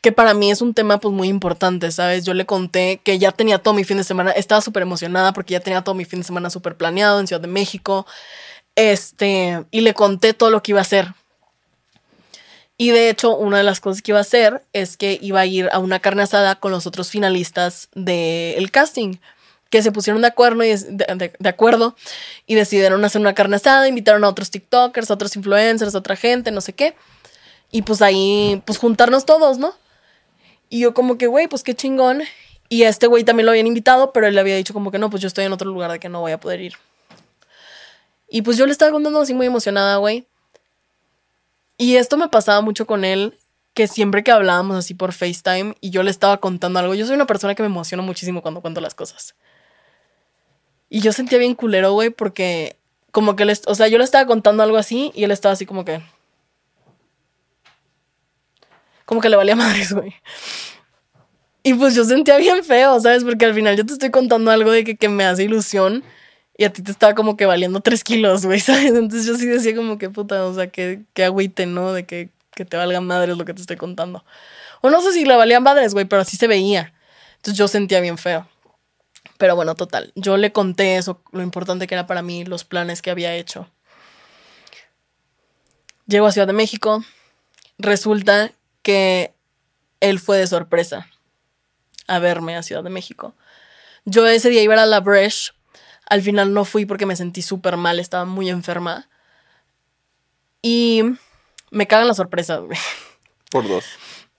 Que 0.01 0.12
para 0.12 0.35
mí 0.35 0.51
es 0.51 0.62
un 0.62 0.74
tema 0.74 0.99
pues 0.99 1.14
muy 1.14 1.29
importante, 1.29 1.91
¿sabes? 1.91 2.24
Yo 2.24 2.35
le 2.35 2.47
conté 2.47 3.01
que 3.03 3.18
ya 3.18 3.33
tenía 3.33 3.59
todo 3.59 3.74
mi 3.74 3.85
fin 3.85 3.99
de 3.99 4.05
semana, 4.05 4.31
estaba 4.33 4.61
súper 4.61 4.83
emocionada 4.83 5.33
porque 5.33 5.53
ya 5.53 5.61
tenía 5.61 5.83
todo 5.83 5.95
mi 5.95 6.05
fin 6.05 6.20
de 6.20 6.24
semana 6.24 6.51
súper 6.51 6.77
planeado 6.77 7.20
en 7.20 7.27
Ciudad 7.27 7.41
de 7.41 7.49
México. 7.49 8.07
Este, 8.74 9.64
y 9.70 9.81
le 9.81 9.95
conté 9.95 10.35
todo 10.35 10.51
lo 10.51 10.62
que 10.62 10.72
iba 10.72 10.81
a 10.81 10.83
hacer. 10.83 11.14
Y 12.79 12.91
de 12.91 13.09
hecho, 13.09 13.35
una 13.37 13.59
de 13.59 13.64
las 13.64 13.81
cosas 13.81 14.03
que 14.03 14.12
iba 14.12 14.18
a 14.18 14.22
hacer 14.22 14.62
es 14.72 14.97
que 14.97 15.18
iba 15.22 15.41
a 15.41 15.47
ir 15.47 15.68
a 15.72 15.79
una 15.79 15.99
carne 15.99 16.22
asada 16.22 16.57
con 16.57 16.72
los 16.72 16.87
otros 16.87 17.11
finalistas 17.11 17.89
del 17.95 18.70
casting 18.70 19.16
se 19.83 19.93
pusieron 19.93 20.22
de 20.22 20.29
acuerdo, 20.29 20.64
y 20.64 20.74
de, 20.74 21.49
acuerdo 21.49 21.97
y 22.47 22.55
decidieron 22.55 23.05
hacer 23.05 23.20
una 23.20 23.35
carne 23.35 23.57
asada, 23.57 23.89
invitaron 23.89 24.24
a 24.24 24.29
otros 24.29 24.51
TikTokers, 24.51 25.11
a 25.11 25.14
otros 25.14 25.37
influencers, 25.37 25.95
a 25.95 25.99
otra 25.99 26.16
gente, 26.16 26.51
no 26.51 26.61
sé 26.61 26.72
qué. 26.72 26.95
Y 27.70 27.83
pues 27.83 28.03
ahí, 28.03 28.62
pues 28.64 28.79
juntarnos 28.79 29.27
todos, 29.27 29.59
¿no? 29.59 29.74
Y 30.68 30.81
yo 30.81 30.95
como 30.95 31.18
que, 31.18 31.27
güey, 31.27 31.49
pues 31.49 31.62
qué 31.62 31.74
chingón. 31.74 32.22
Y 32.68 32.83
a 32.85 32.89
este 32.89 33.07
güey 33.07 33.24
también 33.24 33.47
lo 33.47 33.53
habían 33.53 33.66
invitado, 33.66 34.12
pero 34.12 34.27
él 34.27 34.35
le 34.35 34.41
había 34.41 34.57
dicho 34.57 34.74
como 34.74 34.91
que 34.91 34.99
no, 34.99 35.11
pues 35.11 35.22
yo 35.22 35.29
estoy 35.29 35.45
en 35.45 35.53
otro 35.53 35.70
lugar 35.70 35.91
de 35.93 36.01
que 36.01 36.09
no 36.09 36.20
voy 36.20 36.33
a 36.33 36.41
poder 36.41 36.61
ir. 36.61 36.74
Y 38.29 38.43
pues 38.43 38.57
yo 38.57 38.66
le 38.66 38.72
estaba 38.72 38.91
contando 38.91 39.20
así 39.20 39.35
muy 39.35 39.47
emocionada, 39.47 39.97
güey. 39.97 40.27
Y 41.79 41.97
esto 41.97 42.16
me 42.16 42.29
pasaba 42.29 42.61
mucho 42.61 42.87
con 42.87 43.05
él, 43.05 43.39
que 43.77 43.87
siempre 43.87 44.24
que 44.24 44.33
hablábamos 44.33 44.79
así 44.79 44.95
por 44.95 45.12
FaceTime 45.12 45.77
y 45.83 45.91
yo 45.91 46.03
le 46.03 46.11
estaba 46.11 46.39
contando 46.39 46.79
algo, 46.79 46.95
yo 46.95 47.05
soy 47.05 47.14
una 47.14 47.27
persona 47.27 47.55
que 47.55 47.62
me 47.62 47.66
emociona 47.66 48.03
muchísimo 48.03 48.41
cuando 48.41 48.62
cuento 48.62 48.81
las 48.81 48.95
cosas. 48.95 49.35
Y 50.89 51.01
yo 51.01 51.12
sentía 51.12 51.39
bien 51.39 51.55
culero, 51.55 51.93
güey, 51.93 52.11
porque 52.11 52.76
como 53.11 53.37
que, 53.37 53.45
les, 53.45 53.62
o 53.66 53.74
sea, 53.74 53.89
yo 53.89 53.99
le 53.99 54.05
estaba 54.05 54.26
contando 54.26 54.62
algo 54.62 54.76
así 54.76 55.12
y 55.14 55.24
él 55.24 55.30
estaba 55.30 55.53
así 55.53 55.66
como 55.66 55.84
que... 55.84 56.01
Como 59.05 59.20
que 59.20 59.28
le 59.28 59.37
valía 59.37 59.57
madres, 59.57 59.93
güey. 59.93 60.14
Y 61.62 61.74
pues 61.74 61.95
yo 61.95 62.05
sentía 62.05 62.37
bien 62.37 62.62
feo, 62.62 63.01
¿sabes? 63.01 63.24
Porque 63.24 63.45
al 63.45 63.55
final 63.55 63.76
yo 63.76 63.84
te 63.84 63.93
estoy 63.93 64.11
contando 64.11 64.51
algo 64.51 64.70
de 64.70 64.84
que, 64.84 64.97
que 64.97 65.09
me 65.09 65.24
hace 65.24 65.45
ilusión 65.45 66.05
y 66.57 66.64
a 66.64 66.72
ti 66.72 66.82
te 66.82 66.91
estaba 66.91 67.14
como 67.14 67.37
que 67.37 67.45
valiendo 67.47 67.80
tres 67.80 68.05
kilos, 68.05 68.47
güey, 68.47 68.61
¿sabes? 68.61 68.93
Entonces 68.95 69.26
yo 69.26 69.34
sí 69.34 69.47
decía 69.47 69.74
como 69.74 69.99
que 69.99 70.09
puta, 70.09 70.45
o 70.45 70.55
sea, 70.55 70.68
que, 70.68 71.03
que 71.12 71.24
agüite, 71.24 71.66
¿no? 71.66 71.93
De 71.93 72.07
que, 72.07 72.30
que 72.55 72.64
te 72.64 72.76
valga 72.76 73.01
madres 73.01 73.37
lo 73.37 73.45
que 73.45 73.55
te 73.55 73.61
estoy 73.61 73.76
contando. 73.76 74.24
O 74.80 74.91
no 74.91 75.01
sé 75.01 75.12
si 75.12 75.24
le 75.24 75.34
valían 75.37 75.62
madres, 75.62 75.93
güey, 75.93 76.05
pero 76.05 76.22
así 76.22 76.37
se 76.37 76.47
veía. 76.47 76.95
Entonces 77.37 77.59
yo 77.59 77.68
sentía 77.68 78.01
bien 78.01 78.18
feo. 78.18 78.47
Pero 79.39 79.55
bueno, 79.57 79.74
total, 79.74 80.12
yo 80.14 80.37
le 80.37 80.53
conté 80.53 80.97
eso, 80.97 81.22
lo 81.32 81.43
importante 81.43 81.87
que 81.87 81.95
era 81.95 82.07
para 82.07 82.22
mí, 82.22 82.45
los 82.45 82.64
planes 82.64 83.03
que 83.03 83.11
había 83.11 83.34
hecho. 83.34 83.68
Llego 86.07 86.26
a 86.26 86.32
Ciudad 86.32 86.47
de 86.47 86.53
México, 86.53 87.05
resulta 87.78 88.53
que 88.82 89.34
él 90.01 90.20
fue 90.20 90.39
de 90.39 90.47
sorpresa 90.47 91.09
a 92.07 92.18
verme 92.18 92.57
a 92.57 92.62
Ciudad 92.62 92.84
de 92.84 92.91
México. 92.91 93.34
Yo 94.05 94.26
ese 94.26 94.49
día 94.49 94.62
iba 94.62 94.80
a 94.80 94.87
la 94.87 95.01
Bresh, 95.01 95.53
al 96.09 96.22
final 96.22 96.55
no 96.55 96.64
fui 96.64 96.87
porque 96.87 97.07
me 97.07 97.16
sentí 97.16 97.43
súper 97.43 97.76
mal, 97.76 97.99
estaba 97.99 98.24
muy 98.24 98.49
enferma. 98.49 99.09
Y 100.62 101.03
me 101.70 101.87
cagan 101.87 102.09
las 102.09 102.16
sorpresas, 102.16 102.61
güey. 102.61 102.78
Por 103.51 103.68
dos. 103.68 103.84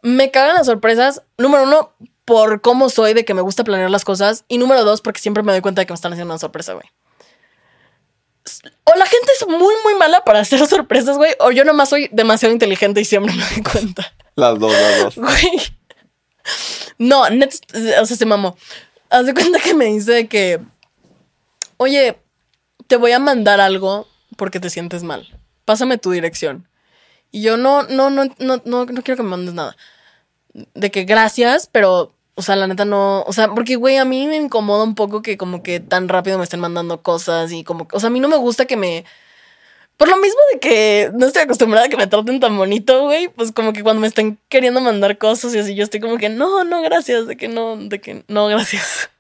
Me 0.01 0.31
cagan 0.31 0.55
las 0.55 0.67
sorpresas, 0.67 1.23
número 1.37 1.63
uno, 1.63 1.93
por 2.27 2.59
cómo 2.59 2.89
soy 2.89 3.13
de 3.13 3.23
que 3.23 3.33
me 3.33 3.39
gusta 3.39 3.63
planear 3.63 3.89
las 3.89 4.03
cosas. 4.03 4.43
Y 4.49 4.57
número 4.57 4.83
dos, 4.83 4.99
porque 4.99 5.21
siempre 5.21 5.43
me 5.43 5.53
doy 5.53 5.61
cuenta 5.61 5.81
de 5.81 5.85
que 5.85 5.93
me 5.93 5.95
están 5.95 6.11
haciendo 6.11 6.33
una 6.33 6.39
sorpresa, 6.39 6.73
güey. 6.73 6.85
O 8.83 8.97
la 8.97 9.05
gente 9.05 9.27
es 9.39 9.47
muy, 9.47 9.73
muy 9.85 9.95
mala 9.97 10.25
para 10.25 10.41
hacer 10.41 10.67
sorpresas, 10.67 11.15
güey. 11.15 11.33
O 11.39 11.51
yo 11.51 11.63
nomás 11.63 11.87
soy 11.87 12.09
demasiado 12.11 12.51
inteligente 12.51 12.99
y 12.99 13.05
siempre 13.05 13.33
me 13.33 13.41
doy 13.41 13.63
cuenta. 13.63 14.13
Las 14.35 14.59
dos, 14.59 14.73
las 14.73 15.03
dos. 15.03 15.15
Güey. 15.25 15.61
No, 16.97 17.29
net, 17.29 17.53
o 18.01 18.05
sea, 18.05 18.17
se 18.17 18.25
mamó. 18.25 18.57
Haz 19.09 19.25
de 19.25 19.33
cuenta 19.33 19.59
que 19.59 19.73
me 19.73 19.85
dice 19.85 20.27
que, 20.27 20.59
oye, 21.77 22.19
te 22.87 22.97
voy 22.97 23.13
a 23.13 23.19
mandar 23.19 23.61
algo 23.61 24.05
porque 24.35 24.59
te 24.59 24.69
sientes 24.69 25.03
mal. 25.03 25.29
Pásame 25.63 25.97
tu 25.97 26.11
dirección. 26.11 26.67
Y 27.31 27.41
yo 27.41 27.55
no, 27.55 27.83
no, 27.83 28.09
no, 28.09 28.25
no, 28.37 28.61
no, 28.65 28.85
no 28.85 29.01
quiero 29.01 29.15
que 29.15 29.23
me 29.23 29.29
mandes 29.29 29.53
nada. 29.53 29.77
De 30.51 30.91
que 30.91 31.05
gracias, 31.05 31.69
pero 31.71 32.16
o 32.37 32.43
sea, 32.43 32.55
la 32.55 32.67
neta 32.67 32.85
no. 32.85 33.23
O 33.23 33.33
sea, 33.33 33.47
porque, 33.49 33.75
güey, 33.77 33.97
a 33.97 34.05
mí 34.05 34.27
me 34.27 34.35
incomoda 34.35 34.83
un 34.83 34.93
poco 34.93 35.23
que 35.23 35.37
como 35.37 35.63
que 35.63 35.79
tan 35.79 36.07
rápido 36.07 36.37
me 36.37 36.43
estén 36.43 36.59
mandando 36.59 37.01
cosas 37.01 37.51
y 37.51 37.63
como. 37.63 37.87
O 37.91 37.99
sea, 37.99 38.07
a 38.07 38.11
mí 38.11 38.19
no 38.19 38.27
me 38.27 38.37
gusta 38.37 38.65
que 38.65 38.77
me. 38.77 39.05
Por 39.97 40.07
lo 40.07 40.17
mismo 40.17 40.39
de 40.53 40.59
que 40.59 41.11
no 41.15 41.25
estoy 41.25 41.41
acostumbrada 41.41 41.87
a 41.87 41.89
que 41.89 41.97
me 41.97 42.05
traten 42.05 42.39
tan 42.39 42.55
bonito, 42.55 43.05
güey, 43.05 43.29
pues 43.29 43.51
como 43.51 43.73
que 43.73 43.81
cuando 43.81 44.01
me 44.01 44.07
están 44.07 44.37
queriendo 44.49 44.79
mandar 44.81 45.17
cosas 45.17 45.55
y 45.55 45.57
así, 45.57 45.73
yo 45.73 45.83
estoy 45.83 45.99
como 45.99 46.17
que 46.19 46.29
no, 46.29 46.63
no, 46.63 46.83
gracias, 46.83 47.25
de 47.25 47.35
que 47.37 47.47
no, 47.47 47.75
de 47.75 47.99
que 47.99 48.23
no, 48.27 48.47
gracias. 48.47 49.09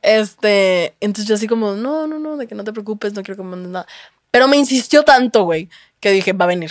Este, 0.00 0.94
entonces 1.00 1.26
yo 1.26 1.34
así 1.34 1.48
como, 1.48 1.72
no, 1.74 2.06
no, 2.06 2.20
no, 2.20 2.36
de 2.36 2.46
que 2.46 2.54
no 2.54 2.62
te 2.62 2.72
preocupes, 2.72 3.14
no 3.14 3.24
quiero 3.24 3.36
que 3.36 3.42
me 3.42 3.50
mandes 3.50 3.70
nada. 3.72 3.86
Pero 4.30 4.46
me 4.46 4.56
insistió 4.56 5.02
tanto, 5.02 5.42
güey, 5.42 5.68
que 6.00 6.12
dije, 6.12 6.32
va 6.32 6.44
a 6.44 6.48
venir. 6.48 6.70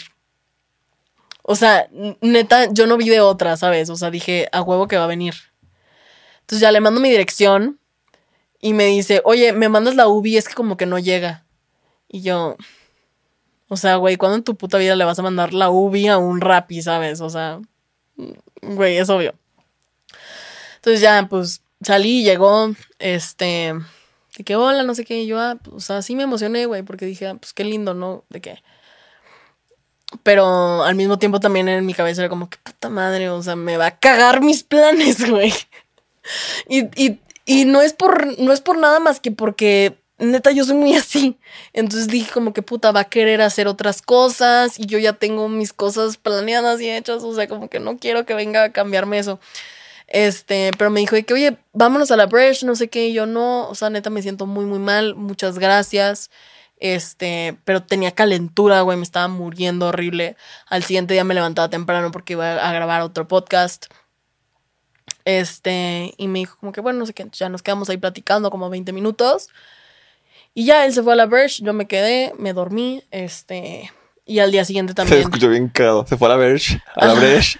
O 1.43 1.55
sea, 1.55 1.89
neta, 2.21 2.71
yo 2.71 2.87
no 2.87 2.97
vi 2.97 3.09
de 3.09 3.19
otra, 3.19 3.57
¿sabes? 3.57 3.89
O 3.89 3.97
sea, 3.97 4.11
dije, 4.11 4.47
a 4.53 4.61
huevo 4.61 4.87
que 4.87 4.97
va 4.97 5.03
a 5.03 5.07
venir. 5.07 5.35
Entonces 6.47 6.61
ya 6.61 6.71
le 6.71 6.79
mando 6.79 7.01
mi 7.01 7.09
dirección 7.09 7.77
y 8.61 8.71
me 8.71 8.85
dice, 8.85 9.21
oye, 9.25 9.51
me 9.51 9.67
mandas 9.67 9.95
la 9.95 10.07
UBI, 10.07 10.37
es 10.37 10.47
que 10.47 10.53
como 10.53 10.77
que 10.77 10.85
no 10.85 10.97
llega. 10.97 11.45
Y 12.07 12.21
yo, 12.21 12.55
o 13.67 13.75
sea, 13.75 13.97
güey, 13.97 14.15
¿cuándo 14.15 14.37
en 14.37 14.45
tu 14.45 14.55
puta 14.55 14.77
vida 14.77 14.95
le 14.95 15.03
vas 15.03 15.19
a 15.19 15.23
mandar 15.23 15.53
la 15.53 15.69
UBI 15.69 16.07
a 16.07 16.17
un 16.17 16.39
rapi, 16.39 16.81
sabes? 16.81 17.19
O 17.19 17.29
sea, 17.29 17.59
güey, 18.61 18.95
es 18.95 19.09
obvio. 19.09 19.35
Entonces 20.77 21.01
ya, 21.01 21.27
pues 21.29 21.63
salí, 21.81 22.23
llegó, 22.23 22.73
este, 22.99 23.73
de 24.37 24.43
que 24.45 24.55
hola, 24.55 24.83
no 24.83 24.95
sé 24.95 25.03
qué, 25.03 25.23
y 25.23 25.27
yo, 25.27 25.41
ah, 25.41 25.57
pues, 25.61 25.75
o 25.75 25.79
sea, 25.81 26.01
sí 26.01 26.15
me 26.15 26.23
emocioné, 26.23 26.65
güey, 26.65 26.81
porque 26.81 27.05
dije, 27.05 27.27
ah, 27.27 27.35
pues 27.35 27.51
qué 27.51 27.65
lindo, 27.65 27.93
¿no? 27.93 28.23
De 28.29 28.39
que. 28.39 28.63
Pero 30.23 30.83
al 30.85 30.95
mismo 30.95 31.19
tiempo 31.19 31.41
también 31.41 31.67
en 31.67 31.85
mi 31.85 31.93
cabeza 31.93 32.21
era 32.21 32.29
como, 32.29 32.49
que 32.49 32.57
puta 32.63 32.87
madre, 32.87 33.29
o 33.29 33.43
sea, 33.43 33.57
me 33.57 33.75
va 33.75 33.87
a 33.87 33.99
cagar 33.99 34.39
mis 34.39 34.63
planes, 34.63 35.29
güey. 35.29 35.53
Y, 37.49 37.63
no, 37.63 37.81
es 37.81 37.93
por, 37.93 38.37
no 38.39 38.51
es 38.51 38.59
por 38.59 38.77
nada 38.77 38.99
más 38.99 39.21
que 39.21 39.31
porque 39.31 39.97
neta 40.17 40.51
yo 40.51 40.65
soy 40.65 40.75
muy 40.75 40.95
así. 40.97 41.37
Entonces 41.71 42.09
dije 42.09 42.29
como 42.33 42.51
que 42.51 42.61
puta 42.61 42.91
va 42.91 43.01
a 43.01 43.09
querer 43.09 43.41
hacer 43.41 43.69
otras 43.69 44.01
cosas 44.01 44.77
y 44.77 44.85
yo 44.85 44.99
ya 44.99 45.13
tengo 45.13 45.47
mis 45.47 45.71
cosas 45.71 46.17
planeadas 46.17 46.81
y 46.81 46.89
hechas, 46.89 47.23
o 47.23 47.33
sea, 47.33 47.47
como 47.47 47.69
que 47.69 47.79
no 47.79 47.99
quiero 47.99 48.25
que 48.25 48.33
venga 48.33 48.65
a 48.65 48.73
cambiarme 48.73 49.19
eso. 49.19 49.39
Este, 50.07 50.71
pero 50.77 50.89
me 50.89 51.01
dijo 51.01 51.15
que, 51.25 51.33
oye, 51.33 51.57
vámonos 51.73 52.11
a 52.11 52.17
la 52.17 52.25
Bresh, 52.25 52.63
no 52.63 52.75
sé 52.75 52.89
qué, 52.89 53.07
y 53.07 53.13
yo 53.13 53.25
no, 53.25 53.67
o 53.69 53.75
sea, 53.75 53.89
neta 53.89 54.09
me 54.09 54.21
siento 54.21 54.45
muy, 54.45 54.65
muy 54.65 54.79
mal, 54.79 55.15
muchas 55.15 55.59
gracias. 55.59 56.29
Este, 56.79 57.57
pero 57.65 57.83
tenía 57.83 58.11
calentura, 58.11 58.81
güey, 58.81 58.97
me 58.97 59.03
estaba 59.03 59.27
muriendo 59.27 59.87
horrible. 59.87 60.37
Al 60.67 60.83
siguiente 60.83 61.13
día 61.13 61.23
me 61.23 61.33
levantaba 61.33 61.69
temprano 61.69 62.11
porque 62.11 62.33
iba 62.33 62.55
a 62.67 62.71
grabar 62.73 63.01
otro 63.01 63.27
podcast. 63.27 63.87
Este, 65.27 66.13
y 66.15 66.29
me 66.29 66.39
dijo 66.39 66.55
como 66.57 66.71
que, 66.71 66.79
bueno, 66.79 66.99
no 66.99 67.05
sé 67.05 67.13
qué, 67.13 67.27
ya 67.33 67.49
nos 67.49 67.61
quedamos 67.61 67.89
ahí 67.89 67.97
platicando 67.97 68.49
como 68.49 68.69
20 68.69 68.93
minutos. 68.93 69.49
Y 70.53 70.63
ya 70.63 70.85
él 70.85 70.93
se 70.93 71.03
fue 71.03 71.11
a 71.11 71.15
la 71.17 71.25
Verge, 71.25 71.61
yo 71.63 71.73
me 71.73 71.85
quedé, 71.85 72.33
me 72.39 72.53
dormí, 72.53 73.03
este, 73.11 73.91
y 74.25 74.39
al 74.39 74.51
día 74.51 74.63
siguiente 74.63 74.91
Se 74.93 74.95
también. 74.95 75.19
escuchó 75.19 75.49
bien 75.49 75.67
cagado. 75.67 76.07
Se 76.07 76.15
fue 76.15 76.29
a 76.29 76.31
la 76.31 76.37
Verge. 76.37 76.81
A 76.95 77.07
la 77.07 77.13
Verge. 77.15 77.59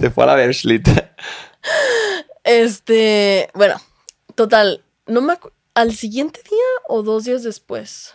Se 0.00 0.08
fue 0.08 0.24
a 0.24 0.28
la 0.28 0.34
Verge, 0.34 0.66
lit. 0.66 0.88
Este, 2.42 3.50
bueno, 3.52 3.76
total, 4.34 4.82
no 5.06 5.20
me 5.20 5.34
al 5.74 5.92
siguiente 5.94 6.40
día 6.42 6.64
o 6.88 7.02
dos 7.02 7.24
días 7.24 7.42
después. 7.42 8.14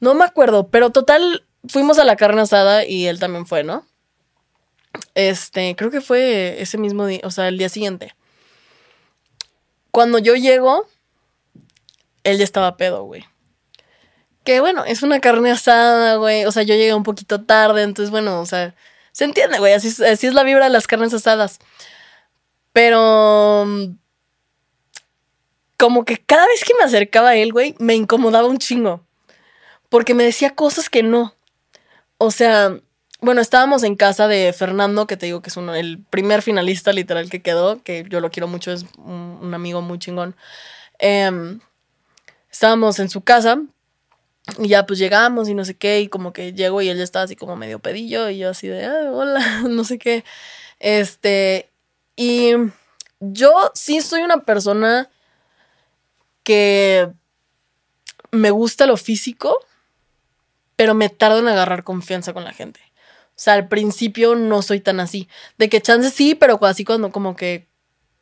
No 0.00 0.14
me 0.14 0.26
acuerdo, 0.26 0.68
pero 0.68 0.90
total 0.90 1.46
fuimos 1.66 1.98
a 1.98 2.04
la 2.04 2.16
carne 2.16 2.42
asada 2.42 2.84
y 2.84 3.06
él 3.06 3.18
también 3.18 3.46
fue, 3.46 3.64
¿no? 3.64 3.86
Este, 5.14 5.74
creo 5.76 5.90
que 5.90 6.00
fue 6.00 6.60
ese 6.60 6.78
mismo 6.78 7.06
día, 7.06 7.20
o 7.24 7.30
sea, 7.30 7.48
el 7.48 7.58
día 7.58 7.68
siguiente. 7.68 8.14
Cuando 9.90 10.18
yo 10.18 10.34
llego, 10.34 10.86
él 12.24 12.38
ya 12.38 12.44
estaba 12.44 12.76
pedo, 12.76 13.04
güey. 13.04 13.24
Que 14.44 14.60
bueno, 14.60 14.84
es 14.84 15.02
una 15.02 15.20
carne 15.20 15.50
asada, 15.50 16.16
güey. 16.16 16.44
O 16.44 16.52
sea, 16.52 16.62
yo 16.62 16.74
llegué 16.74 16.94
un 16.94 17.02
poquito 17.02 17.44
tarde, 17.44 17.82
entonces 17.82 18.10
bueno, 18.10 18.40
o 18.40 18.46
sea, 18.46 18.74
se 19.12 19.24
entiende, 19.24 19.58
güey. 19.58 19.72
Así, 19.72 19.88
es- 19.88 20.22
la 20.34 20.42
vibra 20.44 20.64
de 20.66 20.70
las 20.70 20.86
carnes 20.86 21.14
asadas. 21.14 21.58
Pero 22.72 23.64
mm, 23.66 23.96
como 25.78 26.04
que 26.04 26.18
cada 26.18 26.46
vez 26.46 26.64
que 26.64 26.74
me 26.78 26.84
acercaba 26.84 27.30
a 27.30 27.36
él, 27.36 27.52
güey, 27.52 27.74
me 27.78 27.94
incomodaba 27.94 28.48
un 28.48 28.58
chingo. 28.58 29.04
Porque 29.88 30.14
me 30.14 30.24
decía 30.24 30.54
cosas 30.54 30.90
que 30.90 31.02
no. 31.02 31.34
O 32.18 32.30
sea, 32.30 32.80
bueno, 33.20 33.40
estábamos 33.40 33.82
en 33.82 33.96
casa 33.96 34.28
de 34.28 34.52
Fernando, 34.52 35.06
que 35.06 35.16
te 35.16 35.26
digo 35.26 35.40
que 35.40 35.48
es 35.50 35.56
uno, 35.56 35.74
el 35.74 35.98
primer 36.10 36.42
finalista 36.42 36.92
literal 36.92 37.30
que 37.30 37.42
quedó, 37.42 37.82
que 37.82 38.04
yo 38.08 38.20
lo 38.20 38.30
quiero 38.30 38.46
mucho, 38.46 38.72
es 38.72 38.84
un, 38.98 39.52
amigo 39.54 39.80
muy 39.80 39.98
chingón. 39.98 40.36
Em, 40.98 41.60
estábamos 42.50 42.98
en 42.98 43.08
su 43.08 43.22
casa 43.22 43.60
y 44.58 44.68
ya 44.68 44.86
pues 44.86 44.98
llegamos 44.98 45.48
y 45.48 45.54
no 45.54 45.64
sé 45.64 45.76
qué, 45.76 46.00
y 46.00 46.08
como 46.08 46.32
que 46.32 46.52
llego 46.52 46.82
y 46.82 46.88
él 46.88 46.98
ya 46.98 47.04
estaba 47.04 47.24
así 47.24 47.36
como 47.36 47.56
medio 47.56 47.78
pedillo 47.78 48.28
y 48.30 48.38
yo 48.38 48.50
así 48.50 48.68
de, 48.68 48.84
"Ah, 48.84 49.10
hola, 49.12 49.40
no 49.68 49.84
sé 49.84 49.98
qué. 49.98 50.24
Este, 50.80 51.70
y 52.16 52.52
yo 53.20 53.70
sí 53.74 54.00
soy 54.02 54.22
una 54.22 54.44
persona 54.44 55.10
que 56.42 57.10
me 58.30 58.50
gusta 58.50 58.86
lo 58.86 58.96
físico, 58.96 59.58
pero 60.76 60.94
me 60.94 61.08
tardo 61.08 61.38
en 61.40 61.48
agarrar 61.48 61.82
confianza 61.84 62.32
con 62.32 62.44
la 62.44 62.52
gente. 62.52 62.80
O 63.36 63.38
sea, 63.38 63.52
al 63.52 63.68
principio 63.68 64.34
no 64.34 64.62
soy 64.62 64.80
tan 64.80 64.98
así. 64.98 65.28
De 65.58 65.68
que 65.68 65.82
chance 65.82 66.10
sí, 66.10 66.34
pero 66.34 66.58
así 66.64 66.84
cuando 66.84 67.12
como 67.12 67.36
que 67.36 67.66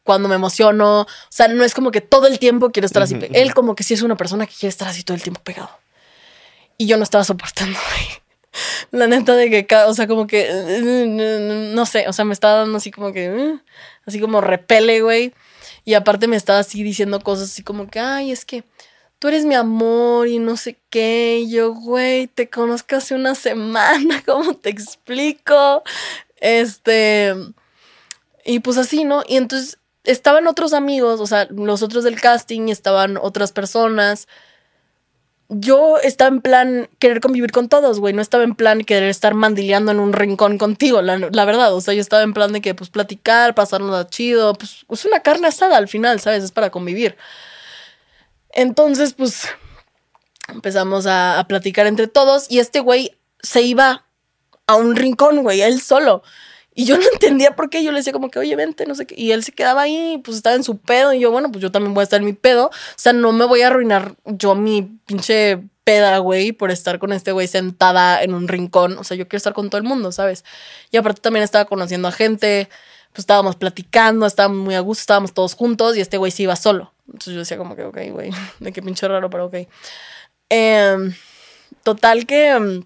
cuando 0.02 0.28
me 0.28 0.34
emociono, 0.34 1.02
o 1.02 1.06
sea, 1.30 1.48
no 1.48 1.64
es 1.64 1.72
como 1.72 1.90
que 1.90 2.00
todo 2.00 2.26
el 2.26 2.38
tiempo 2.38 2.70
quiero 2.70 2.86
estar 2.86 3.02
así. 3.02 3.16
Él 3.32 3.54
como 3.54 3.74
que 3.74 3.84
sí 3.84 3.94
es 3.94 4.02
una 4.02 4.16
persona 4.16 4.46
que 4.46 4.52
quiere 4.52 4.68
estar 4.68 4.88
así 4.88 5.02
todo 5.02 5.14
el 5.14 5.22
tiempo 5.22 5.40
pegado. 5.42 5.70
Y 6.76 6.86
yo 6.86 6.96
no 6.96 7.04
estaba 7.04 7.24
soportando, 7.24 7.78
güey. 7.90 8.06
La 8.90 9.06
neta 9.06 9.34
de 9.34 9.50
que, 9.50 9.76
o 9.76 9.94
sea, 9.94 10.06
como 10.06 10.26
que, 10.26 11.72
no 11.74 11.86
sé, 11.86 12.06
o 12.06 12.12
sea, 12.12 12.24
me 12.24 12.34
estaba 12.34 12.60
dando 12.60 12.76
así 12.76 12.90
como 12.90 13.12
que, 13.12 13.56
así 14.06 14.20
como 14.20 14.40
repele, 14.40 15.00
güey. 15.00 15.32
Y 15.84 15.94
aparte 15.94 16.26
me 16.28 16.36
estaba 16.36 16.58
así 16.58 16.82
diciendo 16.82 17.20
cosas 17.20 17.50
así 17.50 17.62
como 17.62 17.88
que, 17.88 18.00
ay, 18.00 18.30
es 18.30 18.44
que 18.44 18.64
tú 19.18 19.28
eres 19.28 19.44
mi 19.44 19.54
amor 19.54 20.28
y 20.28 20.38
no 20.38 20.56
sé 20.56 20.78
qué. 20.90 21.46
Yo, 21.48 21.74
güey, 21.74 22.26
te 22.28 22.50
conozco 22.50 22.96
hace 22.96 23.14
una 23.14 23.34
semana, 23.34 24.22
¿cómo 24.26 24.54
te 24.54 24.70
explico? 24.70 25.82
Este, 26.36 27.34
y 28.44 28.60
pues 28.60 28.76
así, 28.76 29.04
¿no? 29.04 29.22
Y 29.26 29.36
entonces 29.36 29.78
estaban 30.04 30.46
otros 30.46 30.72
amigos, 30.74 31.20
o 31.20 31.26
sea, 31.26 31.46
los 31.50 31.82
otros 31.82 32.04
del 32.04 32.20
casting, 32.20 32.68
estaban 32.68 33.16
otras 33.16 33.52
personas. 33.52 34.28
Yo 35.48 35.98
estaba 35.98 36.28
en 36.28 36.40
plan 36.40 36.88
querer 36.98 37.20
convivir 37.20 37.52
con 37.52 37.68
todos, 37.68 38.00
güey. 38.00 38.14
No 38.14 38.22
estaba 38.22 38.44
en 38.44 38.54
plan 38.54 38.82
querer 38.84 39.08
estar 39.08 39.34
mandileando 39.34 39.92
en 39.92 40.00
un 40.00 40.12
rincón 40.12 40.58
contigo, 40.58 41.02
la, 41.02 41.18
la 41.18 41.44
verdad. 41.44 41.74
O 41.74 41.80
sea, 41.80 41.94
yo 41.94 42.00
estaba 42.00 42.22
en 42.22 42.32
plan 42.32 42.52
de 42.52 42.60
que, 42.60 42.74
pues, 42.74 42.90
platicar, 42.90 43.54
pasarnos 43.54 44.08
chido. 44.08 44.54
Pues, 44.54 44.84
es 44.90 45.04
una 45.04 45.20
carne 45.20 45.48
asada 45.48 45.76
al 45.76 45.88
final, 45.88 46.20
¿sabes? 46.20 46.44
Es 46.44 46.52
para 46.52 46.70
convivir. 46.70 47.16
Entonces, 48.54 49.14
pues, 49.14 49.48
empezamos 50.48 51.06
a, 51.06 51.44
platicar 51.48 51.86
entre 51.86 52.06
todos 52.06 52.46
y 52.48 52.60
este 52.60 52.80
güey 52.80 53.18
se 53.42 53.62
iba 53.62 54.06
a 54.66 54.76
un 54.76 54.96
rincón, 54.96 55.42
güey, 55.42 55.60
él 55.60 55.80
solo. 55.80 56.22
Y 56.76 56.86
yo 56.86 56.96
no 56.96 57.04
entendía 57.12 57.54
por 57.54 57.68
qué. 57.68 57.84
Yo 57.84 57.92
le 57.92 57.98
decía 57.98 58.12
como 58.12 58.30
que, 58.30 58.38
oye, 58.38 58.56
vente, 58.56 58.86
no 58.86 58.94
sé 58.94 59.06
qué. 59.06 59.14
Y 59.18 59.32
él 59.32 59.44
se 59.44 59.52
quedaba 59.52 59.82
ahí, 59.82 60.20
pues 60.24 60.36
estaba 60.36 60.56
en 60.56 60.64
su 60.64 60.78
pedo. 60.78 61.12
Y 61.12 61.20
yo, 61.20 61.30
bueno, 61.30 61.50
pues 61.50 61.62
yo 61.62 61.70
también 61.70 61.94
voy 61.94 62.02
a 62.02 62.04
estar 62.04 62.20
en 62.20 62.26
mi 62.26 62.32
pedo. 62.32 62.66
O 62.66 62.72
sea, 62.96 63.12
no 63.12 63.32
me 63.32 63.44
voy 63.44 63.62
a 63.62 63.68
arruinar 63.68 64.14
yo 64.24 64.54
mi 64.54 64.82
pinche 65.06 65.60
peda, 65.84 66.18
güey, 66.18 66.52
por 66.52 66.70
estar 66.70 66.98
con 66.98 67.12
este 67.12 67.32
güey 67.32 67.46
sentada 67.46 68.22
en 68.22 68.34
un 68.34 68.48
rincón. 68.48 68.98
O 68.98 69.04
sea, 69.04 69.16
yo 69.16 69.28
quiero 69.28 69.38
estar 69.38 69.52
con 69.52 69.68
todo 69.70 69.78
el 69.78 69.84
mundo, 69.86 70.10
¿sabes? 70.12 70.44
Y 70.90 70.96
aparte 70.96 71.20
también 71.20 71.44
estaba 71.44 71.66
conociendo 71.66 72.08
a 72.08 72.12
gente. 72.12 72.68
Pues 73.10 73.20
estábamos 73.20 73.54
platicando, 73.54 74.26
estábamos 74.26 74.58
muy 74.58 74.74
a 74.74 74.80
gusto, 74.80 75.02
estábamos 75.02 75.32
todos 75.34 75.54
juntos. 75.54 75.96
Y 75.96 76.00
este 76.00 76.16
güey 76.16 76.32
se 76.32 76.44
iba 76.44 76.56
solo. 76.56 76.93
Entonces 77.06 77.34
yo 77.34 77.40
decía 77.40 77.56
como 77.56 77.76
que, 77.76 77.84
ok, 77.84 77.98
güey, 78.10 78.30
de 78.60 78.72
qué 78.72 78.82
pinche 78.82 79.06
raro, 79.08 79.30
pero 79.30 79.46
ok. 79.46 79.54
Em, 80.48 81.14
total 81.82 82.26
que... 82.26 82.48
em, 82.50 82.84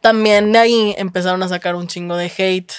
también 0.00 0.52
de 0.52 0.58
ahí 0.58 0.94
empezaron 0.98 1.42
a 1.42 1.48
sacar 1.48 1.76
un 1.76 1.88
chingo 1.88 2.16
de 2.16 2.30
hate. 2.36 2.72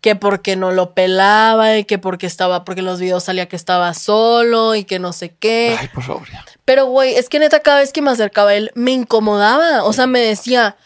Que 0.00 0.16
porque 0.16 0.56
no 0.56 0.72
lo 0.72 0.92
pelaba 0.92 1.78
y 1.78 1.84
que 1.84 1.98
porque 1.98 2.26
estaba, 2.26 2.64
porque 2.64 2.80
en 2.80 2.86
los 2.86 3.00
videos 3.00 3.24
salía 3.24 3.46
que 3.46 3.56
estaba 3.56 3.94
solo 3.94 4.74
y 4.74 4.84
que 4.84 4.98
no 4.98 5.12
sé 5.12 5.34
qué. 5.34 5.76
Ay, 5.78 5.88
por 5.94 6.02
favor, 6.02 6.28
ya. 6.30 6.44
Pero, 6.64 6.86
güey, 6.86 7.14
es 7.14 7.28
que 7.28 7.38
neta, 7.38 7.60
cada 7.60 7.78
vez 7.78 7.92
que 7.92 8.02
me 8.02 8.10
acercaba 8.10 8.50
a 8.50 8.54
él, 8.54 8.70
me 8.74 8.90
incomodaba. 8.90 9.84
O 9.84 9.92
sea, 9.92 10.06
me 10.06 10.20
decía, 10.20 10.76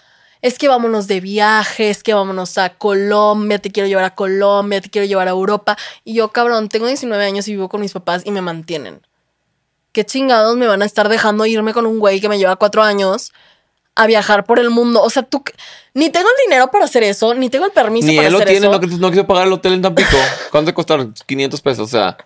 es 0.42 0.58
que 0.58 0.68
vámonos 0.68 1.06
de 1.06 1.20
viaje, 1.20 1.90
es 1.90 2.02
que 2.02 2.14
vámonos 2.14 2.58
a 2.58 2.70
Colombia, 2.70 3.58
te 3.58 3.70
quiero 3.70 3.88
llevar 3.88 4.04
a 4.04 4.14
Colombia, 4.14 4.80
te 4.80 4.90
quiero 4.90 5.06
llevar 5.06 5.28
a 5.28 5.32
Europa. 5.32 5.76
Y 6.04 6.14
yo, 6.14 6.28
cabrón, 6.28 6.68
tengo 6.68 6.86
19 6.86 7.24
años 7.24 7.48
y 7.48 7.52
vivo 7.52 7.68
con 7.68 7.80
mis 7.80 7.92
papás 7.92 8.22
y 8.24 8.30
me 8.30 8.40
mantienen. 8.40 9.00
¿Qué 9.92 10.04
chingados 10.04 10.56
me 10.56 10.66
van 10.66 10.82
a 10.82 10.84
estar 10.84 11.08
dejando 11.08 11.44
irme 11.46 11.72
con 11.72 11.86
un 11.86 11.98
güey 11.98 12.20
que 12.20 12.28
me 12.28 12.38
lleva 12.38 12.56
cuatro 12.56 12.82
años 12.82 13.32
a 13.96 14.06
viajar 14.06 14.44
por 14.44 14.60
el 14.60 14.70
mundo? 14.70 15.02
O 15.02 15.10
sea, 15.10 15.22
tú, 15.24 15.42
ni 15.94 16.10
tengo 16.10 16.28
el 16.28 16.46
dinero 16.46 16.70
para 16.70 16.84
hacer 16.84 17.02
eso, 17.02 17.34
ni 17.34 17.48
tengo 17.50 17.64
el 17.66 17.72
permiso 17.72 18.06
Ni 18.06 18.16
para 18.16 18.26
él 18.28 18.32
lo 18.32 18.38
hacer 18.38 18.48
tiene, 18.50 18.66
eso. 18.68 18.80
no, 18.80 18.96
no 18.98 19.10
quiso 19.10 19.26
pagar 19.26 19.46
el 19.46 19.52
hotel 19.52 19.72
en 19.72 19.82
Tampico. 19.82 20.16
¿Cuánto 20.52 20.72
costaron? 20.74 21.14
500 21.26 21.60
pesos, 21.60 21.88
o 21.88 21.90
sea. 21.90 22.16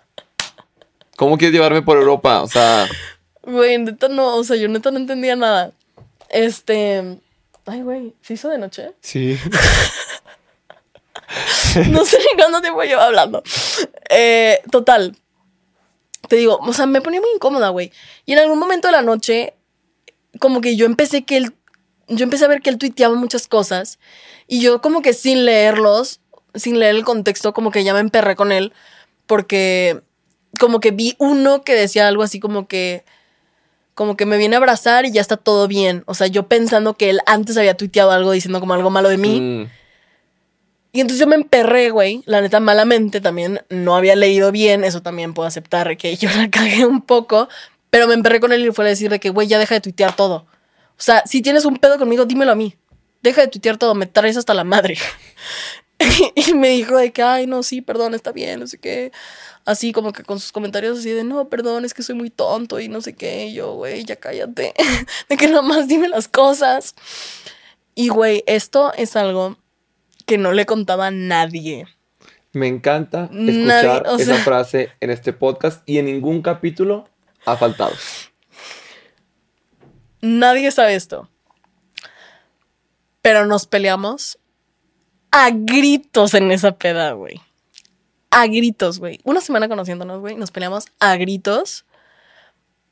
¿Cómo 1.15 1.37
quieres 1.37 1.53
llevarme 1.53 1.81
por 1.81 1.97
Europa? 1.97 2.41
O 2.41 2.47
sea, 2.47 2.87
Güey, 3.43 3.77
neta 3.77 4.07
no, 4.07 4.35
o 4.37 4.43
sea, 4.43 4.55
yo 4.55 4.67
neta 4.67 4.89
no 4.91 4.97
entendía 4.97 5.35
nada. 5.35 5.71
Este. 6.29 7.17
Ay, 7.65 7.81
güey, 7.81 8.13
¿se 8.21 8.33
hizo 8.33 8.49
de 8.49 8.57
noche? 8.57 8.91
sí. 9.01 9.37
No 11.89 12.05
sé 12.05 12.19
ni 12.19 12.37
cuánto 12.37 12.61
tiempo 12.61 12.83
llevo 12.83 13.01
hablando. 13.01 13.43
Eh, 14.09 14.61
total. 14.71 15.17
Te 16.27 16.35
digo, 16.35 16.59
o 16.61 16.73
sea, 16.73 16.85
me 16.85 17.01
ponía 17.01 17.19
muy 17.19 17.29
incómoda, 17.35 17.69
güey. 17.69 17.91
Y 18.25 18.33
en 18.33 18.39
algún 18.39 18.59
momento 18.59 18.87
de 18.87 18.91
la 18.91 19.01
noche, 19.01 19.53
como 20.39 20.61
que 20.61 20.75
yo 20.75 20.85
empecé 20.85 21.23
que 21.23 21.37
él. 21.37 21.53
Yo 22.07 22.23
empecé 22.23 22.45
a 22.45 22.49
ver 22.49 22.61
que 22.61 22.69
él 22.69 22.77
tuiteaba 22.77 23.15
muchas 23.15 23.47
cosas. 23.47 23.99
Y 24.47 24.61
yo, 24.61 24.81
como 24.81 25.01
que 25.01 25.13
sin 25.13 25.45
leerlos, 25.45 26.19
sin 26.53 26.79
leer 26.79 26.95
el 26.95 27.03
contexto, 27.03 27.53
como 27.53 27.71
que 27.71 27.83
ya 27.83 27.93
me 27.93 27.99
emperré 27.99 28.35
con 28.35 28.51
él. 28.51 28.73
Porque, 29.25 30.01
como 30.59 30.79
que 30.79 30.91
vi 30.91 31.15
uno 31.17 31.63
que 31.63 31.75
decía 31.75 32.07
algo 32.07 32.23
así 32.23 32.39
como 32.39 32.67
que. 32.67 33.03
Como 33.93 34.17
que 34.17 34.25
me 34.25 34.37
viene 34.37 34.55
a 34.55 34.59
abrazar 34.59 35.05
y 35.05 35.11
ya 35.11 35.21
está 35.21 35.37
todo 35.37 35.67
bien. 35.67 36.03
O 36.07 36.13
sea, 36.13 36.27
yo 36.27 36.47
pensando 36.47 36.95
que 36.95 37.09
él 37.09 37.19
antes 37.25 37.57
había 37.57 37.77
tuiteado 37.77 38.11
algo 38.11 38.31
diciendo 38.31 38.59
como 38.59 38.73
algo 38.73 38.89
malo 38.89 39.09
de 39.09 39.17
mí. 39.17 39.39
Mm. 39.39 39.69
Y 40.93 41.01
entonces 41.01 41.19
yo 41.19 41.27
me 41.27 41.35
emperré, 41.35 41.89
güey. 41.89 42.23
La 42.25 42.41
neta, 42.41 42.59
malamente 42.59 43.19
también. 43.19 43.61
No 43.69 43.95
había 43.95 44.15
leído 44.15 44.51
bien. 44.51 44.83
Eso 44.83 45.01
también 45.01 45.33
puedo 45.33 45.47
aceptar 45.47 45.95
que 45.97 46.15
yo 46.17 46.29
la 46.35 46.49
cagué 46.49 46.85
un 46.85 47.01
poco. 47.01 47.49
Pero 47.89 48.07
me 48.07 48.13
emperré 48.13 48.39
con 48.39 48.51
él 48.51 48.61
y 48.61 48.65
le 48.65 48.73
fue 48.73 48.85
a 48.85 48.87
decir 48.87 49.09
de 49.09 49.19
que, 49.19 49.29
güey, 49.29 49.47
ya 49.47 49.59
deja 49.59 49.75
de 49.75 49.81
tuitear 49.81 50.15
todo. 50.15 50.47
O 50.97 51.01
sea, 51.01 51.23
si 51.25 51.41
tienes 51.41 51.65
un 51.65 51.77
pedo 51.77 51.97
conmigo, 51.97 52.25
dímelo 52.25 52.51
a 52.51 52.55
mí. 52.55 52.75
Deja 53.21 53.41
de 53.41 53.47
tuitear 53.47 53.77
todo. 53.77 53.95
Me 53.95 54.05
traes 54.05 54.37
hasta 54.37 54.53
la 54.53 54.63
madre. 54.63 54.97
y 56.35 56.53
me 56.53 56.69
dijo 56.69 56.97
de 56.97 57.11
que, 57.11 57.21
ay, 57.21 57.47
no, 57.47 57.63
sí, 57.63 57.81
perdón, 57.81 58.13
está 58.13 58.31
bien, 58.31 58.59
no 58.59 58.67
sé 58.67 58.77
qué. 58.77 59.11
Así 59.65 59.93
como 59.93 60.11
que 60.11 60.23
con 60.23 60.39
sus 60.39 60.51
comentarios 60.51 60.99
así 60.99 61.09
de, 61.11 61.23
no, 61.23 61.47
perdón, 61.49 61.85
es 61.85 61.93
que 61.93 62.03
soy 62.03 62.15
muy 62.15 62.29
tonto 62.29 62.79
y 62.79 62.89
no 62.89 63.01
sé 63.01 63.15
qué. 63.15 63.47
Y 63.47 63.53
yo, 63.53 63.73
güey, 63.73 64.03
ya 64.03 64.15
cállate. 64.15 64.73
de 65.29 65.37
que 65.37 65.47
nada 65.47 65.61
más 65.61 65.87
dime 65.87 66.09
las 66.09 66.27
cosas. 66.27 66.95
Y, 67.95 68.09
güey, 68.09 68.43
esto 68.47 68.91
es 68.97 69.15
algo 69.15 69.57
que 70.25 70.37
no 70.37 70.51
le 70.51 70.65
contaba 70.65 71.07
a 71.07 71.11
nadie. 71.11 71.87
Me 72.51 72.67
encanta 72.67 73.29
Nadie, 73.31 73.87
escuchar 73.89 74.19
esa 74.19 74.35
frase 74.43 74.91
en 74.99 75.09
este 75.09 75.33
podcast 75.33 75.87
y 75.87 75.97
en 75.97 76.05
ningún 76.05 76.41
capítulo 76.41 77.09
ha 77.45 77.57
faltado. 77.57 77.93
nadie 80.21 80.71
sabe 80.71 80.95
esto. 80.95 81.29
Pero 83.21 83.45
nos 83.45 83.65
peleamos 83.65 84.37
a 85.33 85.49
gritos 85.51 86.35
en 86.35 86.51
esa 86.51 86.73
peda, 86.73 87.13
güey. 87.13 87.41
A 88.29 88.45
gritos, 88.45 88.99
güey. 88.99 89.19
Una 89.23 89.41
semana 89.41 89.67
conociéndonos, 89.67 90.19
güey, 90.19 90.35
nos 90.35 90.51
peleamos 90.51 90.85
a 90.99 91.15
gritos 91.17 91.85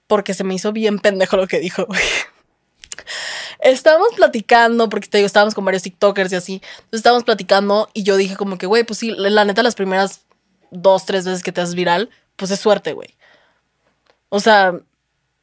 porque 0.07 0.33
se 0.33 0.43
me 0.43 0.55
hizo 0.55 0.73
bien 0.73 0.97
pendejo 0.97 1.37
lo 1.37 1.47
que 1.47 1.59
dijo, 1.59 1.85
güey. 1.85 2.01
Estábamos 3.59 4.09
platicando, 4.15 4.89
porque 4.89 5.07
te 5.07 5.19
digo, 5.19 5.27
estábamos 5.27 5.53
con 5.53 5.63
varios 5.63 5.83
TikTokers 5.83 6.31
y 6.31 6.35
así. 6.35 6.53
Entonces 6.53 6.97
estábamos 6.99 7.23
platicando 7.23 7.89
y 7.93 8.01
yo 8.01 8.17
dije 8.17 8.35
como 8.35 8.57
que, 8.57 8.65
güey, 8.65 8.83
pues 8.83 8.97
sí, 8.97 9.11
la 9.15 9.45
neta, 9.45 9.61
las 9.61 9.75
primeras 9.75 10.21
dos, 10.71 11.05
tres 11.05 11.25
veces 11.25 11.43
que 11.43 11.51
te 11.51 11.61
haces 11.61 11.75
viral, 11.75 12.09
pues 12.37 12.49
es 12.49 12.59
suerte, 12.59 12.93
güey. 12.93 13.15
O 14.29 14.39
sea, 14.39 14.73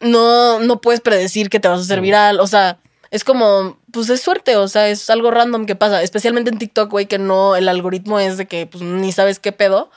no, 0.01 0.59
no 0.59 0.80
puedes 0.80 1.01
predecir 1.01 1.49
que 1.49 1.61
te 1.61 1.68
vas 1.68 1.78
a 1.78 1.82
hacer 1.82 2.01
viral. 2.01 2.40
O 2.40 2.49
sea, 2.49 2.80
es 3.11 3.24
como, 3.24 3.78
pues 3.92 4.11
es 4.11 4.20
suerte, 4.20 4.56
o 4.56 4.68
sea, 4.68 4.88
es 4.88 5.09
algo 5.11 5.30
random 5.30 5.66
que 5.66 5.76
pasa. 5.76 6.02
Especialmente 6.02 6.50
en 6.50 6.59
TikTok, 6.59 6.90
güey, 6.90 7.06
que 7.06 7.18
no, 7.18 7.56
el 7.56 7.68
algoritmo 7.68 8.20
es 8.20 8.36
de 8.36 8.46
que 8.46 8.66
pues 8.66 8.82
ni 8.82 9.12
sabes 9.12 9.38
qué 9.38 9.52
pedo. 9.52 9.90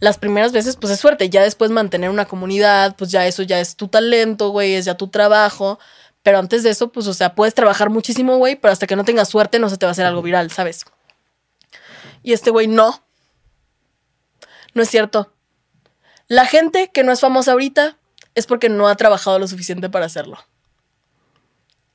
Las 0.00 0.18
primeras 0.18 0.52
veces, 0.52 0.76
pues 0.76 0.92
es 0.92 1.00
suerte. 1.00 1.30
Ya 1.30 1.42
después 1.42 1.70
mantener 1.70 2.10
una 2.10 2.26
comunidad, 2.26 2.94
pues 2.96 3.10
ya 3.10 3.26
eso 3.26 3.42
ya 3.42 3.58
es 3.60 3.76
tu 3.76 3.88
talento, 3.88 4.50
güey, 4.50 4.74
es 4.74 4.84
ya 4.84 4.96
tu 4.96 5.08
trabajo. 5.08 5.78
Pero 6.22 6.38
antes 6.38 6.62
de 6.62 6.70
eso, 6.70 6.92
pues, 6.92 7.06
o 7.08 7.14
sea, 7.14 7.34
puedes 7.34 7.54
trabajar 7.54 7.90
muchísimo, 7.90 8.36
güey, 8.36 8.56
pero 8.56 8.72
hasta 8.72 8.86
que 8.86 8.96
no 8.96 9.04
tengas 9.04 9.28
suerte 9.28 9.58
no 9.58 9.68
se 9.68 9.76
te 9.76 9.86
va 9.86 9.90
a 9.90 9.92
hacer 9.92 10.06
algo 10.06 10.22
viral, 10.22 10.50
¿sabes? 10.50 10.84
Y 12.22 12.32
este 12.32 12.50
güey, 12.50 12.68
no. 12.68 13.02
No 14.74 14.82
es 14.82 14.90
cierto. 14.90 15.32
La 16.28 16.46
gente 16.46 16.90
que 16.92 17.02
no 17.02 17.12
es 17.12 17.20
famosa 17.20 17.52
ahorita 17.52 17.96
es 18.34 18.46
porque 18.46 18.68
no 18.68 18.88
ha 18.88 18.94
trabajado 18.96 19.38
lo 19.38 19.48
suficiente 19.48 19.90
para 19.90 20.06
hacerlo. 20.06 20.38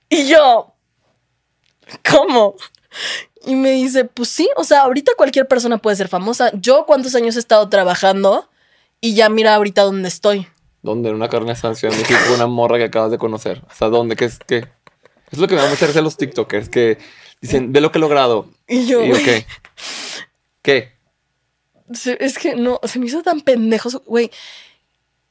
Y 0.09 0.27
yo, 0.27 0.73
¿cómo? 2.09 2.55
Y 3.45 3.55
me 3.55 3.71
dice, 3.71 4.05
pues 4.05 4.29
sí, 4.29 4.49
o 4.55 4.63
sea, 4.63 4.81
ahorita 4.81 5.13
cualquier 5.17 5.47
persona 5.47 5.77
puede 5.77 5.95
ser 5.95 6.07
famosa. 6.07 6.51
Yo 6.53 6.85
cuántos 6.85 7.15
años 7.15 7.35
he 7.35 7.39
estado 7.39 7.67
trabajando 7.69 8.49
y 9.01 9.15
ya 9.15 9.29
mira 9.29 9.55
ahorita 9.55 9.83
dónde 9.83 10.07
estoy. 10.09 10.47
¿Dónde? 10.81 11.09
En 11.09 11.15
una 11.15 11.29
carne 11.29 11.55
sanción 11.55 11.91
en 11.93 11.99
México, 11.99 12.19
una 12.33 12.47
morra 12.47 12.77
que 12.77 12.85
acabas 12.85 13.11
de 13.11 13.17
conocer. 13.17 13.61
O 13.69 13.73
sea, 13.73 13.89
¿dónde? 13.89 14.15
¿Qué 14.15 14.25
es? 14.25 14.39
¿Qué? 14.39 14.67
Es 15.31 15.39
lo 15.39 15.47
que 15.47 15.55
me 15.55 15.61
da 15.61 15.69
mucha 15.69 15.85
risa 15.85 16.01
los 16.01 16.15
TikTokers, 16.17 16.69
que 16.69 16.97
dicen, 17.41 17.73
ve 17.73 17.81
lo 17.81 17.91
que 17.91 17.97
he 17.97 18.01
logrado. 18.01 18.49
Y 18.67 18.85
yo, 18.87 19.03
Y 19.03 19.09
yo, 19.09 19.15
¿qué? 19.15 19.45
¿Qué? 20.61 20.97
es 22.19 22.37
que 22.37 22.55
no, 22.55 22.79
se 22.83 22.99
me 22.99 23.05
hizo 23.05 23.21
tan 23.23 23.41
pendejo, 23.41 23.89
güey. 24.05 24.31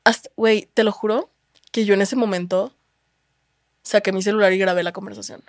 Hasta- 0.04 0.30
Güey, 0.36 0.68
te 0.74 0.84
lo 0.84 0.92
juro 0.92 1.30
que 1.72 1.84
yo 1.84 1.94
en 1.94 2.02
ese 2.02 2.16
momento 2.16 2.72
saqué 3.86 4.10
mi 4.10 4.20
celular 4.20 4.52
y 4.52 4.58
grabé 4.58 4.82
la 4.82 4.92
conversación. 4.92 5.42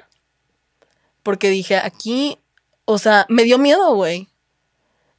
Porque 1.23 1.49
dije, 1.49 1.77
aquí, 1.77 2.37
o 2.85 2.99
sea, 2.99 3.25
me 3.29 3.43
dio 3.43 3.57
miedo, 3.57 3.95
güey. 3.95 4.29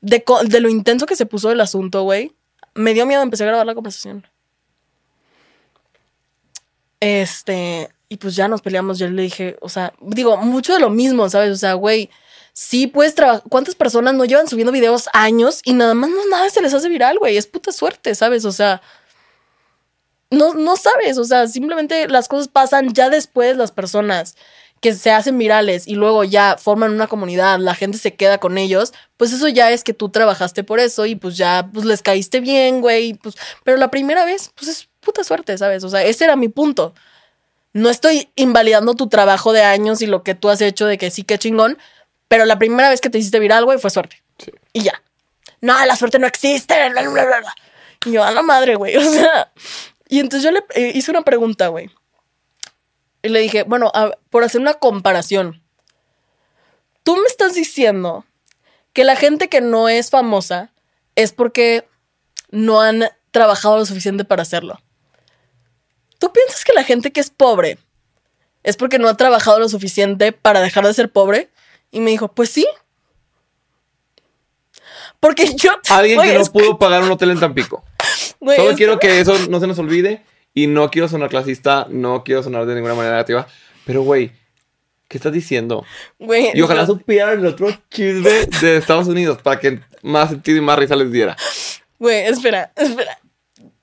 De, 0.00 0.24
de 0.44 0.60
lo 0.60 0.68
intenso 0.68 1.04
que 1.04 1.16
se 1.16 1.26
puso 1.26 1.50
el 1.50 1.60
asunto, 1.60 2.04
güey. 2.04 2.32
Me 2.74 2.94
dio 2.94 3.06
miedo, 3.06 3.20
empecé 3.22 3.42
a 3.42 3.48
grabar 3.48 3.66
la 3.66 3.74
conversación. 3.74 4.24
Este, 7.00 7.90
y 8.08 8.18
pues 8.18 8.36
ya 8.36 8.46
nos 8.46 8.62
peleamos, 8.62 8.98
yo 8.98 9.08
le 9.08 9.22
dije, 9.22 9.56
o 9.60 9.68
sea, 9.68 9.92
digo, 10.00 10.36
mucho 10.36 10.72
de 10.72 10.80
lo 10.80 10.90
mismo, 10.90 11.28
¿sabes? 11.28 11.50
O 11.50 11.56
sea, 11.56 11.74
güey, 11.74 12.10
sí 12.52 12.86
puedes 12.86 13.16
trabajar. 13.16 13.42
¿Cuántas 13.48 13.74
personas 13.74 14.14
no 14.14 14.24
llevan 14.26 14.46
subiendo 14.46 14.70
videos 14.70 15.08
años 15.12 15.60
y 15.64 15.72
nada 15.72 15.94
más 15.94 16.10
no 16.10 16.24
nada 16.30 16.48
se 16.50 16.62
les 16.62 16.72
hace 16.72 16.88
viral, 16.88 17.18
güey? 17.18 17.36
Es 17.36 17.48
puta 17.48 17.72
suerte, 17.72 18.14
¿sabes? 18.14 18.44
O 18.44 18.52
sea, 18.52 18.80
no, 20.30 20.54
no 20.54 20.76
sabes, 20.76 21.18
o 21.18 21.24
sea, 21.24 21.46
simplemente 21.46 22.08
las 22.08 22.28
cosas 22.28 22.48
pasan 22.48 22.92
ya 22.92 23.08
después 23.08 23.56
las 23.56 23.72
personas 23.72 24.36
que 24.80 24.94
se 24.94 25.10
hacen 25.10 25.38
virales 25.38 25.88
y 25.88 25.94
luego 25.94 26.22
ya 26.24 26.56
forman 26.58 26.92
una 26.92 27.08
comunidad, 27.08 27.58
la 27.58 27.74
gente 27.74 27.98
se 27.98 28.14
queda 28.14 28.38
con 28.38 28.58
ellos, 28.58 28.92
pues 29.16 29.32
eso 29.32 29.48
ya 29.48 29.70
es 29.72 29.82
que 29.82 29.94
tú 29.94 30.08
trabajaste 30.10 30.62
por 30.62 30.78
eso 30.78 31.06
y 31.06 31.16
pues 31.16 31.36
ya 31.36 31.68
pues 31.72 31.84
les 31.84 32.02
caíste 32.02 32.40
bien, 32.40 32.80
güey, 32.80 33.14
pues 33.14 33.34
pero 33.64 33.76
la 33.76 33.90
primera 33.90 34.24
vez 34.24 34.52
pues 34.54 34.68
es 34.68 34.88
puta 35.00 35.24
suerte, 35.24 35.56
¿sabes? 35.58 35.82
O 35.84 35.88
sea, 35.88 36.04
ese 36.04 36.24
era 36.24 36.36
mi 36.36 36.48
punto. 36.48 36.94
No 37.72 37.90
estoy 37.90 38.30
invalidando 38.34 38.94
tu 38.94 39.08
trabajo 39.08 39.52
de 39.52 39.62
años 39.62 40.00
y 40.02 40.06
lo 40.06 40.22
que 40.22 40.34
tú 40.34 40.48
has 40.48 40.60
hecho 40.60 40.86
de 40.86 40.98
que 40.98 41.10
sí 41.10 41.22
que 41.22 41.38
chingón, 41.38 41.78
pero 42.28 42.44
la 42.44 42.58
primera 42.58 42.88
vez 42.88 43.00
que 43.00 43.10
te 43.10 43.18
hiciste 43.18 43.38
viral, 43.38 43.64
güey, 43.64 43.78
fue 43.78 43.90
suerte. 43.90 44.22
Sí. 44.38 44.52
Y 44.72 44.82
ya. 44.82 45.02
No, 45.60 45.84
la 45.84 45.96
suerte 45.96 46.18
no 46.18 46.26
existe. 46.26 46.74
bla, 46.90 47.02
bla, 47.02 47.24
bla, 47.24 47.40
bla. 47.40 47.54
Y 48.06 48.12
yo, 48.12 48.22
a 48.22 48.30
la 48.30 48.42
madre, 48.42 48.76
güey. 48.76 48.96
O 48.98 49.02
sea. 49.02 49.50
Y 50.08 50.20
entonces 50.20 50.42
yo 50.44 50.50
le 50.50 50.64
eh, 50.74 50.92
hice 50.94 51.10
una 51.10 51.22
pregunta, 51.22 51.68
güey. 51.68 51.90
Y 53.22 53.28
le 53.28 53.40
dije, 53.40 53.62
bueno, 53.64 53.90
a- 53.94 54.12
por 54.30 54.42
hacer 54.44 54.60
una 54.60 54.74
comparación. 54.74 55.62
Tú 57.02 57.16
me 57.16 57.26
estás 57.26 57.54
diciendo 57.54 58.24
que 58.92 59.04
la 59.04 59.16
gente 59.16 59.48
que 59.48 59.60
no 59.60 59.88
es 59.88 60.10
famosa 60.10 60.72
es 61.14 61.32
porque 61.32 61.86
no 62.50 62.80
han 62.80 63.04
trabajado 63.30 63.76
lo 63.78 63.86
suficiente 63.86 64.24
para 64.24 64.42
hacerlo. 64.42 64.80
¿Tú 66.18 66.32
piensas 66.32 66.64
que 66.64 66.72
la 66.72 66.84
gente 66.84 67.12
que 67.12 67.20
es 67.20 67.30
pobre 67.30 67.78
es 68.62 68.76
porque 68.76 68.98
no 68.98 69.08
ha 69.08 69.16
trabajado 69.16 69.58
lo 69.60 69.68
suficiente 69.68 70.32
para 70.32 70.60
dejar 70.60 70.86
de 70.86 70.94
ser 70.94 71.10
pobre? 71.12 71.50
Y 71.90 72.00
me 72.00 72.10
dijo, 72.10 72.28
pues 72.28 72.50
sí. 72.50 72.66
Porque 75.20 75.54
yo... 75.54 75.70
Alguien 75.90 76.20
que 76.20 76.34
no 76.38 76.44
pudo 76.52 76.78
pagar 76.78 77.02
un 77.02 77.10
hotel 77.10 77.30
en 77.30 77.40
Tampico. 77.40 77.84
Güey, 78.40 78.56
Solo 78.56 78.74
quiero 78.76 78.98
que 78.98 79.20
eso 79.20 79.36
no 79.48 79.60
se 79.60 79.66
nos 79.66 79.78
olvide 79.78 80.22
y 80.54 80.66
no 80.66 80.90
quiero 80.90 81.08
sonar 81.08 81.28
clasista, 81.28 81.86
no 81.90 82.24
quiero 82.24 82.42
sonar 82.42 82.66
de 82.66 82.74
ninguna 82.74 82.94
manera 82.94 83.14
negativa. 83.14 83.46
Pero, 83.84 84.02
güey, 84.02 84.32
¿qué 85.08 85.16
estás 85.18 85.32
diciendo? 85.32 85.84
güey, 86.18 86.50
Y 86.54 86.60
ojalá 86.62 86.82
no. 86.82 86.86
supieran 86.88 87.38
el 87.38 87.46
otro 87.46 87.70
chisme 87.90 88.46
de 88.60 88.76
Estados 88.76 89.06
Unidos 89.08 89.40
para 89.42 89.58
que 89.60 89.80
más 90.02 90.30
sentido 90.30 90.58
y 90.58 90.60
más 90.60 90.78
risa 90.78 90.96
les 90.96 91.10
diera. 91.12 91.36
Güey, 91.98 92.26
espera, 92.26 92.72
espera. 92.76 93.18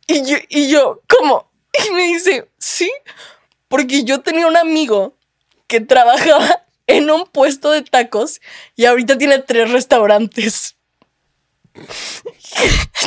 Y 0.07 0.23
yo, 0.25 0.37
y 0.49 0.69
yo, 0.69 1.01
¿cómo? 1.07 1.49
Y 1.87 1.91
me 1.93 2.03
dice, 2.03 2.47
sí, 2.57 2.91
porque 3.67 4.03
yo 4.03 4.21
tenía 4.21 4.47
un 4.47 4.55
amigo 4.55 5.17
que 5.67 5.81
trabajaba 5.81 6.63
en 6.87 7.09
un 7.09 7.25
puesto 7.25 7.71
de 7.71 7.81
tacos 7.81 8.39
y 8.75 8.85
ahorita 8.85 9.17
tiene 9.17 9.39
tres 9.39 9.71
restaurantes. 9.71 10.74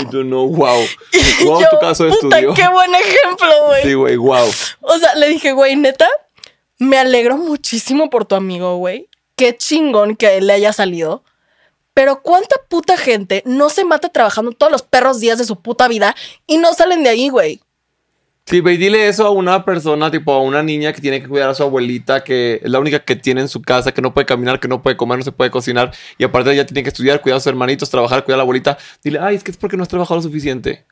Y 0.00 0.06
tú 0.06 0.24
no, 0.24 0.46
wow. 0.46 0.78
Wow, 1.44 1.60
yo, 1.60 1.68
tu 1.70 1.78
caso 1.80 2.04
de 2.04 2.10
puta, 2.10 2.38
estudio. 2.38 2.54
qué 2.54 2.68
buen 2.68 2.94
ejemplo, 2.94 3.66
güey. 3.66 3.82
Sí, 3.82 3.94
güey, 3.94 4.16
wow. 4.16 4.48
O 4.80 4.98
sea, 4.98 5.14
le 5.14 5.28
dije, 5.28 5.52
güey, 5.52 5.76
neta, 5.76 6.08
me 6.78 6.98
alegro 6.98 7.36
muchísimo 7.36 8.10
por 8.10 8.24
tu 8.24 8.34
amigo, 8.34 8.76
güey. 8.76 9.08
Qué 9.36 9.56
chingón 9.56 10.16
que 10.16 10.36
él 10.36 10.46
le 10.46 10.54
haya 10.54 10.72
salido. 10.72 11.24
Pero 11.94 12.22
cuánta 12.22 12.56
puta 12.68 12.96
gente 12.96 13.42
no 13.44 13.70
se 13.70 13.84
mata 13.84 14.08
trabajando 14.08 14.52
todos 14.52 14.70
los 14.70 14.82
perros 14.82 15.18
días 15.18 15.38
de 15.38 15.44
su 15.44 15.60
puta 15.60 15.88
vida 15.88 16.14
y 16.46 16.58
no 16.58 16.72
salen 16.74 17.02
de 17.02 17.10
ahí, 17.10 17.28
güey. 17.28 17.60
Sí, 18.48 18.62
ve 18.62 18.72
y 18.72 18.76
dile 18.78 19.08
eso 19.08 19.26
a 19.26 19.30
una 19.30 19.62
persona, 19.62 20.10
tipo 20.10 20.32
a 20.32 20.40
una 20.40 20.62
niña 20.62 20.94
que 20.94 21.02
tiene 21.02 21.20
que 21.20 21.28
cuidar 21.28 21.50
a 21.50 21.54
su 21.54 21.62
abuelita, 21.64 22.24
que 22.24 22.62
es 22.64 22.70
la 22.70 22.78
única 22.78 23.00
que 23.00 23.14
tiene 23.14 23.42
en 23.42 23.48
su 23.48 23.60
casa, 23.60 23.92
que 23.92 24.00
no 24.00 24.14
puede 24.14 24.24
caminar, 24.24 24.58
que 24.58 24.68
no 24.68 24.80
puede 24.80 24.96
comer, 24.96 25.18
no 25.18 25.24
se 25.24 25.32
puede 25.32 25.50
cocinar, 25.50 25.92
y 26.16 26.24
aparte 26.24 26.50
ella 26.54 26.64
tiene 26.64 26.82
que 26.82 26.88
estudiar, 26.88 27.20
cuidar 27.20 27.36
a 27.36 27.40
sus 27.40 27.48
hermanitos, 27.48 27.90
trabajar, 27.90 28.24
cuidar 28.24 28.36
a 28.36 28.38
la 28.38 28.42
abuelita. 28.44 28.78
Dile, 29.04 29.18
ay, 29.20 29.36
es 29.36 29.44
que 29.44 29.50
es 29.50 29.58
porque 29.58 29.76
no 29.76 29.82
has 29.82 29.90
trabajado 29.90 30.16
lo 30.16 30.22
suficiente. 30.22 30.86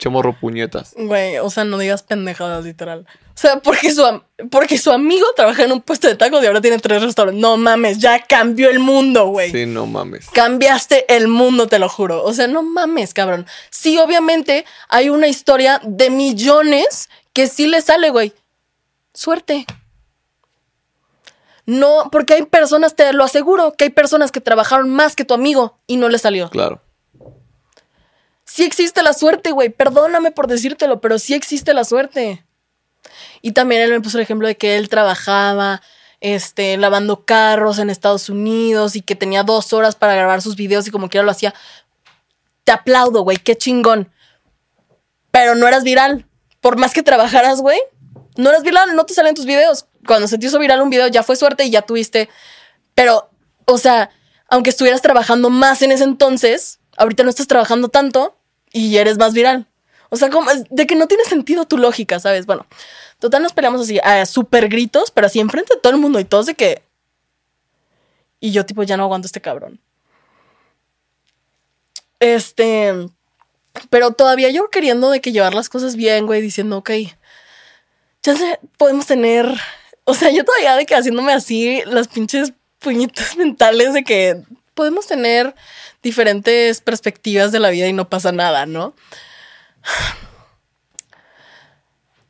Chamorro 0.00 0.32
puñetas. 0.32 0.94
Güey, 0.96 1.38
o 1.38 1.50
sea, 1.50 1.64
no 1.64 1.76
digas 1.76 2.02
pendejadas, 2.02 2.64
literal. 2.64 3.06
O 3.34 3.38
sea, 3.38 3.60
porque 3.60 3.92
su, 3.92 4.02
porque 4.50 4.78
su 4.78 4.90
amigo 4.90 5.26
trabaja 5.36 5.64
en 5.64 5.72
un 5.72 5.82
puesto 5.82 6.08
de 6.08 6.14
tacos 6.14 6.42
y 6.42 6.46
ahora 6.46 6.62
tiene 6.62 6.78
tres 6.78 7.02
restaurantes. 7.02 7.40
No 7.40 7.58
mames, 7.58 7.98
ya 7.98 8.24
cambió 8.26 8.70
el 8.70 8.78
mundo, 8.78 9.26
güey. 9.26 9.50
Sí, 9.50 9.66
no 9.66 9.86
mames. 9.86 10.28
Cambiaste 10.30 11.14
el 11.14 11.28
mundo, 11.28 11.68
te 11.68 11.78
lo 11.78 11.88
juro. 11.90 12.24
O 12.24 12.32
sea, 12.32 12.46
no 12.46 12.62
mames, 12.62 13.12
cabrón. 13.12 13.46
Sí, 13.68 13.98
obviamente 13.98 14.64
hay 14.88 15.10
una 15.10 15.28
historia 15.28 15.80
de 15.84 16.08
millones 16.08 17.10
que 17.34 17.46
sí 17.46 17.66
le 17.66 17.82
sale, 17.82 18.08
güey. 18.08 18.32
Suerte. 19.12 19.66
No, 21.66 22.08
porque 22.10 22.34
hay 22.34 22.46
personas, 22.46 22.96
te 22.96 23.12
lo 23.12 23.22
aseguro, 23.22 23.74
que 23.74 23.84
hay 23.84 23.90
personas 23.90 24.32
que 24.32 24.40
trabajaron 24.40 24.88
más 24.88 25.14
que 25.14 25.26
tu 25.26 25.34
amigo 25.34 25.76
y 25.86 25.98
no 25.98 26.08
le 26.08 26.18
salió. 26.18 26.48
Claro. 26.48 26.80
Sí 28.52 28.64
existe 28.64 29.04
la 29.04 29.12
suerte, 29.12 29.52
güey. 29.52 29.68
Perdóname 29.68 30.32
por 30.32 30.48
decírtelo, 30.48 31.00
pero 31.00 31.20
sí 31.20 31.34
existe 31.34 31.72
la 31.72 31.84
suerte. 31.84 32.44
Y 33.42 33.52
también 33.52 33.80
él 33.80 33.92
me 33.92 34.00
puso 34.00 34.18
el 34.18 34.24
ejemplo 34.24 34.48
de 34.48 34.56
que 34.56 34.76
él 34.76 34.88
trabajaba 34.88 35.82
este, 36.18 36.76
lavando 36.76 37.24
carros 37.24 37.78
en 37.78 37.90
Estados 37.90 38.28
Unidos 38.28 38.96
y 38.96 39.02
que 39.02 39.14
tenía 39.14 39.44
dos 39.44 39.72
horas 39.72 39.94
para 39.94 40.16
grabar 40.16 40.42
sus 40.42 40.56
videos 40.56 40.88
y 40.88 40.90
como 40.90 41.08
quiera 41.08 41.24
lo 41.24 41.30
hacía. 41.30 41.54
Te 42.64 42.72
aplaudo, 42.72 43.22
güey, 43.22 43.36
qué 43.36 43.56
chingón. 43.56 44.12
Pero 45.30 45.54
no 45.54 45.68
eras 45.68 45.84
viral. 45.84 46.26
Por 46.60 46.76
más 46.76 46.92
que 46.92 47.04
trabajaras, 47.04 47.60
güey, 47.60 47.78
no 48.36 48.50
eras 48.50 48.64
viral, 48.64 48.96
no 48.96 49.06
te 49.06 49.14
salen 49.14 49.36
tus 49.36 49.46
videos. 49.46 49.86
Cuando 50.04 50.26
se 50.26 50.38
te 50.38 50.46
hizo 50.46 50.58
viral 50.58 50.82
un 50.82 50.90
video 50.90 51.06
ya 51.06 51.22
fue 51.22 51.36
suerte 51.36 51.66
y 51.66 51.70
ya 51.70 51.82
tuviste. 51.82 52.28
Pero, 52.96 53.30
o 53.66 53.78
sea, 53.78 54.10
aunque 54.48 54.70
estuvieras 54.70 55.02
trabajando 55.02 55.50
más 55.50 55.82
en 55.82 55.92
ese 55.92 56.02
entonces, 56.02 56.80
ahorita 56.96 57.22
no 57.22 57.30
estás 57.30 57.46
trabajando 57.46 57.88
tanto 57.90 58.39
y 58.72 58.96
eres 58.96 59.18
más 59.18 59.32
viral. 59.32 59.66
O 60.10 60.16
sea, 60.16 60.30
como 60.30 60.50
de 60.70 60.86
que 60.86 60.96
no 60.96 61.06
tiene 61.06 61.24
sentido 61.24 61.66
tu 61.66 61.78
lógica, 61.78 62.18
¿sabes? 62.18 62.46
Bueno, 62.46 62.66
total 63.18 63.42
nos 63.42 63.52
peleamos 63.52 63.82
así 63.82 63.98
a 64.02 64.26
super 64.26 64.68
gritos, 64.68 65.10
pero 65.10 65.26
así 65.26 65.40
enfrente 65.40 65.74
de 65.74 65.80
todo 65.80 65.92
el 65.92 66.00
mundo 66.00 66.18
y 66.20 66.24
todos 66.24 66.46
de 66.46 66.54
que... 66.54 66.82
Y 68.40 68.52
yo 68.52 68.66
tipo, 68.66 68.82
ya 68.82 68.96
no 68.96 69.04
aguanto 69.04 69.26
este 69.26 69.40
cabrón. 69.40 69.80
Este... 72.18 73.08
Pero 73.88 74.10
todavía 74.10 74.50
yo 74.50 74.68
queriendo 74.68 75.10
de 75.10 75.20
que 75.20 75.30
llevar 75.30 75.54
las 75.54 75.68
cosas 75.68 75.94
bien, 75.94 76.26
güey, 76.26 76.42
diciendo, 76.42 76.78
ok, 76.78 76.90
ya 78.22 78.34
podemos 78.76 79.06
tener... 79.06 79.48
O 80.04 80.14
sea, 80.14 80.30
yo 80.30 80.44
todavía 80.44 80.74
de 80.74 80.86
que 80.86 80.96
haciéndome 80.96 81.32
así 81.32 81.82
las 81.86 82.08
pinches 82.08 82.52
puñitas 82.80 83.36
mentales 83.36 83.94
de 83.94 84.02
que 84.02 84.42
podemos 84.80 85.06
tener 85.06 85.54
diferentes 86.02 86.80
perspectivas 86.80 87.52
de 87.52 87.60
la 87.60 87.68
vida 87.68 87.86
y 87.86 87.92
no 87.92 88.08
pasa 88.08 88.32
nada, 88.32 88.64
¿no? 88.64 88.94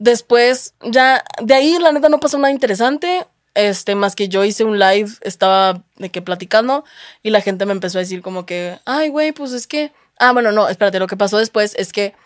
Después, 0.00 0.74
ya, 0.82 1.22
de 1.40 1.54
ahí 1.54 1.78
la 1.78 1.92
neta 1.92 2.08
no 2.08 2.18
pasó 2.18 2.38
nada 2.38 2.50
interesante. 2.50 3.24
Este, 3.54 3.94
más 3.94 4.16
que 4.16 4.28
yo 4.28 4.42
hice 4.44 4.64
un 4.64 4.80
live, 4.80 5.12
estaba 5.20 5.84
de 5.94 6.10
que 6.10 6.22
platicando 6.22 6.84
y 7.22 7.30
la 7.30 7.40
gente 7.40 7.66
me 7.66 7.72
empezó 7.72 7.98
a 7.98 8.00
decir 8.00 8.20
como 8.20 8.46
que, 8.46 8.80
ay, 8.84 9.10
güey, 9.10 9.30
pues 9.30 9.52
es 9.52 9.68
que, 9.68 9.92
ah, 10.18 10.32
bueno, 10.32 10.50
no, 10.50 10.68
espérate, 10.68 10.98
lo 10.98 11.06
que 11.06 11.16
pasó 11.16 11.38
después 11.38 11.76
es 11.78 11.92
que 11.92 12.16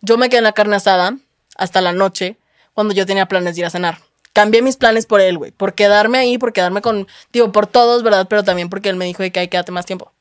yo 0.00 0.16
me 0.16 0.30
quedé 0.30 0.38
en 0.38 0.44
la 0.44 0.52
carne 0.52 0.76
asada 0.76 1.18
hasta 1.58 1.82
la 1.82 1.92
noche 1.92 2.38
cuando 2.72 2.94
yo 2.94 3.04
tenía 3.04 3.26
planes 3.26 3.54
de 3.54 3.60
ir 3.60 3.66
a 3.66 3.70
cenar. 3.70 3.98
Cambié 4.34 4.60
mis 4.60 4.76
planes 4.76 5.06
por 5.06 5.22
él, 5.22 5.38
güey, 5.38 5.50
por 5.52 5.74
quedarme 5.74 6.18
ahí, 6.18 6.36
por 6.36 6.52
quedarme 6.52 6.82
con, 6.82 7.06
digo, 7.32 7.50
por 7.52 7.66
todos, 7.66 8.02
¿verdad? 8.02 8.26
Pero 8.28 8.42
también 8.44 8.68
porque 8.68 8.90
él 8.90 8.96
me 8.96 9.06
dijo 9.06 9.22
de 9.22 9.30
que 9.32 9.40
hay 9.40 9.48
quédate 9.48 9.72
más 9.72 9.86
tiempo. 9.86 10.12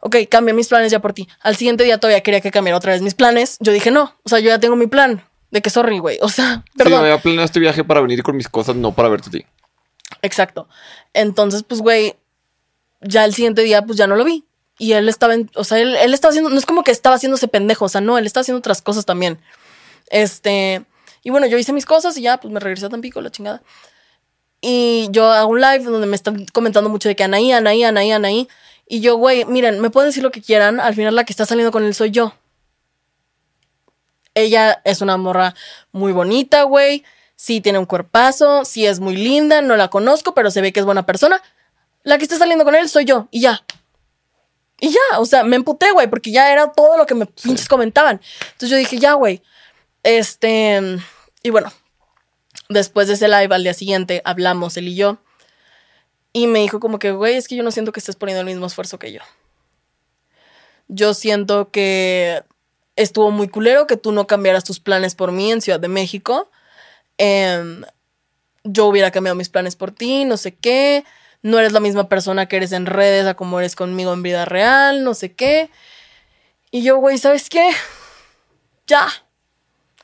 Ok, 0.00 0.16
cambié 0.30 0.54
mis 0.54 0.68
planes 0.68 0.90
ya 0.92 1.00
por 1.00 1.12
ti. 1.12 1.28
Al 1.42 1.56
siguiente 1.56 1.84
día 1.84 1.98
todavía 1.98 2.22
quería 2.22 2.40
que 2.40 2.50
cambiara 2.50 2.76
otra 2.78 2.92
vez 2.92 3.02
mis 3.02 3.14
planes. 3.14 3.56
Yo 3.60 3.72
dije, 3.72 3.90
no, 3.90 4.14
o 4.22 4.28
sea, 4.28 4.38
yo 4.38 4.48
ya 4.48 4.58
tengo 4.60 4.76
mi 4.76 4.86
plan. 4.86 5.22
De 5.50 5.60
que 5.60 5.68
sorry, 5.70 5.98
güey. 5.98 6.18
O 6.22 6.28
sea, 6.28 6.62
Sí, 6.64 6.72
perdón. 6.78 7.02
me 7.02 7.08
había 7.10 7.20
planeado 7.20 7.44
este 7.44 7.60
viaje 7.60 7.84
para 7.84 8.00
venir 8.00 8.22
con 8.22 8.36
mis 8.36 8.48
cosas, 8.48 8.76
no 8.76 8.92
para 8.94 9.08
verte 9.08 9.28
a 9.28 9.32
ti. 9.32 9.44
Exacto. 10.22 10.68
Entonces, 11.12 11.62
pues, 11.64 11.80
güey, 11.80 12.14
ya 13.00 13.24
el 13.24 13.34
siguiente 13.34 13.62
día, 13.62 13.82
pues 13.82 13.98
ya 13.98 14.06
no 14.06 14.14
lo 14.16 14.24
vi. 14.24 14.44
Y 14.78 14.92
él 14.92 15.08
estaba, 15.08 15.34
en- 15.34 15.50
o 15.56 15.64
sea, 15.64 15.78
él, 15.80 15.96
él 15.96 16.14
estaba 16.14 16.30
haciendo, 16.30 16.50
no 16.50 16.58
es 16.58 16.66
como 16.66 16.84
que 16.84 16.90
estaba 16.92 17.16
haciéndose 17.16 17.48
pendejo, 17.48 17.86
o 17.86 17.88
sea, 17.88 18.00
no, 18.00 18.18
él 18.18 18.26
estaba 18.26 18.42
haciendo 18.42 18.58
otras 18.58 18.82
cosas 18.82 19.04
también. 19.06 19.38
Este, 20.10 20.84
y 21.26 21.30
bueno, 21.30 21.48
yo 21.48 21.58
hice 21.58 21.72
mis 21.72 21.86
cosas 21.86 22.16
y 22.18 22.22
ya, 22.22 22.38
pues 22.38 22.54
me 22.54 22.60
regresé 22.60 22.86
a 22.86 22.88
Tampico, 22.88 23.20
la 23.20 23.32
chingada. 23.32 23.60
Y 24.60 25.08
yo 25.10 25.28
hago 25.28 25.50
un 25.50 25.60
live 25.60 25.82
donde 25.82 26.06
me 26.06 26.14
están 26.14 26.46
comentando 26.52 26.88
mucho 26.88 27.08
de 27.08 27.16
que 27.16 27.24
Anaí, 27.24 27.50
Anaí, 27.50 27.82
Anaí, 27.82 28.12
Anaí. 28.12 28.48
Y 28.86 29.00
yo, 29.00 29.16
güey, 29.16 29.44
miren, 29.44 29.80
me 29.80 29.90
pueden 29.90 30.10
decir 30.10 30.22
lo 30.22 30.30
que 30.30 30.40
quieran, 30.40 30.78
al 30.78 30.94
final 30.94 31.16
la 31.16 31.24
que 31.24 31.32
está 31.32 31.44
saliendo 31.44 31.72
con 31.72 31.84
él 31.84 31.96
soy 31.96 32.12
yo. 32.12 32.32
Ella 34.34 34.80
es 34.84 35.00
una 35.00 35.16
morra 35.16 35.56
muy 35.90 36.12
bonita, 36.12 36.62
güey. 36.62 37.02
Sí 37.34 37.60
tiene 37.60 37.80
un 37.80 37.86
cuerpazo, 37.86 38.64
sí 38.64 38.86
es 38.86 39.00
muy 39.00 39.16
linda, 39.16 39.62
no 39.62 39.74
la 39.74 39.88
conozco, 39.88 40.32
pero 40.32 40.52
se 40.52 40.60
ve 40.60 40.72
que 40.72 40.78
es 40.78 40.86
buena 40.86 41.06
persona. 41.06 41.42
La 42.04 42.18
que 42.18 42.22
está 42.22 42.36
saliendo 42.36 42.64
con 42.64 42.76
él 42.76 42.88
soy 42.88 43.04
yo, 43.04 43.26
y 43.32 43.40
ya. 43.40 43.64
Y 44.78 44.90
ya, 44.90 45.18
o 45.18 45.26
sea, 45.26 45.42
me 45.42 45.56
emputé, 45.56 45.90
güey, 45.90 46.06
porque 46.06 46.30
ya 46.30 46.52
era 46.52 46.70
todo 46.70 46.96
lo 46.96 47.04
que 47.04 47.16
me 47.16 47.26
pinches 47.26 47.66
comentaban. 47.66 48.20
Entonces 48.52 48.70
yo 48.70 48.76
dije, 48.76 48.98
ya, 48.98 49.14
güey. 49.14 49.42
Este. 50.04 51.00
Y 51.46 51.50
bueno, 51.50 51.72
después 52.68 53.06
de 53.06 53.14
ese 53.14 53.28
live 53.28 53.54
al 53.54 53.62
día 53.62 53.72
siguiente 53.72 54.20
hablamos 54.24 54.76
él 54.76 54.88
y 54.88 54.96
yo. 54.96 55.18
Y 56.32 56.48
me 56.48 56.58
dijo 56.58 56.80
como 56.80 56.98
que, 56.98 57.12
güey, 57.12 57.36
es 57.36 57.46
que 57.46 57.54
yo 57.54 57.62
no 57.62 57.70
siento 57.70 57.92
que 57.92 58.00
estés 58.00 58.16
poniendo 58.16 58.40
el 58.40 58.46
mismo 58.46 58.66
esfuerzo 58.66 58.98
que 58.98 59.12
yo. 59.12 59.20
Yo 60.88 61.14
siento 61.14 61.70
que 61.70 62.42
estuvo 62.96 63.30
muy 63.30 63.46
culero 63.46 63.86
que 63.86 63.96
tú 63.96 64.10
no 64.10 64.26
cambiaras 64.26 64.64
tus 64.64 64.80
planes 64.80 65.14
por 65.14 65.30
mí 65.30 65.52
en 65.52 65.60
Ciudad 65.60 65.78
de 65.78 65.86
México. 65.86 66.50
Em, 67.16 67.84
yo 68.64 68.86
hubiera 68.86 69.12
cambiado 69.12 69.36
mis 69.36 69.48
planes 69.48 69.76
por 69.76 69.92
ti, 69.92 70.24
no 70.24 70.38
sé 70.38 70.52
qué. 70.52 71.04
No 71.42 71.60
eres 71.60 71.70
la 71.70 71.78
misma 71.78 72.08
persona 72.08 72.46
que 72.46 72.56
eres 72.56 72.72
en 72.72 72.86
redes 72.86 73.24
a 73.24 73.34
como 73.34 73.60
eres 73.60 73.76
conmigo 73.76 74.12
en 74.12 74.24
vida 74.24 74.46
real, 74.46 75.04
no 75.04 75.14
sé 75.14 75.32
qué. 75.32 75.70
Y 76.72 76.82
yo, 76.82 76.96
güey, 76.96 77.18
¿sabes 77.18 77.48
qué? 77.48 77.70
Ya. 78.88 79.06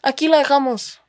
Aquí 0.03 0.29
la 0.29 0.39
dejamos. 0.39 1.02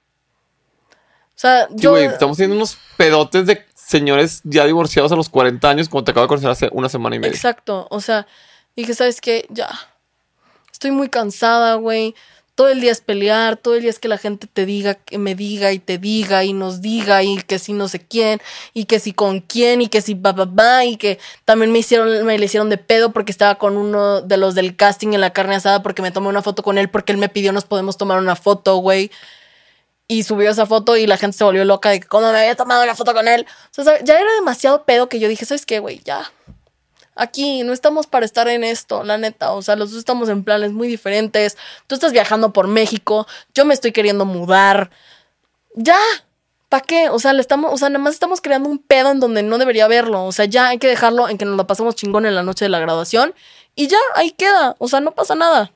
O 1.44 1.45
sea, 1.45 1.68
Sí, 1.68 1.76
yo. 1.78 1.91
güey, 1.91 2.06
estamos 2.06 2.36
haciendo 2.38 2.56
unos 2.56 2.78
pedotes 2.95 3.45
de 3.45 3.65
señores 3.76 4.40
ya 4.45 4.65
divorciados 4.65 5.11
a 5.11 5.15
los 5.18 5.28
40 5.28 5.70
años 5.70 5.90
cuando 5.90 6.06
te 6.06 6.11
acabo 6.11 6.24
de 6.26 6.30
conocer 6.30 6.49
hace 6.49 6.70
una 6.72 6.88
semana 6.88 7.18
y 7.18 7.20
media. 7.20 7.36
Exacto. 7.36 7.86
O 7.90 7.99
sea, 7.99 8.26
dije, 8.78 8.94
¿sabes 8.94 9.20
qué? 9.20 9.45
Ya. 9.49 9.70
Estoy 10.72 10.91
muy 10.91 11.10
cansada, 11.10 11.76
güey. 11.76 12.15
Todo 12.56 12.70
el 12.70 12.82
día 12.82 12.91
es 12.91 13.02
pelear, 13.02 13.57
todo 13.57 13.74
el 13.76 13.82
día 13.82 13.90
es 13.90 13.98
que 13.99 14.07
la 14.07 14.20
gente 14.20 14.45
te 14.45 14.65
diga, 14.68 14.94
que 14.94 15.18
me 15.18 15.34
diga 15.34 15.72
y 15.74 15.80
te 15.80 15.98
diga 15.98 16.44
y 16.44 16.53
nos 16.53 16.82
diga 16.82 17.24
y 17.24 17.41
que 17.41 17.57
si 17.57 17.74
no 17.74 17.88
sé 17.88 17.99
quién 17.99 18.40
y 18.74 18.86
que 18.86 18.99
si 18.99 19.11
con 19.11 19.40
quién 19.41 19.82
y 19.82 19.88
que 19.88 20.02
si 20.02 20.14
ba 20.14 20.34
ba 20.34 20.45
ba 20.45 20.86
y 20.86 20.95
que 20.98 21.18
también 21.45 21.72
me 21.72 21.80
hicieron 21.80 22.24
me 22.26 22.38
le 22.38 22.45
hicieron 22.45 22.70
de 22.70 22.78
pedo 22.78 23.11
porque 23.11 23.32
estaba 23.32 23.56
con 23.56 23.76
uno 23.76 24.22
de 24.22 24.38
los 24.38 24.53
del 24.53 24.76
casting 24.76 25.14
en 25.14 25.22
la 25.22 25.34
carne 25.34 25.56
asada 25.56 25.82
porque 25.82 26.03
me 26.03 26.11
tomé 26.11 26.28
una 26.28 26.44
foto 26.44 26.61
con 26.61 26.78
él 26.78 26.90
porque 26.91 27.11
él 27.11 27.18
me 27.18 27.28
pidió 27.28 27.52
nos 27.53 27.65
podemos 27.65 27.98
tomar 27.98 28.20
una 28.20 28.36
foto, 28.36 28.76
güey. 28.78 29.10
Y 30.07 30.23
subió 30.23 30.49
esa 30.49 30.65
foto 30.65 30.97
y 30.97 31.07
la 31.07 31.17
gente 31.17 31.38
se 31.38 31.43
volvió 31.43 31.63
loca 31.65 31.89
de 31.89 31.99
que 31.99 32.07
cómo 32.07 32.31
me 32.31 32.39
había 32.39 32.55
tomado 32.55 32.84
una 32.84 32.95
foto 32.95 33.13
con 33.13 33.27
él. 33.27 33.45
O 33.77 33.84
sea, 33.84 34.03
ya 34.03 34.19
era 34.19 34.34
demasiado 34.35 34.84
pedo 34.84 35.07
que 35.07 35.19
yo 35.19 35.27
dije, 35.27 35.45
¿sabes 35.45 35.65
qué, 35.65 35.80
güey? 35.80 36.01
Ya. 36.03 36.31
Aquí 37.15 37.63
no 37.63 37.73
estamos 37.73 38.07
para 38.07 38.25
estar 38.25 38.47
en 38.47 38.63
esto, 38.63 39.03
la 39.03 39.17
neta. 39.17 39.51
O 39.53 39.61
sea, 39.61 39.75
los 39.75 39.91
dos 39.91 39.99
estamos 39.99 40.30
en 40.30 40.43
planes 40.43 40.71
muy 40.71 40.88
diferentes. 40.88 41.57
Tú 41.88 41.95
estás 41.95 42.11
viajando 42.11 42.53
por 42.53 42.67
México. 42.67 43.27
Yo 43.53 43.65
me 43.65 43.73
estoy 43.73 43.91
queriendo 43.91 44.25
mudar. 44.25 44.89
Ya. 45.75 45.99
¿Para 46.69 46.84
qué? 46.84 47.09
O 47.09 47.19
sea, 47.19 47.34
le 47.34 47.41
estamos, 47.41 47.71
o 47.71 47.77
sea, 47.77 47.89
nada 47.89 48.03
más 48.03 48.15
estamos 48.15 48.41
creando 48.41 48.67
un 48.67 48.80
pedo 48.80 49.11
en 49.11 49.19
donde 49.19 49.43
no 49.43 49.59
debería 49.59 49.85
haberlo. 49.85 50.25
O 50.25 50.31
sea, 50.31 50.45
ya 50.45 50.69
hay 50.69 50.80
que 50.80 50.88
dejarlo 50.88 51.30
en 51.30 51.38
que 51.38 51.45
nos 51.45 51.55
lo 51.55 51.67
pasamos 51.67 51.95
chingón 51.95 52.25
en 52.25 52.34
la 52.34 52.41
noche 52.41 52.65
de 52.65 52.69
la 52.69 52.80
graduación. 52.80 53.35
Y 53.75 53.88
ya, 53.88 53.99
ahí 54.15 54.31
queda. 54.31 54.75
O 54.80 54.88
sea, 54.88 54.99
no 54.99 55.11
pasa 55.11 55.35
nada. 55.35 55.71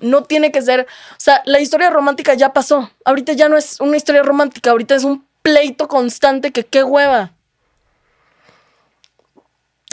No 0.00 0.24
tiene 0.24 0.52
que 0.52 0.62
ser. 0.62 0.86
O 1.12 1.20
sea, 1.20 1.42
la 1.46 1.60
historia 1.60 1.90
romántica 1.90 2.34
ya 2.34 2.52
pasó. 2.52 2.90
Ahorita 3.04 3.32
ya 3.32 3.48
no 3.48 3.56
es 3.56 3.80
una 3.80 3.96
historia 3.96 4.22
romántica. 4.22 4.70
Ahorita 4.70 4.94
es 4.94 5.04
un 5.04 5.26
pleito 5.42 5.88
constante 5.88 6.52
que 6.52 6.64
qué 6.64 6.82
hueva. 6.82 7.32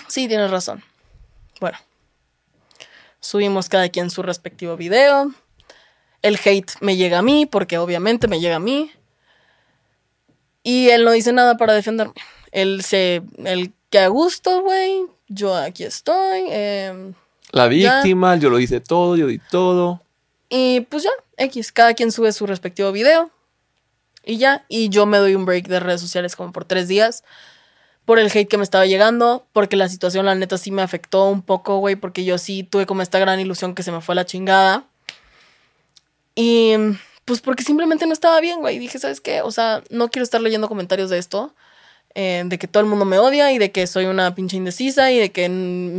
Sí, 0.08 0.28
tienes 0.28 0.52
razón. 0.52 0.84
Bueno. 1.60 1.78
Subimos 3.20 3.70
cada 3.70 3.88
quien 3.90 4.10
su 4.10 4.22
respectivo 4.22 4.76
video. 4.76 5.32
El 6.22 6.40
hate 6.44 6.74
me 6.82 6.98
llega 6.98 7.20
a 7.20 7.22
mí, 7.22 7.46
porque 7.46 7.78
obviamente 7.78 8.28
me 8.28 8.40
llega 8.40 8.58
a 8.58 8.60
mí. 8.60 8.92
Y 10.64 10.90
él 10.90 11.06
no 11.06 11.12
dice 11.12 11.32
nada 11.32 11.56
para 11.58 11.74
defenderme. 11.74 12.14
Él 12.52 12.84
se. 12.84 13.22
Él 13.44 13.74
que 13.90 14.00
a 14.00 14.08
gusto, 14.08 14.62
güey. 14.62 15.06
Yo 15.28 15.56
aquí 15.56 15.84
estoy. 15.84 16.46
em, 16.50 17.14
La 17.54 17.64
Ya. 17.72 17.96
víctima, 18.02 18.36
yo 18.36 18.50
lo 18.50 18.60
hice 18.60 18.82
todo, 18.82 19.16
yo 19.16 19.28
di 19.28 19.40
todo. 19.40 20.02
y 20.50 20.82
pues 20.82 21.04
ya, 21.04 21.10
X. 21.38 21.72
Cada 21.72 21.94
quien 21.94 22.12
sube 22.12 22.32
su 22.34 22.46
respectivo 22.46 22.92
video. 22.92 23.32
Y 24.26 24.38
ya. 24.38 24.66
Y 24.70 24.90
yo 24.90 25.06
me 25.06 25.18
doy 25.18 25.34
un 25.36 25.46
break 25.46 25.68
de 25.68 25.80
redes 25.80 26.02
sociales 26.02 26.36
como 26.36 26.52
por 26.52 26.66
tres 26.66 26.88
días. 26.88 27.24
Por 28.06 28.20
el 28.20 28.28
hate 28.28 28.48
que 28.48 28.58
me 28.58 28.64
estaba 28.64 28.86
llegando. 28.86 29.46
Porque 29.54 29.76
la 29.78 29.88
situación, 29.90 30.26
la 30.28 30.36
neta, 30.36 30.58
sí 30.58 30.70
me 30.72 30.82
afectó 30.84 31.26
un 31.30 31.42
poco, 31.42 31.78
güey. 31.78 31.96
Porque 31.96 32.24
yo 32.26 32.38
sí 32.38 32.64
tuve 32.64 32.86
como 32.86 33.02
esta 33.02 33.18
gran 33.20 33.40
ilusión 33.40 33.74
que 33.74 33.82
se 33.84 33.92
me 33.92 34.02
fue 34.02 34.14
a 34.14 34.18
la 34.18 34.26
chingada. 34.26 34.86
Y 36.36 36.74
pues 37.26 37.42
porque 37.42 37.64
simplemente 37.64 38.06
no 38.06 38.14
estaba 38.14 38.40
bien, 38.42 38.60
güey. 38.60 38.80
Dije, 38.80 39.00
¿sabes 39.00 39.22
qué? 39.22 39.42
O 39.42 39.52
sea, 39.52 39.84
no 39.90 40.10
quiero 40.10 40.24
estar 40.24 40.42
leyendo 40.42 40.68
comentarios 40.68 41.10
de 41.10 41.18
esto. 41.18 41.54
Eh, 42.15 42.44
de 42.45 42.60
que 42.60 42.68
todo 42.68 42.81
el 42.81 42.90
mundo 42.90 43.06
me 43.06 43.18
odia 43.18 43.52
y 43.52 43.57
de 43.57 43.72
que 43.72 43.88
soy 43.88 44.06
una 44.06 44.35
pinche 44.35 44.57
indecisa 44.57 45.11
y 45.11 45.18
de 45.18 45.31
que 45.31 45.45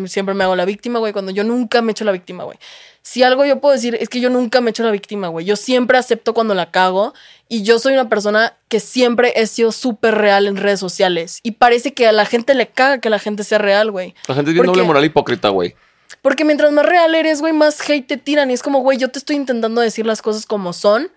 siempre 0.06 0.34
me 0.34 0.44
hago 0.44 0.54
la 0.54 0.64
víctima, 0.64 0.98
güey, 0.98 1.12
cuando 1.12 1.32
yo 1.32 1.42
nunca 1.44 1.82
me 1.82 1.90
he 1.90 1.92
hecho 1.92 2.04
la 2.04 2.12
víctima, 2.12 2.44
güey. 2.44 2.58
Si 3.02 3.22
algo 3.22 3.44
yo 3.44 3.60
puedo 3.60 3.74
decir 3.74 3.96
es 4.00 4.08
que 4.08 4.20
yo 4.20 4.30
nunca 4.30 4.60
me 4.60 4.68
he 4.68 4.72
hecho 4.72 4.82
la 4.82 4.90
víctima, 4.90 5.28
güey. 5.28 5.44
Yo 5.44 5.56
siempre 5.56 5.98
acepto 5.98 6.32
cuando 6.32 6.54
la 6.54 6.70
cago 6.70 7.12
y 7.48 7.62
yo 7.62 7.78
soy 7.78 7.92
una 7.92 8.08
persona 8.08 8.56
que 8.68 8.80
siempre 8.80 9.32
he 9.36 9.46
sido 9.46 9.72
súper 9.72 10.14
real 10.14 10.46
en 10.46 10.56
redes 10.56 10.80
sociales. 10.80 11.40
Y 11.42 11.52
parece 11.52 11.92
que 11.92 12.06
a 12.06 12.12
la 12.12 12.24
gente 12.24 12.54
le 12.54 12.68
caga 12.68 12.98
que 12.98 13.10
la 13.10 13.18
gente 13.18 13.44
sea 13.44 13.58
real, 13.58 13.90
güey. 13.90 14.14
La 14.26 14.34
gente 14.34 14.50
es 14.50 14.54
bien 14.54 14.64
¿Por 14.64 14.74
doble 14.74 14.86
moral 14.86 15.04
hipócrita, 15.04 15.50
güey. 15.50 15.74
Porque 16.22 16.44
mientras 16.44 16.72
más 16.72 16.86
real 16.86 17.14
eres, 17.14 17.40
güey, 17.40 17.52
más 17.52 17.78
hate 17.88 18.06
te 18.06 18.16
tiran. 18.16 18.50
Y 18.50 18.54
es 18.54 18.62
como, 18.62 18.80
güey, 18.80 18.96
yo 18.96 19.10
te 19.10 19.18
estoy 19.18 19.36
intentando 19.36 19.80
decir 19.80 20.06
las 20.06 20.22
cosas 20.22 20.46
como 20.46 20.72
son. 20.72 21.10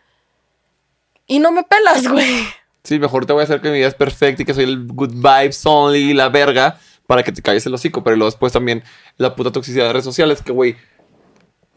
Y 1.27 1.39
no 1.39 1.51
me 1.51 1.63
pelas, 1.63 2.07
güey. 2.11 2.45
Sí, 2.87 2.99
mejor 2.99 3.25
te 3.25 3.33
voy 3.33 3.41
a 3.41 3.43
hacer 3.43 3.59
que 3.59 3.69
mi 3.69 3.79
vida 3.79 3.87
es 3.87 3.95
perfecta 3.95 4.43
y 4.43 4.45
que 4.45 4.53
soy 4.53 4.63
el 4.63 4.87
good 4.87 5.11
vibes 5.11 5.65
only, 5.65 6.13
la 6.13 6.29
verga, 6.29 6.79
para 7.05 7.21
que 7.21 7.33
te 7.33 7.41
calles 7.41 7.65
el 7.65 7.73
hocico. 7.73 8.01
Pero 8.01 8.15
luego 8.15 8.31
después 8.31 8.53
también 8.53 8.81
la 9.17 9.35
puta 9.35 9.51
toxicidad 9.51 9.87
de 9.87 9.91
redes 9.91 10.05
sociales, 10.05 10.41
que, 10.41 10.53
güey, 10.53 10.77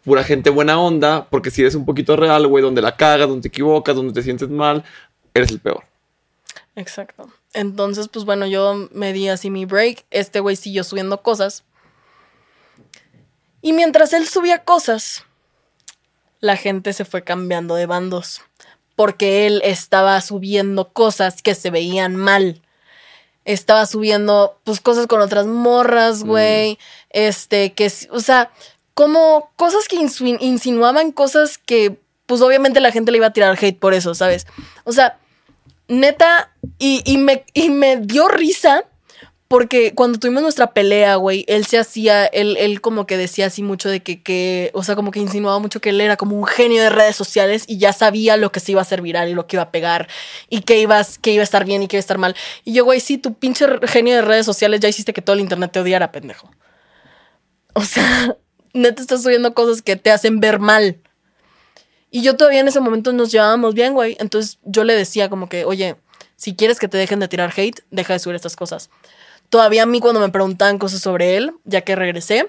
pura 0.05 0.23
gente 0.23 0.51
buena 0.51 0.79
onda, 0.79 1.27
porque 1.29 1.51
si 1.51 1.63
eres 1.63 1.75
un 1.75 1.85
poquito 1.85 2.15
real, 2.15 2.47
güey, 2.47 2.63
donde 2.63 2.81
la 2.81 2.97
cagas, 2.97 3.29
donde 3.29 3.43
te 3.43 3.49
equivocas, 3.49 3.97
donde 3.97 4.13
te 4.13 4.23
sientes 4.23 4.51
mal, 4.51 4.85
eres 5.35 5.51
el 5.51 5.59
peor. 5.59 5.83
Exacto. 6.77 7.29
Entonces, 7.55 8.07
pues 8.07 8.25
bueno, 8.25 8.47
yo 8.47 8.89
me 8.93 9.13
di 9.13 9.29
así 9.31 9.51
mi 9.51 9.65
break. 9.65 10.05
Este 10.13 10.39
güey 10.39 10.55
siguió 10.55 10.85
subiendo 10.85 11.23
cosas. 11.23 11.65
Y 13.63 13.73
mientras 13.73 14.13
él 14.13 14.29
subía 14.29 14.63
cosas, 14.63 15.25
la 16.39 16.57
gente 16.57 16.93
se 16.93 17.05
fue 17.05 17.25
cambiando 17.25 17.75
de 17.75 17.87
bandos. 17.87 18.43
Porque 19.01 19.47
él 19.47 19.63
estaba 19.65 20.21
subiendo 20.21 20.93
cosas 20.93 21.41
que 21.41 21.55
se 21.55 21.71
veían 21.71 22.17
mal. 22.17 22.61
Estaba 23.47 23.87
subiendo, 23.87 24.61
pues, 24.63 24.83
cosas 24.83 25.07
con 25.07 25.23
otras 25.23 25.47
morras, 25.47 26.23
güey. 26.23 26.79
Este, 27.09 27.73
que, 27.73 27.91
o 28.11 28.21
sea, 28.21 28.51
como 28.93 29.53
cosas 29.57 29.89
que 29.89 29.97
insinuaban 29.97 31.13
cosas 31.13 31.57
que, 31.57 31.99
pues, 32.27 32.43
obviamente 32.43 32.79
la 32.81 32.93
gente 32.93 33.11
le 33.11 33.17
iba 33.17 33.29
a 33.29 33.33
tirar 33.33 33.57
hate 33.59 33.79
por 33.79 33.95
eso, 33.95 34.15
¿sabes? 34.15 34.47
O 34.85 34.93
sea, 34.93 35.19
neta, 35.89 36.53
y, 36.79 37.01
y 37.07 37.17
me, 37.17 37.47
y 37.55 37.71
me 37.71 37.97
dio 37.97 38.29
risa 38.29 38.85
porque 39.51 39.97
cuando 39.97 40.21
tuvimos 40.21 40.45
nuestra 40.45 40.73
pelea, 40.73 41.17
güey, 41.17 41.45
él 41.49 41.67
se 41.67 41.77
hacía, 41.77 42.25
él, 42.27 42.57
él 42.57 42.81
como 42.81 43.05
que 43.05 43.17
decía 43.17 43.47
así 43.47 43.65
mucho 43.65 43.89
de 43.89 44.01
que, 44.01 44.23
que, 44.23 44.71
o 44.75 44.85
sea, 44.85 44.95
como 44.95 45.11
que 45.11 45.19
insinuaba 45.19 45.59
mucho 45.59 45.81
que 45.81 45.89
él 45.89 46.01
era 46.01 46.17
como 46.17 46.37
un 46.37 46.47
genio 46.47 46.81
de 46.81 46.89
redes 46.89 47.17
sociales 47.17 47.65
y 47.67 47.77
ya 47.79 47.93
sabía 47.93 48.37
lo 48.37 48.53
que 48.53 48.61
se 48.61 48.71
iba 48.71 48.81
a 48.81 48.83
hacer 48.83 49.03
viral 49.03 49.29
y 49.29 49.35
lo 49.35 49.49
que 49.49 49.57
iba 49.57 49.65
a 49.65 49.73
pegar 49.73 50.07
y 50.51 50.61
que, 50.61 50.79
ibas, 50.79 51.19
iba 51.25 51.41
a 51.41 51.43
estar 51.43 51.65
bien 51.65 51.83
y 51.83 51.89
que 51.89 51.97
iba 51.97 51.99
a 51.99 52.07
estar 52.07 52.19
mal. 52.19 52.37
Y 52.65 52.75
yo, 52.75 52.85
güey, 52.85 53.01
sí, 53.01 53.19
tu 53.19 53.35
pinche 53.35 53.67
genio 53.89 54.15
de 54.15 54.23
redes 54.23 54.47
sociales 54.47 54.79
ya 54.79 54.89
hiciste 54.89 55.13
que 55.13 55.21
todo 55.21 55.35
el 55.35 55.41
internet 55.41 55.73
te 55.73 55.81
odiara, 55.81 56.13
pendejo. 56.13 56.49
O 57.75 57.83
sea, 57.83 58.37
neta 58.73 59.03
estás 59.03 59.25
subiendo 59.25 59.53
cosas 59.53 59.83
que 59.83 59.97
te 59.97 60.13
hacen 60.13 60.39
ver 60.39 60.61
mal. 60.61 61.01
Y 62.13 62.23
yo 62.23 62.37
todavía 62.37 62.61
en 62.61 62.69
ese 62.69 62.79
momento 62.79 63.13
nos 63.13 63.33
llevábamos 63.33 63.75
bien, 63.75 63.95
güey. 63.95 64.17
Entonces 64.21 64.61
yo 64.63 64.85
le 64.85 64.95
decía 64.95 65.29
como 65.29 65.49
que, 65.49 65.65
oye, 65.65 65.97
si 66.37 66.55
quieres 66.55 66.79
que 66.79 66.87
te 66.87 66.99
dejen 66.99 67.19
de 67.19 67.27
tirar 67.27 67.53
hate, 67.57 67.81
deja 67.91 68.13
de 68.13 68.21
subir 68.21 68.37
estas 68.37 68.55
cosas. 68.55 68.91
Todavía 69.51 69.83
a 69.83 69.87
mí 69.87 70.01
cuando 70.01 70.21
me 70.21 70.31
preguntaban 70.31 70.79
cosas 70.79 71.01
sobre 71.01 71.37
él, 71.37 71.53
ya 71.65 71.83
que 71.83 71.97
regresé, 71.97 72.49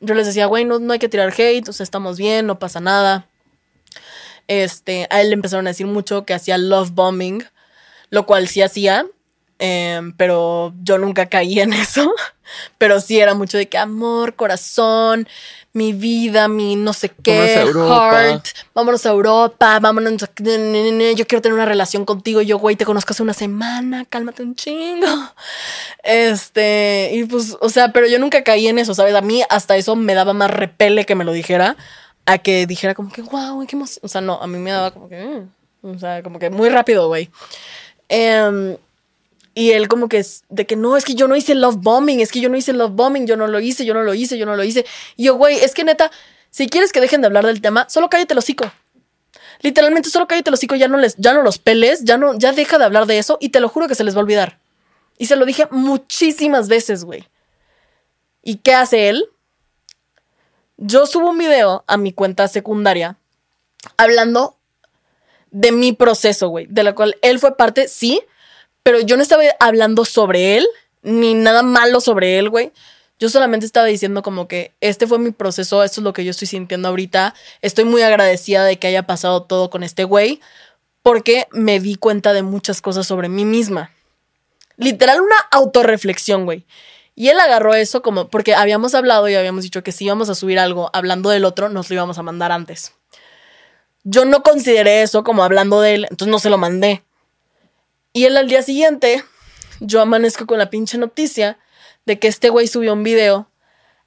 yo 0.00 0.14
les 0.14 0.26
decía, 0.26 0.46
güey, 0.46 0.64
no, 0.64 0.78
no 0.78 0.92
hay 0.92 0.98
que 0.98 1.08
tirar 1.08 1.32
hate, 1.36 1.68
o 1.68 1.72
sea, 1.72 1.84
estamos 1.84 2.18
bien, 2.18 2.46
no 2.46 2.58
pasa 2.58 2.80
nada. 2.80 3.26
Este, 4.48 5.06
a 5.10 5.20
él 5.20 5.30
le 5.30 5.34
empezaron 5.34 5.66
a 5.66 5.70
decir 5.70 5.86
mucho 5.86 6.24
que 6.24 6.34
hacía 6.34 6.58
love 6.58 6.90
bombing, 6.90 7.44
lo 8.10 8.26
cual 8.26 8.48
sí 8.48 8.62
hacía, 8.62 9.06
em, 9.58 10.12
pero 10.16 10.74
yo 10.82 10.98
nunca 10.98 11.26
caí 11.26 11.60
en 11.60 11.72
eso. 11.72 12.12
Pero 12.78 13.00
sí 13.00 13.18
era 13.18 13.34
mucho 13.34 13.58
de 13.58 13.68
que 13.68 13.78
amor, 13.78 14.34
corazón, 14.36 15.28
mi 15.76 15.92
vida, 15.92 16.48
mi 16.48 16.74
no 16.74 16.94
sé 16.94 17.10
qué, 17.10 17.62
heart, 17.66 18.46
vámonos 18.74 19.04
a 19.04 19.10
Europa, 19.10 19.78
vámonos 19.78 20.22
a... 20.22 20.26
Yo 20.26 21.26
quiero 21.26 21.42
tener 21.42 21.52
una 21.52 21.66
relación 21.66 22.06
contigo. 22.06 22.40
Yo, 22.40 22.58
güey, 22.58 22.76
te 22.76 22.86
conozco 22.86 23.12
hace 23.12 23.22
una 23.22 23.34
semana, 23.34 24.06
cálmate 24.06 24.42
un 24.42 24.54
chingo. 24.54 25.06
Este, 26.02 27.10
y 27.12 27.24
pues, 27.24 27.58
o 27.60 27.68
sea, 27.68 27.92
pero 27.92 28.06
yo 28.06 28.18
nunca 28.18 28.42
caí 28.42 28.68
en 28.68 28.78
eso, 28.78 28.94
¿sabes? 28.94 29.14
A 29.14 29.20
mí 29.20 29.42
hasta 29.50 29.76
eso 29.76 29.96
me 29.96 30.14
daba 30.14 30.32
más 30.32 30.50
repele 30.50 31.04
que 31.04 31.14
me 31.14 31.24
lo 31.24 31.32
dijera, 31.32 31.76
a 32.24 32.38
que 32.38 32.66
dijera 32.66 32.94
como 32.94 33.12
que, 33.12 33.20
wow, 33.20 33.66
qué 33.66 33.76
emoción. 33.76 34.00
O 34.02 34.08
sea, 34.08 34.22
no, 34.22 34.40
a 34.40 34.46
mí 34.46 34.56
me 34.58 34.70
daba 34.70 34.92
como 34.92 35.10
que, 35.10 35.42
mm, 35.82 35.90
o 35.94 35.98
sea, 35.98 36.22
como 36.22 36.38
que 36.38 36.48
muy 36.48 36.70
rápido, 36.70 37.08
güey. 37.08 37.28
Em, 38.08 38.78
y 39.56 39.72
él 39.72 39.88
como 39.88 40.10
que 40.10 40.18
es 40.18 40.44
de 40.50 40.66
que 40.66 40.76
no, 40.76 40.98
es 40.98 41.06
que 41.06 41.14
yo 41.14 41.28
no 41.28 41.34
hice 41.34 41.54
love 41.54 41.78
bombing, 41.78 42.20
es 42.20 42.30
que 42.30 42.40
yo 42.40 42.50
no 42.50 42.58
hice 42.58 42.74
love 42.74 42.92
bombing, 42.92 43.26
yo 43.26 43.38
no 43.38 43.46
lo 43.46 43.58
hice, 43.58 43.86
yo 43.86 43.94
no 43.94 44.02
lo 44.02 44.12
hice, 44.12 44.36
yo 44.36 44.44
no 44.44 44.54
lo 44.54 44.62
hice. 44.62 44.84
Y 45.16 45.24
yo, 45.24 45.36
güey, 45.36 45.56
es 45.56 45.72
que 45.72 45.82
neta, 45.82 46.10
si 46.50 46.68
quieres 46.68 46.92
que 46.92 47.00
dejen 47.00 47.22
de 47.22 47.28
hablar 47.28 47.46
del 47.46 47.62
tema, 47.62 47.88
solo 47.88 48.10
cállate 48.10 48.34
el 48.34 48.38
hocico. 48.38 48.70
Literalmente 49.62 50.10
solo 50.10 50.28
cállate 50.28 50.50
el 50.50 50.54
hocico, 50.54 50.74
ya 50.74 50.88
no 50.88 50.98
les, 50.98 51.16
ya 51.16 51.32
no 51.32 51.40
los 51.40 51.58
peles, 51.58 52.04
ya 52.04 52.18
no, 52.18 52.38
ya 52.38 52.52
deja 52.52 52.76
de 52.76 52.84
hablar 52.84 53.06
de 53.06 53.16
eso 53.16 53.38
y 53.40 53.48
te 53.48 53.60
lo 53.60 53.70
juro 53.70 53.88
que 53.88 53.94
se 53.94 54.04
les 54.04 54.14
va 54.14 54.18
a 54.18 54.24
olvidar. 54.24 54.58
Y 55.16 55.24
se 55.24 55.36
lo 55.36 55.46
dije 55.46 55.66
muchísimas 55.70 56.68
veces, 56.68 57.04
güey. 57.04 57.26
¿Y 58.42 58.56
qué 58.56 58.74
hace 58.74 59.08
él? 59.08 59.24
Yo 60.76 61.06
subo 61.06 61.30
un 61.30 61.38
video 61.38 61.82
a 61.86 61.96
mi 61.96 62.12
cuenta 62.12 62.46
secundaria 62.46 63.16
hablando 63.96 64.58
de 65.50 65.72
mi 65.72 65.94
proceso, 65.94 66.50
güey, 66.50 66.66
de 66.66 66.82
la 66.82 66.94
cual 66.94 67.16
él 67.22 67.38
fue 67.38 67.56
parte, 67.56 67.88
sí, 67.88 68.20
pero 68.86 69.00
yo 69.00 69.16
no 69.16 69.24
estaba 69.24 69.42
hablando 69.58 70.04
sobre 70.04 70.56
él, 70.56 70.68
ni 71.02 71.34
nada 71.34 71.64
malo 71.64 72.00
sobre 72.00 72.38
él, 72.38 72.50
güey. 72.50 72.70
Yo 73.18 73.28
solamente 73.28 73.66
estaba 73.66 73.84
diciendo 73.84 74.22
como 74.22 74.46
que 74.46 74.76
este 74.80 75.08
fue 75.08 75.18
mi 75.18 75.32
proceso, 75.32 75.82
esto 75.82 76.00
es 76.00 76.04
lo 76.04 76.12
que 76.12 76.24
yo 76.24 76.30
estoy 76.30 76.46
sintiendo 76.46 76.86
ahorita. 76.86 77.34
Estoy 77.62 77.82
muy 77.82 78.02
agradecida 78.02 78.64
de 78.64 78.78
que 78.78 78.86
haya 78.86 79.02
pasado 79.02 79.42
todo 79.42 79.70
con 79.70 79.82
este 79.82 80.04
güey, 80.04 80.40
porque 81.02 81.48
me 81.50 81.80
di 81.80 81.96
cuenta 81.96 82.32
de 82.32 82.44
muchas 82.44 82.80
cosas 82.80 83.08
sobre 83.08 83.28
mí 83.28 83.44
misma. 83.44 83.90
Literal 84.76 85.20
una 85.20 85.34
autorreflexión, 85.50 86.44
güey. 86.44 86.64
Y 87.16 87.26
él 87.26 87.40
agarró 87.40 87.74
eso 87.74 88.02
como, 88.02 88.28
porque 88.28 88.54
habíamos 88.54 88.94
hablado 88.94 89.28
y 89.28 89.34
habíamos 89.34 89.64
dicho 89.64 89.82
que 89.82 89.90
si 89.90 90.04
íbamos 90.04 90.28
a 90.28 90.36
subir 90.36 90.60
algo 90.60 90.90
hablando 90.92 91.30
del 91.30 91.44
otro, 91.44 91.70
nos 91.70 91.90
lo 91.90 91.94
íbamos 91.94 92.18
a 92.18 92.22
mandar 92.22 92.52
antes. 92.52 92.92
Yo 94.04 94.24
no 94.24 94.44
consideré 94.44 95.02
eso 95.02 95.24
como 95.24 95.42
hablando 95.42 95.80
de 95.80 95.94
él, 95.96 96.06
entonces 96.08 96.28
no 96.28 96.38
se 96.38 96.50
lo 96.50 96.56
mandé. 96.56 97.02
Y 98.16 98.24
él 98.24 98.38
al 98.38 98.48
día 98.48 98.62
siguiente, 98.62 99.22
yo 99.78 100.00
amanezco 100.00 100.46
con 100.46 100.56
la 100.56 100.70
pinche 100.70 100.96
noticia 100.96 101.58
de 102.06 102.18
que 102.18 102.28
este 102.28 102.48
güey 102.48 102.66
subió 102.66 102.94
un 102.94 103.02
video 103.02 103.50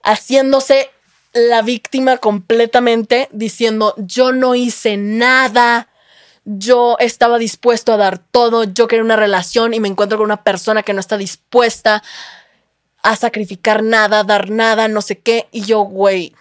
haciéndose 0.01 0.89
la 1.33 1.61
víctima 1.61 2.17
completamente, 2.17 3.29
diciendo, 3.31 3.93
yo 3.97 4.31
no 4.31 4.55
hice 4.55 4.97
nada, 4.97 5.89
yo 6.43 6.97
estaba 6.97 7.37
dispuesto 7.37 7.93
a 7.93 7.97
dar 7.97 8.17
todo, 8.17 8.63
yo 8.63 8.87
quería 8.87 9.03
una 9.03 9.15
relación 9.15 9.75
y 9.75 9.79
me 9.79 9.87
encuentro 9.87 10.17
con 10.17 10.25
una 10.25 10.43
persona 10.43 10.81
que 10.81 10.93
no 10.93 11.01
está 11.01 11.15
dispuesta 11.15 12.01
a 13.03 13.15
sacrificar 13.15 13.83
nada, 13.83 14.23
dar 14.23 14.49
nada, 14.49 14.87
no 14.87 15.03
sé 15.03 15.19
qué, 15.19 15.47
y 15.51 15.61
yo, 15.61 15.81
güey, 15.81 16.33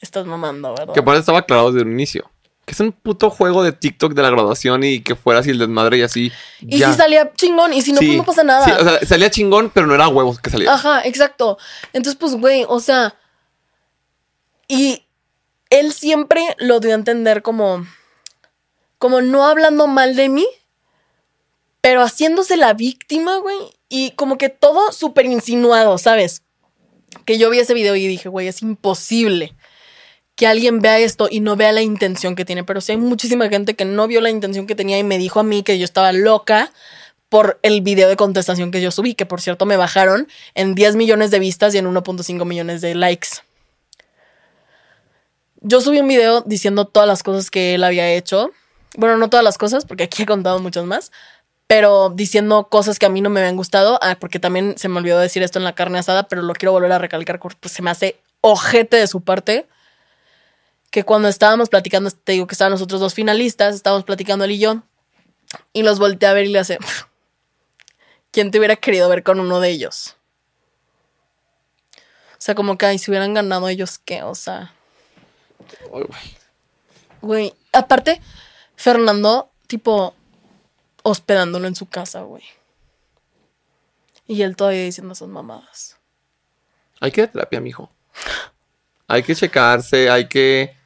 estás 0.00 0.24
mamando, 0.24 0.72
¿verdad? 0.74 0.94
Que 0.94 1.00
aparte 1.00 1.20
estaba 1.20 1.40
aclarado 1.40 1.70
desde 1.70 1.84
un 1.84 1.92
inicio. 1.92 2.31
Que 2.64 2.72
es 2.72 2.80
un 2.80 2.92
puto 2.92 3.28
juego 3.28 3.62
de 3.64 3.72
TikTok 3.72 4.14
de 4.14 4.22
la 4.22 4.30
graduación 4.30 4.84
y 4.84 5.00
que 5.02 5.16
fuera 5.16 5.40
así 5.40 5.50
el 5.50 5.58
desmadre 5.58 5.98
y 5.98 6.02
así. 6.02 6.32
y 6.60 6.78
ya. 6.78 6.92
si 6.92 6.96
salía 6.96 7.32
chingón, 7.34 7.72
y 7.72 7.82
si 7.82 7.92
no, 7.92 7.98
Sí. 7.98 8.06
pues 8.06 8.18
no 8.18 8.24
pasa 8.24 8.44
nada. 8.44 8.64
Sí, 8.64 8.70
o 8.70 8.84
sea, 8.84 9.06
salía 9.06 9.30
chingón, 9.30 9.70
pero 9.70 9.86
no 9.88 9.94
era 9.94 10.06
huevos 10.08 10.38
que 10.40 10.50
salía. 10.50 10.72
Ajá, 10.72 11.02
exacto. 11.04 11.58
Entonces, 11.92 12.16
pues, 12.18 12.34
güey, 12.36 12.64
o 12.68 12.78
sea. 12.80 13.16
Y 14.68 15.04
él 15.70 15.92
siempre 15.92 16.54
lo 16.58 16.78
dio 16.80 16.92
a 16.92 16.94
entender 16.94 17.42
como. 17.42 17.84
Como 18.98 19.20
no 19.20 19.44
hablando 19.44 19.88
mal 19.88 20.14
de 20.14 20.28
mí, 20.28 20.46
pero 21.80 22.02
haciéndose 22.02 22.56
la 22.56 22.72
víctima, 22.74 23.38
güey. 23.38 23.58
Y 23.88 24.12
como 24.12 24.38
que 24.38 24.48
todo 24.48 24.92
súper 24.92 25.26
insinuado, 25.26 25.98
¿sabes? 25.98 26.42
Que 27.24 27.36
yo 27.36 27.50
vi 27.50 27.58
ese 27.58 27.74
video 27.74 27.96
y 27.96 28.06
dije, 28.06 28.28
güey, 28.28 28.46
es 28.46 28.62
imposible 28.62 29.54
que 30.42 30.48
alguien 30.48 30.80
vea 30.80 30.98
esto 30.98 31.28
y 31.30 31.38
no 31.38 31.54
vea 31.54 31.70
la 31.70 31.82
intención 31.82 32.34
que 32.34 32.44
tiene. 32.44 32.64
Pero 32.64 32.80
sí 32.80 32.90
hay 32.90 32.98
muchísima 32.98 33.48
gente 33.48 33.74
que 33.74 33.84
no 33.84 34.08
vio 34.08 34.20
la 34.20 34.28
intención 34.28 34.66
que 34.66 34.74
tenía 34.74 34.98
y 34.98 35.04
me 35.04 35.16
dijo 35.16 35.38
a 35.38 35.44
mí 35.44 35.62
que 35.62 35.78
yo 35.78 35.84
estaba 35.84 36.10
loca 36.10 36.72
por 37.28 37.60
el 37.62 37.80
video 37.80 38.08
de 38.08 38.16
contestación 38.16 38.72
que 38.72 38.80
yo 38.80 38.90
subí, 38.90 39.14
que 39.14 39.24
por 39.24 39.40
cierto 39.40 39.66
me 39.66 39.76
bajaron 39.76 40.26
en 40.56 40.74
10 40.74 40.96
millones 40.96 41.30
de 41.30 41.38
vistas 41.38 41.76
y 41.76 41.78
en 41.78 41.86
1.5 41.86 42.44
millones 42.44 42.80
de 42.80 42.96
likes. 42.96 43.28
Yo 45.60 45.80
subí 45.80 46.00
un 46.00 46.08
video 46.08 46.40
diciendo 46.40 46.86
todas 46.86 47.06
las 47.06 47.22
cosas 47.22 47.48
que 47.48 47.76
él 47.76 47.84
había 47.84 48.10
hecho. 48.10 48.50
Bueno, 48.96 49.18
no 49.18 49.30
todas 49.30 49.44
las 49.44 49.58
cosas, 49.58 49.84
porque 49.84 50.02
aquí 50.02 50.24
he 50.24 50.26
contado 50.26 50.58
muchas 50.58 50.86
más. 50.86 51.12
Pero 51.68 52.10
diciendo 52.10 52.66
cosas 52.68 52.98
que 52.98 53.06
a 53.06 53.10
mí 53.10 53.20
no 53.20 53.30
me 53.30 53.38
habían 53.38 53.54
gustado. 53.54 54.00
Ah, 54.02 54.16
porque 54.18 54.40
también 54.40 54.74
se 54.76 54.88
me 54.88 54.98
olvidó 54.98 55.20
decir 55.20 55.44
esto 55.44 55.60
en 55.60 55.64
la 55.64 55.76
carne 55.76 56.00
asada, 56.00 56.24
pero 56.24 56.42
lo 56.42 56.52
quiero 56.52 56.72
volver 56.72 56.90
a 56.90 56.98
recalcar 56.98 57.38
porque 57.38 57.68
se 57.68 57.80
me 57.80 57.92
hace 57.92 58.16
ojete 58.40 58.96
de 58.96 59.06
su 59.06 59.20
parte. 59.20 59.68
Que 60.92 61.02
cuando 61.02 61.26
estábamos 61.26 61.68
platicando, 61.68 62.10
te 62.10 62.32
digo 62.32 62.46
que 62.46 62.54
estaban 62.54 62.70
nosotros 62.70 63.00
dos 63.00 63.14
finalistas, 63.14 63.74
estábamos 63.74 64.04
platicando 64.04 64.44
él 64.44 64.52
y 64.52 64.58
yo. 64.60 64.82
Y 65.72 65.82
los 65.82 65.98
volteé 65.98 66.28
a 66.28 66.34
ver 66.34 66.44
y 66.44 66.50
le 66.50 66.60
hace. 66.60 66.78
¿Quién 68.30 68.52
te 68.52 68.58
hubiera 68.58 68.76
querido 68.76 69.08
ver 69.08 69.24
con 69.24 69.40
uno 69.40 69.58
de 69.58 69.70
ellos? 69.70 70.16
O 71.96 72.44
sea, 72.44 72.54
como 72.54 72.78
que 72.78 72.86
ay, 72.86 72.98
si 72.98 73.10
hubieran 73.10 73.34
ganado 73.34 73.68
ellos, 73.68 73.98
¿qué? 73.98 74.22
O 74.22 74.34
sea, 74.34 74.74
güey. 77.20 77.54
Aparte, 77.72 78.20
Fernando, 78.76 79.50
tipo, 79.66 80.14
hospedándolo 81.02 81.66
en 81.68 81.74
su 81.74 81.86
casa, 81.86 82.22
güey. 82.22 82.42
Y 84.26 84.42
él 84.42 84.56
todavía 84.56 84.84
diciendo 84.84 85.14
esas 85.14 85.28
mamadas. 85.28 85.96
Hay 87.00 87.10
que 87.10 87.22
ir 87.22 87.28
a 87.28 87.32
terapia, 87.32 87.60
mijo. 87.60 87.90
Hay 89.08 89.22
que 89.22 89.34
checarse, 89.34 90.10
hay 90.10 90.28
que 90.28 90.76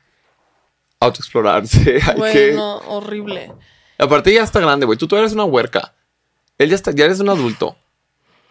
autoexplorarse, 1.06 2.00
hay 2.06 2.16
Güey, 2.16 2.32
que... 2.32 2.56
horrible. 2.58 3.52
Aparte 3.98 4.32
ya 4.32 4.42
está 4.42 4.60
grande, 4.60 4.86
güey. 4.86 4.98
Tú 4.98 5.06
todavía 5.08 5.24
eres 5.24 5.34
una 5.34 5.44
huerca. 5.44 5.94
Él 6.58 6.68
ya 6.70 6.74
está, 6.74 6.90
ya 6.92 7.04
eres 7.06 7.20
un 7.20 7.28
adulto. 7.28 7.76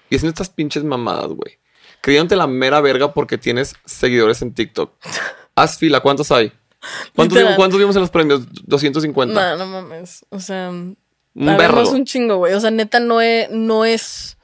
Y 0.09 0.15
haciendo 0.15 0.31
estas 0.31 0.49
pinches 0.49 0.83
mamadas, 0.83 1.27
güey. 1.27 1.59
Creyéndote 2.01 2.35
la 2.35 2.47
mera 2.47 2.81
verga 2.81 3.13
porque 3.13 3.37
tienes 3.37 3.75
seguidores 3.85 4.41
en 4.41 4.53
TikTok. 4.53 4.91
Haz 5.55 5.77
fila, 5.77 5.99
¿cuántos 6.01 6.31
hay? 6.31 6.51
¿Cuántos, 7.15 7.37
vimos, 7.37 7.55
cuántos 7.55 7.79
vimos 7.79 7.95
en 7.95 8.01
los 8.01 8.11
premios? 8.11 8.41
250. 8.65 9.33
No, 9.33 9.57
no 9.57 9.65
mames. 9.65 10.23
O 10.29 10.39
sea, 10.39 10.69
Un 10.69 10.97
a 11.41 11.57
ver, 11.57 11.69
no 11.71 11.75
vergo. 11.75 11.81
es 11.81 11.89
un 11.89 12.05
chingo, 12.05 12.37
güey. 12.37 12.53
O 12.53 12.59
sea, 12.59 12.69
neta, 12.69 12.99
no 12.99 13.21
es, 13.21 13.49
no 13.49 13.85
es. 13.85 14.34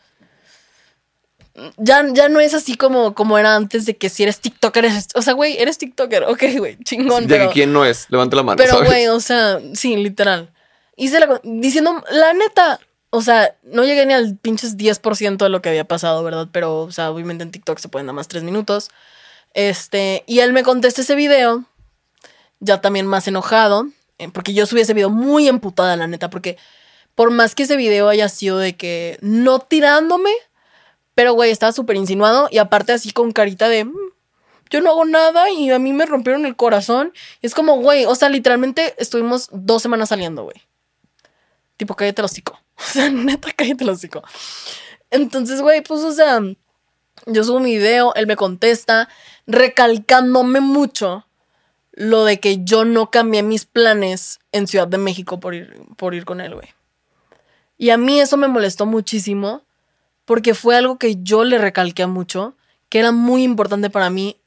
Ya, 1.77 2.05
ya 2.13 2.29
no 2.29 2.39
es 2.39 2.53
así 2.53 2.75
como, 2.75 3.13
como 3.13 3.37
era 3.37 3.55
antes 3.55 3.85
de 3.85 3.97
que 3.97 4.09
si 4.09 4.23
eres 4.23 4.39
TikToker, 4.39 4.85
eres, 4.85 5.07
o 5.15 5.21
sea, 5.21 5.33
güey, 5.33 5.57
eres 5.57 5.77
TikToker, 5.77 6.23
ok, 6.27 6.43
güey, 6.57 6.77
chingón, 6.83 7.27
De 7.27 7.35
pero, 7.35 7.47
que 7.49 7.53
quién 7.53 7.73
no 7.73 7.85
es, 7.85 8.07
levanta 8.09 8.35
la 8.35 8.43
mano. 8.43 8.57
pero, 8.57 8.83
güey, 8.83 9.07
o 9.07 9.19
sea, 9.19 9.59
sí, 9.73 9.95
literal. 9.95 10.49
Hice 10.95 11.19
la, 11.19 11.41
diciendo, 11.43 12.03
la 12.11 12.33
neta, 12.33 12.79
o 13.09 13.21
sea, 13.21 13.55
no 13.63 13.83
llegué 13.83 14.05
ni 14.05 14.13
al 14.13 14.37
pinches 14.37 14.77
10% 14.77 15.37
de 15.37 15.49
lo 15.49 15.61
que 15.61 15.69
había 15.69 15.85
pasado, 15.85 16.23
¿verdad? 16.23 16.47
Pero, 16.51 16.81
o 16.81 16.91
sea, 16.91 17.11
obviamente 17.11 17.43
en 17.43 17.51
TikTok 17.51 17.79
se 17.79 17.89
pueden 17.89 18.07
dar 18.07 18.15
más 18.15 18.27
tres 18.27 18.43
minutos. 18.43 18.89
Este, 19.53 20.23
y 20.27 20.39
él 20.39 20.53
me 20.53 20.63
contesta 20.63 21.01
ese 21.01 21.15
video, 21.15 21.65
ya 22.59 22.79
también 22.79 23.05
más 23.07 23.27
enojado, 23.27 23.87
eh, 24.17 24.29
porque 24.31 24.53
yo 24.53 24.65
subí 24.65 24.81
ese 24.81 24.93
video 24.93 25.09
muy 25.09 25.47
emputada, 25.47 25.97
la 25.97 26.07
neta, 26.07 26.29
porque 26.29 26.57
por 27.15 27.31
más 27.31 27.55
que 27.55 27.63
ese 27.63 27.75
video 27.75 28.07
haya 28.07 28.29
sido 28.29 28.59
de 28.59 28.77
que 28.77 29.17
no 29.21 29.59
tirándome, 29.59 30.31
pero 31.15 31.33
güey, 31.33 31.51
estaba 31.51 31.71
súper 31.71 31.95
insinuado 31.95 32.47
y 32.51 32.57
aparte 32.57 32.93
así 32.93 33.11
con 33.11 33.31
carita 33.31 33.69
de, 33.69 33.85
"Mm, 33.85 34.11
yo 34.71 34.79
no 34.81 34.89
hago 34.89 35.05
nada 35.05 35.51
y 35.51 35.69
a 35.69 35.77
mí 35.79 35.91
me 35.93 36.05
rompieron 36.05 36.45
el 36.45 36.55
corazón. 36.55 37.13
Y 37.41 37.47
es 37.47 37.53
como, 37.53 37.77
güey, 37.81 38.05
o 38.05 38.15
sea, 38.15 38.29
literalmente 38.29 38.95
estuvimos 38.97 39.49
dos 39.51 39.81
semanas 39.83 40.09
saliendo, 40.09 40.43
güey. 40.43 40.55
Tipo, 41.77 41.95
cállate 41.95 42.21
el 42.21 42.25
hocico. 42.25 42.57
O 42.77 42.83
sea, 42.83 43.11
neta, 43.11 43.51
cállate 43.55 43.83
el 43.83 43.91
hocico. 43.91 44.23
Entonces, 45.11 45.61
güey, 45.61 45.81
pues, 45.81 46.01
o 46.01 46.11
sea, 46.11 46.39
yo 47.27 47.43
subo 47.43 47.59
mi 47.59 47.77
video, 47.77 48.15
él 48.15 48.25
me 48.25 48.35
contesta, 48.35 49.07
recalcándome 49.45 50.61
mucho 50.61 51.27
lo 51.91 52.23
de 52.25 52.39
que 52.39 52.63
yo 52.63 52.85
no 52.85 53.11
cambié 53.11 53.43
mis 53.43 53.65
planes 53.65 54.39
en 54.51 54.65
Ciudad 54.65 54.87
de 54.87 54.97
México 54.97 55.39
por 55.39 55.53
ir, 55.53 55.79
por 55.97 56.15
ir 56.15 56.25
con 56.25 56.41
él, 56.41 56.55
güey. 56.55 56.69
Y 57.77 57.91
a 57.91 57.97
mí 57.97 58.19
eso 58.19 58.37
me 58.37 58.47
molestó 58.47 58.87
muchísimo 58.87 59.63
porque 60.31 60.53
fue 60.53 60.77
algo 60.77 60.97
que 60.97 61.17
yo 61.21 61.43
le 61.43 61.57
recalqué 61.57 62.07
mucho, 62.07 62.55
que 62.87 62.99
era 62.99 63.11
muy 63.11 63.43
importante 63.43 63.89
para 63.89 64.09
mí 64.09 64.37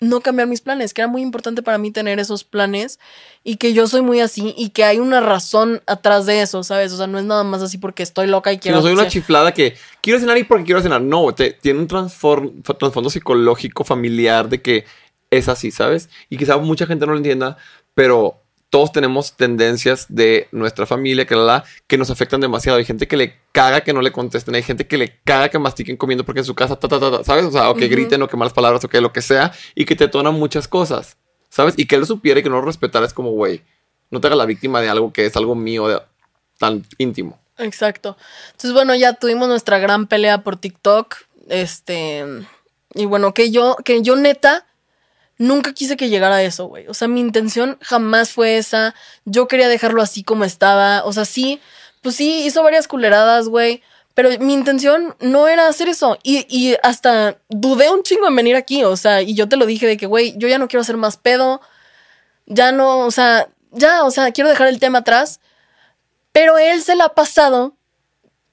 no 0.00 0.22
cambiar 0.22 0.48
mis 0.48 0.62
planes, 0.62 0.94
que 0.94 1.02
era 1.02 1.08
muy 1.08 1.20
importante 1.20 1.62
para 1.62 1.76
mí 1.76 1.90
tener 1.90 2.18
esos 2.18 2.44
planes 2.44 2.98
y 3.44 3.56
que 3.56 3.74
yo 3.74 3.86
soy 3.86 4.00
muy 4.00 4.20
así 4.20 4.54
y 4.56 4.70
que 4.70 4.84
hay 4.84 5.00
una 5.00 5.20
razón 5.20 5.82
atrás 5.86 6.24
de 6.24 6.40
eso, 6.40 6.62
¿sabes? 6.62 6.94
O 6.94 6.96
sea, 6.96 7.06
no 7.08 7.18
es 7.18 7.26
nada 7.26 7.44
más 7.44 7.60
así 7.60 7.76
porque 7.76 8.02
estoy 8.02 8.26
loca 8.26 8.54
y 8.54 8.54
Si 8.54 8.60
quiero... 8.60 8.78
no 8.78 8.82
soy 8.82 8.94
una 8.94 9.06
chiflada 9.06 9.52
que 9.52 9.76
quiero 10.00 10.18
cenar 10.18 10.38
y 10.38 10.44
porque 10.44 10.64
quiero 10.64 10.80
cenar. 10.80 11.02
No, 11.02 11.34
te, 11.34 11.50
tiene 11.52 11.80
un 11.80 11.88
trasfondo 11.88 13.10
psicológico, 13.10 13.84
familiar 13.84 14.48
de 14.48 14.62
que 14.62 14.86
es 15.30 15.50
así, 15.50 15.70
¿sabes? 15.70 16.08
Y 16.30 16.38
quizá 16.38 16.56
mucha 16.56 16.86
gente 16.86 17.04
no 17.04 17.12
lo 17.12 17.18
entienda, 17.18 17.58
pero 17.92 18.40
todos 18.70 18.92
tenemos 18.92 19.34
tendencias 19.36 20.06
de 20.08 20.46
nuestra 20.52 20.84
familia 20.84 21.26
que, 21.26 21.34
la, 21.34 21.42
la, 21.44 21.64
que 21.86 21.96
nos 21.96 22.10
afectan 22.10 22.40
demasiado. 22.40 22.78
Hay 22.78 22.84
gente 22.84 23.08
que 23.08 23.16
le 23.16 23.34
caga 23.52 23.80
que 23.80 23.92
no 23.94 24.02
le 24.02 24.12
contesten, 24.12 24.54
hay 24.54 24.62
gente 24.62 24.86
que 24.86 24.98
le 24.98 25.18
caga 25.24 25.48
que 25.48 25.58
mastiquen 25.58 25.96
comiendo 25.96 26.24
porque 26.24 26.40
en 26.40 26.44
su 26.44 26.54
casa, 26.54 26.76
ta, 26.76 26.86
ta, 26.88 27.00
ta, 27.00 27.10
ta, 27.10 27.24
¿sabes? 27.24 27.44
O 27.46 27.50
sea, 27.50 27.70
o 27.70 27.74
que 27.74 27.88
griten 27.88 28.20
o 28.22 28.28
que 28.28 28.36
malas 28.36 28.52
palabras 28.52 28.84
o 28.84 28.88
que 28.88 29.00
lo 29.00 29.12
que 29.12 29.22
sea 29.22 29.52
y 29.74 29.84
que 29.86 29.96
te 29.96 30.06
tonan 30.08 30.34
muchas 30.34 30.68
cosas, 30.68 31.16
¿sabes? 31.48 31.74
Y 31.78 31.86
que 31.86 31.94
él 31.94 32.02
lo 32.02 32.06
supiera 32.06 32.40
y 32.40 32.42
que 32.42 32.50
no 32.50 32.56
lo 32.56 32.66
respetara 32.66 33.06
es 33.06 33.14
como, 33.14 33.30
güey, 33.30 33.62
no 34.10 34.20
te 34.20 34.26
hagas 34.26 34.38
la 34.38 34.46
víctima 34.46 34.80
de 34.82 34.88
algo 34.90 35.12
que 35.12 35.24
es 35.26 35.36
algo 35.36 35.54
mío, 35.54 35.88
de- 35.88 36.02
tan 36.58 36.84
íntimo. 36.98 37.38
Exacto. 37.56 38.16
Entonces, 38.48 38.72
bueno, 38.72 38.94
ya 38.94 39.14
tuvimos 39.14 39.48
nuestra 39.48 39.78
gran 39.78 40.06
pelea 40.06 40.42
por 40.42 40.56
TikTok. 40.56 41.16
Este. 41.48 42.24
Y 42.94 43.04
bueno, 43.06 43.34
que 43.34 43.50
yo, 43.50 43.76
que 43.84 44.02
yo 44.02 44.14
neta, 44.16 44.66
nunca 45.38 45.72
quise 45.72 45.96
que 45.96 46.08
llegara 46.08 46.36
a 46.36 46.42
eso, 46.42 46.66
güey. 46.66 46.86
O 46.88 46.94
sea, 46.94 47.08
mi 47.08 47.20
intención 47.20 47.78
jamás 47.80 48.30
fue 48.30 48.58
esa. 48.58 48.94
Yo 49.24 49.48
quería 49.48 49.68
dejarlo 49.68 50.02
así 50.02 50.22
como 50.24 50.44
estaba. 50.44 51.04
O 51.04 51.12
sea, 51.12 51.24
sí, 51.24 51.60
pues 52.02 52.16
sí, 52.16 52.44
hizo 52.44 52.62
varias 52.62 52.88
culeradas, 52.88 53.48
güey. 53.48 53.82
Pero 54.14 54.30
mi 54.40 54.52
intención 54.52 55.16
no 55.20 55.46
era 55.46 55.68
hacer 55.68 55.88
eso. 55.88 56.18
Y, 56.24 56.44
y 56.48 56.76
hasta 56.82 57.38
dudé 57.48 57.90
un 57.90 58.02
chingo 58.02 58.26
en 58.26 58.36
venir 58.36 58.56
aquí. 58.56 58.84
O 58.84 58.96
sea, 58.96 59.22
y 59.22 59.34
yo 59.34 59.48
te 59.48 59.56
lo 59.56 59.64
dije 59.64 59.86
de 59.86 59.96
que, 59.96 60.06
güey, 60.06 60.34
yo 60.36 60.48
ya 60.48 60.58
no 60.58 60.68
quiero 60.68 60.82
hacer 60.82 60.96
más 60.96 61.16
pedo. 61.16 61.60
Ya 62.46 62.72
no, 62.72 63.00
o 63.06 63.10
sea, 63.10 63.48
ya, 63.70 64.04
o 64.04 64.10
sea, 64.10 64.32
quiero 64.32 64.50
dejar 64.50 64.68
el 64.68 64.80
tema 64.80 64.98
atrás. 64.98 65.40
Pero 66.32 66.58
él 66.58 66.82
se 66.82 66.96
la 66.96 67.04
ha 67.06 67.14
pasado 67.14 67.76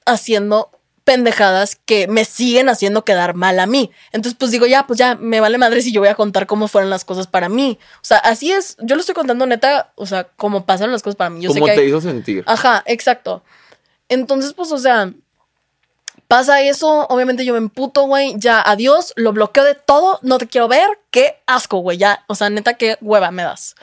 haciendo 0.05 0.71
pendejadas 1.05 1.77
que 1.85 2.07
me 2.07 2.25
siguen 2.25 2.67
haciendo 2.67 3.05
quedar 3.05 3.35
mal 3.35 3.59
a 3.59 3.65
mí. 3.67 3.91
Entonces, 4.11 4.35
pues 4.37 4.51
digo, 4.51 4.65
ya, 4.65 4.85
pues 4.87 4.99
ya, 4.99 5.15
me 5.15 5.39
vale 5.39 5.57
madre 5.57 5.81
si 5.81 5.93
yo 5.93 6.01
voy 6.01 6.09
a 6.09 6.15
contar 6.15 6.47
cómo 6.47 6.67
fueron 6.67 6.89
las 6.89 7.05
cosas 7.05 7.27
para 7.27 7.47
mí. 7.47 7.79
O 7.97 8.03
sea, 8.05 8.17
así 8.17 8.51
es, 8.51 8.75
yo 8.81 8.95
lo 8.95 8.99
estoy 9.01 9.15
contando 9.15 9.45
neta, 9.45 9.93
o 9.95 10.05
sea, 10.05 10.25
cómo 10.35 10.65
pasaron 10.65 10.91
las 10.91 11.03
cosas 11.03 11.15
para 11.15 11.29
mí. 11.29 11.41
Yo 11.41 11.51
sé 11.51 11.59
¿Cómo 11.59 11.67
que 11.67 11.75
te 11.75 11.81
hay- 11.81 11.87
hizo 11.87 12.01
sentir? 12.01 12.43
Ajá, 12.47 12.83
exacto. 12.87 13.43
Entonces, 14.09 14.53
pues, 14.53 14.71
o 14.71 14.77
sea, 14.77 15.13
pasa 16.27 16.61
eso, 16.61 17.05
obviamente 17.09 17.45
yo 17.45 17.53
me 17.53 17.59
emputo, 17.59 18.03
güey, 18.07 18.33
ya, 18.37 18.59
adiós, 18.61 19.13
lo 19.15 19.31
bloqueo 19.31 19.63
de 19.63 19.75
todo, 19.75 20.19
no 20.23 20.39
te 20.39 20.47
quiero 20.47 20.67
ver, 20.67 20.89
qué 21.11 21.37
asco, 21.45 21.77
güey, 21.77 21.97
ya, 21.99 22.25
o 22.27 22.35
sea, 22.35 22.49
neta, 22.49 22.73
qué 22.73 22.97
hueva 22.99 23.29
me 23.31 23.43
das. 23.43 23.75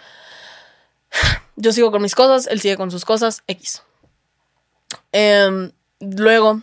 Yo 1.57 1.71
sigo 1.73 1.93
con 1.93 2.03
mis 2.03 2.15
cosas, 2.17 2.47
él 2.49 2.61
sigue 2.61 2.77
con 2.77 2.91
sus 2.91 3.05
cosas, 3.05 3.43
X. 3.47 3.83
Em, 5.13 5.71
luego 6.01 6.63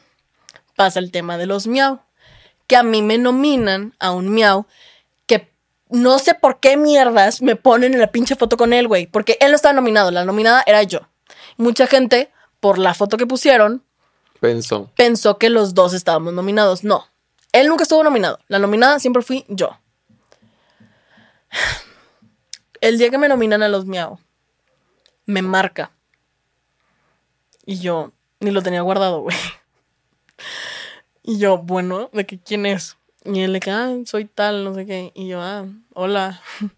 pasa 0.80 0.99
el 0.99 1.11
tema 1.11 1.38
de 1.38 1.45
los 1.45 1.68
miau, 1.68 1.99
que 2.65 2.77
a 2.77 2.84
mí 2.84 3.01
me 3.01 3.18
nominan 3.18 3.93
a 3.99 4.11
un 4.11 4.30
miau 4.34 4.65
que 5.26 5.51
no 5.89 6.19
sé 6.19 6.35
por 6.35 6.61
qué 6.61 6.77
mierdas 6.77 7.41
me 7.41 7.57
ponen 7.57 7.93
en 7.93 7.99
la 7.99 8.07
pinche 8.14 8.38
foto 8.38 8.56
con 8.56 8.72
él, 8.72 8.88
güey, 8.88 9.06
porque 9.06 9.38
él 9.41 9.51
no 9.51 9.57
estaba 9.57 9.73
nominado, 9.73 10.10
la 10.10 10.23
nominada 10.23 10.64
era 10.65 10.81
yo. 10.84 11.01
Mucha 11.57 11.85
gente, 11.85 12.31
por 12.61 12.77
la 12.77 12.93
foto 12.93 13.18
que 13.18 13.27
pusieron, 13.27 13.84
Pensó. 14.39 14.89
pensó 14.95 15.38
que 15.38 15.49
los 15.49 15.73
dos 15.73 15.93
estábamos 15.93 16.31
nominados. 16.31 16.85
No, 16.85 17.06
él 17.51 17.68
nunca 17.68 17.84
estuvo 17.84 18.01
nominado. 18.01 18.39
La 18.47 18.57
nominada 18.57 18.99
siempre 18.99 19.22
fui 19.22 19.43
yo. 19.49 19.77
El 22.80 22.97
día 22.97 23.10
que 23.10 23.18
me 23.18 23.27
nominan 23.27 23.64
a 23.64 23.68
los 23.68 23.84
Miau, 23.85 24.18
me 25.26 25.41
marca. 25.41 25.91
Y 27.65 27.80
yo 27.80 28.14
ni 28.39 28.51
lo 28.51 28.61
tenía 28.61 28.80
guardado, 28.80 29.19
güey. 29.23 29.35
Y 31.24 31.38
yo, 31.38 31.58
bueno, 31.58 32.10
¿de 32.14 32.26
que 32.26 32.40
quién 32.40 32.66
es? 32.66 32.98
Y 33.26 33.41
él 33.41 33.54
le 33.54 33.60
que, 33.60 33.72
ah, 33.72 33.94
soy 34.06 34.26
tal, 34.26 34.64
no 34.64 34.74
sé 34.74 34.86
qué. 34.86 35.12
Y 35.16 35.28
yo, 35.28 35.41
ah, 35.41 35.66
hola. 35.94 36.41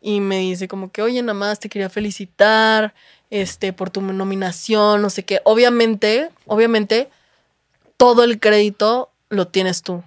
Y 0.00 0.20
me 0.20 0.38
dice 0.38 0.68
como 0.68 0.92
que, 0.92 1.02
oye, 1.02 1.20
nada 1.22 1.34
más 1.34 1.58
te 1.58 1.68
quería 1.68 1.90
felicitar, 1.90 2.94
este, 3.30 3.72
por 3.72 3.90
tu 3.90 4.00
nominación, 4.00 5.02
no 5.02 5.10
sé 5.10 5.24
qué. 5.24 5.40
Obviamente, 5.42 6.30
obviamente, 6.46 7.08
todo 7.96 8.22
el 8.22 8.38
crédito 8.38 9.10
lo 9.30 9.48
tienes 9.48 9.82
tú. 9.82 10.04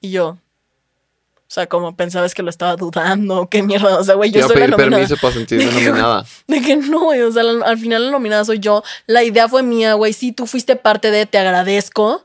Y 0.00 0.10
yo, 0.12 0.28
o 0.28 0.38
sea, 1.48 1.66
como 1.68 1.96
pensabas 1.96 2.32
que 2.32 2.44
lo 2.44 2.50
estaba 2.50 2.76
dudando, 2.76 3.48
qué 3.48 3.64
mierda, 3.64 3.98
o 3.98 4.04
sea, 4.04 4.14
güey, 4.14 4.30
yo 4.30 4.38
iba 4.40 4.46
soy 4.48 4.56
la 4.56 4.60
pedir 4.66 4.70
nominada. 4.78 5.02
permiso 5.02 5.20
para 5.20 5.34
sentirme 5.34 5.64
De 5.66 5.70
que- 5.80 5.86
nominada. 5.88 6.24
De 6.46 6.60
que 6.62 6.76
no, 6.76 7.00
güey, 7.06 7.20
o 7.22 7.32
sea, 7.32 7.42
la- 7.42 7.66
al 7.66 7.78
final 7.78 8.04
la 8.06 8.10
nominada 8.12 8.44
soy 8.44 8.60
yo. 8.60 8.84
La 9.06 9.24
idea 9.24 9.48
fue 9.48 9.64
mía, 9.64 9.94
güey. 9.94 10.12
Sí, 10.12 10.30
tú 10.30 10.46
fuiste 10.46 10.76
parte 10.76 11.10
de, 11.10 11.26
te 11.26 11.38
agradezco, 11.38 12.24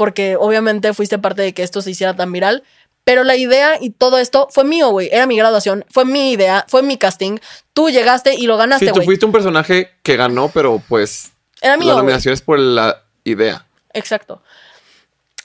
porque 0.00 0.34
obviamente 0.36 0.94
fuiste 0.94 1.18
parte 1.18 1.42
de 1.42 1.52
que 1.52 1.62
esto 1.62 1.82
se 1.82 1.90
hiciera 1.90 2.16
tan 2.16 2.32
viral. 2.32 2.62
Pero 3.04 3.22
la 3.22 3.36
idea 3.36 3.76
y 3.78 3.90
todo 3.90 4.16
esto 4.16 4.48
fue 4.50 4.64
mío, 4.64 4.88
güey. 4.88 5.10
Era 5.12 5.26
mi 5.26 5.36
graduación, 5.36 5.84
fue 5.90 6.06
mi 6.06 6.32
idea, 6.32 6.64
fue 6.68 6.82
mi 6.82 6.96
casting. 6.96 7.36
Tú 7.74 7.90
llegaste 7.90 8.34
y 8.34 8.46
lo 8.46 8.54
Sí, 8.54 8.58
ganaste, 8.60 8.86
tú 8.86 8.94
güey. 8.94 9.04
fuiste 9.04 9.26
un 9.26 9.32
personaje 9.32 9.90
que 10.02 10.16
ganó, 10.16 10.48
pero 10.48 10.82
pues 10.88 11.32
Era 11.60 11.74
la 11.74 11.76
mío, 11.76 11.92
güey. 11.92 11.98
nominación 11.98 12.32
es 12.32 12.40
por 12.40 12.58
la 12.58 13.02
idea. 13.24 13.66
Exacto. 13.92 14.42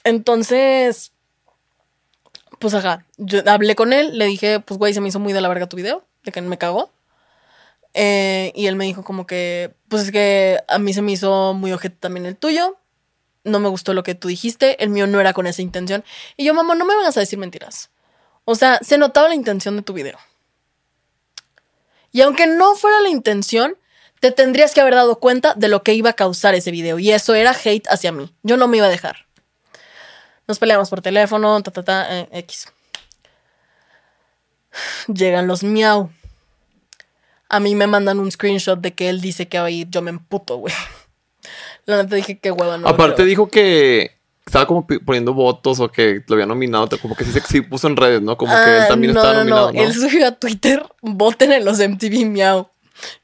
Entonces, 0.04 1.12
pues 2.58 2.72
ajá, 2.72 3.04
yo 3.18 3.40
hablé 3.46 3.74
con 3.76 3.92
él, 3.92 4.16
le 4.16 4.24
dije, 4.24 4.60
pues 4.60 4.78
güey, 4.78 4.94
se 4.94 5.02
me 5.02 5.08
hizo 5.08 5.18
muy 5.20 5.34
de 5.34 5.42
la 5.42 5.48
verga 5.48 5.66
tu 5.68 5.76
video, 5.76 6.02
de 6.24 6.32
que 6.32 6.40
me 6.40 6.56
cagó. 6.56 6.88
Eh, 7.92 8.52
y 8.54 8.68
él 8.68 8.76
me 8.76 8.86
dijo 8.86 9.04
como 9.04 9.26
que, 9.26 9.74
pues 9.88 10.04
es 10.04 10.12
que 10.12 10.60
a 10.66 10.78
mí 10.78 10.94
se 10.94 11.02
me 11.02 11.12
hizo 11.12 11.52
muy 11.52 11.72
ojete 11.74 11.96
también 12.00 12.24
el 12.24 12.36
tuyo. 12.36 12.76
No 13.46 13.60
me 13.60 13.68
gustó 13.68 13.94
lo 13.94 14.02
que 14.02 14.14
tú 14.14 14.28
dijiste, 14.28 14.82
el 14.82 14.90
mío 14.90 15.06
no 15.06 15.20
era 15.20 15.32
con 15.32 15.46
esa 15.46 15.62
intención. 15.62 16.04
Y 16.36 16.44
yo, 16.44 16.52
mamá, 16.52 16.74
no 16.74 16.84
me 16.84 16.96
vengas 16.96 17.16
a 17.16 17.20
decir 17.20 17.38
mentiras. 17.38 17.90
O 18.44 18.54
sea, 18.54 18.78
se 18.82 18.98
notaba 18.98 19.28
la 19.28 19.34
intención 19.34 19.76
de 19.76 19.82
tu 19.82 19.92
video. 19.92 20.18
Y 22.12 22.22
aunque 22.22 22.46
no 22.46 22.74
fuera 22.74 23.00
la 23.00 23.08
intención, 23.08 23.76
te 24.20 24.30
tendrías 24.30 24.72
que 24.72 24.80
haber 24.80 24.94
dado 24.94 25.18
cuenta 25.18 25.54
de 25.54 25.68
lo 25.68 25.82
que 25.82 25.94
iba 25.94 26.10
a 26.10 26.14
causar 26.14 26.54
ese 26.54 26.70
video. 26.70 26.98
Y 26.98 27.12
eso 27.12 27.34
era 27.34 27.52
hate 27.52 27.86
hacia 27.88 28.12
mí. 28.12 28.34
Yo 28.42 28.56
no 28.56 28.68
me 28.68 28.78
iba 28.78 28.86
a 28.86 28.90
dejar. 28.90 29.26
Nos 30.48 30.58
peleamos 30.58 30.88
por 30.90 31.02
teléfono, 31.02 31.62
ta, 31.62 31.70
ta, 31.70 31.82
ta, 31.82 32.18
eh, 32.18 32.28
X. 32.32 32.68
Llegan 35.12 35.46
los 35.46 35.62
miau. 35.62 36.10
A 37.48 37.60
mí 37.60 37.74
me 37.74 37.86
mandan 37.86 38.18
un 38.18 38.30
screenshot 38.30 38.80
de 38.80 38.94
que 38.94 39.08
él 39.08 39.20
dice 39.20 39.48
que 39.48 39.58
va 39.58 39.66
a 39.66 39.70
ir. 39.70 39.88
Yo 39.90 40.02
me 40.02 40.10
emputo, 40.10 40.56
güey. 40.56 40.74
La 41.86 42.02
neta 42.02 42.16
dije 42.16 42.38
que 42.38 42.50
hueva, 42.50 42.78
no. 42.78 42.88
Aparte 42.88 43.14
creo. 43.16 43.26
dijo 43.26 43.48
que 43.48 44.12
estaba 44.44 44.66
como 44.66 44.86
poniendo 45.04 45.34
votos 45.34 45.80
o 45.80 45.88
que 45.90 46.22
lo 46.28 46.34
había 46.34 46.46
nominado, 46.46 46.88
como 47.00 47.16
que 47.16 47.24
sí, 47.24 47.32
se- 47.32 47.40
sí 47.40 47.60
puso 47.62 47.86
en 47.88 47.96
redes, 47.96 48.22
¿no? 48.22 48.36
Como 48.36 48.52
que 48.52 48.76
él 48.76 48.82
Ah, 48.82 48.88
también 48.88 49.12
no, 49.14 49.20
estaba 49.20 49.34
no, 49.34 49.40
nominado, 49.44 49.72
¿no? 49.72 49.80
Él 49.82 49.92
subió 49.94 50.26
a 50.28 50.32
Twitter, 50.32 50.84
voten 51.02 51.52
en 51.52 51.64
los 51.64 51.78
MTV 51.80 52.26
Miau. 52.26 52.68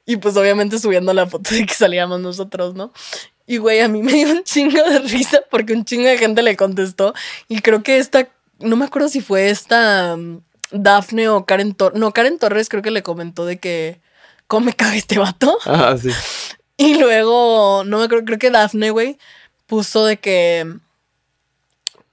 Y 0.05 0.17
pues 0.17 0.37
obviamente 0.37 0.79
subiendo 0.79 1.15
la 1.15 1.27
foto 1.27 1.55
de 1.55 1.65
que 1.65 1.75
salíamos 1.75 2.21
nosotros, 2.21 2.75
¿no? 2.75 2.93
Y 3.47 3.57
güey, 3.57 3.81
a 3.81 3.89
mí 3.89 4.03
me 4.03 4.13
dio 4.13 4.31
un 4.31 4.45
chingo 4.45 4.83
de 4.83 4.99
risa 5.01 5.41
porque 5.51 5.73
un 5.73 5.85
chingo 5.85 6.09
de 6.09 6.19
gente 6.19 6.43
le 6.43 6.57
contestó. 6.57 7.15
Y 7.49 7.61
creo 7.61 7.83
que 7.83 7.99
esta, 7.99 8.29
no 8.61 8.77
me 8.77 8.85
acuerdo 8.85 9.09
si 9.09 9.21
fue 9.21 9.49
esta 9.51 10.15
um, 10.15 10.41
Dafne 10.71 11.29
o 11.29 11.45
Karen 11.47 11.75
Torres. 11.75 11.99
No, 11.99 12.13
Karen 12.13 12.39
Torres 12.39 12.69
creo 12.69 12.83
que 12.83 12.91
le 12.91 13.03
comentó 13.03 13.45
de 13.47 13.59
que, 13.59 14.01
¿cómo 14.47 14.67
me 14.67 14.73
caga 14.75 14.95
este 14.97 15.19
vato? 15.19 15.57
Ah, 15.67 15.97
sí. 16.01 16.11
Y 16.77 16.95
luego, 16.99 17.85
no 17.85 17.99
me 17.99 18.05
acuerdo, 18.05 18.25
creo 18.25 18.39
que 18.39 18.51
Dafne, 18.51 18.91
güey, 18.91 19.19
puso 19.67 20.05
de 20.07 20.17
que. 20.19 20.67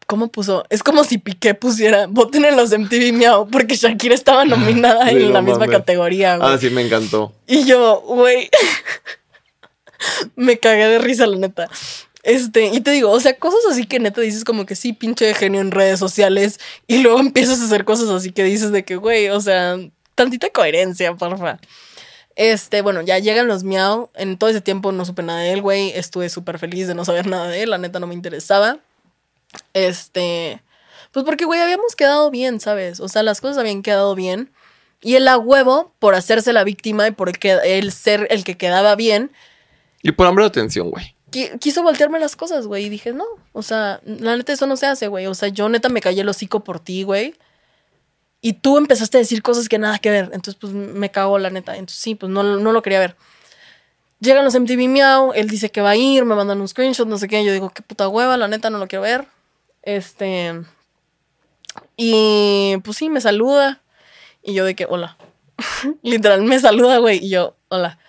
¿Cómo 0.06 0.30
puso? 0.30 0.66
Es 0.70 0.82
como 0.82 1.04
si 1.04 1.20
Piqué 1.20 1.54
pusiera, 1.54 2.08
voten 2.08 2.44
en 2.44 2.58
los 2.58 2.72
MTV 2.72 3.14
Miau, 3.14 3.48
porque 3.48 3.76
Shakira 3.76 4.16
estaba 4.16 4.44
nominada 4.44 5.06
Sí, 5.10 5.16
en 5.16 5.34
la 5.34 5.42
misma 5.42 5.66
mames. 5.66 5.78
categoría, 5.78 6.38
güey. 6.38 6.50
Ah, 6.52 6.58
sí, 6.58 6.72
me 6.72 6.82
encantó. 6.82 7.32
Y 7.46 7.66
yo, 7.66 8.02
güey, 8.02 8.50
me 10.36 10.58
cagué 10.58 10.88
de 10.88 11.00
risa, 11.00 11.28
la 11.28 11.38
neta. 11.38 11.70
Este, 12.24 12.66
y 12.68 12.82
te 12.82 12.92
digo, 12.92 13.12
o 13.12 13.20
sea, 13.20 13.38
cosas 13.38 13.62
así 13.72 13.86
que 13.86 14.00
neta 14.00 14.20
dices 14.22 14.44
como 14.44 14.66
que 14.66 14.76
sí, 14.76 14.94
pinche 14.94 15.26
de 15.26 15.34
genio 15.34 15.62
en 15.62 15.72
redes 15.72 16.00
sociales, 16.00 16.60
y 16.88 17.00
luego 17.00 17.20
empiezas 17.20 17.62
a 17.62 17.66
hacer 17.66 17.86
cosas 17.86 18.10
así 18.10 18.32
que 18.32 18.44
dices 18.44 18.72
de 18.72 18.84
que, 18.84 18.96
güey, 18.96 19.30
o 19.30 19.40
sea, 19.42 19.78
tantita 20.16 20.50
coherencia, 20.50 21.14
porfa. 21.16 21.60
Este, 22.42 22.82
bueno, 22.82 23.02
ya 23.02 23.20
llegan 23.20 23.48
los 23.50 23.66
miau. 23.66 24.10
En 24.16 24.38
todo 24.38 24.50
ese 24.50 24.62
tiempo 24.62 24.94
no 24.94 25.04
supe 25.04 25.24
nada 25.24 25.42
de 25.42 25.52
él, 25.52 25.62
güey. 25.62 25.90
Estuve 25.92 26.30
súper 26.30 26.58
feliz 26.58 26.88
de 26.88 26.96
no 26.96 27.04
saber 27.04 27.28
nada 27.28 27.50
de 27.50 27.64
él. 27.64 27.70
La 27.70 27.78
neta 27.78 28.00
no 28.00 28.08
me 28.08 28.14
interesaba. 28.14 28.80
Este, 29.74 30.62
pues 31.12 31.26
porque, 31.26 31.46
güey, 31.46 31.60
habíamos 31.60 31.96
quedado 31.98 32.32
bien, 32.32 32.60
¿sabes? 32.60 33.00
O 33.00 33.10
sea, 33.10 33.24
las 33.24 33.42
cosas 33.42 33.58
habían 33.58 33.82
quedado 33.84 34.16
bien. 34.16 34.52
Y 35.02 35.16
él 35.16 35.28
a 35.28 35.38
huevo, 35.38 35.94
por 36.00 36.16
hacerse 36.16 36.54
la 36.54 36.64
víctima 36.64 37.08
y 37.08 37.12
por 37.12 37.30
el, 37.30 37.40
que, 37.40 37.58
el 37.78 37.92
ser 37.92 38.28
el 38.30 38.44
que 38.44 38.58
quedaba 38.58 38.96
bien, 38.96 39.32
Y 40.02 40.14
por 40.14 40.26
hambre 40.28 40.44
de 40.46 40.48
atención, 40.48 40.90
güey. 40.92 41.16
qui- 41.32 41.60
quiso 41.60 41.84
voltearme 41.84 42.20
las 42.20 42.38
cosas, 42.38 42.68
güey. 42.68 42.86
Y 42.86 42.90
dije, 42.90 43.12
no, 43.12 43.26
o 43.52 43.62
sea, 43.64 44.00
la 44.06 44.38
neta 44.38 44.54
eso 44.54 44.66
no 44.66 44.78
se 44.78 44.86
hace, 44.86 45.08
güey. 45.08 45.26
O 45.28 45.34
sea, 45.36 45.50
yo 45.50 45.68
neta 45.68 45.90
me 45.90 46.00
callé 46.00 46.22
el 46.22 46.30
hocico 46.30 46.64
por 46.64 46.80
ti, 46.80 47.04
güey. 47.04 47.36
Y 48.42 48.54
tú 48.54 48.78
empezaste 48.78 49.18
a 49.18 49.20
decir 49.20 49.42
cosas 49.42 49.68
que 49.68 49.78
nada 49.78 50.00
que 50.00 50.10
ver. 50.10 50.26
Entonces, 50.26 50.56
pues 50.56 50.74
me 50.74 51.12
cagó 51.12 51.40
la 51.40 51.50
neta. 51.50 51.74
Entonces, 51.74 52.02
sí, 52.02 52.16
pues 52.16 52.32
no, 52.32 52.44
no 52.44 52.72
lo 52.72 52.82
quería 52.82 53.00
ver. 53.00 53.16
Llegan 54.20 54.44
los 54.44 54.56
MTV 54.56 54.88
Miau, 54.90 55.32
él 55.34 55.48
dice 55.50 55.72
que 55.72 55.82
va 55.82 55.92
a 55.92 55.96
ir, 55.96 56.26
me 56.26 56.36
mandan 56.36 56.60
un 56.60 56.68
screenshot, 56.68 57.08
no 57.08 57.18
sé 57.18 57.28
qué. 57.28 57.44
Yo 57.44 57.54
digo, 57.54 57.70
qué 57.70 57.82
puta 57.82 58.08
hueva, 58.08 58.38
la 58.38 58.48
neta 58.48 58.70
no 58.70 58.78
lo 58.78 58.88
quiero 58.88 59.04
ver. 59.04 59.28
Este. 59.82 60.62
Y 61.96 62.78
pues 62.84 62.98
sí, 62.98 63.10
me 63.10 63.22
saluda. 63.22 63.82
Y 64.44 64.54
yo 64.54 64.66
de 64.66 64.76
que, 64.76 64.86
hola. 64.90 65.18
Literal, 66.02 66.42
me 66.44 66.60
saluda, 66.60 66.98
güey. 67.00 67.26
Y 67.26 67.30
yo, 67.30 67.56
hola. 67.70 68.00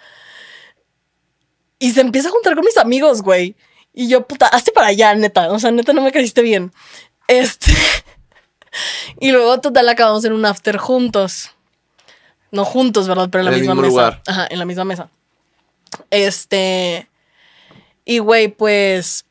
Y 1.79 1.93
se 1.93 2.01
empieza 2.01 2.29
a 2.29 2.33
juntar 2.33 2.55
con 2.55 2.65
mis 2.65 2.77
amigos, 2.77 3.23
güey. 3.23 3.57
Y 3.93 4.09
yo, 4.09 4.27
puta, 4.27 4.47
hazte 4.47 4.73
para 4.73 4.89
allá, 4.89 5.15
neta. 5.15 5.51
O 5.51 5.59
sea, 5.59 5.71
neta, 5.71 5.93
no 5.93 6.03
me 6.03 6.13
caíste 6.13 6.43
bien. 6.43 6.73
Este. 7.27 7.73
y 9.21 9.33
luego, 9.33 9.61
total, 9.61 9.89
acabamos 9.89 10.25
en 10.25 10.33
un 10.33 10.45
after 10.45 10.77
juntos. 10.77 11.51
No 12.51 12.65
juntos, 12.65 13.07
¿verdad? 13.07 13.29
Pero 13.31 13.41
en 13.43 13.45
la 13.47 13.51
En 13.53 13.55
el 13.55 13.61
misma 13.61 13.75
mismo 13.75 13.83
mesa. 13.87 13.91
lugar. 13.93 14.23
Ajá, 14.27 14.47
en 14.51 14.59
la 14.59 14.65
misma 14.65 14.85
mesa. 14.85 15.09
Este. 16.11 17.09
Y, 18.05 18.19
güey, 18.19 18.49
pues. 18.49 19.25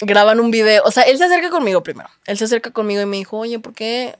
Graban 0.00 0.40
un 0.40 0.50
video. 0.50 0.82
O 0.84 0.90
sea, 0.90 1.02
él 1.02 1.18
se 1.18 1.24
acerca 1.24 1.50
conmigo 1.50 1.82
primero. 1.82 2.08
Él 2.26 2.38
se 2.38 2.44
acerca 2.44 2.70
conmigo 2.70 3.02
y 3.02 3.06
me 3.06 3.18
dijo, 3.18 3.36
oye, 3.36 3.58
¿por 3.58 3.74
qué 3.74 4.16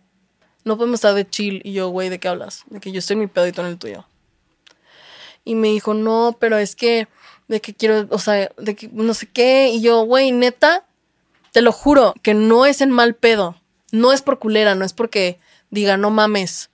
no 0.64 0.76
podemos 0.76 0.96
estar 0.98 1.14
de 1.14 1.28
chill? 1.28 1.62
Y 1.64 1.72
yo, 1.72 1.88
güey, 1.88 2.10
¿de 2.10 2.18
qué 2.18 2.28
hablas? 2.28 2.64
De 2.66 2.80
que 2.80 2.92
yo 2.92 2.98
estoy 2.98 3.14
en 3.14 3.20
mi 3.20 3.26
pedo 3.28 3.46
y 3.46 3.52
tú 3.52 3.62
en 3.62 3.68
el 3.68 3.78
tuyo. 3.78 4.04
Y 5.42 5.54
me 5.54 5.68
dijo, 5.68 5.94
no, 5.94 6.36
pero 6.38 6.58
es 6.58 6.76
que, 6.76 7.08
de 7.48 7.62
que 7.62 7.72
quiero, 7.72 8.06
o 8.10 8.18
sea, 8.18 8.50
de 8.58 8.76
que 8.76 8.90
no 8.92 9.14
sé 9.14 9.26
qué. 9.26 9.70
Y 9.72 9.80
yo, 9.80 10.02
güey, 10.02 10.32
neta, 10.32 10.84
te 11.52 11.62
lo 11.62 11.72
juro, 11.72 12.12
que 12.22 12.34
no 12.34 12.66
es 12.66 12.82
en 12.82 12.90
mal 12.90 13.14
pedo. 13.14 13.56
No 13.92 14.12
es 14.12 14.22
por 14.22 14.38
culera, 14.38 14.74
no 14.74 14.84
es 14.84 14.92
porque 14.92 15.38
diga, 15.70 15.96
no 15.96 16.10
mames, 16.10 16.70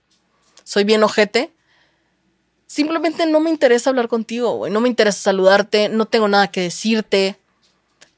soy 0.63 0.83
bien 0.83 1.03
ojete. 1.03 1.51
Simplemente 2.67 3.25
no 3.25 3.39
me 3.39 3.49
interesa 3.49 3.89
hablar 3.89 4.09
contigo, 4.09 4.57
güey. 4.57 4.71
No 4.71 4.81
me 4.81 4.89
interesa 4.89 5.19
saludarte, 5.19 5.89
no 5.89 6.05
tengo 6.05 6.27
nada 6.27 6.51
que 6.51 6.61
decirte. 6.61 7.37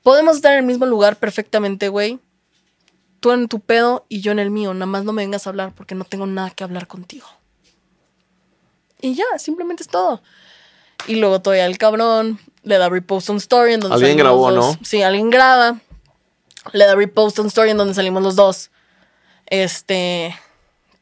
Podemos 0.02 0.38
estar 0.38 0.54
en 0.54 0.60
el 0.60 0.66
mismo 0.66 0.86
lugar 0.86 1.18
perfectamente, 1.18 1.90
güey. 1.90 2.20
Tú 3.20 3.32
en 3.32 3.48
tu 3.48 3.60
pedo 3.60 4.06
y 4.10 4.22
yo 4.22 4.32
en 4.32 4.40
el 4.40 4.50
mío. 4.50 4.74
Nada 4.74 4.88
más 4.88 5.04
no 5.04 5.14
me 5.14 5.22
vengas 5.22 5.46
a 5.46 5.52
hablar 5.52 5.74
porque 5.76 5.94
no 5.94 6.04
tengo 6.06 6.26
nada 6.26 6.50
que 6.50 6.64
hablar 6.64 6.88
contigo. 6.88 7.28
Y 9.02 9.14
ya, 9.14 9.26
simplemente 9.38 9.84
es 9.84 9.90
todo. 9.90 10.22
Y 11.08 11.16
luego 11.16 11.42
todavía 11.42 11.66
el 11.66 11.78
cabrón 11.78 12.40
le 12.64 12.78
da 12.78 12.90
repost 12.90 13.30
on 13.30 13.38
story 13.38 13.74
en 13.74 13.82
donde 13.82 13.96
Alguien 13.96 14.18
los 14.18 14.24
grabó, 14.24 14.52
dos. 14.52 14.80
¿no? 14.80 14.86
Sí, 14.86 15.02
alguien 15.02 15.30
graba. 15.30 15.80
Le 16.74 16.86
da 16.86 16.96
repost 16.96 17.40
on 17.40 17.48
story 17.48 17.70
en 17.70 17.78
donde 17.78 17.94
salimos 17.94 18.24
los 18.24 18.36
dos. 18.36 18.72
Este. 19.50 20.36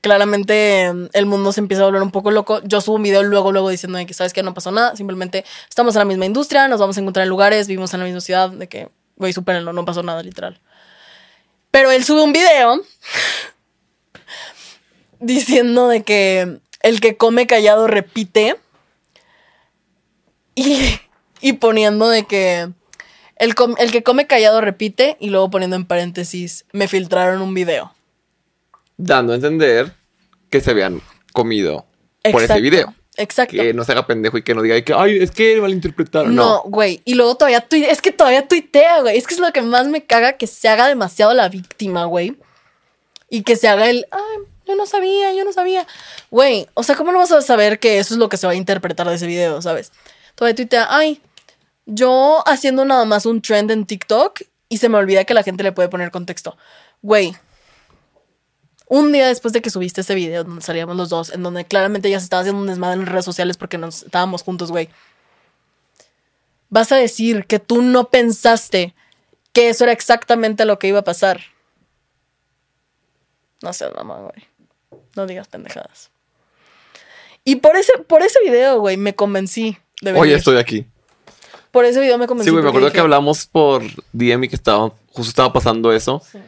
Claramente 0.01 0.85
el 0.85 1.25
mundo 1.25 1.51
se 1.51 1.59
empieza 1.59 1.83
a 1.83 1.87
volver 1.87 2.01
un 2.01 2.11
poco 2.11 2.31
loco. 2.31 2.61
Yo 2.63 2.79
subo 2.81 2.95
un 2.95 3.03
video 3.03 3.23
luego, 3.23 3.51
luego 3.51 3.69
diciendo 3.69 3.97
de 3.97 4.05
que 4.05 4.13
sabes 4.13 4.31
que 4.31 4.43
no 4.43 4.53
pasó 4.53 4.71
nada. 4.71 4.95
Simplemente 4.95 5.43
estamos 5.67 5.95
en 5.95 5.99
la 5.99 6.05
misma 6.05 6.25
industria, 6.25 6.67
nos 6.67 6.79
vamos 6.79 6.97
a 6.97 7.01
encontrar 7.01 7.23
en 7.23 7.29
lugares, 7.29 7.67
vivimos 7.67 7.93
en 7.93 7.99
la 7.99 8.05
misma 8.05 8.21
ciudad. 8.21 8.49
De 8.49 8.67
que, 8.67 8.89
güey, 9.17 9.33
supérenlo, 9.33 9.73
no 9.73 9.85
pasó 9.85 10.03
nada, 10.03 10.23
literal. 10.23 10.61
Pero 11.71 11.91
él 11.91 12.05
sube 12.05 12.21
un 12.21 12.31
video 12.31 12.81
diciendo 15.19 15.89
de 15.89 16.03
que 16.03 16.59
el 16.81 17.01
que 17.01 17.17
come 17.17 17.47
callado 17.47 17.87
repite. 17.87 18.55
Y, 20.55 20.99
y 21.41 21.53
poniendo 21.53 22.07
de 22.07 22.25
que 22.25 22.69
el, 23.35 23.55
el 23.77 23.91
que 23.91 24.03
come 24.03 24.25
callado 24.25 24.61
repite. 24.61 25.17
Y 25.19 25.31
luego 25.31 25.49
poniendo 25.49 25.75
en 25.75 25.85
paréntesis, 25.85 26.65
me 26.71 26.87
filtraron 26.87 27.41
un 27.41 27.53
video. 27.53 27.96
Dando 28.97 29.33
a 29.33 29.35
entender 29.35 29.93
que 30.49 30.61
se 30.61 30.71
habían 30.71 31.01
comido 31.33 31.85
por 32.31 32.43
ese 32.43 32.59
video. 32.61 32.93
Exacto. 33.17 33.55
Que 33.55 33.73
no 33.73 33.83
se 33.83 33.91
haga 33.91 34.05
pendejo 34.05 34.37
y 34.37 34.43
que 34.43 34.53
no 34.53 34.61
diga 34.61 34.79
que, 34.81 34.93
ay, 34.93 35.17
es 35.21 35.31
que 35.31 35.59
malinterpretaron. 35.59 36.35
No, 36.35 36.45
No. 36.45 36.63
güey. 36.65 37.01
Y 37.03 37.15
luego 37.15 37.35
todavía 37.35 37.65
es 37.71 38.01
que 38.01 38.11
todavía 38.11 38.47
tuitea, 38.47 39.01
güey. 39.01 39.17
Es 39.17 39.25
que 39.27 39.33
es 39.33 39.39
lo 39.39 39.51
que 39.51 39.61
más 39.63 39.87
me 39.87 40.05
caga 40.05 40.33
que 40.33 40.45
se 40.47 40.67
haga 40.69 40.87
demasiado 40.87 41.33
la 41.33 41.49
víctima, 41.49 42.05
güey. 42.05 42.37
Y 43.29 43.41
que 43.41 43.55
se 43.55 43.67
haga 43.67 43.89
el, 43.89 44.05
ay, 44.11 44.45
yo 44.67 44.75
no 44.75 44.85
sabía, 44.85 45.33
yo 45.33 45.43
no 45.43 45.51
sabía. 45.51 45.87
Güey, 46.29 46.67
o 46.75 46.83
sea, 46.83 46.95
¿cómo 46.95 47.11
no 47.11 47.17
vas 47.17 47.31
a 47.31 47.41
saber 47.41 47.79
que 47.79 47.97
eso 47.99 48.13
es 48.13 48.19
lo 48.19 48.29
que 48.29 48.37
se 48.37 48.45
va 48.45 48.53
a 48.53 48.55
interpretar 48.55 49.07
de 49.07 49.15
ese 49.15 49.25
video, 49.27 49.61
sabes? 49.61 49.91
Todavía 50.35 50.55
tuitea, 50.55 50.87
ay, 50.89 51.19
yo 51.87 52.43
haciendo 52.45 52.85
nada 52.85 53.05
más 53.05 53.25
un 53.25 53.41
trend 53.41 53.71
en 53.71 53.85
TikTok 53.85 54.41
y 54.69 54.77
se 54.77 54.89
me 54.89 54.97
olvida 54.97 55.23
que 55.25 55.33
la 55.33 55.43
gente 55.43 55.63
le 55.63 55.71
puede 55.71 55.89
poner 55.89 56.11
contexto. 56.11 56.55
Güey. 57.01 57.35
Un 58.89 59.11
día 59.11 59.27
después 59.27 59.53
de 59.53 59.61
que 59.61 59.69
subiste 59.69 60.01
ese 60.01 60.15
video 60.15 60.43
donde 60.43 60.61
salíamos 60.61 60.95
los 60.95 61.09
dos, 61.09 61.34
en 61.34 61.43
donde 61.43 61.65
claramente 61.65 62.09
ya 62.09 62.19
se 62.19 62.23
estaba 62.23 62.41
haciendo 62.41 62.61
un 62.61 62.68
desmadre 62.68 62.99
en 62.99 63.05
redes 63.05 63.26
sociales 63.26 63.57
porque 63.57 63.77
nos 63.77 64.03
estábamos 64.03 64.43
juntos, 64.43 64.72
güey 64.72 64.89
vas 66.69 66.91
a 66.91 66.97
decir 66.97 67.45
que 67.45 67.59
tú 67.59 67.81
no 67.81 68.09
pensaste 68.09 68.93
que 69.53 69.69
eso 69.69 69.84
era 69.84 69.93
exactamente 69.93 70.65
lo 70.65 70.80
que 70.80 70.88
iba 70.88 70.99
a 70.99 71.03
pasar. 71.03 71.41
No 73.61 73.73
seas 73.73 73.93
mamá, 73.95 74.19
güey. 74.19 75.01
No 75.15 75.26
digas 75.26 75.47
pendejadas. 75.47 76.11
Y 77.43 77.57
por 77.57 77.76
ese, 77.76 77.93
por 77.99 78.22
ese 78.22 78.39
video, 78.43 78.80
güey, 78.80 78.97
me 78.97 79.15
convencí 79.15 79.77
de 80.01 80.11
venir. 80.11 80.22
Oye, 80.22 80.35
estoy 80.35 80.57
aquí. 80.57 80.85
Por 81.72 81.85
ese 81.85 81.99
video 81.99 82.18
me 82.18 82.27
convencí. 82.27 82.49
Sí, 82.49 82.51
güey, 82.51 82.64
me 82.64 82.69
acuerdo 82.69 82.91
que 82.91 82.99
hablamos 82.99 83.45
por 83.45 83.84
DM 84.11 84.43
y 84.43 84.49
que 84.49 84.55
estaba, 84.55 84.89
justo 85.07 85.30
estaba 85.30 85.51
pasando 85.51 85.91
eso. 85.91 86.22
Sí. 86.30 86.39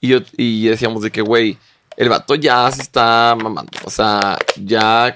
Y, 0.00 0.08
yo, 0.08 0.18
y 0.36 0.66
decíamos 0.66 1.02
de 1.02 1.10
que, 1.10 1.22
güey, 1.22 1.58
el 1.98 2.08
vato 2.08 2.36
ya 2.36 2.70
se 2.70 2.80
está 2.80 3.36
mamando. 3.36 3.72
O 3.84 3.90
sea, 3.90 4.38
ya 4.56 5.14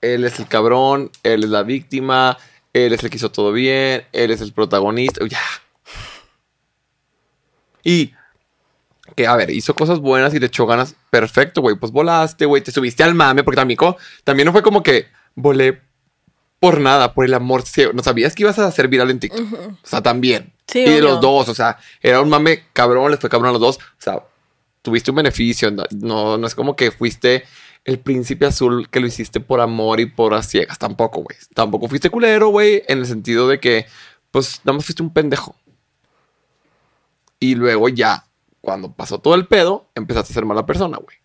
él 0.00 0.24
es 0.24 0.40
el 0.40 0.48
cabrón, 0.48 1.12
él 1.22 1.44
es 1.44 1.50
la 1.50 1.62
víctima, 1.62 2.36
él 2.72 2.92
es 2.92 3.04
el 3.04 3.08
que 3.08 3.16
hizo 3.16 3.30
todo 3.30 3.52
bien, 3.52 4.04
él 4.12 4.32
es 4.32 4.40
el 4.40 4.52
protagonista. 4.52 5.24
Ya. 5.28 5.40
Y 7.84 8.12
que, 9.14 9.28
a 9.28 9.36
ver, 9.36 9.50
hizo 9.50 9.74
cosas 9.74 10.00
buenas 10.00 10.34
y 10.34 10.40
le 10.40 10.46
echó 10.46 10.66
ganas. 10.66 10.96
Perfecto, 11.08 11.60
güey. 11.60 11.76
Pues 11.76 11.92
volaste, 11.92 12.46
güey. 12.46 12.62
Te 12.62 12.72
subiste 12.72 13.04
al 13.04 13.14
mame, 13.14 13.44
porque 13.44 13.56
también, 13.56 13.78
también 14.24 14.46
no 14.46 14.52
fue 14.52 14.62
como 14.62 14.82
que 14.82 15.06
volé 15.36 15.80
por 16.58 16.80
nada, 16.80 17.14
por 17.14 17.24
el 17.24 17.34
amor. 17.34 17.62
No 17.94 18.02
sabías 18.02 18.34
que 18.34 18.42
ibas 18.42 18.58
a 18.58 18.66
hacer 18.66 18.88
viral 18.88 19.12
en 19.12 19.20
TikTok. 19.20 19.52
O 19.52 19.86
sea, 19.86 20.02
también. 20.02 20.52
Sí, 20.66 20.80
y 20.80 20.82
de 20.82 20.94
obvio. 20.94 21.04
los 21.04 21.20
dos, 21.20 21.48
o 21.48 21.54
sea, 21.54 21.78
era 22.02 22.20
un 22.20 22.28
mame 22.28 22.64
cabrón, 22.72 23.12
les 23.12 23.20
fue 23.20 23.30
cabrón 23.30 23.50
a 23.50 23.52
los 23.52 23.60
dos. 23.60 23.76
O 23.76 24.00
sea, 24.00 24.20
tuviste 24.82 25.10
un 25.10 25.16
beneficio. 25.16 25.70
No, 25.70 26.36
no, 26.38 26.46
es 26.46 26.54
como 26.54 26.76
que 26.76 26.90
fuiste 26.90 27.44
el 27.84 27.98
príncipe 27.98 28.46
azul 28.46 28.88
que 28.90 29.00
lo 29.00 29.06
hiciste 29.06 29.40
por 29.40 29.60
amor 29.60 30.00
y 30.00 30.06
por 30.06 30.34
a 30.34 30.42
ciegas. 30.42 30.78
Tampoco, 30.78 31.22
güey. 31.22 31.36
Tampoco 31.54 31.88
fuiste 31.88 32.10
culero, 32.10 32.48
güey, 32.48 32.82
en 32.88 32.98
el 32.98 33.06
sentido 33.06 33.48
de 33.48 33.60
que, 33.60 33.86
pues, 34.30 34.60
nada 34.64 34.76
más 34.76 34.84
fuiste 34.84 35.02
un 35.02 35.12
pendejo. 35.12 35.54
Y 37.40 37.54
luego 37.54 37.88
ya, 37.88 38.24
cuando 38.60 38.92
pasó 38.92 39.18
todo 39.18 39.34
el 39.34 39.46
pedo, 39.46 39.86
empezaste 39.94 40.32
a 40.32 40.34
ser 40.34 40.44
mala 40.44 40.66
persona, 40.66 40.98
güey. 40.98 41.16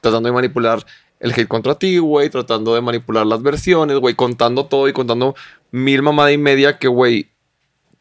Tratando 0.00 0.28
de 0.28 0.32
manipular 0.32 0.84
el 1.20 1.32
hate 1.32 1.46
contra 1.48 1.74
ti, 1.74 1.98
güey. 1.98 2.30
Tratando 2.30 2.74
de 2.74 2.80
manipular 2.80 3.26
las 3.26 3.42
versiones, 3.42 3.98
güey. 3.98 4.14
Contando 4.14 4.66
todo 4.66 4.88
y 4.88 4.92
contando 4.92 5.34
mil 5.70 6.02
mamada 6.02 6.32
y 6.32 6.38
media 6.38 6.78
que, 6.78 6.88
güey, 6.88 7.30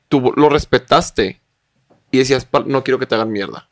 tú 0.08 0.34
lo 0.36 0.50
respetaste 0.50 1.42
y 2.12 2.18
decías, 2.18 2.46
"Pa- 2.46 2.64
no 2.66 2.84
quiero 2.84 2.98
que 2.98 3.06
te 3.06 3.16
hagan 3.16 3.32
mierda. 3.32 3.69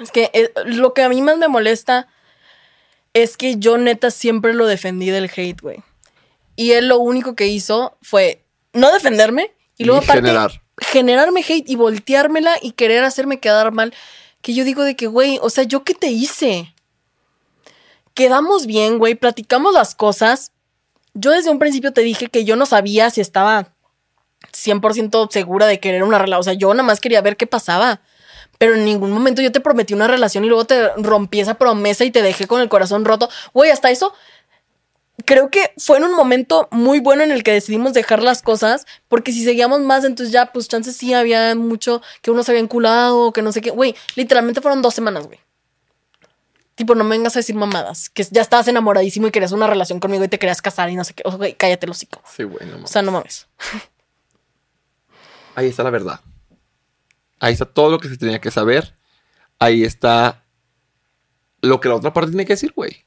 Es 0.00 0.10
que 0.10 0.30
eh, 0.32 0.52
lo 0.64 0.94
que 0.94 1.02
a 1.02 1.08
mí 1.08 1.20
más 1.22 1.36
me 1.36 1.48
molesta 1.48 2.08
es 3.14 3.36
que 3.36 3.56
yo 3.58 3.76
neta 3.76 4.10
siempre 4.10 4.54
lo 4.54 4.66
defendí 4.66 5.10
del 5.10 5.30
hate, 5.34 5.60
güey. 5.60 5.82
Y 6.56 6.72
él 6.72 6.88
lo 6.88 6.98
único 6.98 7.34
que 7.34 7.46
hizo 7.46 7.96
fue 8.02 8.44
no 8.72 8.92
defenderme 8.92 9.52
y 9.76 9.84
luego 9.84 10.00
Y 10.00 10.04
aparte 10.04 10.22
generar. 10.22 10.62
generarme 10.78 11.44
hate 11.46 11.68
y 11.68 11.76
volteármela 11.76 12.54
y 12.60 12.72
querer 12.72 13.04
hacerme 13.04 13.40
quedar 13.40 13.72
mal. 13.72 13.92
Que 14.40 14.54
yo 14.54 14.64
digo 14.64 14.82
de 14.82 14.96
que, 14.96 15.06
güey, 15.06 15.38
o 15.42 15.50
sea, 15.50 15.64
¿yo 15.64 15.84
qué 15.84 15.94
te 15.94 16.08
hice? 16.08 16.74
Quedamos 18.14 18.66
bien, 18.66 18.98
güey, 18.98 19.14
platicamos 19.14 19.72
las 19.72 19.94
cosas. 19.94 20.52
Yo 21.14 21.30
desde 21.30 21.50
un 21.50 21.58
principio 21.58 21.92
te 21.92 22.00
dije 22.00 22.28
que 22.28 22.44
yo 22.44 22.56
no 22.56 22.66
sabía 22.66 23.10
si 23.10 23.20
estaba 23.20 23.68
100% 24.52 25.30
segura 25.30 25.66
de 25.66 25.80
querer 25.80 26.02
una 26.02 26.18
relación. 26.18 26.40
O 26.40 26.42
sea, 26.42 26.52
yo 26.54 26.72
nada 26.74 26.82
más 26.82 27.00
quería 27.00 27.20
ver 27.20 27.36
qué 27.36 27.46
pasaba. 27.46 28.00
Pero 28.62 28.76
en 28.76 28.84
ningún 28.84 29.10
momento 29.10 29.42
yo 29.42 29.50
te 29.50 29.58
prometí 29.58 29.92
una 29.92 30.06
relación 30.06 30.44
y 30.44 30.46
luego 30.46 30.64
te 30.64 30.90
rompí 30.96 31.40
esa 31.40 31.54
promesa 31.54 32.04
y 32.04 32.12
te 32.12 32.22
dejé 32.22 32.46
con 32.46 32.60
el 32.60 32.68
corazón 32.68 33.04
roto. 33.04 33.28
Güey, 33.52 33.72
hasta 33.72 33.90
eso 33.90 34.14
creo 35.24 35.50
que 35.50 35.72
fue 35.78 35.96
en 35.98 36.04
un 36.04 36.14
momento 36.14 36.68
muy 36.70 37.00
bueno 37.00 37.24
en 37.24 37.32
el 37.32 37.42
que 37.42 37.50
decidimos 37.52 37.92
dejar 37.92 38.22
las 38.22 38.40
cosas, 38.40 38.86
porque 39.08 39.32
si 39.32 39.42
seguíamos 39.42 39.80
más, 39.80 40.04
entonces 40.04 40.32
ya, 40.32 40.52
pues 40.52 40.68
chances 40.68 40.96
sí 40.96 41.12
había 41.12 41.56
mucho 41.56 42.02
que 42.20 42.30
uno 42.30 42.44
se 42.44 42.52
había 42.52 42.62
enculado, 42.62 43.32
que 43.32 43.42
no 43.42 43.50
sé 43.50 43.62
qué. 43.62 43.70
Güey, 43.70 43.96
literalmente 44.14 44.60
fueron 44.60 44.80
dos 44.80 44.94
semanas, 44.94 45.26
güey. 45.26 45.40
Tipo, 46.76 46.94
no 46.94 47.02
me 47.02 47.16
vengas 47.16 47.34
a 47.34 47.40
decir 47.40 47.56
mamadas, 47.56 48.10
que 48.10 48.24
ya 48.30 48.42
estabas 48.42 48.68
enamoradísimo 48.68 49.26
y 49.26 49.32
querías 49.32 49.50
una 49.50 49.66
relación 49.66 49.98
conmigo 49.98 50.22
y 50.22 50.28
te 50.28 50.38
querías 50.38 50.62
casar 50.62 50.88
y 50.88 50.94
no 50.94 51.02
sé 51.02 51.14
qué. 51.14 51.24
O, 51.26 51.32
güey, 51.36 51.54
cállate 51.54 51.86
el 51.86 51.90
hocico. 51.90 52.22
Sí, 52.32 52.44
güey, 52.44 52.64
no 52.66 52.74
O 52.74 52.76
mames. 52.76 52.90
sea, 52.92 53.02
no 53.02 53.10
mames. 53.10 53.48
Ahí 55.56 55.66
está 55.66 55.82
la 55.82 55.90
verdad. 55.90 56.20
Ahí 57.42 57.54
está 57.54 57.64
todo 57.64 57.90
lo 57.90 57.98
que 57.98 58.08
se 58.08 58.16
tenía 58.16 58.40
que 58.40 58.52
saber. 58.52 58.94
Ahí 59.58 59.82
está 59.82 60.44
lo 61.60 61.80
que 61.80 61.88
la 61.88 61.96
otra 61.96 62.12
parte 62.12 62.30
tiene 62.30 62.46
que 62.46 62.52
decir, 62.52 62.72
güey. 62.72 63.04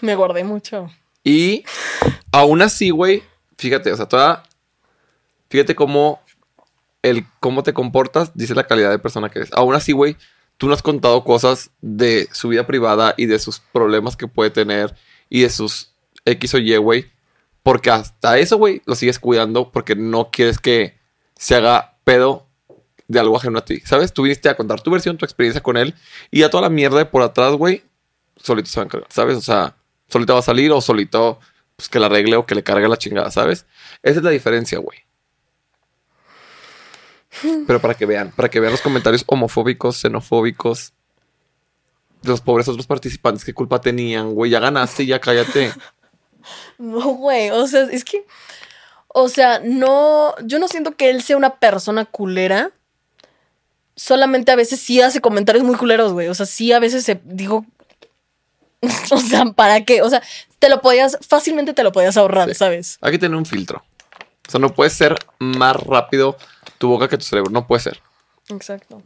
Me 0.00 0.16
guardé 0.16 0.42
mucho. 0.42 0.90
Y 1.22 1.64
aún 2.32 2.62
así, 2.62 2.90
güey, 2.90 3.22
fíjate, 3.56 3.92
o 3.92 3.96
sea, 3.96 4.06
toda. 4.06 4.42
Fíjate 5.50 5.76
cómo 5.76 6.20
el 7.02 7.24
cómo 7.38 7.62
te 7.62 7.72
comportas 7.72 8.32
dice 8.34 8.56
la 8.56 8.66
calidad 8.66 8.90
de 8.90 8.98
persona 8.98 9.30
que 9.30 9.38
eres. 9.38 9.52
Aún 9.52 9.76
así, 9.76 9.92
güey, 9.92 10.16
tú 10.56 10.66
no 10.66 10.74
has 10.74 10.82
contado 10.82 11.22
cosas 11.22 11.70
de 11.80 12.28
su 12.32 12.48
vida 12.48 12.66
privada 12.66 13.14
y 13.16 13.26
de 13.26 13.38
sus 13.38 13.60
problemas 13.60 14.16
que 14.16 14.26
puede 14.26 14.50
tener 14.50 14.96
y 15.28 15.42
de 15.42 15.50
sus 15.50 15.94
X 16.24 16.54
o 16.54 16.58
Y, 16.58 16.76
güey. 16.78 17.06
Porque 17.62 17.90
hasta 17.90 18.36
eso, 18.36 18.58
güey, 18.58 18.82
lo 18.84 18.96
sigues 18.96 19.20
cuidando 19.20 19.70
porque 19.70 19.94
no 19.94 20.32
quieres 20.32 20.58
que 20.58 20.98
se 21.36 21.54
haga 21.54 21.95
pedo 22.06 22.46
de 23.08 23.18
algo 23.18 23.36
ajeno 23.36 23.58
a 23.58 23.64
ti. 23.64 23.80
¿Sabes? 23.80 24.12
Tú 24.12 24.22
viniste 24.22 24.48
a 24.48 24.56
contar 24.56 24.80
tu 24.80 24.90
versión, 24.90 25.18
tu 25.18 25.24
experiencia 25.24 25.60
con 25.62 25.76
él 25.76 25.94
y 26.30 26.44
a 26.44 26.50
toda 26.50 26.62
la 26.62 26.70
mierda 26.70 26.98
de 26.98 27.06
por 27.06 27.22
atrás, 27.22 27.52
güey, 27.54 27.82
solito 28.36 28.70
se 28.70 28.78
va 28.78 28.84
a 28.84 28.86
encargar, 28.86 29.12
¿sabes? 29.12 29.36
O 29.36 29.40
sea, 29.40 29.76
solito 30.08 30.32
va 30.32 30.38
a 30.38 30.42
salir 30.42 30.70
o 30.70 30.80
solito 30.80 31.40
pues, 31.74 31.88
que 31.88 31.98
la 31.98 32.06
arregle 32.06 32.36
o 32.36 32.46
que 32.46 32.54
le 32.54 32.62
cargue 32.62 32.88
la 32.88 32.96
chingada, 32.96 33.30
¿sabes? 33.30 33.66
Esa 34.02 34.18
es 34.18 34.24
la 34.24 34.30
diferencia, 34.30 34.78
güey. 34.78 35.04
Pero 37.66 37.80
para 37.80 37.94
que 37.94 38.06
vean, 38.06 38.30
para 38.30 38.48
que 38.48 38.60
vean 38.60 38.72
los 38.72 38.80
comentarios 38.80 39.24
homofóbicos, 39.26 39.96
xenofóbicos 39.96 40.94
de 42.22 42.30
los 42.30 42.40
pobres 42.40 42.68
otros 42.68 42.86
participantes, 42.86 43.44
qué 43.44 43.52
culpa 43.52 43.80
tenían, 43.80 44.32
güey, 44.32 44.50
ya 44.50 44.60
ganaste, 44.60 45.04
ya 45.04 45.20
cállate. 45.20 45.72
No, 46.78 47.00
güey, 47.14 47.50
o 47.50 47.66
sea, 47.66 47.82
es 47.90 48.04
que, 48.04 48.24
o 49.18 49.30
sea, 49.30 49.60
no, 49.64 50.34
yo 50.44 50.58
no 50.58 50.68
siento 50.68 50.94
que 50.94 51.08
él 51.08 51.22
sea 51.22 51.38
una 51.38 51.54
persona 51.54 52.04
culera. 52.04 52.70
Solamente 53.94 54.52
a 54.52 54.56
veces 54.56 54.78
sí 54.78 55.00
hace 55.00 55.22
comentarios 55.22 55.64
muy 55.64 55.74
culeros, 55.74 56.12
güey. 56.12 56.28
O 56.28 56.34
sea, 56.34 56.44
sí 56.44 56.70
a 56.72 56.78
veces 56.80 57.02
se 57.04 57.18
digo, 57.24 57.64
o 59.10 59.16
sea, 59.16 59.46
¿para 59.46 59.86
qué? 59.86 60.02
O 60.02 60.10
sea, 60.10 60.22
te 60.58 60.68
lo 60.68 60.82
podías, 60.82 61.16
fácilmente 61.26 61.72
te 61.72 61.82
lo 61.82 61.92
podías 61.92 62.18
ahorrar, 62.18 62.50
Sí. 62.50 62.56
¿sabes? 62.56 62.98
Hay 63.00 63.12
que 63.12 63.18
tener 63.18 63.38
un 63.38 63.46
filtro. 63.46 63.82
O 64.46 64.50
sea, 64.50 64.60
no 64.60 64.74
puede 64.74 64.90
ser 64.90 65.16
más 65.38 65.76
rápido 65.76 66.36
tu 66.76 66.88
boca 66.88 67.08
que 67.08 67.16
tu 67.16 67.24
cerebro, 67.24 67.50
no 67.50 67.66
puede 67.66 67.80
ser. 67.80 68.02
Exacto. 68.50 69.02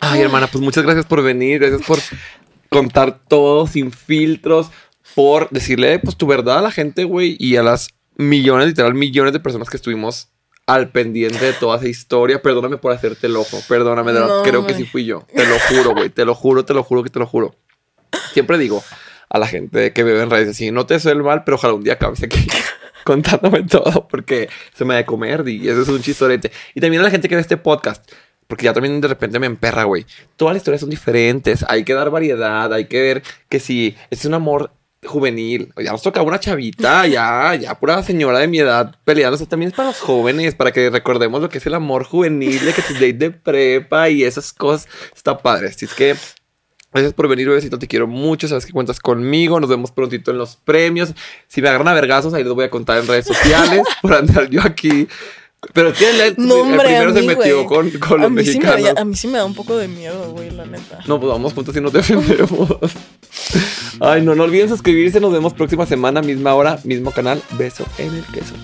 Ay, 0.00 0.20
hermana, 0.20 0.48
pues 0.48 0.62
muchas 0.62 0.84
gracias 0.84 1.06
por 1.06 1.22
venir, 1.22 1.60
gracias 1.60 1.80
por 1.86 1.98
contar 2.68 3.20
todo 3.26 3.66
sin 3.66 3.90
filtros, 3.90 4.66
por 5.14 5.48
decirle 5.48 5.98
pues 5.98 6.14
tu 6.14 6.26
verdad 6.26 6.58
a 6.58 6.62
la 6.62 6.70
gente, 6.70 7.04
güey, 7.04 7.38
y 7.40 7.56
a 7.56 7.62
las 7.62 7.88
millones, 8.18 8.66
literal 8.68 8.94
millones 8.94 9.32
de 9.32 9.40
personas 9.40 9.70
que 9.70 9.76
estuvimos 9.76 10.28
al 10.66 10.90
pendiente 10.90 11.42
de 11.46 11.52
toda 11.54 11.78
esa 11.78 11.88
historia. 11.88 12.42
Perdóname 12.42 12.76
por 12.76 12.92
hacerte 12.92 13.26
el 13.26 13.36
ojo, 13.36 13.58
perdóname, 13.68 14.12
de 14.12 14.20
No, 14.20 14.42
creo 14.42 14.66
que 14.66 14.74
güey. 14.74 14.84
sí 14.84 14.90
fui 14.90 15.04
yo. 15.06 15.24
Te 15.34 15.46
lo 15.46 15.58
juro, 15.58 15.94
güey, 15.94 16.10
te 16.10 16.24
lo 16.26 16.34
juro, 16.34 16.64
te 16.64 16.74
lo 16.74 16.82
juro 16.84 17.02
que 17.02 17.10
te 17.10 17.18
lo 17.18 17.26
juro. 17.26 17.54
Siempre 18.34 18.58
digo 18.58 18.82
a 19.30 19.38
la 19.38 19.46
gente 19.46 19.92
que 19.92 20.02
bebe 20.02 20.22
en 20.22 20.30
redes 20.30 20.50
así, 20.50 20.70
no 20.70 20.84
te 20.86 20.94
deseo 20.94 21.12
el 21.12 21.22
mal, 21.22 21.44
pero 21.44 21.56
ojalá 21.56 21.74
un 21.74 21.84
día 21.84 21.94
acabes 21.94 22.22
aquí 22.22 22.46
contándome 23.04 23.62
todo 23.62 24.08
porque 24.08 24.48
se 24.74 24.84
me 24.84 24.94
ha 24.94 24.96
de 24.98 25.04
comer 25.04 25.46
y 25.48 25.68
eso 25.68 25.82
es 25.82 25.88
un 25.88 26.02
chistorete. 26.02 26.50
Y 26.74 26.80
también 26.80 27.00
a 27.00 27.04
la 27.04 27.10
gente 27.10 27.28
que 27.28 27.34
ve 27.34 27.40
este 27.40 27.56
podcast, 27.56 28.10
porque 28.46 28.64
ya 28.64 28.72
también 28.72 29.00
de 29.00 29.08
repente 29.08 29.38
me 29.38 29.46
emperra, 29.46 29.84
güey. 29.84 30.06
Todas 30.36 30.54
las 30.54 30.60
historias 30.60 30.80
son 30.80 30.90
diferentes, 30.90 31.64
hay 31.68 31.84
que 31.84 31.94
dar 31.94 32.10
variedad, 32.10 32.72
hay 32.72 32.86
que 32.86 33.00
ver 33.00 33.22
que 33.48 33.60
si 33.60 33.96
es 34.10 34.24
un 34.24 34.34
amor 34.34 34.70
juvenil, 35.04 35.72
ya 35.76 35.92
nos 35.92 36.02
toca 36.02 36.22
una 36.22 36.40
chavita, 36.40 37.06
ya, 37.08 37.54
ya 37.54 37.78
pura 37.78 38.02
señora 38.02 38.38
de 38.38 38.48
mi 38.48 38.58
edad 38.58 38.96
peleándose, 39.04 39.46
también 39.46 39.70
es 39.70 39.76
para 39.76 39.88
los 39.88 40.00
jóvenes, 40.00 40.54
para 40.54 40.72
que 40.72 40.90
recordemos 40.90 41.40
lo 41.40 41.48
que 41.48 41.58
es 41.58 41.66
el 41.66 41.74
amor 41.74 42.04
juvenil, 42.04 42.64
de 42.64 42.72
que 42.72 42.82
tu 42.82 42.94
date 42.94 43.12
de 43.12 43.30
prepa 43.30 44.08
y 44.08 44.24
esas 44.24 44.52
cosas, 44.52 44.88
está 45.14 45.38
padre. 45.38 45.68
Así 45.68 45.84
es 45.84 45.94
que 45.94 46.16
Gracias 46.90 47.12
por 47.12 47.28
venir, 47.28 47.46
bebecito. 47.46 47.78
Te 47.78 47.86
quiero 47.86 48.06
mucho. 48.06 48.48
Sabes 48.48 48.64
que 48.64 48.72
cuentas 48.72 48.98
conmigo. 48.98 49.60
Nos 49.60 49.68
vemos 49.68 49.92
prontito 49.92 50.30
en 50.30 50.38
los 50.38 50.56
premios. 50.56 51.12
Si 51.46 51.60
me 51.60 51.68
agarran 51.68 51.88
a 51.88 51.92
vergazos, 51.92 52.32
ahí 52.32 52.42
les 52.44 52.52
voy 52.52 52.64
a 52.64 52.70
contar 52.70 52.98
en 52.98 53.06
redes 53.06 53.26
sociales 53.26 53.82
por 54.02 54.14
andar 54.14 54.48
yo 54.48 54.62
aquí. 54.62 55.06
Pero 55.72 55.92
tiene 55.92 56.28
el, 56.28 56.34
No, 56.38 56.54
el 56.54 56.60
hombre, 56.60 56.84
primero 56.84 57.10
a 57.10 57.14
se 57.14 57.22
metió 57.22 57.66
con, 57.66 57.90
los 58.20 58.30
mí 58.30 58.44
sí 58.44 58.58
me, 58.58 58.66
mexicanos. 58.66 58.96
a 58.96 59.04
mí 59.04 59.16
sí 59.16 59.26
me 59.26 59.38
da 59.38 59.44
un 59.44 59.54
poco 59.54 59.76
de 59.76 59.88
miedo, 59.88 60.30
güey, 60.30 60.50
la 60.50 60.64
neta. 60.64 61.00
No, 61.06 61.18
pues 61.18 61.32
vamos 61.32 61.52
juntos 61.52 61.76
y 61.76 61.80
nos 61.80 61.92
defendemos. 61.92 62.68
Ay, 64.00 64.22
no, 64.22 64.36
no 64.36 64.44
olviden 64.44 64.68
suscribirse. 64.68 65.20
Nos 65.20 65.32
vemos 65.32 65.54
próxima 65.54 65.84
semana, 65.84 66.22
misma 66.22 66.54
hora, 66.54 66.78
mismo 66.84 67.10
canal. 67.10 67.42
Beso 67.58 67.84
en 67.98 68.14
el 68.14 68.24
queso. 68.26 68.54